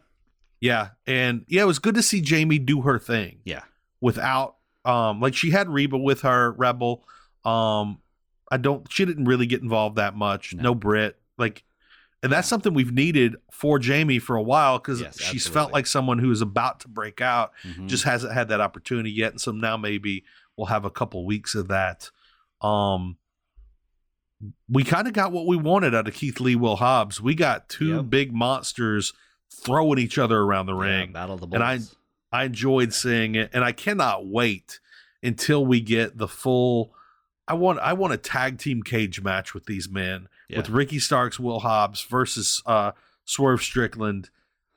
yeah 0.62 0.90
and 1.08 1.46
yeah 1.48 1.62
it 1.62 1.68
was 1.68 1.80
good 1.80 1.96
to 1.96 2.04
see 2.04 2.20
jamie 2.22 2.60
do 2.60 2.82
her 2.82 3.00
thing 3.00 3.40
Yeah. 3.46 3.62
without 4.02 4.56
um 4.86 5.20
like 5.22 5.34
she 5.36 5.52
had 5.52 5.70
reba 5.70 5.98
with 5.98 6.22
her 6.22 6.52
rebel 6.54 7.06
um 7.46 8.00
i 8.52 8.58
don't 8.58 8.92
she 8.92 9.06
didn't 9.06 9.26
really 9.26 9.46
get 9.46 9.62
involved 9.62 9.96
that 9.98 10.16
much 10.16 10.54
no, 10.54 10.64
No. 10.64 10.76
brit 10.76 11.18
like 11.38 11.64
and 12.22 12.30
that's 12.32 12.50
something 12.50 12.74
we've 12.74 12.92
needed 12.92 13.36
for 13.52 13.80
jamie 13.80 14.20
for 14.20 14.36
a 14.36 14.42
while 14.44 14.78
because 14.80 15.00
Yes, 15.00 15.20
she's 15.22 15.48
felt 15.48 15.72
like 15.72 15.88
someone 15.88 16.20
who 16.20 16.30
is 16.32 16.42
about 16.42 16.82
to 16.82 16.88
break 16.90 17.22
out 17.22 17.52
Mhm. 17.66 17.88
just 17.88 18.04
hasn't 18.04 18.34
had 18.34 18.50
that 18.50 18.60
opportunity 18.60 19.12
yet 19.12 19.32
and 19.32 19.40
so 19.40 19.52
now 19.52 19.78
maybe 19.78 20.26
we'll 20.58 20.68
have 20.68 20.84
a 20.84 20.90
couple 20.90 21.26
weeks 21.26 21.56
of 21.56 21.70
that 21.70 22.10
um 22.62 23.16
we 24.70 24.84
kind 24.84 25.08
of 25.08 25.14
got 25.14 25.32
what 25.32 25.46
we 25.48 25.58
wanted 25.58 25.94
out 25.94 26.08
of 26.08 26.14
keith 26.14 26.40
lee 26.40 26.56
will 26.56 26.78
hobbs 26.78 27.22
we 27.22 27.36
got 27.36 27.68
two 27.70 27.96
Yep. 27.98 28.10
big 28.10 28.34
monsters 28.34 29.14
throwing 29.54 30.00
each 30.00 30.18
other 30.18 30.40
around 30.40 30.66
the 30.68 30.76
Yeah, 30.76 30.82
ring 31.00 31.12
Battle 31.14 31.36
of 31.36 31.42
the 31.42 31.48
And 31.56 31.64
I- 31.64 31.80
I 32.32 32.44
enjoyed 32.44 32.94
seeing 32.94 33.34
it, 33.34 33.50
and 33.54 33.64
I 33.64 33.72
cannot 33.72 34.28
wait 34.28 34.80
until 35.24 35.66
we 35.66 35.82
get 35.82 36.20
the 36.20 36.28
full. 36.28 36.94
I 37.48 37.56
want 37.56 37.80
I 37.80 37.94
want 37.94 38.14
a 38.14 38.18
tag 38.18 38.60
team 38.60 38.84
cage 38.84 39.20
match 39.22 39.56
with 39.56 39.66
these 39.66 39.90
men 39.90 40.28
Yeah. 40.48 40.58
with 40.58 40.70
Ricky 40.70 41.00
Starks, 41.00 41.40
Will 41.40 41.62
Hobbs 41.62 42.02
versus 42.04 42.62
uh, 42.68 42.92
Swerve 43.26 43.64
Strickland 43.64 44.30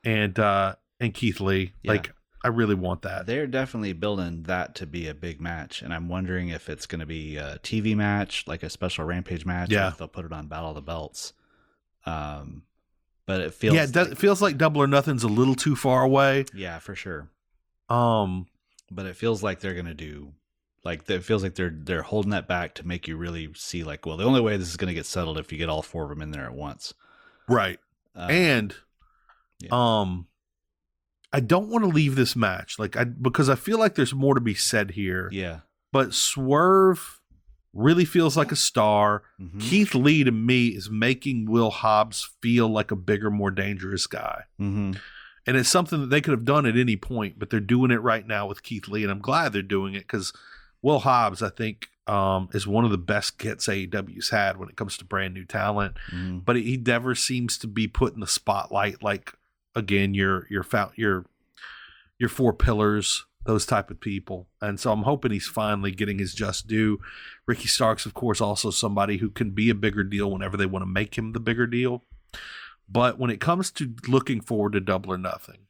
and 0.02 0.38
uh, 0.38 0.76
and 0.98 1.12
Keith 1.12 1.40
Lee. 1.40 1.74
Yeah. 1.82 1.92
Like 1.92 2.14
I 2.45 2.49
really 2.49 2.74
want 2.74 3.03
that. 3.03 3.26
They're 3.26 3.47
definitely 3.47 3.93
building 3.93 4.43
that 4.45 4.74
to 4.76 4.86
be 4.86 5.07
a 5.09 5.14
big 5.14 5.40
match, 5.40 5.80
and 5.82 5.95
I'm 5.95 6.09
wondering 6.09 6.49
if 6.49 6.68
it's 6.68 6.86
going 6.86 7.01
to 7.01 7.07
be 7.07 7.36
a 7.36 7.59
TV 7.62 7.95
match, 7.97 8.45
like 8.49 8.62
a 8.64 8.70
special 8.70 9.05
Rampage 9.05 9.47
match, 9.47 9.70
Yeah. 9.70 9.88
if 9.88 9.99
they'll 9.99 10.09
put 10.09 10.24
it 10.24 10.32
on 10.32 10.49
Battle 10.49 10.70
of 10.70 10.74
the 10.74 10.82
Belts. 10.82 11.32
Um, 12.05 12.62
but 13.26 13.40
it 13.40 13.55
feels, 13.55 13.74
yeah, 13.76 13.84
it, 13.84 13.93
does, 13.93 14.09
like- 14.09 14.12
it 14.12 14.18
feels 14.18 14.43
like 14.43 14.59
Double 14.59 14.82
or 14.82 14.86
Nothing's 14.88 15.22
a 15.22 15.28
little 15.28 15.55
too 15.55 15.76
far 15.76 16.03
away. 16.03 16.47
yeah, 16.53 16.78
for 16.80 16.95
sure. 16.97 17.28
Um, 17.88 18.47
But 18.90 19.07
it 19.07 19.16
feels 19.16 19.43
like 19.43 19.61
they're 19.61 19.74
going 19.74 19.86
to 19.86 19.95
do, 19.95 20.32
like 20.84 21.09
it 21.09 21.22
feels 21.22 21.43
like 21.45 21.55
they're 21.55 21.72
they're 21.74 22.03
holding 22.03 22.32
that 22.32 22.49
back 22.49 22.74
to 22.74 22.86
make 22.86 23.07
you 23.07 23.16
really 23.16 23.51
see, 23.55 23.84
like, 23.84 24.05
well, 24.05 24.16
the 24.16 24.24
only 24.24 24.40
way 24.40 24.57
this 24.57 24.68
is 24.68 24.76
going 24.76 24.88
to 24.88 24.95
get 24.95 25.07
settled 25.07 25.38
if 25.38 25.53
you 25.53 25.59
get 25.59 25.68
all 25.68 25.82
four 25.82 26.03
of 26.05 26.09
them 26.09 26.22
in 26.22 26.32
there 26.32 26.45
at 26.45 26.55
once. 26.55 26.93
right. 27.49 27.78
Uh, 28.16 28.26
and 28.28 28.74
yeah. 29.61 29.68
um 29.70 30.26
I 31.33 31.41
don't 31.41 31.68
want 31.68 31.85
to 31.85 31.89
leave 31.89 32.14
this 32.14 32.37
match 32.37 32.78
like 32.78 32.97
I 32.97 33.05
because 33.05 33.49
I 33.49 33.55
feel 33.55 33.78
like 33.78 33.95
there's 33.95 34.14
more 34.14 34.35
to 34.35 34.41
be 34.41 34.55
said 34.55 34.91
here. 34.93 35.28
yeah, 35.33 35.61
But 35.93 36.12
Swerve 36.14 37.20
really 37.74 38.05
feels 38.05 38.37
like 38.37 38.53
a 38.53 38.57
star. 38.57 39.22
Mhm. 39.41 39.61
Keith 39.61 39.95
Lee 39.95 40.24
to 40.24 40.30
me 40.30 40.68
is 40.68 40.91
making 40.91 41.47
Will 41.51 41.70
Hobbs 41.70 42.28
feel 42.43 42.68
like 42.68 42.91
a 42.91 42.97
bigger, 42.97 43.30
more 43.30 43.51
dangerous 43.51 44.07
guy. 44.07 44.43
Mhm. 44.61 44.99
And 45.47 45.57
it's 45.57 45.70
something 45.70 46.01
that 46.03 46.11
they 46.11 46.20
could 46.20 46.33
have 46.33 46.45
done 46.45 46.66
at 46.66 46.76
any 46.76 46.97
point, 46.97 47.39
but 47.39 47.49
they're 47.49 47.61
doing 47.61 47.91
it 47.91 48.03
right 48.03 48.26
now 48.26 48.47
with 48.47 48.62
Keith 48.62 48.89
Lee. 48.89 49.03
And 49.03 49.11
I'm 49.11 49.20
glad 49.20 49.53
they're 49.53 49.62
doing 49.62 49.95
it 49.95 50.01
because 50.07 50.33
Will 50.83 50.99
Hobbs, 51.01 51.43
I 51.43 51.49
think, 51.49 51.89
um, 52.07 52.49
is 52.53 52.66
one 52.66 52.85
of 52.85 52.91
the 52.91 52.99
best 52.99 53.39
gets 53.39 53.66
AEW's 53.68 54.28
had 54.30 54.59
when 54.59 54.68
it 54.68 54.76
comes 54.76 54.97
to 54.99 55.05
brand 55.07 55.33
new 55.35 55.45
talent. 55.47 55.97
Mhm. 56.12 56.45
But 56.45 56.57
he 56.57 56.76
never 56.76 57.14
seems 57.14 57.57
to 57.59 57.66
be 57.66 57.89
put 57.89 58.12
in 58.12 58.20
the 58.20 58.26
spotlight 58.26 59.03
like 59.03 59.33
again 59.74 60.14
your 60.14 60.46
your 60.50 60.64
your 60.96 61.26
your 62.18 62.28
four 62.28 62.52
pillars, 62.52 63.24
those 63.44 63.66
type 63.66 63.90
of 63.90 64.00
people. 64.00 64.48
And 64.60 64.78
so 64.78 64.92
I'm 64.92 65.02
hoping 65.02 65.32
he's 65.32 65.48
finally 65.48 65.90
getting 65.90 66.18
his 66.18 66.34
just 66.34 66.66
due. 66.66 67.00
Ricky 67.46 67.66
Starks, 67.66 68.06
of 68.06 68.14
course, 68.14 68.40
also 68.40 68.70
somebody 68.70 69.18
who 69.18 69.30
can 69.30 69.50
be 69.50 69.70
a 69.70 69.74
bigger 69.74 70.04
deal 70.04 70.30
whenever 70.30 70.56
they 70.56 70.66
want 70.66 70.82
to 70.82 70.86
make 70.86 71.16
him 71.16 71.32
the 71.32 71.40
bigger 71.40 71.66
deal. 71.66 72.04
But 72.88 73.18
when 73.18 73.30
it 73.30 73.40
comes 73.40 73.70
to 73.72 73.94
looking 74.06 74.40
forward 74.40 74.74
to 74.74 74.80
Double 74.80 75.12
or 75.12 75.18
Nothing, 75.18 75.66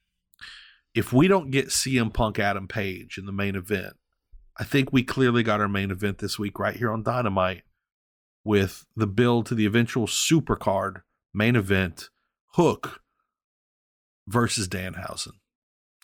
if 0.94 1.12
we 1.12 1.28
don't 1.28 1.50
get 1.50 1.68
CM 1.68 2.12
Punk 2.12 2.38
Adam 2.38 2.68
Page 2.68 3.16
in 3.16 3.26
the 3.26 3.32
main 3.32 3.56
event, 3.56 3.94
I 4.58 4.64
think 4.64 4.92
we 4.92 5.02
clearly 5.02 5.42
got 5.42 5.60
our 5.60 5.68
main 5.68 5.90
event 5.90 6.18
this 6.18 6.38
week 6.38 6.58
right 6.58 6.76
here 6.76 6.92
on 6.92 7.02
Dynamite 7.02 7.62
with 8.44 8.84
the 8.94 9.06
build 9.06 9.46
to 9.46 9.54
the 9.54 9.66
eventual 9.66 10.06
supercard 10.06 11.02
main 11.32 11.56
event 11.56 12.10
Hook 12.54 13.01
versus 14.26 14.68
Danhausen. 14.68 15.32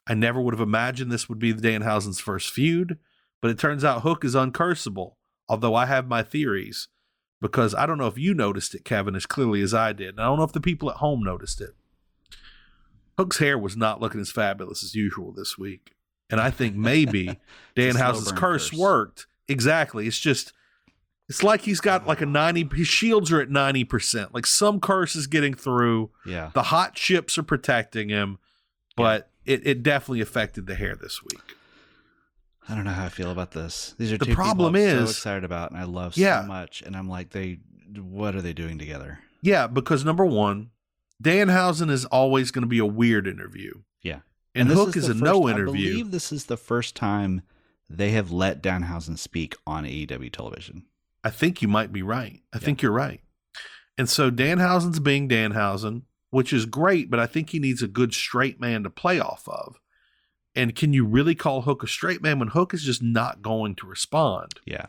I 0.07 0.15
never 0.15 0.41
would 0.41 0.55
have 0.55 0.61
imagined 0.61 1.13
this 1.13 1.29
would 1.29 1.39
be 1.39 1.53
the 1.53 1.67
Danhausen's 1.67 2.21
first 2.21 2.51
feud, 2.51 2.99
but 3.43 3.51
it 3.51 3.59
turns 3.59 3.85
out 3.85 4.03
Hook 4.03 4.25
is 4.25 4.35
uncursable, 4.35 5.13
although 5.49 5.75
I 5.75 5.87
have 5.87 6.09
my 6.09 6.23
theories 6.23 6.89
because 7.41 7.75
I 7.75 7.87
don't 7.87 7.99
know 7.99 8.07
if 8.07 8.19
you 8.19 8.35
noticed 8.35 8.75
it, 8.75 8.85
Kevin, 8.85 9.15
as 9.15 9.27
clearly 9.27 9.63
as 9.63 9.75
I 9.75 9.93
did. 9.93 10.11
And 10.11 10.21
I 10.21 10.25
don't 10.25 10.39
know 10.39 10.45
if 10.45 10.53
the 10.53 10.61
people 10.61 10.91
at 10.91 10.97
home 10.97 11.23
noticed 11.23 11.61
it. 11.61 11.71
Hook's 13.17 13.39
hair 13.39 13.59
was 13.59 13.77
not 13.77 14.01
looking 14.01 14.21
as 14.21 14.31
fabulous 14.31 14.83
as 14.83 14.95
usual 14.95 15.33
this 15.33 15.59
week. 15.59 15.95
And 16.31 16.41
I 16.41 16.51
think 16.51 16.77
maybe 16.77 17.39
Danhausen's 17.77 18.33
curse, 18.33 18.71
curse. 18.71 18.73
worked. 18.73 19.27
Exactly. 19.47 20.07
It's 20.07 20.19
just 20.19 20.53
It's 21.29 21.43
like 21.43 21.63
he's 21.63 21.81
got 21.81 22.07
like 22.07 22.21
a 22.23 22.27
90 22.27 22.71
his 22.75 22.89
shields 22.89 23.31
are 23.33 23.41
at 23.41 23.49
90%. 23.51 24.33
Like 24.33 24.47
some 24.47 24.81
curse 24.81 25.15
is 25.15 25.27
getting 25.27 25.53
through. 25.55 26.11
Yeah. 26.25 26.51
The 26.55 26.65
hot 26.65 26.95
chips 26.95 27.37
are 27.37 27.43
protecting 27.43 28.09
him, 28.09 28.39
but 28.97 29.31
it, 29.45 29.67
it 29.67 29.83
definitely 29.83 30.23
affected 30.23 30.67
the 30.67 30.75
hair 30.75 30.95
this 30.97 31.23
week. 31.23 31.43
I 32.69 32.75
don't 32.75 32.85
know 32.85 32.93
how 32.93 33.07
I 33.07 33.09
feel 33.11 33.31
about 33.31 33.51
this. 33.53 33.95
These 33.99 34.13
are 34.13 34.19
The 34.19 34.27
two 34.27 34.35
problem 34.35 34.73
people 34.75 34.91
I'm 34.91 34.97
so 34.99 35.05
is- 35.05 35.11
excited 35.11 35.45
about 35.45 35.71
and 35.71 35.79
I 35.81 35.85
love 35.85 36.17
Yeah. 36.17 36.43
so 36.43 36.49
much. 36.49 36.83
And 36.83 36.97
I'm 36.97 37.09
like, 37.09 37.31
they 37.31 37.59
what 37.97 38.35
are 38.35 38.43
they 38.43 38.53
doing 38.53 38.79
together? 38.79 39.21
Yeah, 39.43 39.67
because 39.67 40.05
number 40.05 40.27
one, 40.27 40.71
Danhausen 41.23 41.91
is 41.91 42.05
always 42.07 42.51
going 42.51 42.63
to 42.63 42.69
be 42.69 42.79
a 42.79 42.85
weird 42.87 43.27
interview. 43.27 43.73
Yeah. 44.03 44.21
And, 44.55 44.69
this 44.71 44.77
Hook 44.79 44.97
is, 44.97 45.07
the 45.07 45.13
a 45.13 45.15
first- 45.15 45.25
no 45.25 45.49
interview. 45.49 45.89
I 45.89 45.93
believe 45.93 46.11
this 46.11 46.33
is 46.33 46.47
the 46.47 46.57
first 46.57 46.95
time 46.97 47.43
they 47.89 48.11
have 48.11 48.31
let 48.31 48.63
Danhausen 48.63 49.17
speak 49.19 49.57
on 49.67 49.85
AEW 49.85 50.31
television. 50.33 50.85
I 51.29 51.31
think 51.31 51.61
you 51.61 51.69
might 51.69 51.93
be 51.93 52.01
right. 52.01 52.41
I 52.55 52.59
think 52.59 52.81
you're 52.81 52.91
right. 52.91 53.21
And 53.99 54.09
so 54.09 54.31
Danhausen's 54.31 54.99
being 54.99 55.29
Danhausen, 55.29 56.05
which 56.31 56.55
is 56.55 56.65
great, 56.65 57.11
but 57.11 57.21
I 57.21 57.27
think 57.27 57.51
he 57.51 57.59
needs 57.59 57.83
a 57.83 57.87
good 57.87 58.15
straight 58.15 58.59
man 58.59 58.83
to 58.85 58.89
play 58.89 59.21
off 59.21 59.47
of. 59.47 59.79
And 60.55 60.75
can 60.75 60.95
you 60.95 61.05
really 61.05 61.35
call 61.35 61.61
Hook 61.61 61.83
a 61.83 61.87
straight 61.87 62.23
man 62.23 62.39
when 62.39 62.49
Hook 62.49 62.73
is 62.73 62.83
just 62.83 63.03
not 63.03 63.43
going 63.43 63.75
to 63.75 63.87
respond? 63.87 64.53
Yeah. 64.65 64.87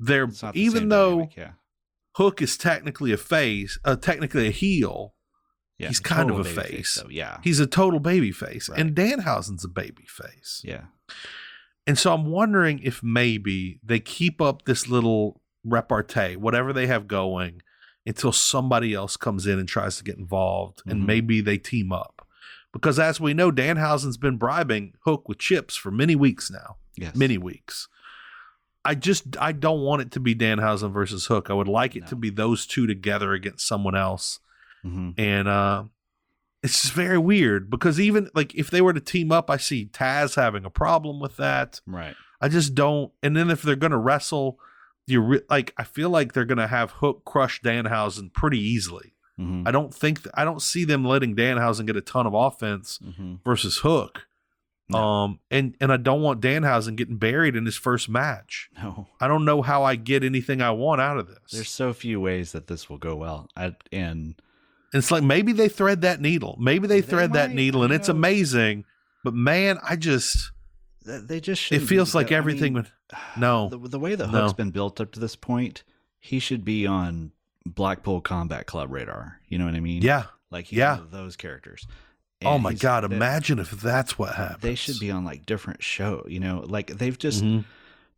Not 0.00 0.54
the 0.54 0.60
even 0.60 0.88
though 0.88 1.10
dynamic, 1.10 1.36
yeah. 1.36 1.50
Hook 2.16 2.42
is 2.42 2.58
technically 2.58 3.12
a 3.12 3.16
face, 3.16 3.78
uh, 3.84 3.94
technically 3.94 4.48
a 4.48 4.50
heel, 4.50 5.14
yeah. 5.78 5.86
he's 5.86 6.00
kind 6.00 6.28
of 6.28 6.40
a 6.40 6.42
baby 6.42 6.60
face. 6.60 7.00
Yeah. 7.08 7.38
he's 7.44 7.60
a 7.60 7.68
total 7.68 8.00
baby 8.00 8.32
face. 8.32 8.68
Right. 8.68 8.80
And 8.80 8.96
Danhausen's 8.96 9.64
a 9.64 9.68
baby 9.68 10.06
face. 10.08 10.60
Yeah. 10.64 10.86
And 11.86 11.96
so 11.96 12.12
I'm 12.12 12.26
wondering 12.26 12.80
if 12.82 13.00
maybe 13.00 13.78
they 13.84 14.00
keep 14.00 14.42
up 14.42 14.64
this 14.64 14.88
little 14.88 15.40
repartee, 15.64 16.36
whatever 16.36 16.72
they 16.72 16.86
have 16.86 17.06
going, 17.08 17.62
until 18.06 18.32
somebody 18.32 18.94
else 18.94 19.16
comes 19.16 19.46
in 19.46 19.58
and 19.58 19.68
tries 19.68 19.96
to 19.98 20.04
get 20.04 20.16
involved, 20.16 20.82
and 20.86 21.02
Mhm. 21.02 21.06
maybe 21.06 21.40
they 21.40 21.58
team 21.58 21.92
up. 21.92 22.26
Because 22.72 22.98
as 22.98 23.20
we 23.20 23.34
know, 23.34 23.50
Danhausen's 23.50 24.16
been 24.16 24.36
bribing 24.36 24.94
Hook 25.04 25.28
with 25.28 25.38
chips 25.38 25.74
for 25.76 25.90
many 25.90 26.14
weeks 26.16 26.50
now, 26.50 26.76
Yes. 26.96 27.14
many 27.16 27.38
weeks. 27.38 27.88
I 28.84 28.94
just 28.94 29.36
I 29.38 29.52
don't 29.52 29.80
want 29.82 30.02
it 30.02 30.10
to 30.12 30.20
be 30.20 30.34
Danhausen 30.34 30.92
versus 30.92 31.26
Hook. 31.26 31.50
I 31.50 31.54
would 31.54 31.68
like 31.68 31.96
it 31.96 32.06
to 32.06 32.16
be 32.16 32.30
those 32.30 32.66
two 32.66 32.86
together 32.86 33.32
against 33.32 33.66
someone 33.66 33.94
else 33.96 34.38
hmm 34.82 35.10
and 35.18 35.48
uh 35.48 35.84
it's 36.62 36.82
just 36.82 36.94
very 36.94 37.18
weird 37.18 37.68
because 37.68 37.98
even 37.98 38.30
like 38.34 38.54
if 38.54 38.70
they 38.70 38.80
were 38.80 38.92
to 38.92 39.00
team 39.00 39.32
up 39.32 39.50
i 39.50 39.56
see 39.56 39.86
taz 39.92 40.36
having 40.36 40.64
a 40.64 40.70
problem 40.70 41.18
with 41.18 41.36
that 41.36 41.80
Right. 41.84 42.14
i 42.40 42.48
just 42.48 42.76
don't 42.76 43.10
and 43.20 43.36
then 43.36 43.50
if 43.50 43.60
they're 43.60 43.74
gonna 43.74 43.98
wrestle 43.98 44.60
you 45.10 45.20
re- 45.20 45.40
like 45.50 45.72
i 45.76 45.84
feel 45.84 46.10
like 46.10 46.32
they're 46.32 46.44
gonna 46.44 46.66
have 46.68 46.90
hook 46.92 47.24
crush 47.24 47.60
danhausen 47.62 48.32
pretty 48.32 48.58
easily 48.60 49.12
hmm 49.36 49.62
i 49.66 49.70
don't 49.70 49.92
think 49.94 50.22
th- 50.22 50.32
i 50.34 50.44
don't 50.44 50.62
see 50.62 50.84
them 50.84 51.04
letting 51.04 51.34
danhausen 51.36 51.86
get 51.86 51.96
a 51.96 52.00
ton 52.00 52.26
of 52.26 52.34
offense 52.34 52.98
hmm 53.16 53.34
versus 53.44 53.78
hook 53.78 54.22
No. 54.88 54.98
um 54.98 55.40
and 55.50 55.76
and 55.80 55.92
i 55.92 55.96
don't 55.96 56.22
want 56.22 56.40
danhausen 56.40 56.96
getting 56.96 57.16
buried 57.18 57.54
in 57.56 57.64
his 57.66 57.76
first 57.76 58.08
match 58.08 58.68
No. 58.82 59.06
i 59.20 59.28
don't 59.28 59.44
know 59.44 59.62
how 59.62 59.82
i 59.84 59.96
get 59.96 60.22
anything 60.24 60.60
i 60.62 60.70
want 60.70 61.00
out 61.00 61.18
of 61.18 61.28
this 61.28 61.52
There's 61.52 61.70
so 61.70 61.92
few 61.92 62.20
ways 62.20 62.52
that 62.52 62.66
this 62.66 62.88
will 62.90 62.98
go 62.98 63.14
well. 63.16 63.48
I, 63.56 63.74
and 63.92 64.34
It's 64.94 65.10
like 65.10 65.22
maybe 65.22 65.52
they 65.52 65.68
thread 65.68 66.00
that 66.02 66.20
needle. 66.20 66.56
Maybe 66.58 66.86
they 66.88 67.00
They 67.02 67.06
thread 67.10 67.32
that 67.34 67.50
needle 67.52 67.82
and 67.84 67.92
it's 67.92 68.08
amazing. 68.08 68.84
But 69.24 69.34
man, 69.34 69.78
I 69.82 69.96
just 69.96 70.52
they 71.08 71.40
just 71.40 71.70
it 71.72 71.80
feels 71.80 72.14
like 72.14 72.30
I 72.32 72.36
everything 72.36 72.74
mean, 72.74 72.84
would 72.84 73.18
no. 73.36 73.68
The, 73.70 73.78
the 73.88 73.98
way 73.98 74.14
the 74.14 74.26
No. 74.26 74.42
hook's 74.42 74.52
been 74.52 74.70
built 74.70 75.00
up 75.00 75.12
to 75.12 75.20
this 75.20 75.36
point, 75.36 75.82
he 76.20 76.38
should 76.38 76.64
be 76.64 76.86
on 76.86 77.32
Blackpool 77.66 78.20
Combat 78.20 78.66
Club 78.66 78.92
radar. 78.92 79.40
You 79.48 79.58
know 79.58 79.64
what 79.64 79.74
I 79.74 79.80
mean? 79.80 80.02
Yeah. 80.02 80.24
Like 80.50 80.70
Yeah. 80.72 80.94
one 80.96 81.04
of 81.04 81.10
those 81.10 81.36
characters. 81.36 81.86
Oh 82.44 82.58
my 82.58 82.72
god, 82.72 83.02
imagine 83.04 83.58
if 83.58 83.70
that's 83.72 84.16
what 84.18 84.34
happens. 84.36 84.62
They 84.62 84.74
should 84.76 85.00
be 85.00 85.10
on 85.10 85.24
like 85.24 85.44
different 85.44 85.82
show. 85.82 86.24
You 86.28 86.38
know, 86.40 86.64
like 86.68 86.86
they've 86.98 87.18
just 87.18 87.42
Mhm. 87.42 87.64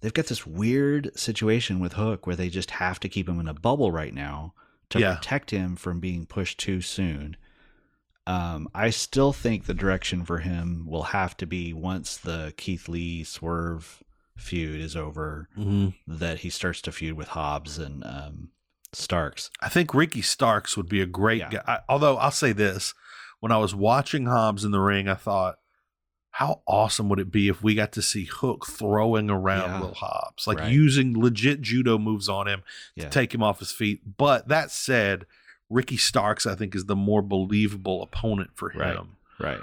they've 0.00 0.12
got 0.12 0.26
this 0.26 0.46
weird 0.46 1.10
situation 1.18 1.80
with 1.80 1.94
Hook 1.94 2.26
where 2.26 2.36
they 2.36 2.50
just 2.50 2.72
have 2.72 3.00
to 3.00 3.08
keep 3.08 3.28
him 3.28 3.40
in 3.40 3.48
a 3.48 3.54
bubble 3.54 3.90
right 3.90 4.12
now 4.14 4.52
to 4.90 4.98
Yeah. 5.00 5.14
protect 5.14 5.50
him 5.52 5.74
from 5.76 6.00
being 6.00 6.26
pushed 6.26 6.58
too 6.58 6.80
soon. 6.82 7.36
Um, 8.26 8.68
I 8.74 8.90
still 8.90 9.32
think 9.32 9.64
the 9.66 9.74
direction 9.74 10.24
for 10.24 10.38
him 10.38 10.84
will 10.86 11.04
have 11.04 11.36
to 11.38 11.46
be 11.46 11.72
once 11.72 12.16
the 12.16 12.52
Keith 12.56 12.88
Lee 12.88 13.24
Swerve 13.24 14.02
feud 14.36 14.80
is 14.80 14.94
over, 14.96 15.48
Mhm. 15.58 15.94
that 16.06 16.40
he 16.40 16.50
starts 16.50 16.80
to 16.82 16.92
feud 16.92 17.14
with 17.14 17.28
Hobbs 17.28 17.78
and 17.78 18.04
um, 18.04 18.48
Starks. 18.92 19.50
I 19.60 19.68
think 19.68 19.94
Ricky 19.94 20.22
Starks 20.22 20.76
would 20.76 20.88
be 20.88 21.00
a 21.00 21.06
great 21.06 21.38
Yeah. 21.38 21.50
guy. 21.50 21.62
I, 21.66 21.78
although 21.88 22.16
I'll 22.16 22.30
say 22.30 22.52
this, 22.52 22.94
when 23.40 23.52
I 23.52 23.58
was 23.58 23.74
watching 23.74 24.26
Hobbs 24.26 24.64
in 24.64 24.70
the 24.70 24.80
ring, 24.80 25.08
I 25.08 25.14
thought, 25.14 25.56
how 26.32 26.62
awesome 26.66 27.08
would 27.08 27.18
it 27.20 27.30
be 27.32 27.48
if 27.48 27.62
we 27.62 27.74
got 27.74 27.92
to 27.92 28.02
see 28.02 28.24
Hook 28.24 28.66
throwing 28.66 29.28
around 29.30 29.70
Yeah. 29.70 29.80
Will 29.80 29.94
Hobbs, 29.94 30.46
like 30.46 30.58
Right. 30.58 30.72
using 30.72 31.18
legit 31.20 31.60
judo 31.60 31.98
moves 31.98 32.28
on 32.28 32.46
him 32.48 32.62
Yeah, 32.94 33.04
to 33.04 33.10
take 33.10 33.34
him 33.34 33.42
off 33.42 33.58
his 33.58 33.72
feet. 33.72 34.16
But 34.16 34.48
that 34.48 34.70
said, 34.70 35.26
Ricky 35.70 35.96
Starks, 35.96 36.46
I 36.46 36.54
think, 36.56 36.74
is 36.74 36.86
the 36.86 36.96
more 36.96 37.22
believable 37.22 38.02
opponent 38.02 38.50
for 38.56 38.70
him. 38.70 39.16
Right. 39.38 39.58
right. 39.58 39.60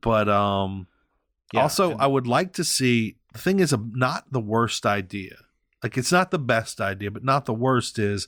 But 0.00 0.28
um, 0.28 0.86
Yeah, 1.52 1.62
also, 1.62 1.92
and- 1.92 2.00
I 2.00 2.06
would 2.06 2.26
like 2.26 2.52
to 2.54 2.64
see. 2.64 3.16
The 3.32 3.38
thing 3.40 3.60
is, 3.60 3.72
a, 3.72 3.76
not 3.92 4.32
the 4.32 4.40
worst 4.40 4.86
idea. 4.86 5.36
Like 5.82 5.98
it's 5.98 6.10
not 6.10 6.30
the 6.30 6.38
best 6.38 6.80
idea, 6.80 7.10
but 7.10 7.22
not 7.24 7.44
the 7.44 7.54
worst. 7.54 7.98
Is 7.98 8.26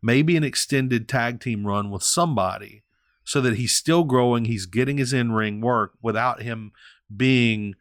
maybe 0.00 0.36
an 0.36 0.44
extended 0.44 1.08
tag 1.08 1.40
team 1.40 1.66
run 1.66 1.90
with 1.90 2.02
somebody, 2.02 2.82
so 3.24 3.40
that 3.40 3.56
he's 3.56 3.74
still 3.74 4.04
growing. 4.04 4.46
He's 4.46 4.66
getting 4.66 4.98
his 4.98 5.12
in 5.12 5.32
ring 5.32 5.60
work 5.60 5.92
without 6.00 6.42
him 6.42 6.72
being. 7.14 7.74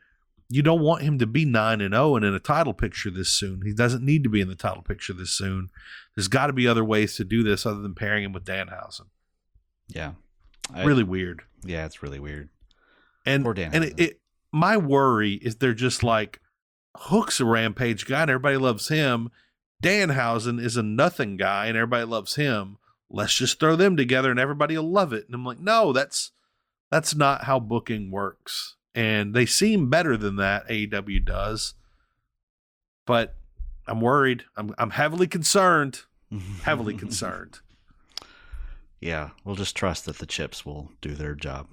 You 0.50 0.62
don't 0.62 0.82
want 0.82 1.02
him 1.04 1.20
to 1.20 1.28
be 1.28 1.44
nine 1.44 1.82
and 1.82 1.94
zero 1.94 2.16
and 2.16 2.24
in 2.24 2.34
a 2.34 2.40
title 2.40 2.74
picture 2.74 3.10
this 3.12 3.30
soon. 3.30 3.64
He 3.66 3.74
doesn't 3.74 4.04
need 4.04 4.24
to 4.24 4.30
be 4.30 4.40
in 4.42 4.48
the 4.48 4.56
title 4.56 4.82
picture 4.82 5.12
this 5.14 5.32
soon. 5.32 5.70
There's 6.16 6.30
got 6.30 6.48
to 6.48 6.54
be 6.54 6.68
other 6.68 6.86
ways 6.86 7.16
to 7.18 7.24
do 7.26 7.44
this 7.44 7.66
other 7.66 7.82
than 7.82 7.96
pairing 7.96 8.24
him 8.24 8.32
with 8.34 8.46
Danhausen. 8.46 9.08
yeah. 9.88 10.14
I- 10.74 10.84
Really 10.84 11.04
weird. 11.04 11.44
yeah, 11.64 11.86
it's 11.86 12.02
really 12.04 12.20
weird. 12.20 12.50
And 13.26 13.44
Poor 13.44 13.54
and 13.58 13.84
it, 13.84 13.94
it 14.00 14.20
my 14.52 14.78
worry 14.78 15.34
is 15.34 15.58
they're 15.58 15.74
just 15.74 16.02
like 16.04 16.40
Hook's 16.96 17.40
a 17.40 17.46
rampage 17.46 18.06
guy 18.06 18.22
and 18.24 18.32
everybody 18.32 18.58
loves 18.58 18.88
him. 18.88 19.30
Danhausen 19.84 20.60
is 20.64 20.76
a 20.78 20.84
nothing 20.84 21.38
guy 21.38 21.68
and 21.68 21.78
everybody 21.78 22.06
loves 22.06 22.36
him. 22.36 22.78
Let's 23.10 23.36
just 23.36 23.60
throw 23.60 23.76
them 23.76 23.96
together 23.96 24.32
and 24.32 24.40
everybody 24.40 24.78
will 24.78 24.90
love 24.90 25.14
it. 25.14 25.26
And 25.26 25.36
I'm 25.36 25.46
like, 25.46 25.60
no, 25.60 25.94
that's 25.94 26.32
that's 26.90 27.14
not 27.16 27.44
how 27.44 27.60
booking 27.60 28.12
works. 28.12 28.76
And 28.98 29.36
they 29.36 29.46
seem 29.46 29.92
better 29.92 30.18
than 30.18 30.38
that, 30.38 30.68
AEW 30.70 31.24
does. 31.24 31.76
But 33.06 33.36
I'm 33.86 34.02
worried. 34.02 34.44
I'm 34.56 34.74
I'm 34.80 34.90
heavily 34.90 35.28
concerned. 35.28 36.02
Heavily 36.64 36.94
concerned. 37.06 37.60
Yeah, 39.00 39.30
we'll 39.44 39.56
just 39.56 39.76
trust 39.76 40.06
that 40.06 40.18
the 40.18 40.26
chips 40.26 40.66
will 40.66 40.92
do 41.02 41.14
their 41.14 41.36
job. 41.36 41.68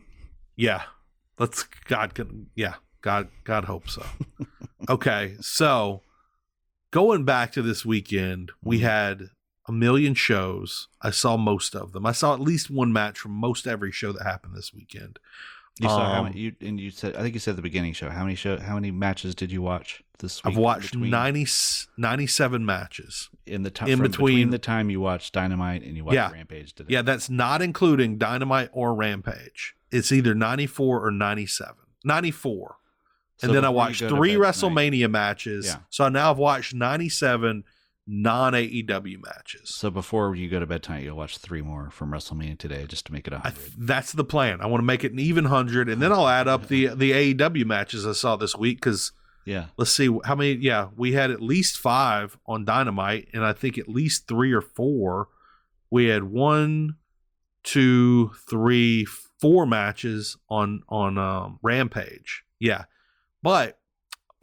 Yeah. 0.55 0.83
Let's 1.39 1.63
God 1.87 2.15
can 2.15 2.51
yeah, 2.55 2.75
God 3.01 3.29
God 3.45 3.65
hope 3.65 3.89
so. 3.89 4.05
okay, 4.91 5.37
so 5.41 6.03
going 6.91 7.25
back 7.25 7.53
to 7.53 7.63
this 7.63 7.85
weekend, 7.87 8.53
we 8.63 8.79
Mhm. 8.81 8.83
had 8.83 9.23
a 9.67 9.73
million 9.73 10.13
shows. 10.15 10.89
I 11.01 11.11
saw 11.11 11.39
most 11.39 11.75
of 11.75 11.93
them. 11.93 12.05
I 12.05 12.13
saw 12.13 12.35
at 12.35 12.41
least 12.41 12.71
one 12.71 12.93
match 12.93 13.19
from 13.19 13.33
most 13.33 13.67
every 13.67 13.91
show 13.91 14.13
that 14.13 14.23
happened 14.25 14.55
this 14.55 14.75
weekend. 14.75 15.19
You 15.81 15.89
saw 15.89 16.13
how 16.13 16.19
Um, 16.21 16.25
many, 16.27 16.39
you 16.41 16.53
and 16.61 16.79
you 16.79 16.91
said 16.91 17.17
I 17.17 17.23
think 17.23 17.35
you 17.35 17.41
said 17.41 17.57
the 17.57 17.63
beginning 17.63 17.95
show 17.95 18.09
how 18.09 18.23
many 18.23 18.37
show 18.37 18.59
how 18.59 18.75
many 18.77 18.91
matches 18.93 19.35
did 19.35 19.51
you 19.51 19.61
watch 19.61 20.03
this 20.19 20.43
week? 20.45 20.53
I've 20.53 20.59
watched 20.59 20.93
between- 20.93 21.11
90, 21.11 21.47
97 21.97 22.65
matches. 22.65 23.29
in 23.47 23.63
the 23.65 23.71
time 23.71 23.89
in 23.89 23.99
between, 24.01 24.37
between- 24.37 24.51
the 24.51 24.59
time 24.59 24.89
you 24.89 25.01
watched 25.01 25.33
Dynamite 25.35 25.83
and 25.83 25.97
you 25.97 26.05
watched 26.05 26.15
Yeah. 26.15 26.31
Rampage 26.31 26.75
today. 26.75 26.93
Yeah, 26.95 27.03
that's 27.03 27.29
not 27.29 27.61
including 27.61 28.17
Dynamite 28.19 28.71
or 28.73 28.95
Rampage. 28.95 29.75
It's 29.91 30.13
either 30.13 30.35
94 30.35 31.05
or 31.05 31.11
97. 31.11 31.75
94. 32.05 32.77
So 33.37 33.49
and 33.49 33.57
then 33.57 33.65
I 33.65 33.69
watched 33.69 33.99
three 34.01 34.35
WrestleMania 34.35 35.11
matches. 35.11 35.67
Yeah. 35.67 35.79
So 35.91 36.09
now 36.09 36.31
I've 36.31 36.39
watched 36.39 36.73
97 36.73 37.65
non 38.07 38.53
AEW 38.53 39.25
matches. 39.25 39.75
So 39.75 39.91
before 39.91 40.35
you 40.35 40.49
go 40.49 40.61
to 40.61 40.67
bed 40.67 40.83
tonight, 40.83 41.05
you'll 41.05 41.17
watch 41.17 41.39
three 41.39 41.63
more 41.63 41.91
from 41.91 42.11
WrestleMania 42.11 42.59
today, 42.59 42.85
just 42.87 43.07
to 43.07 43.13
make 43.13 43.27
it 43.27 43.33
a 43.33 43.39
hundred. 43.39 43.73
that's 43.79 44.13
the 44.13 44.25
plan. 44.25 44.61
I 44.61 44.67
want 44.67 44.81
to 44.81 44.87
make 44.87 45.05
it 45.05 45.13
an 45.13 45.19
even 45.19 45.47
hundred, 45.47 45.89
and 45.89 46.03
then 46.03 46.13
I'll 46.13 46.29
add 46.29 46.49
up 46.49 46.69
the 46.69 46.89
the 46.89 47.13
AEW 47.35 47.65
matches 47.65 48.07
I 48.07 48.13
saw 48.13 48.37
this 48.37 48.57
week 48.57 48.79
because 48.79 49.13
Yeah, 49.45 49.67
let's 49.77 49.91
see 49.91 50.11
how 50.25 50.35
many. 50.35 50.53
Yeah, 50.53 50.89
we 50.97 51.13
had 51.13 51.31
at 51.31 51.41
least 51.43 51.79
five 51.79 52.37
on 52.47 52.65
Dynamite, 52.65 53.29
and 53.33 53.45
I 53.45 53.53
think 53.53 53.79
at 53.79 53.89
least 53.89 54.29
three 54.29 54.53
or 54.53 54.63
four. 54.63 55.29
We 55.91 56.07
had 56.07 56.25
one, 56.25 56.97
two, 57.63 58.33
three, 58.49 59.07
four 59.41 59.67
matches 59.67 60.37
on 60.49 60.83
on 60.89 61.19
um, 61.19 61.59
Rampage. 61.63 62.45
Yeah, 62.59 62.85
but 63.43 63.79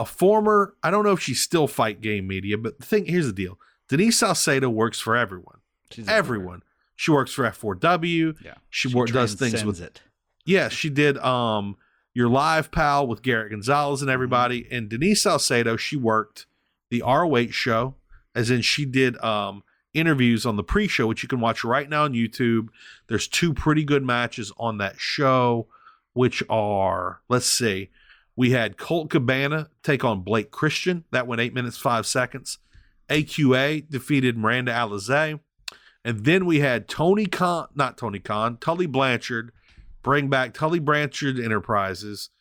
a 0.02 0.06
former 0.06 0.76
I 0.84 0.90
don't 0.92 1.04
know 1.06 1.12
if 1.12 1.20
she's 1.22 1.40
still 1.42 1.68
Fight 1.68 2.02
Game 2.02 2.28
Media, 2.28 2.58
but 2.58 2.80
the 2.80 2.86
thing 2.86 3.06
here's 3.06 3.28
the 3.28 3.34
deal: 3.34 3.60
Denise 3.88 4.18
Salcedo 4.20 4.70
works 4.70 5.00
for 5.00 5.16
everyone. 5.16 5.60
She's 5.92 6.08
everyone. 6.08 6.64
She 6.96 7.12
works 7.12 7.32
for 7.34 7.44
F4W. 7.44 8.36
Yeah. 8.44 8.54
She, 8.70 8.88
wor- 8.94 9.08
does 9.08 9.34
things 9.34 9.66
with 9.66 9.82
it. 9.82 10.02
yeah, 10.46 10.70
she 10.70 10.90
did 10.90 11.18
um 11.20 11.78
your 12.14 12.28
live 12.28 12.72
pal 12.72 13.08
with 13.08 13.22
Garrett 13.22 13.52
Gonzalez 13.52 14.02
and 14.02 14.12
everybody. 14.12 14.68
And 14.70 14.90
Denise 14.90 15.22
Salcedo, 15.24 15.78
she 15.78 15.96
worked 15.96 16.46
the 16.90 17.02
ROH 17.02 17.52
show, 17.52 17.96
as 18.36 18.52
in 18.52 18.62
she 18.62 18.86
did 18.86 19.18
um 19.24 19.64
interviews 19.94 20.46
on 20.46 20.56
the 20.56 20.64
pre-show, 20.64 21.06
which 21.08 21.22
you 21.22 21.28
can 21.30 21.40
watch 21.42 21.64
right 21.64 21.90
now 21.90 22.04
on 22.06 22.14
YouTube. 22.14 22.70
There's 23.08 23.28
two 23.28 23.54
pretty 23.54 23.84
good 23.84 24.04
matches 24.04 24.52
on 24.58 24.78
that 24.78 24.96
show, 25.00 25.68
which 26.14 26.42
are 26.50 27.22
let's 27.30 27.46
see. 27.46 27.90
We 28.42 28.50
had 28.50 28.76
Colt 28.76 29.12
Cabana 29.12 29.70
take 29.84 30.04
on 30.04 30.22
Blake 30.22 30.50
Christian. 30.50 31.04
That 31.12 31.28
went 31.28 31.42
eight 31.42 31.54
minutes, 31.54 31.78
five 31.78 32.08
seconds. 32.08 32.58
AQA 33.08 33.88
defeated 33.88 34.36
Miranda 34.36 34.72
Alizé. 34.72 35.40
And 36.04 36.26
then 36.26 36.48
we 36.48 36.60
had 36.60 36.88
Tony 36.88 37.28
Khan, 37.28 37.68
not 37.76 38.00
Tony 38.00 38.18
Khan, 38.18 38.58
Tully 38.58 38.88
Blanchard 38.88 39.52
bring 40.02 40.28
back 40.28 40.56
Tully 40.56 40.80
Blanchard 40.80 41.40
Enterprises 41.40 42.32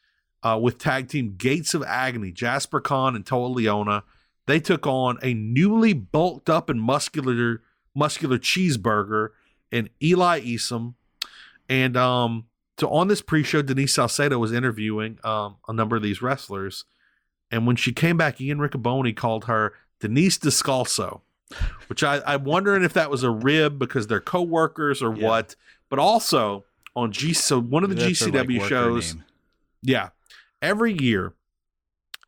uh, 0.42 0.58
with 0.58 0.78
tag 0.78 1.08
team 1.08 1.34
Gates 1.36 1.74
of 1.74 1.82
Agony, 1.82 2.32
Jasper 2.32 2.80
Khan 2.80 3.14
and 3.14 3.26
Toa 3.26 3.50
Liona. 3.50 4.04
They 4.46 4.58
took 4.58 4.86
on 4.86 5.18
a 5.22 5.34
newly 5.34 5.92
bulked 5.92 6.48
up 6.48 6.70
and 6.70 6.80
muscular 6.80 7.60
muscular 7.94 8.38
cheeseburger 8.38 9.32
and 9.70 9.90
Eli 10.02 10.40
Isom. 10.46 10.94
And 11.68 11.94
um, 11.98 12.46
so 12.80 12.88
on 12.88 13.08
this 13.08 13.20
pre-show, 13.22 13.62
Denise 13.62 13.94
Salcedo 13.94 14.38
was 14.38 14.52
interviewing 14.52 15.18
um, 15.22 15.56
a 15.68 15.72
number 15.72 15.96
of 15.96 16.02
these 16.02 16.22
wrestlers. 16.22 16.84
And 17.50 17.66
when 17.66 17.76
she 17.76 17.92
came 17.92 18.16
back, 18.16 18.40
Ian 18.40 18.58
Riccoboni 18.58 19.14
called 19.14 19.44
her 19.44 19.74
Denise 20.00 20.38
Descalso, 20.38 21.20
which 21.88 22.02
I, 22.02 22.22
I'm 22.26 22.44
wondering 22.44 22.82
if 22.82 22.92
that 22.94 23.10
was 23.10 23.22
a 23.22 23.30
rib 23.30 23.78
because 23.78 24.06
they're 24.06 24.20
co-workers 24.20 25.02
or 25.02 25.14
Yeah. 25.14 25.26
what. 25.28 25.56
But 25.88 25.98
also 25.98 26.64
on 26.96 27.12
G, 27.12 27.32
so 27.34 27.60
one 27.60 27.82
of 27.84 27.90
the 27.90 27.96
That's 27.96 28.20
her, 28.20 28.26
like, 28.30 28.46
GCW 28.46 28.68
shows, 28.68 29.16
yeah, 29.82 30.10
every 30.62 30.92
year 30.92 31.34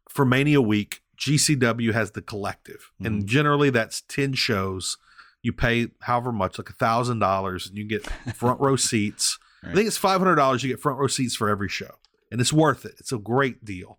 for 0.09 0.24
Mania 0.24 0.61
Week, 0.61 1.03
GCW 1.16 1.92
has 1.92 2.11
the 2.12 2.20
collective, 2.22 2.90
and 3.03 3.22
Mhm. 3.22 3.26
generally 3.26 3.70
that's 3.70 4.00
ten 4.03 4.32
shows. 4.34 4.98
You 5.40 5.53
pay 5.53 5.88
however 6.03 6.32
much, 6.32 6.59
like 6.59 6.68
a 6.70 6.72
thousand 6.74 7.20
dollars, 7.20 7.68
and 7.68 7.76
you 7.78 7.84
get 7.84 8.07
front 8.34 8.61
row 8.61 8.74
seats. 8.76 9.38
I 9.64 9.72
think 9.74 9.86
it's 9.86 9.96
five 9.96 10.18
hundred 10.20 10.36
dollars. 10.36 10.62
You 10.62 10.70
get 10.70 10.80
front 10.80 10.98
row 10.98 11.06
seats 11.06 11.34
for 11.36 11.48
every 11.48 11.68
show, 11.68 11.94
and 12.30 12.40
it's 12.40 12.52
worth 12.52 12.84
it. 12.84 12.94
It's 12.98 13.12
a 13.12 13.18
great 13.18 13.64
deal. 13.64 13.98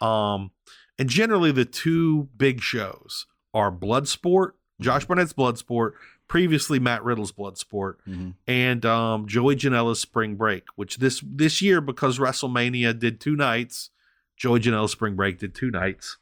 Um, 0.00 0.50
and 0.98 1.08
generally 1.08 1.52
the 1.52 1.64
two 1.64 2.28
big 2.36 2.60
shows 2.60 3.26
are 3.54 3.70
Bloodsport, 3.70 4.52
Josh 4.80 5.04
Barnett's 5.04 5.32
Bloodsport, 5.32 5.92
previously 6.28 6.78
Matt 6.78 7.04
Riddle's 7.04 7.32
Bloodsport, 7.32 7.96
Mhm. 8.08 8.34
and 8.46 8.86
um, 8.86 9.26
Joey 9.28 9.54
Janela's 9.56 10.00
Spring 10.00 10.36
Break, 10.36 10.64
which 10.76 10.96
this 10.96 11.22
this 11.26 11.60
year 11.60 11.80
because 11.80 12.18
WrestleMania 12.18 12.98
did 12.98 13.20
two 13.20 13.36
nights, 13.36 13.90
Joey 14.36 14.60
Janela's 14.60 14.92
Spring 14.92 15.14
Break 15.14 15.38
did 15.38 15.54
two 15.54 15.70
nights, 15.70 16.16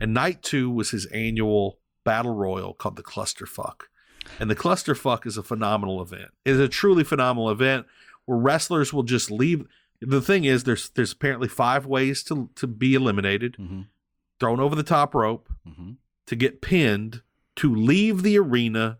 and 0.00 0.12
night 0.12 0.42
two 0.42 0.70
was 0.70 0.90
his 0.90 1.06
annual 1.06 1.78
battle 2.04 2.34
royal 2.34 2.74
called 2.74 2.96
the 2.96 3.02
Clusterfuck, 3.02 3.82
and 4.38 4.50
the 4.50 4.56
Clusterfuck 4.56 5.26
is 5.26 5.36
a 5.38 5.42
phenomenal 5.42 6.02
event. 6.02 6.30
It 6.44 6.50
is 6.52 6.60
a 6.60 6.68
truly 6.68 7.04
phenomenal 7.04 7.50
event 7.50 7.86
where 8.26 8.38
wrestlers 8.38 8.92
will 8.92 9.02
just 9.02 9.30
leave. 9.30 9.66
The 10.00 10.20
thing 10.20 10.44
is, 10.44 10.64
there's 10.64 10.88
there's 10.90 11.12
apparently 11.12 11.48
five 11.48 11.86
ways 11.86 12.22
to 12.24 12.50
to 12.56 12.66
be 12.66 12.94
eliminated: 12.94 13.56
Mhm. 13.58 13.86
thrown 14.40 14.60
over 14.60 14.74
the 14.74 14.82
top 14.82 15.14
rope, 15.14 15.48
Mhm. 15.68 15.96
to 16.26 16.36
get 16.36 16.60
pinned, 16.62 17.22
to 17.56 17.74
leave 17.74 18.22
the 18.22 18.38
arena, 18.38 18.98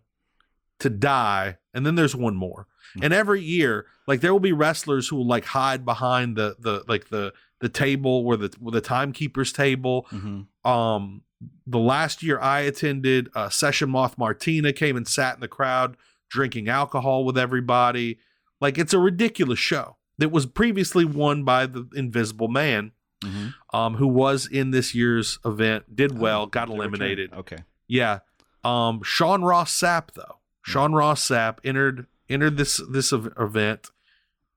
to 0.79 0.91
die, 0.91 1.59
and 1.75 1.85
then 1.87 1.95
there's 1.97 2.15
one 2.17 2.37
more. 2.37 2.67
And 3.01 3.13
every 3.15 3.41
year, 3.43 3.87
like 4.07 4.21
there 4.21 4.33
will 4.33 4.41
be 4.41 4.53
wrestlers 4.53 5.09
who 5.09 5.17
will 5.17 5.27
like 5.27 5.47
hide 5.47 5.85
behind 5.85 6.37
the 6.37 6.57
the 6.59 6.85
like 6.87 7.09
the 7.09 7.33
the 7.61 7.69
table 7.71 8.25
where 8.25 8.37
the 8.37 8.55
where 8.59 8.73
the 8.73 8.81
timekeeper's 8.81 9.53
table. 9.53 10.07
Mhm. 10.11 10.47
Um, 10.69 11.23
the 11.67 11.79
last 11.79 12.23
year 12.23 12.39
I 12.39 12.61
attended, 12.61 13.31
uh, 13.35 13.49
Session 13.49 13.91
Moth 13.91 14.19
Martina 14.19 14.73
came 14.73 14.97
and 14.97 15.09
sat 15.09 15.35
in 15.35 15.41
the 15.41 15.49
crowd 15.49 15.97
drinking 16.29 16.69
alcohol 16.69 17.25
with 17.25 17.37
everybody. 17.39 18.19
Like 18.63 18.79
it's 18.79 18.95
a 18.95 18.99
ridiculous 18.99 19.59
show 19.59 19.99
that 20.17 20.31
was 20.31 20.47
previously 20.47 21.05
won 21.05 21.45
by 21.45 21.67
the 21.67 21.87
Invisible 21.95 22.49
Man, 22.49 22.93
Mhm. 23.23 23.55
um, 23.75 23.95
who 23.97 24.07
was 24.07 24.47
in 24.47 24.71
this 24.71 24.95
year's 24.95 25.39
event, 25.45 25.95
did 25.95 26.17
well, 26.19 26.43
Oh, 26.43 26.47
got 26.47 26.69
the 26.69 26.73
return. 26.75 26.81
eliminated. 26.95 27.33
Okay. 27.35 27.59
Yeah. 27.89 28.21
Um 28.65 29.03
Sean 29.03 29.43
Ross 29.43 29.79
Sapp 29.79 30.13
though. 30.15 30.39
Sean 30.65 30.93
Ross 30.93 31.27
Sapp 31.29 31.59
entered 31.65 32.07
entered 32.29 32.57
this 32.57 32.81
this 32.89 33.13
event 33.13 33.91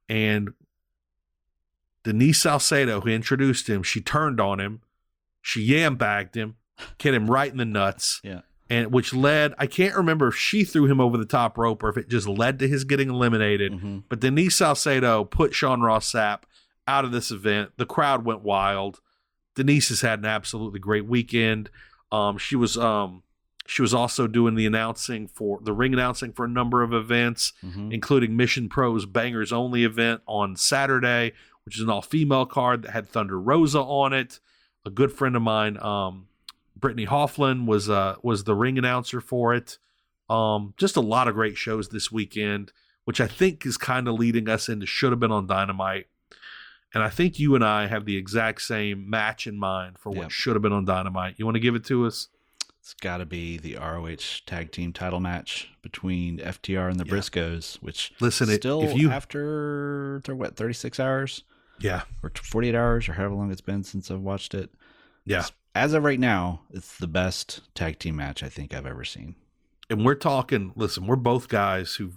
and 0.08 0.54
Denise 2.04 2.42
Salcedo 2.42 3.02
who 3.02 3.10
introduced 3.10 3.68
him, 3.68 3.82
she 3.84 4.00
turned 4.02 4.40
on 4.40 4.60
him. 4.60 4.82
She 5.42 5.62
yam 5.62 5.96
bagged 5.96 6.36
him, 6.36 6.56
hit 7.02 7.14
him 7.14 7.30
right 7.30 7.52
in 7.52 7.58
the 7.58 7.66
nuts. 7.66 8.22
Yeah. 8.24 8.42
And 8.70 8.92
which 8.92 9.14
led 9.14 9.54
I 9.60 9.68
can't 9.68 9.96
remember 9.96 10.30
if 10.30 10.36
she 10.36 10.64
threw 10.64 10.86
him 10.86 11.00
over 11.00 11.18
the 11.18 11.26
top 11.26 11.58
rope 11.58 11.84
or 11.84 11.90
if 11.90 11.98
it 11.98 12.10
just 12.10 12.28
led 12.28 12.58
to 12.60 12.68
his 12.68 12.84
getting 12.84 13.10
eliminated. 13.10 13.74
Mhm. 13.74 14.04
But 14.10 14.20
Denise 14.22 14.56
Salcedo 14.56 15.24
put 15.24 15.54
Sean 15.54 15.82
Ross 15.82 16.12
Sapp 16.12 16.44
out 16.88 17.06
of 17.06 17.12
this 17.12 17.30
event. 17.32 17.72
The 17.78 17.86
crowd 17.86 18.26
went 18.26 18.42
wild. 18.42 19.02
Denise 19.56 19.90
has 19.90 20.02
had 20.02 20.20
an 20.20 20.26
absolutely 20.26 20.80
great 20.80 21.06
weekend. 21.06 21.70
Um, 22.12 22.38
she 22.40 22.56
was 22.56 22.76
um, 22.78 23.22
she 23.68 23.82
was 23.82 23.94
also 23.94 24.26
doing 24.28 24.56
the 24.56 24.66
announcing 24.66 25.28
for 25.28 25.60
the 25.62 25.74
ring 25.74 25.94
announcing 25.94 26.34
for 26.34 26.46
a 26.46 26.50
number 26.50 26.82
of 26.84 26.94
events, 26.94 27.54
Mhm. 27.64 27.92
including 27.94 28.36
Mission 28.36 28.68
Pro's 28.70 29.06
Bangers 29.06 29.52
Only 29.54 29.84
event 29.84 30.22
on 30.28 30.56
Saturday, 30.56 31.34
which 31.66 31.76
is 31.76 31.82
an 31.82 31.90
all 31.90 32.02
female 32.04 32.46
card 32.46 32.82
that 32.84 32.92
had 32.92 33.08
Thunder 33.08 33.40
Rosa 33.40 33.80
on 33.80 34.12
it. 34.14 34.40
A 34.86 34.90
good 34.92 35.12
friend 35.12 35.36
of 35.36 35.42
mine, 35.42 35.78
um, 35.82 36.28
Brittany 36.76 37.06
Hofflin, 37.06 37.66
was 37.66 37.90
uh, 37.90 38.16
was 38.22 38.44
the 38.44 38.56
ring 38.56 38.78
announcer 38.78 39.22
for 39.22 39.54
it. 39.54 39.78
Um, 40.30 40.74
just 40.78 40.96
a 40.96 41.02
lot 41.02 41.28
of 41.28 41.36
great 41.36 41.58
shows 41.58 41.90
this 41.90 42.12
weekend, 42.12 42.72
which 43.06 43.22
I 43.22 43.28
think 43.28 43.66
is 43.66 43.78
kind 43.78 44.08
of 44.08 44.16
leading 44.16 44.50
us 44.50 44.68
into 44.70 44.86
should 44.86 45.12
have 45.12 45.20
been 45.20 45.32
on 45.32 45.48
Dynamite. 45.48 46.08
And 46.94 47.04
I 47.04 47.10
think 47.10 47.40
you 47.40 47.56
and 47.56 47.64
I 47.64 47.88
have 47.88 48.06
the 48.06 48.16
exact 48.18 48.62
same 48.62 49.10
match 49.10 49.46
in 49.48 49.60
mind 49.60 50.00
for 50.00 50.10
what 50.12 50.24
Yep. 50.24 50.32
should 50.32 50.56
have 50.56 50.62
been 50.62 50.72
on 50.72 50.86
Dynamite. 50.86 51.36
You 51.38 51.46
want 51.46 51.56
to 51.56 51.60
give 51.60 51.76
it 51.76 51.84
to 51.86 52.06
us? 52.06 52.30
It's 52.80 52.94
got 52.94 53.18
to 53.18 53.26
be 53.26 53.58
the 53.58 53.76
ROH 53.76 54.42
tag 54.46 54.72
team 54.72 54.94
title 54.94 55.20
match 55.20 55.70
between 55.82 56.38
FTR 56.40 56.90
and 56.90 57.00
the 57.00 57.06
Yeah. 57.06 57.12
Briscoes, 57.14 57.76
which 57.82 58.14
Listen, 58.20 58.48
still 58.48 58.82
if 58.84 58.96
you 58.96 59.10
after 59.12 60.22
what 60.28 60.56
36 60.56 61.00
hours 61.00 61.44
yeah 61.80 62.04
or 62.24 62.32
48 62.34 62.74
hours 62.76 63.10
or 63.10 63.14
however 63.14 63.34
long 63.36 63.52
it's 63.52 63.60
been 63.62 63.84
since 63.84 64.10
I've 64.10 64.22
watched 64.22 64.54
it. 64.54 64.72
yeah, 65.26 65.46
As 65.76 65.94
of 65.94 66.04
right 66.04 66.20
now, 66.20 66.62
it's 66.72 66.98
the 66.98 67.08
best 67.08 67.62
tag 67.76 68.00
team 68.00 68.16
match 68.16 68.42
I 68.42 68.50
think 68.50 68.74
I've 68.74 68.86
ever 68.86 69.04
seen. 69.04 69.36
and 69.88 70.04
we're 70.04 70.16
talking. 70.16 70.72
Listen, 70.76 71.06
we're 71.06 71.16
both 71.16 71.48
guys 71.48 71.96
who 71.96 72.14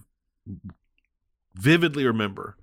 vividly 1.55 2.07
remember 2.07 2.57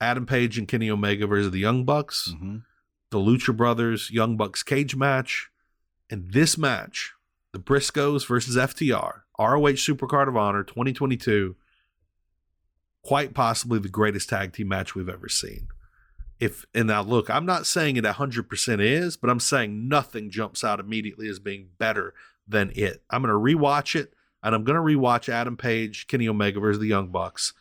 Adam 0.00 0.26
Page 0.26 0.56
and 0.58 0.68
Kenny 0.68 0.88
Omega 0.88 1.26
versus 1.26 1.50
the 1.50 1.58
Young 1.58 1.84
Bucks, 1.84 2.32
Mhm. 2.40 2.62
the 3.10 3.18
Lucha 3.18 3.56
Brothers 3.56 4.12
Young 4.12 4.36
Bucks 4.36 4.62
cage 4.62 4.94
match, 4.94 5.50
and 6.08 6.32
this 6.32 6.56
match, 6.56 7.14
the 7.50 7.58
Briscoes 7.58 8.28
versus 8.28 8.56
FTR, 8.56 9.24
ROH 9.40 9.72
Supercard 9.76 10.28
of 10.28 10.36
Honor 10.36 10.62
2022, 10.62 11.56
quite 13.02 13.34
possibly 13.34 13.80
the 13.80 13.88
greatest 13.88 14.28
tag 14.28 14.52
team 14.52 14.68
match 14.68 14.94
we've 14.94 15.08
ever 15.08 15.28
seen. 15.28 15.66
If 16.40 16.64
and 16.72 16.86
now 16.86 17.02
look, 17.02 17.28
I'm 17.28 17.46
not 17.46 17.66
saying 17.66 17.96
it 17.96 18.04
100% 18.04 18.80
is, 18.80 19.16
but 19.16 19.28
I'm 19.28 19.40
saying 19.40 19.88
nothing 19.88 20.30
jumps 20.30 20.62
out 20.62 20.78
immediately 20.78 21.28
as 21.28 21.38
being 21.38 21.70
better 21.78 22.14
than 22.46 22.72
it. 22.74 23.02
I'm 23.10 23.22
going 23.22 23.32
to 23.32 23.56
rewatch 23.56 23.98
it 23.98 24.14
and 24.42 24.54
I'm 24.54 24.64
going 24.64 24.76
to 24.76 24.82
rewatch 24.98 25.28
Adam 25.28 25.56
Page, 25.56 26.06
Kenny 26.06 26.28
Omega 26.28 26.60
versus 26.60 26.80
the 26.80 26.86
Young 26.86 27.08
Bucks. 27.08 27.54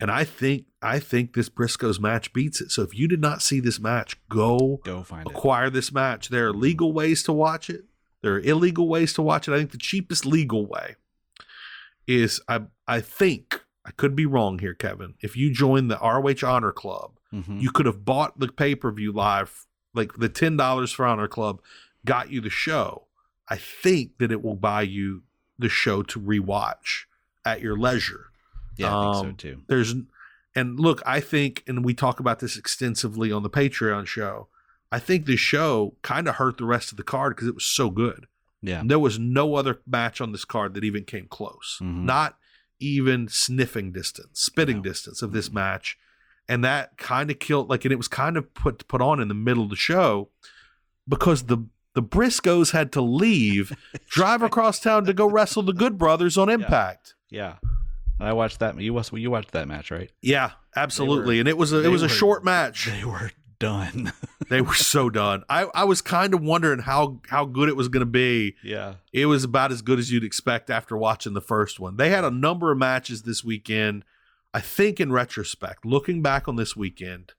And 0.00 0.10
I 0.10 0.24
think 0.24 0.64
I 0.80 0.98
think 0.98 1.34
this 1.34 1.48
Briscoes 1.48 2.00
match 2.00 2.32
beats 2.32 2.60
it. 2.60 2.70
So 2.72 2.82
if 2.82 2.98
you 2.98 3.06
did 3.06 3.20
not 3.20 3.42
see 3.42 3.60
this 3.60 3.78
match, 3.78 4.16
go 4.28 4.80
Go 4.84 5.02
find 5.02 5.28
it. 5.28 5.30
acquire 5.30 5.70
this 5.70 5.92
match. 5.92 6.28
There 6.28 6.48
are 6.48 6.50
mm-hmm. 6.50 6.60
legal 6.60 6.92
ways 6.92 7.22
to 7.24 7.32
watch 7.32 7.70
it. 7.70 7.84
There 8.22 8.34
are 8.34 8.40
illegal 8.40 8.88
ways 8.88 9.12
to 9.14 9.22
watch 9.22 9.46
it. 9.46 9.52
I 9.52 9.58
think 9.58 9.70
the 9.70 9.78
cheapest 9.78 10.26
legal 10.26 10.66
way 10.66 10.96
is 12.06 12.40
I 12.48 12.62
I 12.88 13.00
think 13.00 13.60
I 13.84 13.90
could 13.92 14.16
be 14.16 14.26
wrong 14.26 14.58
here, 14.58 14.74
Kevin. 14.74 15.14
If 15.20 15.36
you 15.36 15.52
join 15.52 15.88
the 15.88 15.98
ROH 15.98 16.46
Honor 16.48 16.72
Club, 16.72 17.12
Mhm. 17.32 17.60
you 17.60 17.70
could 17.70 17.86
have 17.86 18.04
bought 18.04 18.38
the 18.38 18.48
pay 18.48 18.74
per 18.74 18.90
view 18.92 19.12
live, 19.12 19.66
like 19.94 20.14
the 20.18 20.28
ten 20.28 20.56
dollars 20.56 20.92
for 20.92 21.06
Honor 21.06 21.28
Club, 21.28 21.60
got 22.04 22.30
you 22.30 22.40
the 22.40 22.50
show. 22.50 23.06
I 23.48 23.56
think 23.56 24.18
that 24.18 24.30
it 24.32 24.42
will 24.42 24.54
buy 24.56 24.82
you 24.82 25.22
the 25.58 25.68
show 25.68 26.02
to 26.02 26.20
rewatch 26.20 27.04
at 27.44 27.60
your 27.60 27.76
leisure. 27.76 28.26
yeah, 28.76 28.96
I 28.96 29.02
think 29.04 29.16
um, 29.16 29.26
so 29.30 29.32
too. 29.36 29.62
There's 29.68 29.94
and 30.54 30.78
look, 30.78 31.02
I 31.06 31.20
think, 31.20 31.62
and 31.66 31.82
we 31.84 31.94
talk 31.94 32.20
about 32.20 32.40
this 32.40 32.56
extensively 32.58 33.32
on 33.32 33.42
the 33.42 33.50
Patreon 33.50 34.06
show. 34.06 34.48
I 34.90 34.98
think 34.98 35.24
this 35.24 35.40
show 35.40 35.94
kind 36.02 36.28
of 36.28 36.34
hurt 36.36 36.58
the 36.58 36.66
rest 36.66 36.90
of 36.90 36.98
the 36.98 37.02
card 37.02 37.34
because 37.34 37.48
it 37.48 37.54
was 37.54 37.64
so 37.64 37.88
good. 37.88 38.26
Yeah. 38.60 38.82
There 38.84 38.98
was 38.98 39.18
no 39.18 39.54
other 39.54 39.80
match 39.86 40.20
on 40.20 40.32
this 40.32 40.44
card 40.44 40.74
that 40.74 40.84
even 40.84 41.04
came 41.04 41.26
close. 41.26 41.78
Mhm. 41.82 42.04
Not 42.04 42.38
even 42.78 43.28
sniffing 43.28 43.92
distance, 43.92 44.40
spitting 44.40 44.76
No. 44.78 44.82
distance 44.82 45.22
of 45.22 45.32
this 45.32 45.48
Mhm. 45.48 45.54
match. 45.54 45.98
And 46.48 46.64
that 46.64 46.98
kind 46.98 47.30
of 47.30 47.38
killed 47.38 47.70
like 47.70 47.84
and 47.84 47.92
it 47.92 47.96
was 47.96 48.08
kind 48.08 48.36
of 48.36 48.52
put 48.54 48.86
put 48.88 49.00
on 49.00 49.20
in 49.20 49.28
the 49.28 49.34
middle 49.34 49.64
of 49.64 49.70
the 49.70 49.76
show 49.76 50.28
because 51.08 51.44
the 51.44 51.66
the 51.94 52.02
Briscoes 52.02 52.72
had 52.72 52.90
to 52.92 53.00
leave, 53.02 53.76
drive 54.08 54.42
across 54.42 54.80
town 54.80 55.04
to 55.04 55.12
go 55.12 55.26
wrestle 55.28 55.62
the 55.62 55.72
Good 55.74 55.98
Brothers 55.98 56.38
on 56.38 56.48
Impact. 56.48 57.14
Yeah. 57.30 57.56
And 58.18 58.28
I 58.28 58.32
watched 58.32 58.60
that. 58.60 58.78
You 58.80 58.94
watched, 58.94 59.12
you 59.12 59.30
watched 59.30 59.50
that 59.52 59.68
match, 59.68 59.90
right? 59.90 60.10
Yeah, 60.22 60.52
absolutely. 60.74 61.36
Were- 61.36 61.40
and 61.40 61.48
it 61.48 61.56
was 61.58 61.72
a 61.72 61.82
it 61.84 61.88
was 61.88 62.02
a 62.02 62.06
were- 62.06 62.10
short 62.10 62.44
match. 62.44 62.86
They 62.86 63.04
were 63.04 63.30
done. 63.58 64.12
They 64.48 64.60
were 64.60 64.74
so 64.74 65.08
done. 65.08 65.44
I, 65.48 65.66
I 65.74 65.84
was 65.84 66.02
kind 66.02 66.34
of 66.34 66.42
wondering 66.42 66.80
how 66.80 67.20
how 67.28 67.46
good 67.46 67.70
it 67.70 67.76
was 67.76 67.88
going 67.88 68.00
to 68.02 68.04
be. 68.06 68.54
yeah. 68.62 68.96
It 69.14 69.24
was 69.24 69.44
about 69.44 69.72
as 69.72 69.80
good 69.80 69.98
as 69.98 70.12
you'd 70.12 70.24
expect 70.24 70.68
after 70.68 70.94
watching 70.94 71.32
the 71.32 71.40
first 71.40 71.80
one. 71.80 71.96
They 71.96 72.10
had 72.10 72.22
a 72.22 72.30
number 72.30 72.70
of 72.70 72.76
matches 72.76 73.22
this 73.22 73.42
weekend. 73.42 74.04
I 74.54 74.60
think 74.60 75.00
in 75.00 75.10
retrospect, 75.12 75.84
looking 75.84 76.20
back 76.22 76.46
on 76.48 76.56
this 76.56 76.76
weekend, 76.76 77.32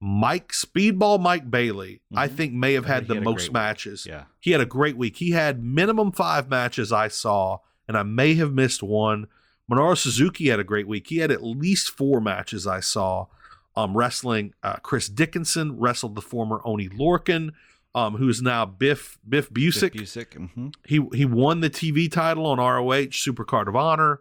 Mike 0.00 0.52
Speedball 0.52 1.20
Mike 1.20 1.50
Bailey, 1.50 2.00
I 2.14 2.28
Mhm. 2.28 2.32
think 2.32 2.52
may 2.52 2.74
have 2.74 2.84
I 2.84 2.88
had 2.88 3.08
the 3.08 3.14
had 3.14 3.24
most 3.24 3.36
great 3.36 3.48
week. 3.48 3.52
matches. 3.54 4.06
Yeah. 4.06 4.24
He 4.38 4.50
had 4.50 4.60
a 4.60 4.66
great 4.66 4.96
week. 4.96 5.16
He 5.16 5.30
had 5.30 5.62
minimum 5.64 6.12
five 6.12 6.48
matches 6.50 6.92
I 6.92 7.08
saw, 7.08 7.58
and 7.88 7.96
I 7.96 8.02
may 8.02 8.34
have 8.34 8.52
missed 8.52 8.82
one. 8.82 9.26
Minoru 9.70 9.96
Suzuki 9.96 10.48
had 10.48 10.60
a 10.60 10.64
great 10.64 10.86
week. 10.86 11.08
He 11.08 11.16
had 11.18 11.30
at 11.32 11.42
least 11.42 11.88
four 11.90 12.20
matches 12.20 12.66
I 12.66 12.80
saw. 12.80 13.26
Um, 13.74 13.96
wrestling 13.96 14.54
uh, 14.62 14.76
Chris 14.76 15.08
Dickinson 15.08 15.78
wrestled 15.78 16.14
the 16.14 16.22
former 16.22 16.60
Oni 16.64 16.88
Lorcan, 16.88 17.50
um, 17.94 18.16
who's 18.16 18.40
now 18.40 18.64
Biff 18.64 19.18
Biff 19.28 19.50
Busick. 19.50 19.92
Busick. 19.94 20.34
hmm 20.34 20.68
He 20.86 21.00
he 21.14 21.24
won 21.24 21.60
the 21.60 21.70
TV 21.70 22.10
title 22.10 22.46
on 22.46 22.58
ROH 22.58 23.08
Supercard 23.12 23.66
of 23.66 23.76
Honor. 23.76 24.20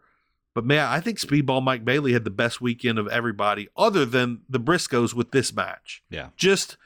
But 0.55 0.65
man, 0.65 0.87
I 0.87 1.01
think 1.01 1.19
Speedball 1.19 1.61
Mike 1.61 1.85
Bailey 1.85 2.13
had 2.13 2.23
the 2.23 2.31
best 2.31 2.61
weekend 2.61 2.97
of 2.97 3.07
everybody, 3.09 3.67
other 3.77 4.05
than 4.05 4.41
the 4.49 4.59
Briscoes 4.59 5.13
with 5.13 5.31
this 5.31 5.53
match. 5.53 6.01
Yeah. 6.09 6.29
Just 6.37 6.77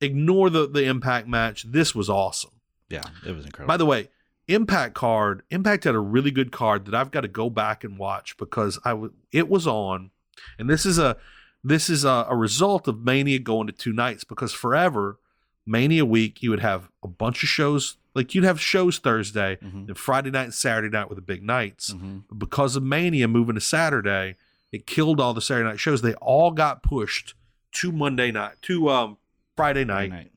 ignore 0.00 0.50
the 0.50 0.66
the 0.68 0.84
Impact 0.84 1.28
match. 1.28 1.64
This 1.70 1.94
was 1.94 2.08
awesome. 2.08 2.52
Yeah. 2.88 3.04
It 3.24 3.36
was 3.36 3.44
incredible. 3.44 3.68
By 3.68 3.76
the 3.76 3.86
way, 3.86 4.08
Impact 4.48 4.94
card, 4.94 5.42
Impact 5.50 5.84
had 5.84 5.94
a 5.94 6.00
really 6.00 6.30
good 6.30 6.50
card 6.50 6.86
that 6.86 6.94
I've 6.94 7.10
got 7.10 7.20
to 7.20 7.28
go 7.28 7.50
back 7.50 7.84
and 7.84 7.98
watch 7.98 8.36
because 8.38 8.78
I 8.82 8.90
w- 8.90 9.12
it 9.30 9.48
was 9.48 9.66
on, 9.66 10.10
and 10.58 10.70
this 10.70 10.86
is 10.86 10.98
a 10.98 11.18
this 11.62 11.90
is 11.90 12.06
a, 12.06 12.26
a 12.30 12.34
result 12.34 12.88
of 12.88 13.04
Mania 13.04 13.40
going 13.40 13.66
to 13.66 13.74
two 13.74 13.92
nights 13.92 14.24
because 14.24 14.54
forever 14.54 15.18
Mania 15.68 16.04
week 16.04 16.42
you 16.42 16.50
would 16.50 16.60
have 16.60 16.90
a 17.02 17.08
bunch 17.08 17.42
of 17.42 17.48
shows 17.48 17.96
like 18.14 18.34
you'd 18.34 18.42
have 18.44 18.60
shows 18.60 18.98
Thursday 18.98 19.56
Mhm. 19.62 19.88
and 19.88 19.98
Friday 19.98 20.30
night 20.30 20.44
and 20.44 20.54
Saturday 20.54 20.88
night 20.88 21.08
were 21.08 21.14
the 21.14 21.20
big 21.20 21.42
nights. 21.44 21.92
Mhm. 21.92 22.24
But 22.28 22.38
because 22.38 22.74
of 22.74 22.82
Mania 22.82 23.28
moving 23.28 23.54
to 23.54 23.60
Saturday, 23.60 24.36
it 24.72 24.86
killed 24.86 25.20
all 25.20 25.34
the 25.34 25.40
Saturday 25.42 25.68
night 25.68 25.78
shows. 25.78 26.02
They 26.02 26.14
all 26.14 26.50
got 26.50 26.82
pushed 26.82 27.34
to 27.72 27.92
Monday 27.92 28.32
night, 28.32 28.56
to 28.62 28.88
um 28.88 29.18
Friday 29.56 29.84
night. 29.84 30.08
Friday 30.10 30.24
night. 30.24 30.32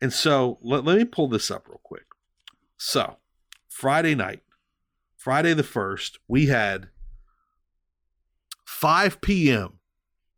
And 0.00 0.12
so 0.12 0.58
let, 0.62 0.84
let 0.84 0.96
me 0.98 1.04
pull 1.04 1.28
this 1.28 1.50
up 1.50 1.68
real 1.68 1.80
quick. 1.82 2.06
So, 2.76 3.18
Friday 3.68 4.14
night, 4.16 4.42
Friday 5.16 5.54
the 5.54 5.62
1st, 5.62 6.18
we 6.26 6.46
had 6.46 6.88
5 8.64 9.20
p.m. 9.20 9.78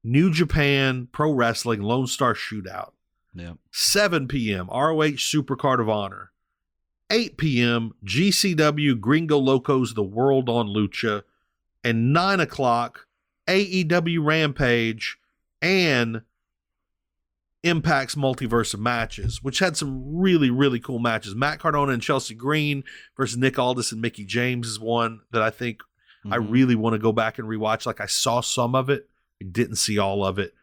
New 0.03 0.31
Japan 0.31 1.09
Pro 1.13 1.33
Wrestling 1.33 1.81
Lone 1.83 2.07
Star 2.07 2.35
Shootout. 2.35 2.93
Yeah. 3.35 3.55
7 3.73 4.29
p.m. 4.29 4.69
ROH 4.69 5.17
Supercard 5.19 5.81
of 5.81 5.89
Honor. 5.89 6.31
8 7.11 7.37
p.m. 7.37 7.93
GCW 8.05 8.99
Gringo 9.01 9.39
Locos 9.39 9.95
The 9.95 10.03
World 10.03 10.49
on 10.49 10.69
Lucha. 10.69 11.23
And 11.83 12.13
9 12.13 12.41
o'clock 12.41 13.07
AEW 13.47 14.25
Rampage 14.25 15.19
and 15.61 16.23
Impact's 17.63 18.15
Multiverse 18.15 18.75
of 18.75 18.81
Matches, 18.81 19.43
which 19.43 19.59
had 19.59 19.77
some 19.77 20.17
really, 20.19 20.51
really 20.51 20.81
cool 20.81 20.99
matches. 20.99 21.35
Matt 21.35 21.59
Cardona 21.61 21.93
and 21.93 22.03
Chelsea 22.03 22.35
Green 22.35 22.85
versus 23.17 23.37
Nick 23.39 23.59
Aldis 23.59 23.93
and 23.93 24.01
Mickie 24.01 24.25
James 24.27 24.67
is 24.69 24.79
one 24.81 25.21
that 25.33 25.43
I 25.43 25.51
think 25.51 25.83
I 26.27 26.39
Mhm. 26.39 26.51
really 26.51 26.75
want 26.75 26.95
to 26.95 26.99
go 26.99 27.13
back 27.13 27.39
and 27.39 27.49
rewatch. 27.49 27.85
Like 27.85 28.01
I 28.01 28.07
saw 28.07 28.41
some 28.41 28.75
of 28.75 28.89
it, 28.89 29.09
I 29.43 29.47
didn't 29.51 29.77
see 29.77 29.99
all 29.99 30.25
of 30.25 30.39
it. 30.39 30.55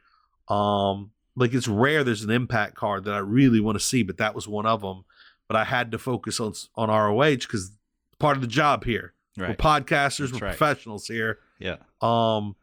Um, 0.47 1.11
like 1.35 1.53
it's 1.53 1.67
rare 1.67 2.03
there's 2.03 2.23
an 2.23 2.29
impact 2.31 2.75
card 2.75 3.05
that 3.05 3.13
I 3.13 3.19
really 3.19 3.59
want 3.59 3.77
to 3.77 3.83
see, 3.83 4.03
but 4.03 4.17
that 4.17 4.35
was 4.35 4.47
one 4.47 4.65
of 4.65 4.81
them. 4.81 5.05
But 5.47 5.55
I 5.57 5.63
had 5.65 5.91
to 5.91 5.97
focus 5.97 6.39
on 6.39 6.53
on 6.75 6.89
ROH 6.89 7.35
because 7.37 7.71
part 8.19 8.37
of 8.37 8.41
the 8.41 8.47
job 8.47 8.83
here. 8.85 9.13
Right. 9.37 9.49
We're 9.49 9.55
podcasters, 9.55 10.29
That's 10.31 10.41
we're 10.41 10.47
right. 10.47 10.57
professionals 10.57 11.07
here. 11.07 11.39
yeah. 11.59 11.77
Um, 12.01 12.55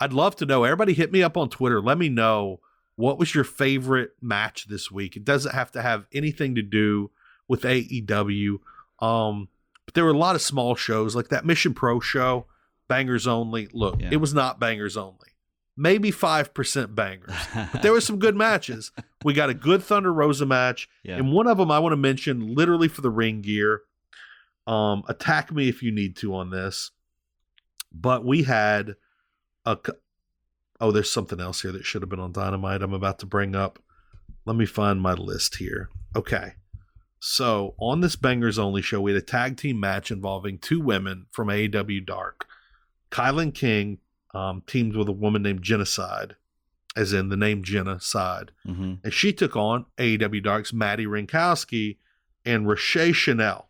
I'd 0.00 0.12
love 0.12 0.34
to 0.36 0.46
know. 0.46 0.64
Everybody, 0.64 0.94
hit 0.94 1.12
me 1.12 1.22
up 1.22 1.36
on 1.36 1.48
Twitter. 1.48 1.80
Let 1.80 1.96
me 1.96 2.08
know 2.08 2.58
what 2.96 3.18
was 3.18 3.34
your 3.36 3.44
favorite 3.44 4.10
match 4.20 4.66
this 4.66 4.90
week. 4.90 5.16
It 5.16 5.24
doesn't 5.24 5.54
have 5.54 5.70
to 5.72 5.82
have 5.82 6.06
anything 6.12 6.56
to 6.56 6.62
do 6.62 7.10
with 7.46 7.62
AEW. 7.62 8.58
Um, 9.00 9.48
but 9.84 9.94
there 9.94 10.04
were 10.04 10.10
a 10.10 10.16
lot 10.18 10.34
of 10.34 10.42
small 10.42 10.74
shows 10.74 11.14
like 11.14 11.28
that 11.28 11.44
Mission 11.46 11.72
Pro 11.72 12.00
show, 12.00 12.46
bangers 12.88 13.26
only. 13.28 13.68
Look, 13.72 14.00
Yeah. 14.00 14.08
it 14.12 14.16
was 14.16 14.34
not 14.34 14.58
bangers 14.58 14.96
only. 14.96 15.28
Maybe 15.76 16.10
five 16.10 16.52
percent 16.52 16.94
bangers. 16.94 17.32
But 17.54 17.82
there 17.82 17.92
were 17.92 18.00
some 18.00 18.18
good 18.18 18.36
matches. 18.46 18.92
We 19.24 19.32
got 19.32 19.48
a 19.50 19.54
good 19.54 19.82
Thunder 19.82 20.12
Rosa 20.12 20.44
match. 20.46 20.88
yeah. 21.02 21.16
And 21.16 21.32
one 21.32 21.46
of 21.46 21.56
them 21.58 21.70
I 21.70 21.78
want 21.78 21.92
to 21.92 21.96
mention 21.96 22.54
literally 22.54 22.88
for 22.88 23.00
the 23.00 23.10
ring 23.10 23.40
gear. 23.40 23.82
Um, 24.66 25.02
attack 25.08 25.50
me 25.50 25.68
if 25.68 25.82
you 25.82 25.90
need 25.90 26.16
to 26.16 26.34
on 26.34 26.50
this. 26.50 26.90
But 27.92 28.24
we 28.24 28.42
had 28.44 28.96
a 29.64 29.76
c- 29.84 29.92
oh, 30.80 30.92
there's 30.92 31.10
something 31.10 31.40
else 31.40 31.62
here 31.62 31.72
that 31.72 31.84
should 31.84 32.02
have 32.02 32.08
been 32.08 32.20
on 32.20 32.32
Dynamite. 32.32 32.82
I'm 32.82 32.92
about 32.94 33.18
to 33.20 33.26
bring 33.26 33.54
up. 33.56 33.78
Let 34.44 34.56
me 34.56 34.66
find 34.66 35.00
my 35.00 35.14
list 35.14 35.56
here. 35.56 35.88
Okay. 36.14 36.54
So 37.18 37.74
on 37.78 38.00
this 38.00 38.16
Bangers 38.16 38.58
Only 38.58 38.82
show, 38.82 39.00
we 39.00 39.12
had 39.12 39.22
a 39.22 39.24
tag 39.24 39.56
team 39.56 39.78
match 39.80 40.10
involving 40.10 40.58
two 40.58 40.80
women 40.80 41.26
from 41.30 41.48
AEW 41.48 42.04
Dark. 42.04 42.46
KiLynn 43.10 43.54
King 43.54 43.98
um, 44.34 44.62
teamed 44.66 44.96
with 44.96 45.08
a 45.08 45.12
woman 45.12 45.42
named 45.42 45.62
Genocide, 45.62 46.36
as 46.96 47.12
in 47.12 47.28
the 47.28 47.36
name 47.36 47.62
Genocide 47.62 48.50
Mhm. 48.66 48.98
and 49.04 49.12
she 49.12 49.32
took 49.32 49.56
on 49.56 49.86
AEW 49.98 50.40
Dark's 50.42 50.72
Madi 50.72 51.06
Wrenkowski 51.06 51.96
and 52.44 52.66
Rache 52.68 53.14
Chanel. 53.14 53.68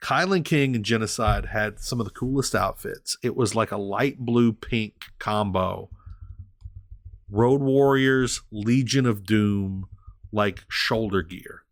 KiLynn 0.00 0.44
King 0.44 0.76
and 0.76 0.84
Genocide 0.84 1.46
had 1.46 1.80
some 1.80 1.98
of 2.00 2.04
the 2.06 2.12
coolest 2.12 2.54
outfits. 2.54 3.16
It 3.22 3.34
was 3.36 3.54
like 3.54 3.72
a 3.72 3.76
light 3.78 4.18
blue 4.18 4.52
pink 4.52 5.06
combo. 5.18 5.88
Road 7.30 7.62
Warriors, 7.62 8.42
Legion 8.50 9.06
of 9.06 9.24
Doom, 9.24 9.86
like 10.30 10.64
shoulder 10.68 11.22
gear. 11.22 11.62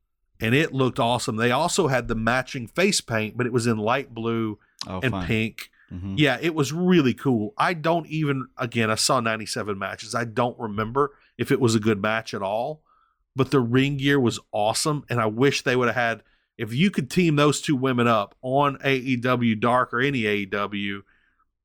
And 0.41 0.55
it 0.55 0.73
looked 0.73 0.99
awesome. 0.99 1.37
They 1.37 1.51
also 1.53 1.89
had 1.89 2.09
the 2.09 2.15
matching 2.15 2.67
face 2.67 3.01
paint, 3.01 3.37
but 3.37 3.47
it 3.47 3.53
was 3.53 3.67
in 3.67 3.77
light 3.79 4.13
blue 4.15 4.59
Oh, 4.87 5.01
and 5.03 5.13
fun. 5.13 5.27
pink. 5.27 5.71
Mhm. 5.93 6.15
Yeah, 6.17 6.39
it 6.41 6.55
was 6.55 6.73
really 6.73 7.15
cool. 7.15 7.53
I 7.59 7.75
don't 7.75 8.07
even 8.07 8.49
again, 8.57 8.91
I 8.91 8.95
saw 8.95 9.21
97 9.21 9.79
matches. 9.79 10.15
I 10.15 10.25
don't 10.25 10.59
remember 10.59 11.13
if 11.37 11.51
it 11.51 11.61
was 11.61 11.75
a 11.75 11.81
good 11.81 12.01
match 12.01 12.33
at 12.35 12.43
all, 12.43 12.83
but 13.37 13.51
the 13.51 13.61
ring 13.61 13.97
gear 13.99 14.19
was 14.19 14.41
awesome 14.53 15.05
and 15.11 15.21
I 15.21 15.27
wish 15.27 15.63
they 15.63 15.77
would 15.77 15.89
have 15.89 15.97
had 15.97 16.23
if 16.59 16.73
you 16.73 16.91
could 16.91 17.11
team 17.11 17.37
those 17.37 17.61
two 17.61 17.77
women 17.77 18.07
up 18.07 18.35
on 18.43 18.77
AEW 18.79 19.59
Dark 19.59 19.93
or 19.93 20.01
any 20.01 20.23
AEW 20.23 21.03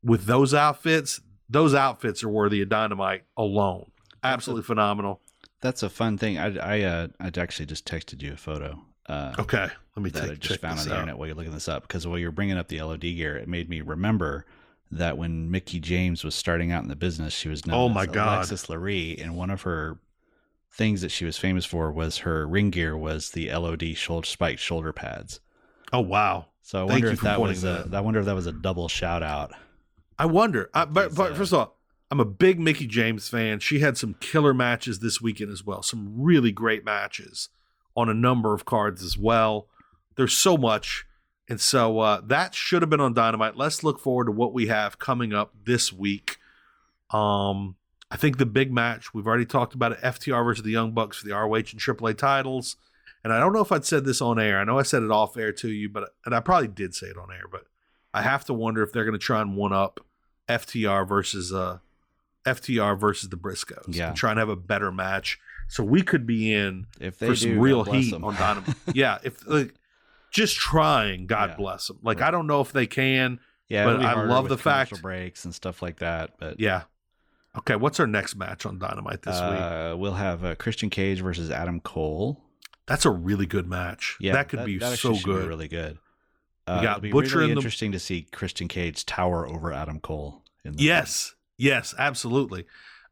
with 0.03 0.25
those 0.25 0.53
outfits, 0.53 1.21
those 1.49 1.73
outfits 1.73 2.23
are 2.23 2.29
worthy 2.29 2.61
of 2.61 2.69
Dynamite 2.69 3.23
alone. 3.35 3.91
Absolutely 4.23 4.63
phenomenal. 4.63 5.21
That's 5.61 5.83
a 5.83 5.89
fun 5.89 6.17
thing. 6.17 6.37
I 6.37 6.57
I 6.57 6.81
uh 6.81 7.07
I 7.19 7.31
actually 7.37 7.65
just 7.65 7.85
texted 7.85 8.21
you 8.21 8.33
a 8.33 8.37
photo. 8.37 8.83
Uh, 9.07 9.33
Okay, 9.39 9.67
let 9.95 10.03
me 10.03 10.09
that 10.11 10.21
take 10.21 10.31
I 10.31 10.35
just 10.35 10.53
check 10.53 10.59
found 10.61 10.77
this 10.79 10.85
on 10.85 10.89
the 10.89 10.95
out. 10.95 10.99
internet 10.99 11.17
while 11.17 11.27
you're 11.27 11.35
looking 11.35 11.53
this 11.53 11.67
up 11.69 11.83
because 11.83 12.05
while 12.05 12.17
you're 12.17 12.31
bringing 12.31 12.57
up 12.57 12.67
the 12.67 12.81
LOD 12.81 13.01
gear, 13.01 13.37
it 13.37 13.47
made 13.47 13.69
me 13.69 13.81
remember 13.81 14.45
that 14.91 15.17
when 15.17 15.49
Mickie 15.51 15.79
James 15.79 16.23
was 16.23 16.35
starting 16.35 16.71
out 16.71 16.83
in 16.83 16.89
the 16.89 16.95
business, 16.95 17.33
she 17.33 17.49
was 17.49 17.65
known 17.65 17.77
Oh 17.77 17.89
as 17.89 17.95
my 17.95 18.05
God. 18.05 18.37
Alexis 18.37 18.67
Laree, 18.67 19.21
and 19.21 19.35
one 19.35 19.49
of 19.49 19.63
her 19.63 19.99
things 20.71 21.01
that 21.01 21.09
she 21.09 21.25
was 21.25 21.37
famous 21.37 21.65
for 21.65 21.91
was 21.91 22.19
her 22.19 22.47
ring 22.47 22.69
gear 22.69 22.95
was 22.95 23.31
the 23.31 23.51
LOD 23.51 23.95
shoulder 23.95 24.25
spiked 24.25 24.59
shoulder 24.59 24.93
pads. 24.93 25.39
Oh 25.91 26.01
wow. 26.01 26.47
So 26.61 26.79
I 26.85 26.87
Thank 26.89 26.91
wonder 26.91 27.07
if 27.11 27.21
that 27.21 27.41
was 27.41 27.63
a, 27.63 27.85
that. 27.87 27.97
I 27.97 28.01
wonder 28.01 28.19
if 28.19 28.25
that 28.25 28.35
was 28.35 28.45
a 28.45 28.51
double 28.51 28.87
shout 28.89 29.23
out. 29.23 29.53
I 30.19 30.25
wonder. 30.25 30.69
I, 30.73 30.83
but, 30.85 31.15
but 31.15 31.31
uh, 31.31 31.35
first 31.35 31.53
of 31.53 31.59
all, 31.59 31.77
I'm 32.11 32.19
a 32.19 32.25
big 32.25 32.59
Mickie 32.59 32.87
James 32.87 33.29
fan. 33.29 33.59
She 33.59 33.79
had 33.79 33.97
some 33.97 34.15
killer 34.19 34.53
matches 34.53 34.99
this 34.99 35.21
weekend 35.21 35.51
as 35.51 35.63
well. 35.65 35.81
Some 35.81 36.13
really 36.17 36.51
great 36.51 36.83
matches 36.83 37.49
on 37.97 38.07
a 38.07 38.13
number 38.13 38.53
of 38.53 38.63
cards 38.63 39.03
as 39.03 39.17
well. 39.17 39.67
There's 40.15 40.33
so 40.33 40.55
much. 40.55 41.05
And 41.49 41.59
so 41.59 41.99
uh, 41.99 42.21
that 42.27 42.55
should 42.55 42.81
have 42.81 42.89
been 42.89 43.01
on 43.01 43.13
Dynamite. 43.13 43.57
Let's 43.57 43.83
look 43.83 43.99
forward 43.99 44.25
to 44.25 44.31
what 44.31 44.53
we 44.53 44.67
have 44.67 44.99
coming 44.99 45.33
up 45.33 45.53
this 45.65 45.91
week. 45.91 46.37
Um, 47.11 47.75
I 48.11 48.17
think 48.17 48.37
the 48.37 48.45
big 48.45 48.71
match, 48.71 49.13
we've 49.13 49.27
already 49.27 49.45
talked 49.45 49.73
about 49.73 49.93
it 49.93 49.99
FTR 50.01 50.45
versus 50.45 50.63
the 50.63 50.71
Young 50.71 50.91
Bucks 50.91 51.17
for 51.17 51.27
the 51.27 51.33
ROH 51.33 51.55
and 51.55 51.65
AAA 51.79 52.17
titles. 52.17 52.75
and 53.23 53.33
I 53.33 53.39
don't 53.39 53.51
know 53.53 53.61
if 53.61 53.71
I'd 53.71 53.85
said 53.85 54.05
this 54.05 54.21
on 54.21 54.39
air. 54.39 54.59
I 54.59 54.63
know 54.63 54.77
I 54.79 54.83
said 54.83 55.03
it 55.03 55.11
off 55.11 55.35
air 55.37 55.51
to 55.53 55.69
you, 55.69 55.89
but 55.89 56.13
and 56.25 56.35
I 56.35 56.39
probably 56.39 56.67
did 56.69 56.93
say 56.95 57.07
it 57.07 57.17
on 57.17 57.31
air, 57.31 57.45
but 57.51 57.65
I 58.13 58.21
have 58.21 58.45
to 58.45 58.53
wonder 58.53 58.83
if 58.83 58.91
they're 58.93 59.03
going 59.05 59.13
to 59.13 59.25
try 59.25 59.41
and 59.41 59.55
one 59.55 59.73
up 59.73 59.99
FTR 60.47 61.07
versus 61.07 61.51
uh 61.53 61.79
FTR 62.45 62.97
versus 62.99 63.29
the 63.29 63.35
Briscoes. 63.37 63.83
Yeah. 63.95 64.09
and 64.09 64.17
try 64.17 64.31
and 64.31 64.39
have 64.39 64.49
a 64.49 64.55
better 64.55 64.91
match. 64.91 65.39
So 65.69 65.83
we 65.83 66.01
could 66.01 66.25
be 66.25 66.53
in 66.53 66.87
If 66.99 67.19
they 67.19 67.27
for 67.27 67.33
do, 67.33 67.37
some 67.37 67.59
real 67.59 67.83
heat 67.83 68.11
them. 68.11 68.23
on 68.23 68.35
Dynamite. 68.35 68.75
yeah, 68.93 69.17
if 69.23 69.45
like 69.47 69.73
just 70.31 70.55
trying, 70.57 71.27
God 71.27 71.51
Yeah. 71.51 71.55
bless 71.57 71.87
them. 71.87 71.99
Like 72.01 72.19
Right. 72.19 72.27
I 72.27 72.31
don't 72.31 72.47
know 72.47 72.61
if 72.61 72.71
they 72.71 72.87
can. 72.87 73.39
yeah, 73.67 73.85
but 73.85 74.01
I 74.03 74.23
love 74.25 74.47
the 74.49 74.57
fact- 74.57 75.01
breaks 75.01 75.43
and 75.45 75.53
stuff 75.53 75.81
like 75.81 75.97
that. 75.99 76.31
But 76.39 76.59
Yeah. 76.59 76.83
Okay, 77.57 77.75
what's 77.75 77.99
our 77.99 78.05
next 78.07 78.35
match 78.35 78.65
on 78.67 78.77
Dynamite 78.77 79.23
this 79.23 79.35
week? 79.35 79.59
uh, 79.59 79.95
we'll 79.97 80.13
have 80.13 80.45
uh, 80.45 80.53
Christian 80.55 80.89
Cage 80.91 81.21
versus 81.21 81.49
Adam 81.49 81.79
Cole. 81.79 82.43
That's 82.85 83.03
a 83.03 83.09
really 83.09 83.45
good 83.47 83.67
match. 83.67 84.15
Yeah, 84.19 84.33
that 84.33 84.47
could 84.47 84.63
be 84.63 84.77
that 84.77 84.97
so 84.99 85.13
should 85.15 85.25
be 85.25 85.31
good. 85.33 85.47
really 85.47 85.67
good. 85.67 85.97
Uh, 86.67 86.81
got 86.81 86.89
it'll 86.97 87.01
be 87.01 87.11
Butcher 87.11 87.39
really 87.39 87.49
in 87.51 87.55
the- 87.55 87.59
interesting 87.61 87.91
to 87.93 87.99
see 87.99 88.27
Christian 88.31 88.67
Cage 88.67 89.05
tower 89.05 89.47
over 89.47 89.73
Adam 89.73 89.99
Cole. 89.99 90.43
In 90.63 90.75
the 90.75 90.83
Yes, 90.83 91.33
yes, 91.57 91.95
absolutely. 91.97 92.65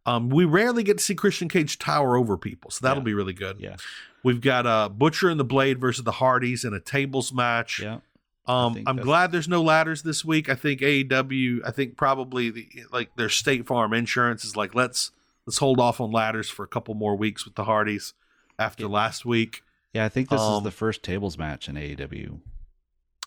Um, 0.06 0.30
we 0.30 0.45
rarely 0.45 0.84
get 0.84 0.98
to 0.99 1.03
see 1.03 1.15
Christian 1.15 1.49
Cage 1.49 1.80
tower 1.80 2.15
over 2.18 2.38
people, 2.38 2.69
so 2.72 2.80
that'll 2.86 3.02
Yeah. 3.02 3.06
be 3.06 3.14
really 3.14 3.34
good. 3.34 3.60
Yeah. 3.60 3.76
We've 4.23 4.41
got 4.41 4.65
uh, 4.68 4.90
Butcher 4.90 5.30
and 5.30 5.40
the 5.40 5.44
Blade 5.45 5.80
versus 5.80 6.03
the 6.03 6.11
Hardys 6.14 6.64
in 6.64 6.73
a 6.73 6.80
tables 6.80 7.32
match. 7.34 7.80
Yeah, 7.80 7.99
Um, 8.48 8.76
I'm 8.77 8.84
that's- 8.98 9.03
glad 9.03 9.32
there's 9.32 9.48
no 9.48 9.61
ladders 9.64 10.03
this 10.03 10.23
week. 10.26 10.49
I 10.49 10.56
think 10.56 10.82
AEW, 10.82 11.61
I 11.65 11.72
think 11.72 11.95
probably 11.98 12.49
the 12.52 12.68
like 12.91 13.15
their 13.15 13.30
State 13.30 13.65
Farm 13.68 13.94
insurance 13.94 14.44
is 14.45 14.56
like 14.56 14.73
let's 14.76 15.11
let's 15.45 15.57
hold 15.60 15.80
off 15.80 15.99
on 16.02 16.11
ladders 16.11 16.49
for 16.49 16.64
a 16.64 16.68
couple 16.68 16.94
more 16.95 17.15
weeks 17.15 17.45
with 17.45 17.56
the 17.56 17.64
Hardys 17.65 18.14
after 18.57 18.84
Yeah. 18.84 18.90
last 18.90 19.26
week. 19.26 19.64
yeah. 19.94 20.06
I 20.06 20.10
think 20.10 20.30
this 20.30 20.40
is 20.41 20.45
Um, 20.48 20.64
the 20.64 20.72
first 20.72 21.03
tables 21.03 21.38
match 21.38 21.68
in 21.69 21.76
AEW. 21.77 22.40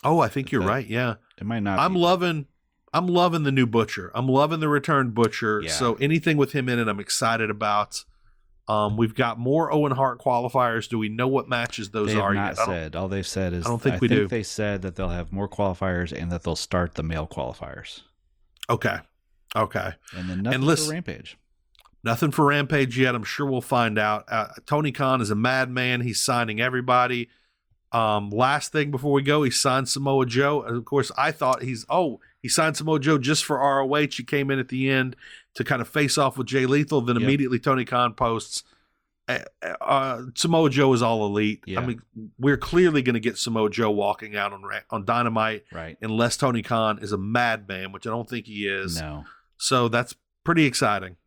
Oh, 0.03 0.19
I 0.19 0.27
think 0.29 0.51
you're 0.51 0.61
That- 0.63 0.67
right. 0.69 0.87
Yeah, 0.87 1.15
It 1.37 1.45
might 1.45 1.61
not. 1.61 1.79
I'm 1.79 1.95
loving. 1.95 2.45
I'm 2.93 3.07
loving 3.07 3.43
the 3.43 3.51
new 3.51 3.67
Butcher. 3.67 4.11
I'm 4.15 4.27
loving 4.27 4.59
the 4.59 4.69
return 4.69 5.11
Butcher. 5.11 5.61
Yeah. 5.61 5.71
So 5.71 5.93
anything 5.95 6.37
with 6.37 6.53
him 6.53 6.67
in 6.69 6.79
it, 6.79 6.87
I'm 6.87 6.99
excited 6.99 7.49
about. 7.49 8.03
Um, 8.67 8.97
we've 8.97 9.15
got 9.15 9.39
more 9.39 9.71
Owen 9.73 9.91
Hart 9.91 10.19
qualifiers. 10.21 10.87
Do 10.87 10.99
we 10.99 11.09
know 11.09 11.27
what 11.27 11.49
matches 11.49 11.89
those 11.89 12.13
They 12.13 12.19
are 12.19 12.33
not 12.35 12.55
yet? 12.55 12.65
Said. 12.65 12.95
All 12.95 13.07
they've 13.07 13.25
said 13.25 13.51
is 13.53 13.65
I 13.65 13.69
don't 13.69 13.81
think 13.81 13.99
we 13.99 14.07
do. 14.07 14.27
They 14.27 14.43
said 14.43 14.83
that 14.83 14.95
they'll 14.95 15.09
have 15.09 15.31
more 15.31 15.49
qualifiers 15.49 16.11
and 16.11 16.31
that 16.31 16.43
they'll 16.43 16.55
start 16.55 16.93
the 16.93 17.01
male 17.01 17.25
qualifiers, 17.25 18.01
Okay, 18.69 18.97
okay. 19.55 19.93
and 20.15 20.29
then 20.29 20.43
nothing 20.43 20.61
listen- 20.61 20.85
for 20.87 20.93
Rampage. 20.93 21.37
Nothing 22.03 22.31
for 22.31 22.45
Rampage 22.45 22.97
yet. 22.97 23.13
I'm 23.15 23.23
sure 23.25 23.45
we'll 23.45 23.59
find 23.59 23.97
out. 23.99 24.23
Uh, 24.29 24.47
Tony 24.65 24.91
Khan 24.91 25.19
is 25.19 25.31
a 25.31 25.35
madman. 25.35 25.99
He's 26.01 26.21
signing 26.21 26.61
everybody. 26.61 27.27
Um, 27.91 28.29
last 28.29 28.71
thing 28.71 28.89
before 28.91 29.11
we 29.11 29.21
go, 29.21 29.43
he 29.43 29.49
signed 29.51 29.89
Samoa 29.89 30.25
Joe. 30.25 30.61
And 30.61 30.77
of 30.77 30.85
course, 30.85 31.11
I 31.17 31.31
thought 31.31 31.61
he's 31.63 31.85
oh 31.89 32.21
he 32.41 32.47
signed 32.49 32.77
Samoa 32.77 32.99
Joe 32.99 33.17
just 33.17 33.43
for 33.45 33.57
ROH. 33.57 34.07
He 34.11 34.23
came 34.23 34.49
in 34.51 34.59
at 34.59 34.69
the 34.69 34.89
end 34.89 35.15
to 35.55 35.63
kind 35.63 35.81
of 35.81 35.87
face 35.87 36.17
off 36.17 36.37
with 36.37 36.47
Jay 36.47 36.65
Lethal. 36.65 37.01
Then 37.01 37.15
Yep. 37.17 37.23
immediately 37.23 37.59
Tony 37.59 37.85
Khan 37.85 38.13
posts. 38.13 38.63
Uh, 39.27 39.39
uh, 39.81 40.21
Samoa 40.35 40.69
Joe 40.71 40.91
is 40.93 41.01
all 41.03 41.25
elite. 41.25 41.63
Yeah. 41.67 41.81
I 41.81 41.85
mean, 41.85 42.01
we're 42.39 42.57
clearly 42.57 43.01
going 43.03 43.13
to 43.13 43.19
get 43.19 43.37
Samoa 43.37 43.69
Joe 43.69 43.91
walking 43.91 44.35
out 44.35 44.53
on 44.53 44.63
on 44.89 45.05
Dynamite 45.05 45.65
Right? 45.71 45.97
unless 46.01 46.35
Tony 46.37 46.61
Khan 46.63 46.97
is 46.99 47.11
a 47.11 47.17
madman, 47.17 47.91
which 47.91 48.07
I 48.07 48.09
don't 48.09 48.27
think 48.27 48.47
he 48.47 48.67
is. 48.67 48.99
No. 48.99 49.25
So 49.57 49.87
that's 49.87 50.15
pretty 50.43 50.65
exciting. 50.65 51.17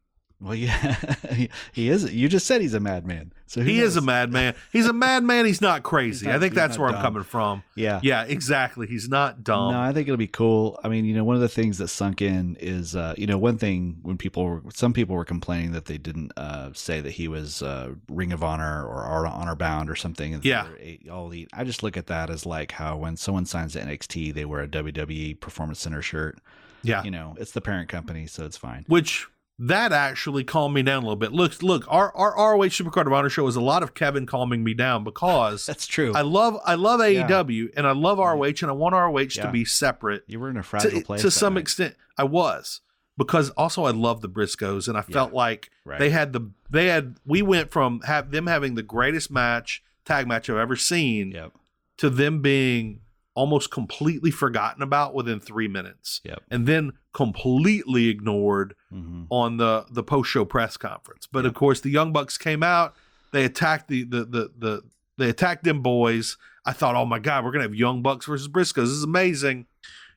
Well, 0.42 0.54
yeah, 0.56 0.96
he- 1.72 1.88
is. 1.88 2.12
You 2.12 2.28
just 2.28 2.46
said 2.46 2.60
he's 2.60 2.74
a 2.74 2.80
madman. 2.80 3.32
So 3.46 3.60
He 3.62 3.78
is 3.80 3.96
a 3.96 4.00
madman. 4.00 4.54
He's 4.72 4.86
a 4.86 4.92
madman. 4.92 5.44
He's 5.44 5.60
not 5.60 5.82
crazy. 5.84 6.10
He's 6.20 6.22
not- 6.24 6.34
I 6.34 6.38
think 6.40 6.54
that's 6.54 6.76
where 6.78 6.88
I'm 6.88 7.00
coming 7.02 7.22
from. 7.22 7.62
Yeah. 7.76 8.00
Yeah, 8.02 8.24
exactly. 8.24 8.86
He's 8.86 9.08
not 9.08 9.44
dumb. 9.44 9.72
No, 9.72 9.80
I 9.80 9.92
think 9.92 10.08
it'll 10.08 10.16
be 10.16 10.26
cool. 10.26 10.80
I 10.82 10.88
mean, 10.88 11.04
you 11.04 11.14
know, 11.14 11.22
one 11.22 11.36
of 11.36 11.42
the 11.42 11.48
things 11.48 11.78
that 11.78 11.88
sunk 11.88 12.22
in 12.22 12.56
is, 12.60 12.96
uh, 12.96 13.14
you 13.16 13.26
know, 13.26 13.36
one 13.38 13.56
thing 13.58 13.98
when 14.02 14.16
people 14.18 14.44
were, 14.44 14.62
some 14.72 14.92
people 14.92 15.14
were 15.14 15.24
complaining 15.24 15.72
that 15.72 15.84
they 15.84 15.98
didn't 15.98 16.32
uh, 16.36 16.70
say 16.72 17.00
that 17.02 17.12
he 17.12 17.28
was 17.28 17.62
uh, 17.62 17.90
Ring 18.08 18.32
of 18.32 18.42
Honor 18.42 18.84
or 18.86 19.26
Honor- 19.26 19.54
Bound 19.54 19.90
or 19.90 19.94
something. 19.96 20.32
and 20.34 20.44
Yeah. 20.44 20.64
they 20.64 20.70
were 20.70 20.78
a- 20.78 21.14
all 21.14 21.26
elite. 21.26 21.50
I 21.52 21.62
just 21.64 21.82
look 21.82 21.96
at 21.96 22.06
that 22.06 22.30
as 22.30 22.46
like 22.46 22.72
how 22.72 22.96
when 22.96 23.16
someone 23.16 23.44
signs 23.44 23.74
to 23.74 23.80
NXT, 23.80 24.32
they 24.34 24.44
wear 24.46 24.62
a 24.62 24.68
WWE 24.68 25.38
Performance 25.40 25.78
Center 25.80 26.00
shirt. 26.02 26.38
yeah. 26.82 27.04
You 27.04 27.10
know, 27.12 27.36
it's 27.38 27.52
the 27.52 27.60
parent 27.60 27.88
company, 27.90 28.26
so 28.26 28.44
it's 28.44 28.56
fine. 28.56 28.84
Which 28.88 29.28
that 29.66 29.92
actually 29.92 30.42
calmed 30.44 30.74
me 30.74 30.82
down 30.82 30.98
a 31.02 31.06
little 31.06 31.16
bit. 31.16 31.32
Look, 31.32 31.62
look, 31.62 31.84
our 31.88 32.14
our 32.16 32.34
ROH 32.54 32.66
Supercard 32.68 33.06
of 33.06 33.12
Honor 33.12 33.28
show 33.28 33.46
is 33.46 33.54
a 33.56 33.60
lot 33.60 33.82
of 33.82 33.94
Kevin 33.94 34.26
calming 34.26 34.64
me 34.64 34.74
down 34.74 35.04
because 35.04 35.66
That's 35.72 35.86
true. 35.86 36.12
I 36.14 36.22
love 36.22 36.58
I 36.64 36.74
love 36.74 37.00
AEW 37.00 37.70
and 37.76 37.86
I 37.86 37.92
love 37.92 38.18
ROH 38.18 38.44
and 38.62 38.64
I 38.64 38.72
want 38.72 38.94
ROH 38.94 39.18
Yeah. 39.36 39.46
to 39.46 39.50
be 39.52 39.64
separate 39.64 40.24
you 40.26 40.40
were 40.40 40.50
in 40.50 40.56
a 40.56 40.62
fragile 40.62 40.90
to, 41.00 41.04
place 41.04 41.22
to 41.22 41.30
some 41.30 41.54
night. 41.54 41.60
extent. 41.60 41.96
I 42.18 42.24
was 42.24 42.80
because 43.16 43.50
also 43.50 43.84
I 43.84 43.90
love 43.90 44.20
the 44.20 44.28
Briscoes 44.28 44.88
and 44.88 44.96
I 44.98 45.04
Yeah. 45.06 45.12
felt 45.12 45.32
like 45.32 45.70
Right. 45.84 45.98
they 45.98 46.10
had 46.10 46.32
the 46.32 46.50
they 46.70 46.86
had 46.86 47.16
we 47.24 47.42
went 47.42 47.70
from 47.70 48.00
have 48.00 48.30
them 48.30 48.46
having 48.48 48.74
the 48.74 48.82
greatest 48.82 49.30
match 49.30 49.82
tag 50.04 50.26
match 50.26 50.50
I've 50.50 50.56
ever 50.56 50.76
seen 50.76 51.30
Yep. 51.30 51.52
to 51.98 52.10
them 52.10 52.40
being 52.42 53.00
almost 53.34 53.70
completely 53.70 54.30
forgotten 54.30 54.82
about 54.82 55.14
within 55.14 55.38
three 55.40 55.68
minutes 55.68 56.20
Yep. 56.24 56.42
and 56.50 56.66
then 56.66 56.92
completely 57.12 58.08
ignored 58.08 58.74
hmm 58.90 59.24
on 59.30 59.56
the 59.56 59.84
the 59.90 60.02
post 60.02 60.30
show 60.30 60.44
press 60.44 60.76
conference. 60.76 61.26
But 61.30 61.44
Yeah. 61.44 61.48
of 61.48 61.54
course, 61.54 61.80
the 61.80 61.90
Young 61.90 62.12
Bucks 62.12 62.36
came 62.38 62.62
out. 62.62 62.94
They 63.32 63.44
attacked 63.44 63.88
the 63.88 64.04
the 64.04 64.24
the 64.24 64.50
the 64.58 64.82
they 65.18 65.28
attacked 65.28 65.64
them 65.64 65.80
boys. 65.82 66.36
I 66.66 66.72
thought, 66.72 66.94
oh 66.96 67.04
my 67.06 67.18
god, 67.18 67.44
we're 67.44 67.50
gonna 67.52 67.64
have 67.64 67.74
Young 67.74 68.02
Bucks 68.02 68.26
versus 68.26 68.48
Briscoes. 68.48 68.84
This 68.84 68.88
is 68.90 69.04
amazing. 69.04 69.66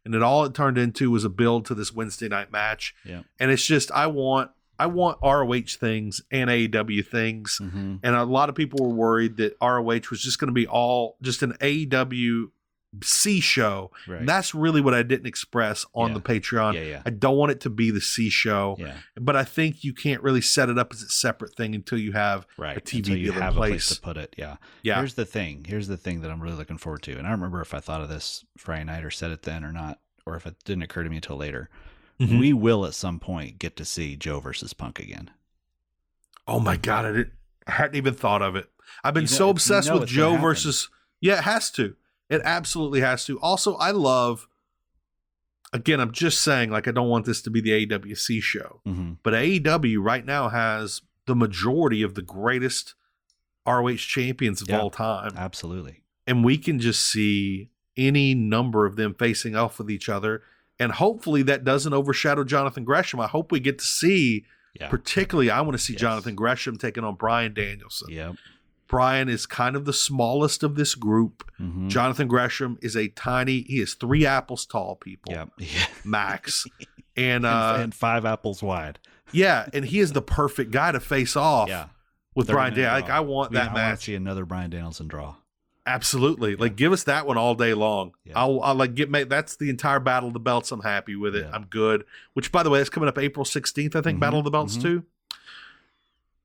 And 0.04 0.14
then 0.14 0.22
all 0.22 0.46
it 0.46 0.54
turned 0.54 0.78
into 0.78 1.10
was 1.10 1.24
a 1.24 1.30
build 1.30 1.66
to 1.66 1.74
this 1.76 1.92
Wednesday 1.94 2.28
night 2.28 2.52
match. 2.52 2.94
Yeah. 3.04 3.22
And 3.40 3.50
it's 3.52 3.66
just 3.66 3.92
I 3.92 4.08
want 4.08 4.52
I 4.78 4.88
want 4.88 5.18
ROH 5.24 5.78
things 5.80 6.22
and 6.32 6.50
AEW 6.50 7.06
things. 7.08 7.58
hmm 7.58 7.96
And 8.04 8.16
a 8.16 8.24
lot 8.26 8.50
of 8.50 8.56
people 8.56 8.86
were 8.86 8.94
worried 8.94 9.38
that 9.38 9.56
ROH 9.62 10.10
was 10.12 10.22
just 10.22 10.38
going 10.38 10.50
to 10.50 10.54
be 10.54 10.68
all 10.68 11.16
just 11.22 11.42
an 11.44 11.54
AEW 11.62 12.52
C 13.04 13.40
show. 13.40 13.92
Right. 14.08 14.26
That's 14.26 14.54
really 14.56 14.82
what 14.82 14.94
I 14.94 15.04
didn't 15.04 15.28
express 15.28 15.86
on 15.94 16.10
Yeah. 16.10 16.14
the 16.16 16.22
Patreon. 16.22 16.74
yeah. 16.76 16.82
Yeah. 16.82 17.02
I 17.06 17.10
don't 17.10 17.38
want 17.38 17.52
it 17.52 17.60
to 17.62 17.70
be 17.70 17.92
the 17.92 18.02
C 18.02 18.30
show, 18.30 18.76
Yeah. 18.80 18.98
but 19.20 19.36
I 19.36 19.44
think 19.44 19.84
you 19.84 19.94
can't 19.94 20.22
really 20.24 20.42
set 20.42 20.70
it 20.70 20.78
up 20.78 20.94
as 20.94 21.02
a 21.02 21.10
separate 21.10 21.56
thing 21.56 21.76
until 21.76 21.98
you 22.00 22.12
have 22.14 22.46
Right. 22.58 22.78
a 22.78 22.82
TV 22.82 22.98
Until 23.00 23.18
you 23.18 23.24
deal 23.26 23.36
in 23.36 23.42
have 23.42 23.56
a 23.56 23.58
place 23.58 23.88
place. 23.88 23.96
to 23.98 24.02
put 24.02 24.18
it. 24.18 24.36
Yeah. 24.38 24.58
yeah 24.84 24.98
Here's 24.98 25.16
the 25.16 25.26
thing. 25.26 25.66
Here's 25.68 25.88
the 25.88 25.98
thing 25.98 26.22
that 26.22 26.32
I'm 26.32 26.42
really 26.42 26.56
looking 26.58 26.78
forward 26.78 27.02
to. 27.04 27.12
And 27.18 27.28
I 27.28 27.32
don't 27.32 27.40
remember 27.40 27.62
if 27.62 27.74
I 27.74 27.80
thought 27.80 28.02
of 28.02 28.10
this 28.10 28.46
Friday 28.58 28.84
night 28.86 29.04
or 29.04 29.12
said 29.12 29.32
it 29.32 29.42
then 29.44 29.64
or 29.64 29.72
not, 29.72 30.00
or 30.26 30.36
if 30.36 30.46
it 30.46 30.56
didn't 30.64 30.84
occur 30.84 31.04
to 31.04 31.10
me 31.10 31.18
until 31.18 31.38
later. 31.38 31.70
Mhm. 32.20 32.40
We 32.40 32.54
will 32.54 32.86
at 32.86 32.94
some 32.94 33.20
point 33.20 33.60
get 33.60 33.76
to 33.78 33.86
see 33.86 34.16
Joe 34.16 34.40
versus 34.40 34.74
Punk 34.74 35.00
again. 35.00 35.32
oh 36.48 36.60
my 36.60 36.78
god, 36.78 37.06
I 37.06 37.12
didn't 37.12 37.34
I 37.68 37.72
hadn't 37.72 37.96
even 37.96 38.14
thought 38.14 38.42
of 38.44 38.56
it. 38.56 38.70
I've 39.04 39.14
been 39.16 39.24
You 39.24 39.30
know- 39.30 39.36
so 39.36 39.46
you 39.46 39.52
obsessed 39.52 39.90
know 39.90 39.98
with 40.00 40.10
Joe 40.10 40.38
versus 40.38 40.90
yeah, 41.20 41.40
it 41.40 41.44
has 41.44 41.72
to. 41.72 41.96
It 42.30 42.42
absolutely 42.44 43.02
has 43.02 43.26
to. 43.26 43.40
Also, 43.40 43.76
I 43.76 43.92
love 43.92 44.48
again, 45.74 46.00
I'm 46.00 46.12
just 46.12 46.42
saying 46.42 46.70
like 46.72 46.88
I 46.88 46.92
don't 46.92 47.10
want 47.10 47.26
this 47.26 47.42
to 47.44 47.50
be 47.50 47.62
the 47.62 47.86
AWC 47.86 48.42
show. 48.42 48.82
Mm-hmm. 48.88 49.14
But 49.24 49.34
AEW 49.34 49.98
right 50.02 50.26
now 50.26 50.50
has 50.50 51.02
the 51.28 51.36
majority 51.36 52.02
of 52.02 52.16
the 52.16 52.22
greatest 52.22 52.94
ROH 53.68 53.96
champions 53.98 54.62
of 54.62 54.70
Yeah. 54.70 54.80
all 54.80 54.90
time. 54.92 55.34
Absolutely. 55.36 56.02
and 56.28 56.44
we 56.44 56.58
can 56.58 56.80
just 56.80 57.06
see 57.06 57.70
any 57.96 58.34
number 58.34 58.88
of 58.88 58.96
them 58.96 59.14
facing 59.14 59.56
off 59.56 59.78
with 59.78 59.92
each 59.92 60.10
other. 60.10 60.42
And 60.80 60.92
hopefully 60.94 61.44
that 61.44 61.64
doesn't 61.64 61.94
overshadow 61.94 62.44
Jonathan 62.44 62.84
Gresham. 62.84 63.20
I 63.20 63.28
hope 63.28 63.52
we 63.52 63.60
get 63.60 63.78
to 63.78 63.86
see, 63.86 64.44
Yeah. 64.80 64.90
particularly, 64.90 65.52
I 65.52 65.62
want 65.62 65.74
to 65.78 65.84
see 65.84 65.94
Yes. 65.94 66.02
Jonathan 66.02 66.34
Gresham 66.36 66.78
taking 66.80 67.04
on 67.04 67.14
Bryan 67.16 67.54
Danielson. 67.54 68.10
Yep. 68.12 68.36
Bryan 68.88 69.30
is 69.30 69.46
kind 69.46 69.76
of 69.76 69.86
the 69.86 69.94
smallest 69.94 70.62
of 70.64 70.76
this 70.76 70.94
group. 70.96 71.50
Mm-hmm. 71.60 71.88
Jonathan 71.90 72.28
Gresham 72.28 72.78
is 72.82 72.96
a 72.96 73.08
tiny, 73.10 73.62
he 73.62 73.80
is 73.80 73.94
three 73.96 74.26
apples 74.26 74.66
tall, 74.66 74.96
people, 74.96 75.34
Yep. 75.34 75.50
Yeah. 75.60 75.86
max. 76.04 76.66
and 77.18 77.46
uh, 77.46 77.78
and 77.80 77.94
five 77.96 78.26
apples 78.26 78.62
wide. 78.62 79.00
yeah, 79.32 79.68
and 79.74 79.86
he 79.86 80.00
is 80.00 80.12
the 80.12 80.22
perfect 80.22 80.72
guy 80.72 80.92
to 80.92 81.00
face 81.00 81.36
off 81.36 81.70
Yeah. 81.70 81.88
with 82.36 82.48
Bryan 82.48 82.74
Danielson. 82.74 83.02
Like. 83.02 83.10
I 83.10 83.20
want 83.22 83.52
that 83.54 83.64
I 83.72 83.74
wanna 83.74 83.78
match. 83.90 84.06
see 84.06 84.16
another 84.16 84.46
Bryan 84.46 84.70
Danielson 84.70 85.08
draw. 85.08 85.36
Absolutely. 85.88 86.56
Like 86.56 86.76
give 86.76 86.92
us 86.92 87.04
that 87.04 87.28
one 87.28 87.38
all 87.38 87.54
day 87.54 87.74
long. 87.76 88.14
Yeah. 88.24 88.34
I'll, 88.36 88.60
I'll 88.62 88.74
like 88.76 88.96
get 88.96 89.10
make 89.12 89.30
that's 89.30 89.56
the 89.58 89.70
entire 89.70 90.00
Battle 90.00 90.28
of 90.30 90.34
the 90.34 90.40
Belts. 90.40 90.72
I'm 90.72 90.82
happy 90.82 91.16
with 91.16 91.36
it. 91.36 91.46
Yeah. 91.46 91.52
I'm 91.54 91.66
good. 91.66 92.06
Which 92.34 92.52
by 92.52 92.64
the 92.64 92.72
way, 92.72 92.80
it's 92.82 92.90
coming 92.90 93.08
up 93.08 93.20
April 93.20 93.46
16th, 93.46 93.96
I 93.96 94.02
think, 94.02 94.18
Mhm, 94.18 94.22
Battle 94.22 94.40
of 94.40 94.46
the 94.46 94.52
Belts 94.52 94.78
mhm. 94.78 94.82
too. 94.82 95.04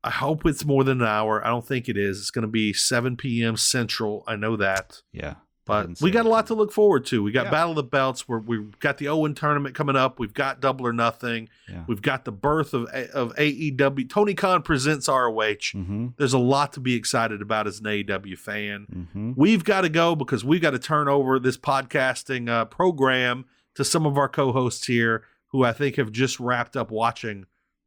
I 0.02 0.10
hope 0.10 0.46
it's 0.46 0.64
more 0.64 0.82
than 0.84 1.00
an 1.02 1.06
hour. 1.06 1.44
I 1.44 1.48
don't 1.48 1.66
think 1.66 1.88
it 1.88 1.96
is. 1.96 2.18
It's 2.20 2.30
gonna 2.30 2.46
be 2.46 2.72
7 2.72 3.16
p.m. 3.16 3.56
Central. 3.56 4.24
I 4.26 4.36
know 4.36 4.56
that. 4.56 5.02
Yeah. 5.12 5.34
But 5.66 6.00
we 6.00 6.10
got 6.10 6.26
a 6.26 6.28
lot 6.28 6.48
to 6.48 6.54
look 6.54 6.72
forward 6.72 7.04
to. 7.06 7.22
We 7.22 7.30
got 7.30 7.44
Yeah. 7.44 7.50
Battle 7.52 7.70
of 7.72 7.76
the 7.76 7.82
Belts. 7.84 8.26
Where 8.26 8.40
we've 8.40 8.76
got 8.80 8.98
the 8.98 9.06
Owen 9.06 9.34
tournament 9.34 9.74
coming 9.76 9.94
up. 9.94 10.18
We've 10.18 10.34
got 10.34 10.60
Double 10.60 10.84
or 10.84 10.92
Nothing. 10.92 11.48
Yeah. 11.68 11.84
We've 11.86 12.02
got 12.02 12.24
the 12.24 12.32
birth 12.32 12.74
of 12.74 12.86
of 12.86 13.32
AEW. 13.36 14.08
Tony 14.08 14.34
Khan 14.34 14.62
presents 14.62 15.06
ROH. 15.06 15.76
Mm-hmm. 15.76 16.08
There's 16.16 16.32
a 16.32 16.38
lot 16.40 16.72
to 16.72 16.80
be 16.80 16.94
excited 16.96 17.40
about 17.40 17.68
as 17.68 17.78
an 17.78 17.84
AEW 17.86 18.36
fan. 18.36 18.86
Mm-hmm. 18.92 19.32
We've 19.36 19.62
got 19.62 19.82
to 19.82 19.88
go 19.88 20.16
because 20.16 20.44
we've 20.44 20.62
got 20.62 20.70
to 20.72 20.78
turn 20.80 21.06
over 21.06 21.38
this 21.38 21.58
podcasting 21.58 22.48
uh, 22.48 22.64
program 22.64 23.44
to 23.76 23.84
some 23.84 24.06
of 24.06 24.18
our 24.18 24.28
co-hosts 24.28 24.86
here, 24.88 25.22
who 25.48 25.62
I 25.62 25.72
think 25.72 25.96
have 25.96 26.10
just 26.10 26.40
wrapped 26.40 26.76
up 26.76 26.90
watching 26.90 27.44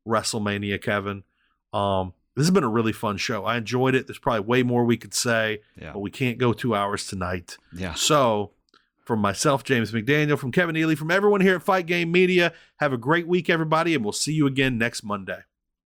WrestleMania. 0.08 0.82
Kevin, 0.82 1.24
um, 1.74 2.14
this 2.36 2.46
has 2.46 2.52
been 2.52 2.64
a 2.64 2.70
really 2.70 2.94
fun 2.94 3.18
show. 3.18 3.46
I 3.46 3.58
enjoyed 3.58 3.94
it. 3.96 4.08
There's 4.08 4.18
probably 4.20 4.42
way 4.42 4.64
more 4.64 4.86
we 4.86 4.98
could 4.98 5.14
say, 5.14 5.60
Yeah. 5.80 5.94
but 5.94 6.00
we 6.00 6.10
can't 6.12 6.38
go 6.38 6.52
two 6.54 6.74
hours 6.76 7.06
tonight. 7.06 7.58
Yeah. 7.76 7.94
So, 7.94 8.52
from 9.06 9.20
myself, 9.20 9.64
James 9.64 9.92
McDaniel, 9.92 10.40
from 10.40 10.52
Kevin 10.52 10.76
Ely, 10.78 10.96
from 10.96 11.12
everyone 11.12 11.42
here 11.42 11.56
at 11.56 11.64
Fight 11.64 11.86
Game 11.86 12.12
Media, 12.12 12.54
have 12.78 12.94
a 12.94 12.98
great 12.98 13.28
week, 13.28 13.50
everybody, 13.50 13.94
and 13.94 14.04
we'll 14.04 14.14
see 14.14 14.34
you 14.34 14.48
again 14.48 14.78
next 14.78 15.04
Monday. 15.04 15.40